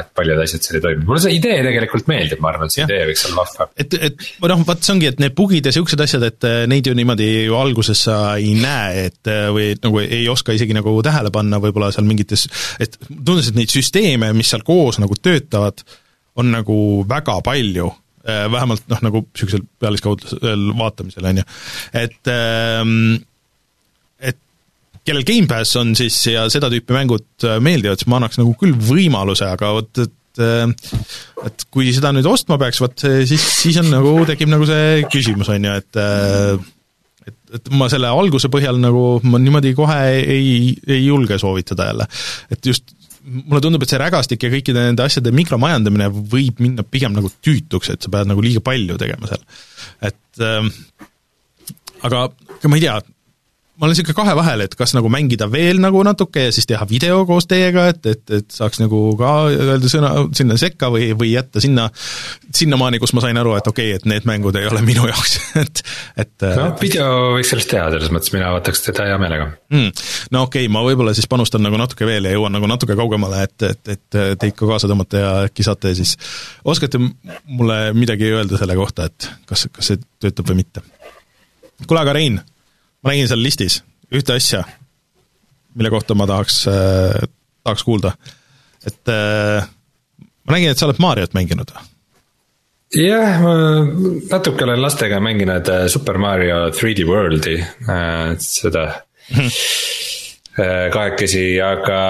et 0.00 0.08
paljud 0.16 0.40
asjad 0.40 0.64
seal 0.64 0.78
ei 0.78 0.84
toiminud, 0.86 1.08
mulle 1.10 1.20
see 1.20 1.34
idee 1.36 1.58
tegelikult 1.66 2.08
meeldib, 2.08 2.40
ma 2.40 2.52
arvan, 2.54 2.70
et 2.72 2.76
see 2.76 2.80
ja. 2.80 2.86
idee 2.88 3.10
võiks 3.10 3.24
olla 3.28 3.42
vahva. 3.42 3.66
et, 3.84 3.96
et 4.08 4.24
noh, 4.54 4.62
vot 4.70 4.86
see 4.86 4.94
ongi, 4.94 5.10
et 5.12 5.20
need 5.20 5.36
bugid 5.36 5.68
ja 5.68 5.74
siuksed 5.76 6.04
asjad, 6.06 6.24
et 6.30 6.48
äh, 6.48 6.62
neid 6.70 6.88
ju 6.88 6.96
niimoodi 6.96 7.28
ju 7.44 7.58
alguses 7.60 8.06
sa 8.08 8.20
ei 8.40 8.54
näe, 8.56 9.10
et 9.10 9.32
äh, 9.32 9.50
või 9.52 9.74
nagu 9.84 10.00
ei 10.00 10.24
oska 10.32 10.56
isegi 10.56 10.76
nagu 10.76 10.96
tähele 11.04 11.34
panna 11.34 11.60
võib-olla 11.60 11.92
seal 11.92 12.08
mingites, 12.08 12.46
et 12.80 12.96
tundus, 13.10 13.52
et 13.52 13.60
neid 13.60 13.74
süsteeme, 13.74 14.32
mis 14.32 14.54
seal 14.54 14.64
koos 14.64 14.96
nagu 15.02 15.20
töötavad, 15.20 15.84
on 16.40 16.48
nagu 16.56 16.78
väga 17.08 17.36
palju 17.44 17.92
vähemalt 18.24 18.88
noh, 18.88 19.04
nagu 19.04 19.22
niisugusel 19.26 19.64
pealiskaudsel 19.82 20.66
vaatamisel, 20.78 21.28
on 21.28 21.40
ju. 21.42 21.46
et 22.00 22.32
ähm, 22.32 22.92
et 24.20 24.38
kellel 25.04 25.26
Gamepass 25.28 25.76
on 25.80 25.94
siis 25.98 26.18
ja 26.32 26.46
seda 26.52 26.70
tüüpi 26.72 26.96
mängud 26.96 27.46
äh, 27.46 27.58
meeldivad, 27.64 28.00
siis 28.00 28.10
ma 28.10 28.20
annaks 28.20 28.40
nagu 28.40 28.54
küll 28.60 28.76
võimaluse, 28.76 29.48
aga 29.48 29.74
vot 29.76 30.04
et 30.06 30.44
äh, 30.44 30.64
et 31.44 31.66
kui 31.70 31.92
seda 31.94 32.14
nüüd 32.16 32.28
ostma 32.30 32.58
peaks, 32.60 32.80
vot 32.82 33.04
siis, 33.28 33.44
siis 33.60 33.80
on 33.82 33.92
nagu, 33.92 34.16
tekib 34.28 34.50
nagu 34.52 34.66
see 34.68 35.04
küsimus, 35.12 35.52
on 35.52 35.68
ju, 35.68 35.76
et 35.82 36.00
et, 37.24 37.38
et 37.56 37.70
ma 37.76 37.88
selle 37.92 38.08
alguse 38.12 38.50
põhjal 38.52 38.80
nagu, 38.80 39.04
ma 39.28 39.40
niimoodi 39.40 39.72
kohe 39.76 40.00
ei, 40.20 40.74
ei 40.88 41.04
julge 41.04 41.38
soovitada 41.40 41.92
jälle. 41.92 42.08
et 42.52 42.72
just 42.72 42.96
mulle 43.24 43.62
tundub, 43.64 43.84
et 43.84 43.92
see 43.92 44.00
rägastik 44.00 44.44
ja 44.44 44.52
kõikide 44.52 44.84
nende 44.84 45.04
asjade 45.06 45.32
mikromajandamine 45.34 46.10
võib 46.12 46.60
minna 46.62 46.84
pigem 46.86 47.14
nagu 47.16 47.30
tüütuks, 47.44 47.92
et 47.94 48.04
sa 48.04 48.12
pead 48.12 48.30
nagu 48.30 48.44
liiga 48.44 48.62
palju 48.64 48.98
tegema 49.00 49.30
seal. 49.30 49.44
et 50.10 50.44
äh, 50.44 50.70
aga, 52.04 52.26
aga 52.58 52.70
ma 52.70 52.80
ei 52.80 52.84
tea, 52.84 52.98
ma 53.74 53.86
olen 53.88 53.94
niisugune 53.94 54.14
kahe 54.14 54.34
vahel, 54.38 54.62
et 54.62 54.74
kas 54.78 54.92
nagu 54.94 55.08
mängida 55.10 55.48
veel 55.50 55.80
nagu 55.82 55.98
natuke 56.06 56.46
ja 56.46 56.52
siis 56.54 56.68
teha 56.70 56.86
video 56.86 57.24
koos 57.26 57.48
teiega, 57.50 57.88
et, 57.90 58.06
et, 58.06 58.22
et 58.38 58.54
saaks 58.54 58.78
nagu 58.78 59.00
ka 59.18 59.32
öelda 59.50 59.90
sõna 59.90 60.12
sinna 60.36 60.56
sekka 60.60 60.92
või, 60.94 61.08
või 61.18 61.32
jätta 61.32 61.62
sinna, 61.62 61.88
sinnamaani, 62.54 63.00
kus 63.02 63.14
ma 63.18 63.24
sain 63.24 63.40
aru, 63.40 63.56
et 63.58 63.70
okei 63.70 63.90
okay,, 63.90 63.98
et 63.98 64.06
need 64.10 64.28
mängud 64.30 64.54
ei 64.60 64.68
ole 64.70 64.84
minu 64.86 65.08
jaoks, 65.10 65.34
et, 65.64 65.82
et 66.22 66.46
no 66.60 66.68
video 66.78 67.08
võiks 67.34 67.50
sellest 67.50 67.72
teha, 67.74 67.88
selles 67.96 68.14
mõttes 68.14 68.34
mina 68.36 68.52
võtaks 68.54 68.86
teda 68.86 69.08
hea 69.10 69.18
meelega 69.22 69.50
mm.. 69.50 70.06
no 70.36 70.46
okei 70.46 70.68
okay,, 70.68 70.72
ma 70.78 70.84
võib-olla 70.86 71.16
siis 71.18 71.28
panustan 71.30 71.66
nagu 71.66 71.80
natuke 71.80 72.06
veel 72.06 72.30
ja 72.30 72.38
jõuan 72.38 72.54
nagu 72.54 72.70
natuke 72.70 72.94
kaugemale, 72.98 73.42
et, 73.48 73.68
et, 73.72 73.94
et 73.98 74.22
teid 74.38 74.54
ka 74.54 74.70
kaasa 74.70 74.90
tõmmata 74.90 75.26
ja 75.26 75.36
äkki 75.50 75.66
saate 75.66 75.96
siis, 75.98 76.14
oskate 76.62 77.02
mulle 77.02 77.82
midagi 77.98 78.30
öelda 78.30 78.60
selle 78.60 78.78
kohta, 78.78 79.10
et 79.10 79.32
kas, 79.50 79.66
kas 79.74 79.92
see 79.92 80.02
töötab 80.22 80.54
või 80.54 80.62
mitte? 80.62 80.86
kuule, 81.88 82.04
aga 82.06 82.14
Rein 82.14 82.38
ma 83.04 83.12
nägin 83.12 83.28
seal 83.30 83.42
listis 83.44 83.82
ühte 84.14 84.36
asja, 84.36 84.64
mille 85.76 85.92
kohta 85.92 86.16
ma 86.16 86.26
tahaks 86.30 86.64
äh,, 86.70 87.24
tahaks 87.64 87.84
kuulda. 87.84 88.14
et 88.86 89.12
äh, 89.12 89.66
ma 90.44 90.56
nägin, 90.56 90.72
et 90.72 90.80
sa 90.80 90.88
oled 90.88 91.02
Mariot 91.02 91.36
mänginud 91.36 91.74
või? 91.74 91.90
jah, 93.04 93.40
ma 93.42 93.54
natuke 94.30 94.66
olen 94.66 94.82
lastega 94.82 95.20
mänginud 95.24 95.70
äh, 95.72 95.86
Super 95.92 96.18
Mario 96.22 96.68
3D 96.70 97.06
World'i 97.08 97.58
äh,, 97.60 98.34
seda 98.40 98.86
mhm. 99.34 99.48
äh, 100.60 100.86
kahekesi, 100.94 101.46
aga 101.64 102.00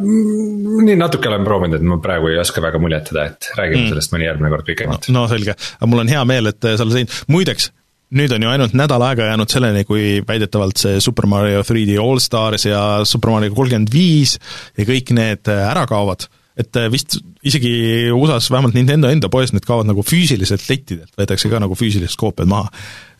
nii 0.00 0.96
natuke 1.00 1.32
olen 1.32 1.48
proovinud, 1.48 1.80
et 1.80 1.88
ma 1.88 1.98
praegu 2.02 2.30
ei 2.32 2.38
oska 2.40 2.64
väga 2.64 2.80
muljetada, 2.82 3.28
et 3.32 3.50
räägime 3.58 3.84
mm. 3.84 3.90
sellest 3.94 4.14
mõni 4.14 4.28
järgmine 4.28 4.52
kord 4.54 4.68
pikemalt. 4.68 5.10
no 5.16 5.26
selge, 5.32 5.58
aga 5.80 5.90
mul 5.90 6.04
on 6.06 6.14
hea 6.14 6.22
meel, 6.28 6.52
et 6.52 6.70
sa 6.70 6.86
oled 6.86 7.00
teinud, 7.00 7.18
muideks, 7.34 7.72
nüüd 8.14 8.32
on 8.36 8.44
ju 8.44 8.50
ainult 8.50 8.74
nädal 8.78 9.02
aega 9.08 9.30
jäänud 9.30 9.50
selleni, 9.50 9.84
kui 9.86 10.20
väidetavalt 10.26 10.78
see 10.78 11.00
Super 11.02 11.26
Mario 11.30 11.62
3D 11.66 11.96
All 12.02 12.20
Stars 12.22 12.68
ja 12.68 12.82
Super 13.08 13.32
Mario 13.34 13.54
kolmkümmend 13.56 13.90
viis 13.92 14.36
ja 14.78 14.86
kõik 14.86 15.10
need 15.16 15.50
äh, 15.50 15.64
ära 15.72 15.86
kaovad. 15.90 16.28
et 16.56 16.76
äh, 16.78 16.86
vist 16.92 17.18
isegi 17.44 18.10
USA-s, 18.14 18.50
vähemalt 18.50 18.74
Nintendo 18.74 19.10
enda 19.12 19.28
poes, 19.28 19.52
need 19.52 19.66
kaovad 19.66 19.90
nagu 19.90 20.04
füüsiliselt 20.06 20.64
lettidelt, 20.70 21.12
võetakse 21.18 21.50
ka 21.50 21.60
nagu 21.60 21.74
füüsilised 21.76 22.16
koopiad 22.16 22.48
maha. 22.48 22.70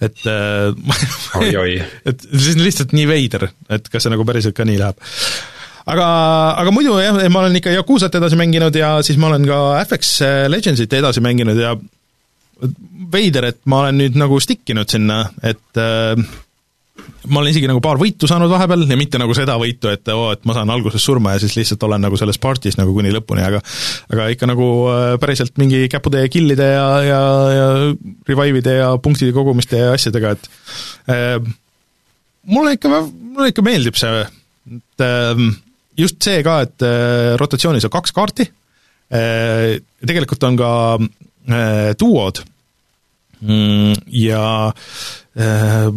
et 0.01 0.23
äh, 0.31 0.71
oi-oi. 1.43 1.83
et 2.07 2.31
see 2.31 2.55
on 2.55 2.65
lihtsalt 2.65 2.95
nii 2.95 3.11
veider, 3.11 3.51
et 3.69 3.91
kas 3.91 4.07
see 4.07 4.15
nagu 4.15 4.25
päriselt 4.29 4.57
ka 4.57 4.69
nii 4.69 4.79
läheb 4.79 5.03
aga, 5.87 6.07
aga 6.63 6.71
muidu 6.75 6.95
jah, 7.03 7.19
ma 7.27 7.43
olen 7.43 7.59
ikka 7.59 7.75
Yakuzat 7.75 8.15
edasi 8.19 8.39
mänginud 8.39 8.75
ja 8.79 8.97
siis 9.07 9.19
ma 9.19 9.33
olen 9.33 9.51
ka 9.51 9.61
FX 9.83 10.19
Legendsit 10.51 10.95
edasi 10.95 11.23
mänginud 11.23 11.59
ja 11.59 11.75
veider, 13.13 13.51
et 13.51 13.61
ma 13.69 13.85
olen 13.85 13.99
nüüd 14.01 14.17
nagu 14.19 14.39
stick 14.41 14.69
inud 14.73 14.91
sinna, 14.91 15.23
et 15.45 15.81
äh, 15.81 16.17
ma 17.29 17.41
olen 17.41 17.51
isegi 17.51 17.69
nagu 17.69 17.83
paar 17.85 17.99
võitu 18.01 18.29
saanud 18.31 18.51
vahepeal 18.51 18.87
ja 18.89 18.97
mitte 18.99 19.21
nagu 19.21 19.35
seda 19.37 19.57
võitu, 19.61 19.91
et 19.93 20.09
oo, 20.15 20.31
et 20.35 20.43
ma 20.49 20.55
saan 20.57 20.71
alguses 20.73 21.05
surma 21.05 21.35
ja 21.35 21.43
siis 21.43 21.57
lihtsalt 21.59 21.83
olen 21.87 22.05
nagu 22.07 22.19
selles 22.19 22.39
partis 22.43 22.79
nagu 22.79 22.95
kuni 22.97 23.13
lõpuni, 23.15 23.45
aga 23.45 23.61
aga 24.15 24.29
ikka 24.33 24.49
nagu 24.51 24.69
äh, 24.93 25.05
päriselt 25.23 25.57
mingi 25.61 25.85
käputäie 25.93 26.31
killide 26.33 26.71
ja, 26.73 26.87
ja, 27.05 27.21
ja 27.57 27.69
revive'ide 28.31 28.79
ja 28.79 28.91
punktide 29.03 29.35
kogumiste 29.37 29.83
ja 29.83 29.93
asjadega, 29.97 30.35
et 30.37 30.51
äh, 31.13 31.37
mulle 32.53 32.77
ikka, 32.79 33.03
mulle 33.11 33.53
ikka 33.53 33.67
meeldib 33.67 33.99
see, 34.01 34.25
et 34.79 35.07
äh, 35.07 35.47
just 35.99 36.21
see 36.25 36.41
ka, 36.47 36.61
et 36.67 36.87
äh, 36.87 37.35
rotatsioonis 37.41 37.89
on 37.89 37.97
kaks 37.99 38.17
kaarti 38.17 38.49
äh,, 38.49 39.77
tegelikult 40.07 40.49
on 40.49 40.61
ka 40.61 40.73
duod. 41.99 42.43
Mm, 43.41 43.93
ja 44.17 44.73
äh, 45.37 45.89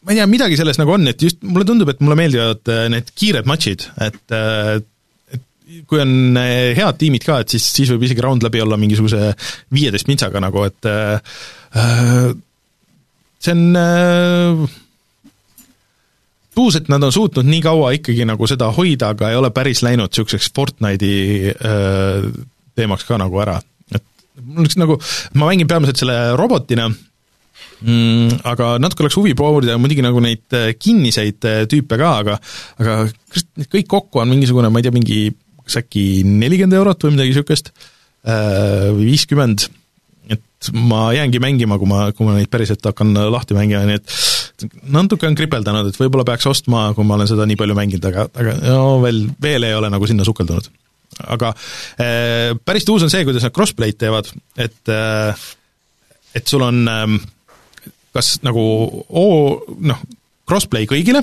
ma 0.00 0.12
ei 0.12 0.16
tea, 0.16 0.28
midagi 0.30 0.56
selles 0.56 0.80
nagu 0.80 0.94
on, 0.96 1.10
et 1.10 1.20
just 1.20 1.42
mulle 1.44 1.66
tundub, 1.68 1.90
et 1.92 2.00
mulle 2.00 2.16
meeldivad 2.18 2.72
äh, 2.72 2.86
need 2.92 3.12
kiired 3.12 3.48
matšid, 3.50 3.84
et 4.06 4.36
kui 5.86 6.00
on 6.02 6.34
head 6.34 6.96
tiimid 6.98 7.22
ka, 7.22 7.42
et 7.44 7.52
siis, 7.52 7.66
siis 7.76 7.92
võib 7.92 8.08
isegi 8.08 8.24
round 8.24 8.42
läbi 8.42 8.62
olla 8.64 8.78
mingisuguse 8.80 9.34
viieteist 9.76 10.08
mintsaga 10.10 10.40
nagu, 10.42 10.64
et 10.66 10.88
see 13.38 13.54
on 13.54 14.66
tuus, 16.56 16.80
et 16.80 16.90
nad 16.90 17.06
on 17.06 17.14
suutnud 17.14 17.46
nii 17.46 17.62
kaua 17.62 17.92
ikkagi 18.00 18.26
nagu 18.26 18.50
seda 18.50 18.72
hoida, 18.74 19.12
aga 19.14 19.30
ei 19.30 19.38
ole 19.38 19.52
päris 19.54 19.84
läinud 19.86 20.10
niisuguseks 20.10 20.50
Fortnite'i 20.56 21.54
teemaks 22.74 23.06
ka 23.06 23.20
nagu 23.20 23.44
ära 23.44 23.60
mul 24.40 24.64
oleks 24.64 24.80
nagu, 24.80 24.98
ma 25.36 25.50
mängin 25.50 25.70
peamiselt 25.70 26.00
selle 26.02 26.18
robotina 26.38 26.88
mm,. 26.88 28.40
Aga 28.48 28.74
natuke 28.82 29.06
oleks 29.06 29.18
huvi 29.20 29.36
proovida 29.38 29.78
muidugi 29.80 30.04
nagu 30.04 30.22
neid 30.24 30.58
kinniseid 30.80 31.46
tüüpe 31.70 32.00
ka, 32.00 32.16
aga 32.24 32.40
aga 32.80 32.98
kõik 33.70 33.88
kokku 33.90 34.22
on 34.22 34.32
mingisugune, 34.32 34.72
ma 34.72 34.80
ei 34.80 34.88
tea, 34.88 34.94
mingi 34.96 35.22
kas 35.64 35.80
äkki 35.84 36.22
nelikümmend 36.26 36.78
eurot 36.80 37.06
või 37.06 37.14
midagi 37.14 37.34
niisugust, 37.34 37.70
või 38.24 39.06
viiskümmend, 39.12 39.68
et 40.30 40.70
ma 40.76 41.08
jäängi 41.16 41.40
mängima, 41.42 41.78
kui 41.80 41.88
ma, 41.88 42.02
kui 42.16 42.26
ma 42.26 42.36
neid 42.36 42.50
päriselt 42.52 42.84
hakkan 42.84 43.14
lahti 43.32 43.56
mängima, 43.56 43.86
nii 43.88 44.00
et 44.00 44.70
natuke 44.92 45.28
on 45.28 45.38
kripeldanud, 45.38 45.88
et 45.88 46.00
võib-olla 46.00 46.26
peaks 46.28 46.48
ostma, 46.50 46.90
kui 46.96 47.06
ma 47.06 47.16
olen 47.16 47.30
seda 47.30 47.46
nii 47.48 47.58
palju 47.60 47.78
mänginud, 47.78 48.10
aga, 48.10 48.28
aga 48.34 48.56
no 48.66 48.98
veel, 49.04 49.24
veel 49.42 49.68
ei 49.68 49.76
ole 49.78 49.92
nagu 49.92 50.10
sinna 50.10 50.26
sukeldunud. 50.26 50.68
Aga 51.26 51.52
äh, 52.00 52.52
päris 52.64 52.86
tuus 52.88 53.04
on 53.06 53.12
see, 53.12 53.24
kuidas 53.26 53.44
nad 53.46 53.54
crossplay'd 53.54 53.98
teevad, 54.00 54.30
et 54.60 54.92
äh, 54.92 55.48
et 56.34 56.46
sul 56.46 56.62
on 56.66 56.84
äh, 56.88 57.18
kas 58.14 58.36
nagu 58.46 58.62
oo, 59.08 59.40
noh, 59.86 60.04
crossplay 60.48 60.88
kõigile 60.90 61.22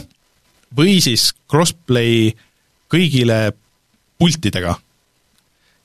või 0.77 0.99
siis 1.03 1.31
crossplay 1.49 2.33
kõigile 2.91 3.51
pultidega 4.19 4.77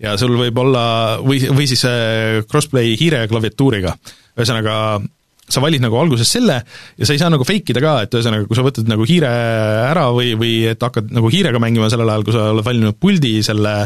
ja 0.03 0.15
sul 0.19 0.35
võib 0.39 0.59
olla, 0.63 0.85
või, 1.23 1.43
või 1.53 1.69
siis 1.71 1.85
äh, 1.89 2.43
crossplay 2.51 2.97
hiire 2.99 3.23
ja 3.23 3.31
klaviatuuriga. 3.31 3.95
ühesõnaga, 4.39 4.75
sa 5.53 5.63
valid 5.65 5.85
nagu 5.85 5.99
alguses 6.01 6.31
selle 6.33 6.59
ja 6.63 7.09
sa 7.09 7.15
ei 7.15 7.21
saa 7.21 7.33
nagu 7.33 7.47
fake 7.49 7.75
ida 7.75 7.83
ka, 7.85 7.97
et 8.07 8.15
ühesõnaga, 8.17 8.49
kui 8.49 8.59
sa 8.59 8.67
võtad 8.67 8.89
nagu 8.91 9.07
hiire 9.09 9.33
ära 9.89 10.09
või, 10.15 10.33
või 10.39 10.55
et 10.73 10.83
hakkad 10.83 11.13
nagu 11.15 11.33
hiirega 11.33 11.61
mängima 11.63 11.91
sellel 11.93 12.13
ajal, 12.13 12.27
kui 12.27 12.37
sa 12.37 12.49
oled 12.55 12.67
valinud 12.67 12.99
puldi 13.01 13.37
selle 13.47 13.77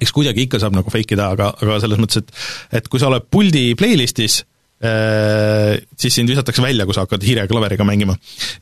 eks 0.00 0.14
kuidagi 0.16 0.46
ikka 0.46 0.62
saab 0.62 0.78
nagu 0.78 0.92
fake 0.92 1.12
ida, 1.16 1.32
aga, 1.34 1.50
aga 1.60 1.80
selles 1.82 2.00
mõttes, 2.00 2.22
et 2.22 2.80
et 2.80 2.88
kui 2.88 3.02
sa 3.02 3.10
oled 3.10 3.26
puldi 3.28 3.74
playlist'is, 3.76 4.40
Äh, 4.80 5.76
siis 6.00 6.14
sind 6.16 6.30
visatakse 6.32 6.62
välja, 6.64 6.86
kui 6.88 6.96
sa 6.96 7.02
hakkad 7.04 7.20
hiire 7.20 7.42
ja 7.44 7.48
klaveriga 7.50 7.84
mängima. 7.84 8.14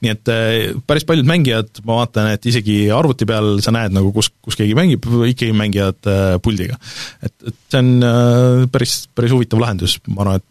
nii 0.02 0.10
et 0.10 0.30
äh, 0.34 0.72
päris 0.82 1.06
paljud 1.06 1.28
mängijad, 1.30 1.78
ma 1.86 2.00
vaatan, 2.00 2.32
et 2.34 2.48
isegi 2.50 2.88
arvuti 2.90 3.26
peal 3.28 3.60
sa 3.62 3.70
näed 3.70 3.94
nagu, 3.94 4.10
kus, 4.16 4.32
kus 4.42 4.58
keegi 4.58 4.74
mängib, 4.74 5.06
ikkagi 5.06 5.54
mängivad 5.54 6.10
äh, 6.10 6.34
puldiga. 6.42 6.74
et, 7.22 7.36
et 7.46 7.54
see 7.70 7.84
on 7.84 8.66
päris, 8.74 9.04
päris 9.14 9.36
huvitav 9.36 9.62
lahendus, 9.62 10.00
ma 10.10 10.24
arvan, 10.24 10.42
et 10.42 10.48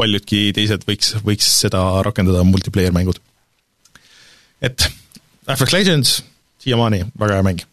paljudki 0.00 0.48
teised 0.56 0.86
võiks, 0.88 1.14
võiks 1.26 1.52
seda 1.60 1.84
rakendada, 2.06 2.44
multiplayer 2.46 2.94
mängud. 2.96 3.20
et 4.60 4.88
FX 5.48 5.72
Legends 5.72 6.16
siiamaani 6.60 7.04
väga 7.18 7.38
hea 7.38 7.46
mäng. 7.46 7.64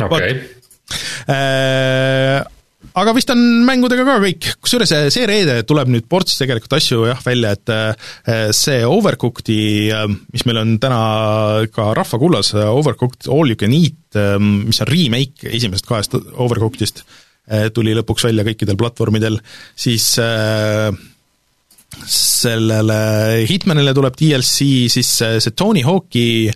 okei 0.00 0.36
okay 0.36 0.52
aga 2.94 3.14
vist 3.16 3.30
on 3.32 3.40
mängudega 3.66 4.04
ka 4.06 4.18
kõik, 4.22 4.48
kusjuures 4.62 4.92
see 5.14 5.26
reede 5.28 5.56
tuleb 5.66 5.90
nüüd 5.90 6.06
ports 6.10 6.36
tegelikult 6.40 6.76
asju 6.76 7.06
jah 7.08 7.20
välja, 7.24 7.54
et 7.56 7.72
eh, 7.74 8.52
see 8.54 8.84
Overcooked'i, 8.86 9.60
eh, 9.94 10.06
mis 10.34 10.46
meil 10.48 10.60
on 10.62 10.76
täna 10.82 11.00
ka 11.74 11.90
rahvakullas, 11.96 12.52
Overcooked 12.54 13.30
All 13.32 13.50
You 13.50 13.58
Can 13.60 13.74
Eat, 13.76 14.20
mis 14.44 14.78
on 14.84 14.90
remake 14.90 15.48
esimesest 15.50 15.88
kahest 15.88 16.14
Overcooked'ist, 16.14 17.02
tuli 17.74 17.92
lõpuks 17.96 18.24
välja 18.24 18.44
kõikidel 18.46 18.78
platvormidel, 18.80 19.36
siis 19.76 20.06
sellele 22.10 22.96
Hitmanile 23.48 23.92
tuleb 23.94 24.16
DLC, 24.18 24.88
siis 24.90 25.10
see 25.20 25.52
Tony 25.54 25.84
Hawk'i 25.84 26.48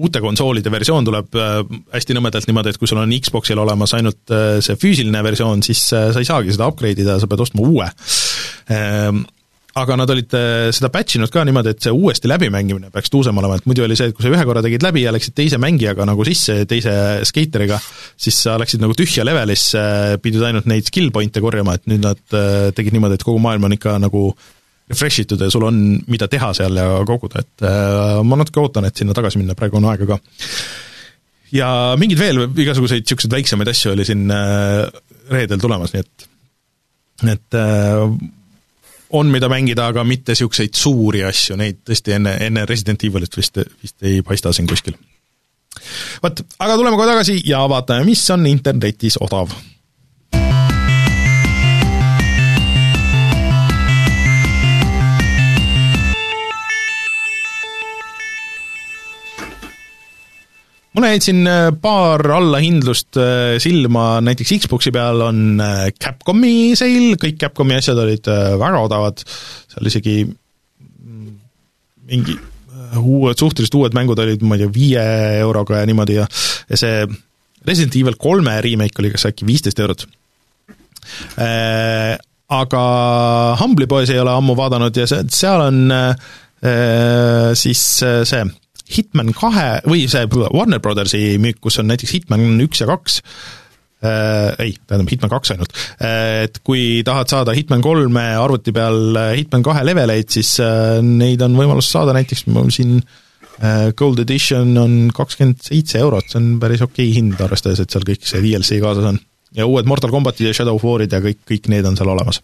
uute 0.00 0.22
konsoolide 0.22 0.70
versioon 0.72 1.04
tuleb 1.04 1.34
hästi 1.92 2.16
nõmedalt 2.16 2.46
niimoodi, 2.48 2.72
et 2.72 2.80
kui 2.80 2.88
sul 2.88 3.02
on 3.02 3.12
Xboxil 3.18 3.58
olemas 3.60 3.92
ainult 3.98 4.32
see 4.64 4.78
füüsiline 4.80 5.20
versioon, 5.26 5.66
siis 5.66 5.82
sa 5.90 6.14
ei 6.14 6.28
saagi 6.28 6.54
seda 6.54 6.70
upgrade 6.70 7.02
ida, 7.02 7.18
sa 7.20 7.28
pead 7.28 7.44
ostma 7.44 7.66
uue. 7.66 7.90
Ehm, 8.70 9.24
aga 9.78 9.96
nad 10.00 10.10
olid 10.10 10.34
seda 10.74 10.88
patch 10.90 11.18
inud 11.18 11.30
ka 11.30 11.44
niimoodi, 11.46 11.74
et 11.74 11.84
see 11.84 11.92
uuesti 11.94 12.30
läbimängimine 12.30 12.90
peaks 12.90 13.12
tuusem 13.12 13.36
olema, 13.38 13.58
et 13.60 13.68
muidu 13.70 13.84
oli 13.86 13.98
see, 13.98 14.10
et 14.10 14.16
kui 14.16 14.26
sa 14.26 14.32
ühe 14.32 14.46
korra 14.48 14.64
tegid 14.66 14.82
läbi 14.82 15.04
ja 15.04 15.12
läksid 15.14 15.36
teise 15.38 15.60
mängijaga 15.62 16.06
nagu 16.08 16.26
sisse, 16.26 16.64
teise 16.70 16.94
skeiteriga, 17.28 17.78
siis 18.18 18.40
sa 18.46 18.56
läksid 18.60 18.82
nagu 18.82 18.96
tühja 18.98 19.26
levelisse, 19.26 19.82
pidid 20.22 20.42
ainult 20.48 20.66
neid 20.70 20.90
skill 20.90 21.12
point'e 21.14 21.42
korjama, 21.44 21.76
et 21.78 21.86
nüüd 21.90 22.02
nad 22.02 22.40
tegid 22.74 22.96
niimoodi, 22.96 23.20
et 23.20 23.26
kogu 23.26 23.42
maailm 23.42 23.70
on 23.70 23.78
ikka 23.78 24.00
nagu 24.02 24.30
refresh 24.90 25.22
itud 25.22 25.40
ja 25.40 25.50
sul 25.52 25.64
on, 25.68 25.80
mida 26.10 26.28
teha 26.30 26.50
seal 26.56 26.78
ja 26.78 26.88
koguda, 27.06 27.44
et 27.44 27.66
äh, 27.66 28.20
ma 28.26 28.38
natuke 28.40 28.62
ootan, 28.62 28.88
et 28.88 28.98
sinna 28.98 29.14
tagasi 29.16 29.40
minna, 29.40 29.56
praegu 29.58 29.78
on 29.78 29.86
aega 29.92 30.08
ka. 30.08 30.18
ja 31.54 31.68
mingeid 32.00 32.18
veel 32.18 32.42
igasuguseid 32.48 33.04
niisuguseid 33.04 33.36
väiksemaid 33.36 33.70
asju 33.70 33.94
oli 33.94 34.06
siin 34.08 34.26
äh, 34.34 34.82
reedel 35.30 35.62
tulemas, 35.62 35.94
nii 35.94 36.04
et 36.04 36.28
et 37.36 37.58
äh, 37.58 38.04
on, 39.12 39.30
mida 39.32 39.48
mängida, 39.50 39.86
aga 39.90 40.04
mitte 40.04 40.34
niisuguseid 40.34 40.76
suuri 40.78 41.24
asju, 41.26 41.56
neid 41.60 41.80
tõesti 41.86 42.14
enne, 42.16 42.36
enne 42.46 42.66
Resident 42.68 43.04
Evilit 43.04 43.36
vist, 43.36 43.58
vist 43.82 44.06
ei 44.06 44.22
paista 44.26 44.52
siin 44.52 44.68
kuskil. 44.70 44.96
vot, 46.22 46.44
aga 46.58 46.76
tuleme 46.76 46.96
kohe 46.96 47.10
tagasi 47.10 47.40
ja 47.46 47.64
vaatame, 47.68 48.04
mis 48.08 48.22
on 48.30 48.46
internetis 48.50 49.18
odav 49.20 49.52
jäid 61.14 61.24
siin 61.24 61.46
äh, 61.48 61.68
paar 61.82 62.22
allahindlust 62.36 63.18
äh, 63.20 63.56
silma, 63.62 64.20
näiteks 64.24 64.52
Xboxi 64.64 64.92
peal 64.94 65.22
on 65.26 65.60
äh, 65.62 65.88
Capcomi 65.96 66.76
seil, 66.78 67.16
kõik 67.20 67.40
Capcomi 67.40 67.76
asjad 67.78 67.98
olid 68.02 68.30
väga 68.60 68.84
odavad, 68.84 69.24
seal 69.70 69.90
isegi 69.90 70.16
mm, 70.26 71.34
mingi 72.10 72.36
uued, 73.00 73.38
suhteliselt 73.38 73.76
uued 73.78 73.96
mängud 73.96 74.18
olid, 74.22 74.42
ma 74.46 74.56
ei 74.56 74.64
tea, 74.64 74.72
viie 74.74 75.04
euroga 75.42 75.82
ja 75.82 75.90
niimoodi 75.90 76.18
ja 76.18 76.26
ja 76.70 76.80
see 76.80 77.04
Resident 77.66 77.96
Evil 78.00 78.16
kolme 78.20 78.56
remake 78.64 79.02
oli 79.02 79.12
kas 79.12 79.28
äkki 79.30 79.48
viisteist 79.48 79.80
eurot 79.82 80.08
äh,. 81.38 82.18
Aga 82.50 82.80
Humble'i 83.60 83.86
poes 83.86 84.10
ei 84.10 84.18
ole 84.18 84.32
ammu 84.34 84.56
vaadanud 84.58 84.96
ja 84.98 85.04
see, 85.06 85.22
seal 85.30 85.60
on 85.68 85.92
äh, 85.94 86.32
siis 87.54 87.84
see 88.02 88.40
Hitman 88.90 89.30
kahe 89.36 89.80
või 89.86 90.04
see 90.10 90.26
Warner 90.30 90.82
Brothersi 90.82 91.38
müük, 91.42 91.60
kus 91.62 91.78
on 91.80 91.90
näiteks 91.90 92.14
Hitman 92.16 92.58
üks 92.64 92.82
ja 92.82 92.88
kaks, 92.90 93.20
äh, 94.02 94.50
ei, 94.62 94.74
tähendab 94.86 95.10
Hitman 95.12 95.32
kaks 95.32 95.54
ainult, 95.54 95.74
äh, 96.02 96.46
et 96.48 96.60
kui 96.66 97.02
tahad 97.06 97.30
saada 97.30 97.54
Hitman 97.56 97.84
kolme 97.84 98.24
arvuti 98.40 98.74
peal 98.74 99.16
äh, 99.20 99.32
Hitman 99.38 99.64
kahe 99.66 99.84
leveleid, 99.86 100.30
siis 100.32 100.56
neid 101.06 101.42
on 101.46 101.58
võimalus 101.58 101.90
saada 101.92 102.16
näiteks 102.16 102.46
siin 102.74 103.00
Gold 103.96 104.22
Edition 104.22 104.70
on 104.80 104.92
kakskümmend 105.12 105.60
seitse 105.60 105.98
eurot, 106.00 106.30
see 106.30 106.38
on 106.40 106.54
päris 106.62 106.80
okei 106.80 107.10
hind, 107.12 107.36
arvestades, 107.44 107.82
et 107.82 107.92
seal 107.92 108.06
kõik 108.08 108.24
see 108.24 108.40
DLC 108.40 108.78
kaasas 108.80 109.04
on. 109.10 109.18
ja 109.52 109.66
uued 109.68 109.84
Mortal 109.84 110.10
Combatid 110.14 110.48
ja 110.48 110.54
Shadow 110.56 110.78
of 110.78 110.86
War'id 110.86 111.12
ja 111.12 111.20
kõik, 111.20 111.42
kõik 111.44 111.68
need 111.68 111.84
on 111.84 111.98
seal 111.98 112.08
olemas. 112.08 112.40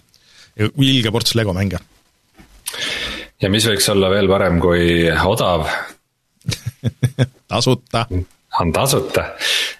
ja 0.60 0.68
ilge 0.68 1.10
ports 1.14 1.34
Lego 1.34 1.56
mänge. 1.56 1.80
ja 3.40 3.48
mis 3.48 3.64
võiks 3.64 3.88
olla 3.88 4.12
veel 4.12 4.28
parem 4.28 4.60
kui 4.60 5.08
odav 5.08 5.64
tasuta. 7.50 8.06
on 8.60 8.72
tasuta, 8.72 9.24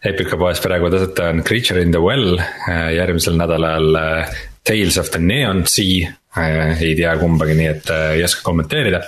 Epica 0.05 0.37
poes 0.37 0.61
praegu 0.61 0.91
tasuta 0.93 1.31
on 1.33 1.43
Creature 1.47 1.83
in 1.83 1.91
the 1.95 2.01
Well, 2.03 2.39
äh, 2.39 2.93
järgmisel 2.97 3.37
nädalal 3.39 3.97
äh, 3.97 4.37
Tales 4.67 4.99
of 4.99 5.11
the 5.11 5.19
Neon 5.19 5.67
Sea, 5.67 6.13
äh, 6.37 6.83
ei 6.83 6.95
tea 6.99 7.17
kumbagi, 7.21 7.55
nii 7.57 7.71
et 7.73 7.91
ei 8.13 8.25
oska 8.25 8.45
kommenteerida. 8.45 9.03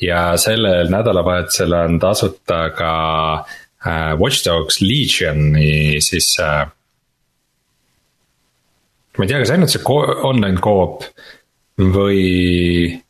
ja 0.00 0.36
sellel 0.40 0.88
nädalavahetusel 0.88 1.72
on 1.76 1.98
tasuta 2.00 2.70
ka 2.72 2.92
Watch 4.20 4.44
Dogs 4.44 4.80
Legioni 4.80 6.00
siis 6.00 6.36
ma 9.18 9.24
ei 9.24 9.28
tea, 9.28 9.40
kas 9.42 9.52
ainult 9.52 9.72
see 9.72 9.82
online 10.24 10.60
co-op 10.64 11.04
või 11.80 13.00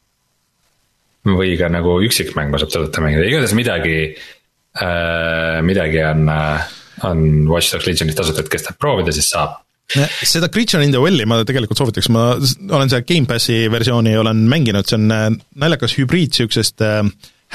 või 1.27 1.57
ka 1.61 1.69
nagu 1.73 1.99
üksikmängu 2.07 2.61
saab 2.61 2.73
tasuta 2.73 3.03
mängida, 3.05 3.27
igatahes 3.29 3.57
midagi 3.57 3.97
äh,, 4.11 5.59
midagi 5.67 6.05
on, 6.07 6.29
äh, 6.33 6.71
on 7.09 7.27
Watch 7.51 7.75
Dogs 7.75 7.89
Legionis 7.89 8.17
tasuta, 8.19 8.45
et 8.45 8.53
kes 8.53 8.67
tahab 8.67 8.81
proovida, 8.81 9.15
siis 9.15 9.29
saab. 9.33 9.59
Seda 9.91 10.47
Creature 10.53 10.85
in 10.87 10.95
the 10.95 11.03
Well'i 11.03 11.27
ma 11.27 11.41
tegelikult 11.43 11.81
soovitaks, 11.81 12.09
ma 12.15 12.31
olen 12.39 12.93
seda 12.93 13.03
Gamepassi 13.03 13.65
versiooni 13.73 14.15
olen 14.21 14.45
mänginud, 14.49 14.87
see 14.89 15.01
on 15.01 15.15
äh, 15.15 15.29
naljakas 15.61 15.99
hübriid 15.99 16.33
niisugusest 16.33 16.87
äh, 16.87 17.03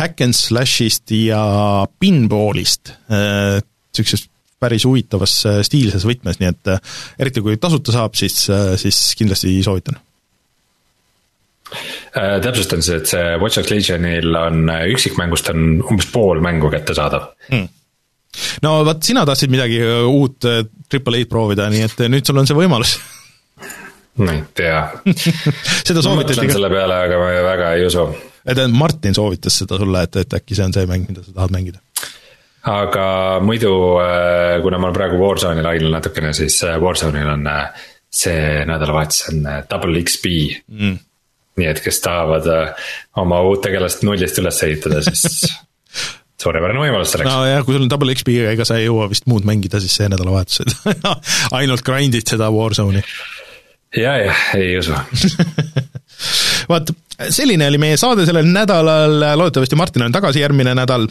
hack 0.01 0.21
and 0.25 0.35
slash'ist 0.37 1.13
ja 1.15 1.41
pinballist 1.99 2.91
niisugusest 3.07 4.29
päris 4.59 4.85
huvitavas 4.87 5.33
stiilses 5.67 6.03
võtmes, 6.07 6.39
nii 6.41 6.49
et 6.51 6.69
eriti 7.21 7.43
kui 7.43 7.57
tasuta 7.61 7.93
saab, 7.95 8.15
siis 8.17 8.37
siis 8.81 8.99
kindlasti 9.19 9.51
soovitan 9.63 9.99
Äh, 12.15 12.41
täpsustan 12.41 12.83
siis, 12.85 13.01
et 13.01 13.09
see 13.09 13.37
Watch 13.41 13.57
Dogs 13.57 13.71
Legionil 13.73 14.35
on 14.37 14.69
äh, 14.69 14.83
üksikmängust 14.93 15.49
on 15.49 15.79
umbes 15.81 16.05
pool 16.13 16.37
mängu 16.45 16.69
kättesaadav 16.69 17.31
hmm. 17.49 17.65
no 18.61 18.73
vot, 18.85 19.01
sina 19.03 19.23
tahtsid 19.25 19.49
midagi 19.49 19.79
äh, 19.81 20.03
uut 20.05 20.45
Triple 20.89 21.23
A-d 21.23 21.29
proovida, 21.31 21.65
nii 21.73 21.87
et 21.87 22.03
nüüd 22.13 22.29
sul 22.29 22.37
on 22.37 22.45
see 22.45 22.57
võimalus 22.57 22.93
ma 24.21 24.35
ei 24.35 24.43
tea 24.55 24.83
seda 25.89 26.05
soovitati 26.05 26.45
ka. 26.45 26.53
selle 26.53 26.69
peale, 26.69 26.99
aga 27.07 27.17
ma 27.23 27.31
väga 27.47 27.71
ei 27.79 27.87
usu. 27.89 28.05
tähendab, 28.43 28.77
Martin 28.83 29.17
soovitas 29.17 29.57
seda 29.63 29.81
sulle, 29.81 30.05
et, 30.05 30.21
et 30.21 30.37
äkki 30.37 30.59
see 30.59 30.69
on 30.69 30.77
see 30.77 30.85
mäng, 30.91 31.09
mida 31.09 31.25
sa 31.25 31.33
tahad 31.33 31.55
mängida 31.57 31.81
aga 32.75 33.07
muidu, 33.41 33.73
äh, 34.05 34.61
kuna 34.61 34.77
ma 34.77 34.91
olen 34.91 34.99
praegu 35.01 35.17
Warzone'i 35.23 35.65
lainel 35.65 35.97
natukene, 35.97 36.29
siis 36.37 36.61
äh, 36.69 36.77
Warzone'il 36.77 37.33
on 37.33 37.49
see 38.15 38.63
nädalavahetus 38.69 39.25
on 39.33 39.43
Double 39.65 40.05
XP 40.05 40.31
mm.. 40.69 40.95
Nii 41.59 41.69
et 41.71 41.81
kes 41.83 42.01
tahavad 42.03 42.47
oma 43.21 43.39
uut 43.47 43.63
tegelast 43.63 44.03
nullist 44.07 44.39
üles 44.41 44.61
ehitada, 44.67 45.01
siis 45.05 45.45
suurepärane 46.41 46.81
võimalus 46.81 47.13
selleks. 47.15 47.31
nojah, 47.31 47.63
kui 47.65 47.75
sul 47.75 47.85
on 47.85 47.91
double 47.91 48.15
XP-ga, 48.15 48.53
ega 48.55 48.67
sa 48.67 48.79
ei 48.79 48.89
jõua 48.89 49.07
vist 49.11 49.27
muud 49.31 49.47
mängida 49.47 49.81
siis 49.83 49.95
see 49.97 50.09
nädalavahetus, 50.11 50.63
et 50.65 51.09
ainult 51.59 51.85
grind'id 51.87 52.27
seda 52.35 52.51
Warzone'i. 52.53 53.03
ja, 53.95 54.17
jah, 54.25 54.45
ei 54.59 54.75
usu 54.81 54.95
vaat, 56.71 56.91
selline 57.29 57.69
oli 57.71 57.81
meie 57.81 57.99
saade 58.01 58.27
sellel 58.27 58.49
nädalal, 58.51 59.21
loodetavasti 59.39 59.79
Martin 59.79 60.07
on 60.07 60.15
tagasi 60.15 60.43
järgmine 60.43 60.75
nädal 60.77 61.07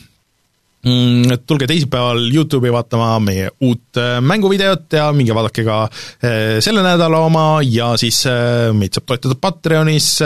tulge 1.46 1.66
teisipäeval 1.66 2.26
Youtube'i 2.28 2.72
vaatama 2.72 3.14
meie 3.24 3.48
uut 3.64 3.96
äh, 4.00 4.18
mänguvideot 4.20 4.92
ja 4.92 5.06
minge 5.16 5.34
vaadake 5.36 5.64
ka 5.64 5.78
äh, 5.84 6.58
selle 6.64 6.82
nädala 6.84 7.22
oma 7.24 7.46
ja 7.64 7.94
siis 8.00 8.20
äh, 8.28 8.68
meid 8.76 8.92
saab 8.92 9.06
toetada 9.08 9.38
Patreonis, 9.40 10.18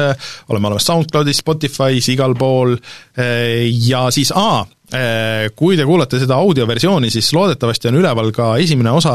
oleme 0.49 0.71
olemas 0.71 0.89
SoundCloudis, 0.89 1.43
Spotify's, 1.45 2.09
igal 2.13 2.35
pool 2.39 2.75
ja 3.89 4.03
siis 4.15 4.31
aa, 4.35 4.65
kui 5.59 5.77
te 5.77 5.85
kuulate 5.85 6.21
seda 6.21 6.39
audioversiooni, 6.41 7.11
siis 7.13 7.29
loodetavasti 7.37 7.91
on 7.91 7.99
üleval 8.01 8.31
ka 8.35 8.51
esimene 8.63 8.93
osa 8.95 9.15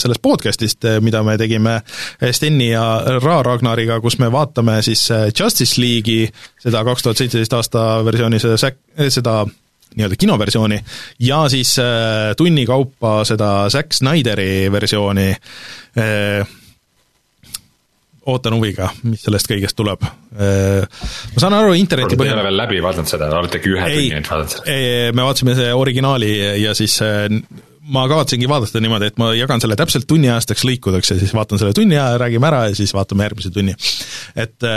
sellest 0.00 0.22
podcast'ist, 0.24 0.86
mida 1.04 1.22
me 1.26 1.36
tegime 1.40 1.80
Steni 2.32 2.70
ja 2.70 2.84
Ra 3.20 3.40
Ragnariga, 3.46 4.00
kus 4.00 4.18
me 4.22 4.30
vaatame 4.32 4.78
siis 4.86 5.08
Justice 5.28 5.80
League'i, 5.82 6.30
seda 6.62 6.84
kaks 6.86 7.04
tuhat 7.04 7.20
seitseteist 7.20 7.58
aasta 7.58 7.88
versiooni, 8.06 8.40
seda 8.42 8.70
seda 9.10 9.42
nii-öelda 9.96 10.16
kinoversiooni 10.18 10.78
ja 11.26 11.42
siis 11.50 11.74
äh, 11.82 12.32
tunni 12.36 12.66
kaupa 12.66 13.20
seda 13.28 13.70
Zack 13.72 13.92
Snyderi 13.96 14.70
versiooni 14.72 15.30
äh, 15.30 16.56
ootan 18.30 18.54
huviga, 18.54 18.90
mis 19.08 19.24
sellest 19.24 19.48
kõigest 19.50 19.74
tuleb. 19.78 20.04
Äh, 20.04 20.84
ma 21.34 21.42
saan 21.42 21.56
aru, 21.56 21.72
interneti 21.78 22.18
põhjal 22.20 22.36
ei 22.36 22.38
ole 22.38 22.46
veel 22.50 22.60
läbi 22.62 22.84
vaadanud 22.84 23.10
seda, 23.10 23.32
olete 23.40 23.58
äkki 23.58 23.74
ühe 23.74 23.88
tunni 23.88 24.14
ainult 24.14 24.30
vaadanud 24.30 24.54
seda? 24.54 24.78
me 25.16 25.26
vaatasime 25.26 25.56
see 25.58 25.74
originaali 25.74 26.30
ja 26.62 26.76
siis 26.78 27.00
ma 27.90 28.06
kavatsengi 28.06 28.46
vaadata 28.50 28.84
niimoodi, 28.84 29.10
et 29.10 29.18
ma 29.18 29.32
jagan 29.34 29.62
selle 29.64 29.74
täpselt 29.80 30.06
tunniajasteks 30.10 30.62
lõikudeks 30.68 31.14
ja 31.14 31.18
siis 31.18 31.34
vaatan 31.34 31.58
selle 31.58 31.74
tunni 31.74 31.98
aja, 31.98 32.20
räägime 32.22 32.46
ära 32.46 32.64
ja 32.70 32.78
siis 32.78 32.94
vaatame 32.94 33.26
järgmise 33.26 33.50
tunni. 33.54 33.74
et 34.38 34.70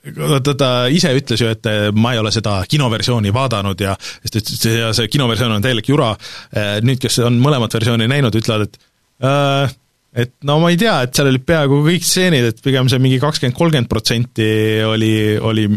ta, 0.00 0.54
ta 0.54 0.70
ise 0.92 1.12
ütles 1.16 1.42
ju, 1.42 1.50
et 1.52 1.68
eh, 1.68 1.88
ma 1.92 2.14
ei 2.14 2.20
ole 2.22 2.32
seda 2.34 2.60
kinoversiooni 2.68 3.32
vaadanud 3.34 3.84
ja 3.84 3.96
siis 4.00 4.32
ta 4.32 4.40
ütles, 4.40 4.62
et 4.64 4.96
see 4.96 5.12
kinoversioon 5.12 5.58
on 5.58 5.64
täielik 5.64 5.90
jura, 5.92 6.14
eh, 6.54 6.78
nüüd, 6.84 7.00
kes 7.02 7.20
on 7.26 7.36
mõlemat 7.42 7.76
versiooni 7.76 8.08
näinud, 8.10 8.40
ütlevad, 8.40 8.68
et 8.68 8.80
äh, 9.26 9.76
et 10.20 10.32
no 10.48 10.56
ma 10.58 10.72
ei 10.72 10.78
tea, 10.80 10.96
et 11.06 11.14
seal 11.14 11.28
olid 11.30 11.44
peaaegu 11.46 11.84
kõik 11.86 12.02
stseenid, 12.06 12.48
et 12.48 12.64
pigem 12.64 12.88
see 12.90 12.98
mingi 13.02 13.20
kakskümmend, 13.22 13.54
kolmkümmend 13.54 13.90
protsenti 13.90 14.48
oli, 14.82 15.12
oli 15.38 15.68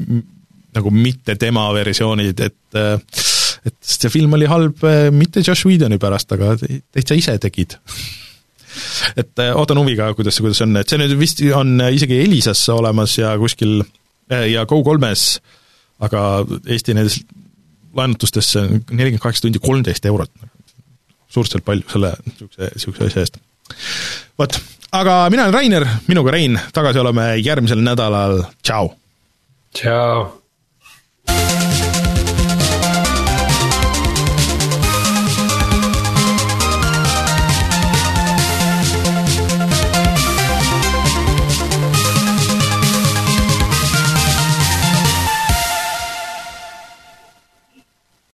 nagu 0.74 0.94
mitte 0.96 1.36
tema 1.38 1.68
versioonid, 1.76 2.42
et 2.42 2.80
et 3.64 3.78
see 3.86 4.10
film 4.12 4.34
oli 4.36 4.48
halb 4.50 4.82
mitte 5.14 5.44
Josh 5.46 5.68
Whedoni 5.70 6.00
pärast, 6.02 6.34
aga 6.34 6.56
täitsa 6.58 7.16
ise 7.16 7.38
tegid. 7.40 7.78
Et 9.22 9.38
ootan 9.54 9.78
huviga, 9.78 10.08
kuidas, 10.18 10.40
kuidas 10.42 10.64
on, 10.66 10.72
et 10.82 10.90
see 10.90 10.98
nüüd 10.98 11.12
vist 11.20 11.44
on 11.54 11.76
isegi 11.94 12.18
Elisas 12.24 12.64
olemas 12.74 13.14
ja 13.20 13.36
kuskil 13.38 13.84
ja 14.52 14.66
Go3-s, 14.70 15.40
aga 16.04 16.22
Eesti 16.68 16.96
nendes 16.98 17.20
laenutustes 17.94 18.54
nelikümmend 18.58 19.22
kaheksa 19.24 19.46
tundi 19.48 19.62
kolmteist 19.64 20.06
eurot. 20.06 20.32
suhteliselt 21.34 21.66
palju 21.66 21.90
selle 21.90 22.14
niisuguse, 22.26 22.70
niisuguse 22.76 23.10
asja 23.10 23.26
eest. 23.26 23.38
vot, 24.40 24.60
aga 24.92 25.18
mina 25.34 25.48
olen 25.48 25.54
Rainer, 25.54 25.88
minuga 26.08 26.32
Rein, 26.32 26.60
tagasi 26.74 27.00
oleme 27.00 27.34
järgmisel 27.42 27.82
nädalal, 27.82 28.44
tšau! 28.64 28.94
tšau! 29.74 30.43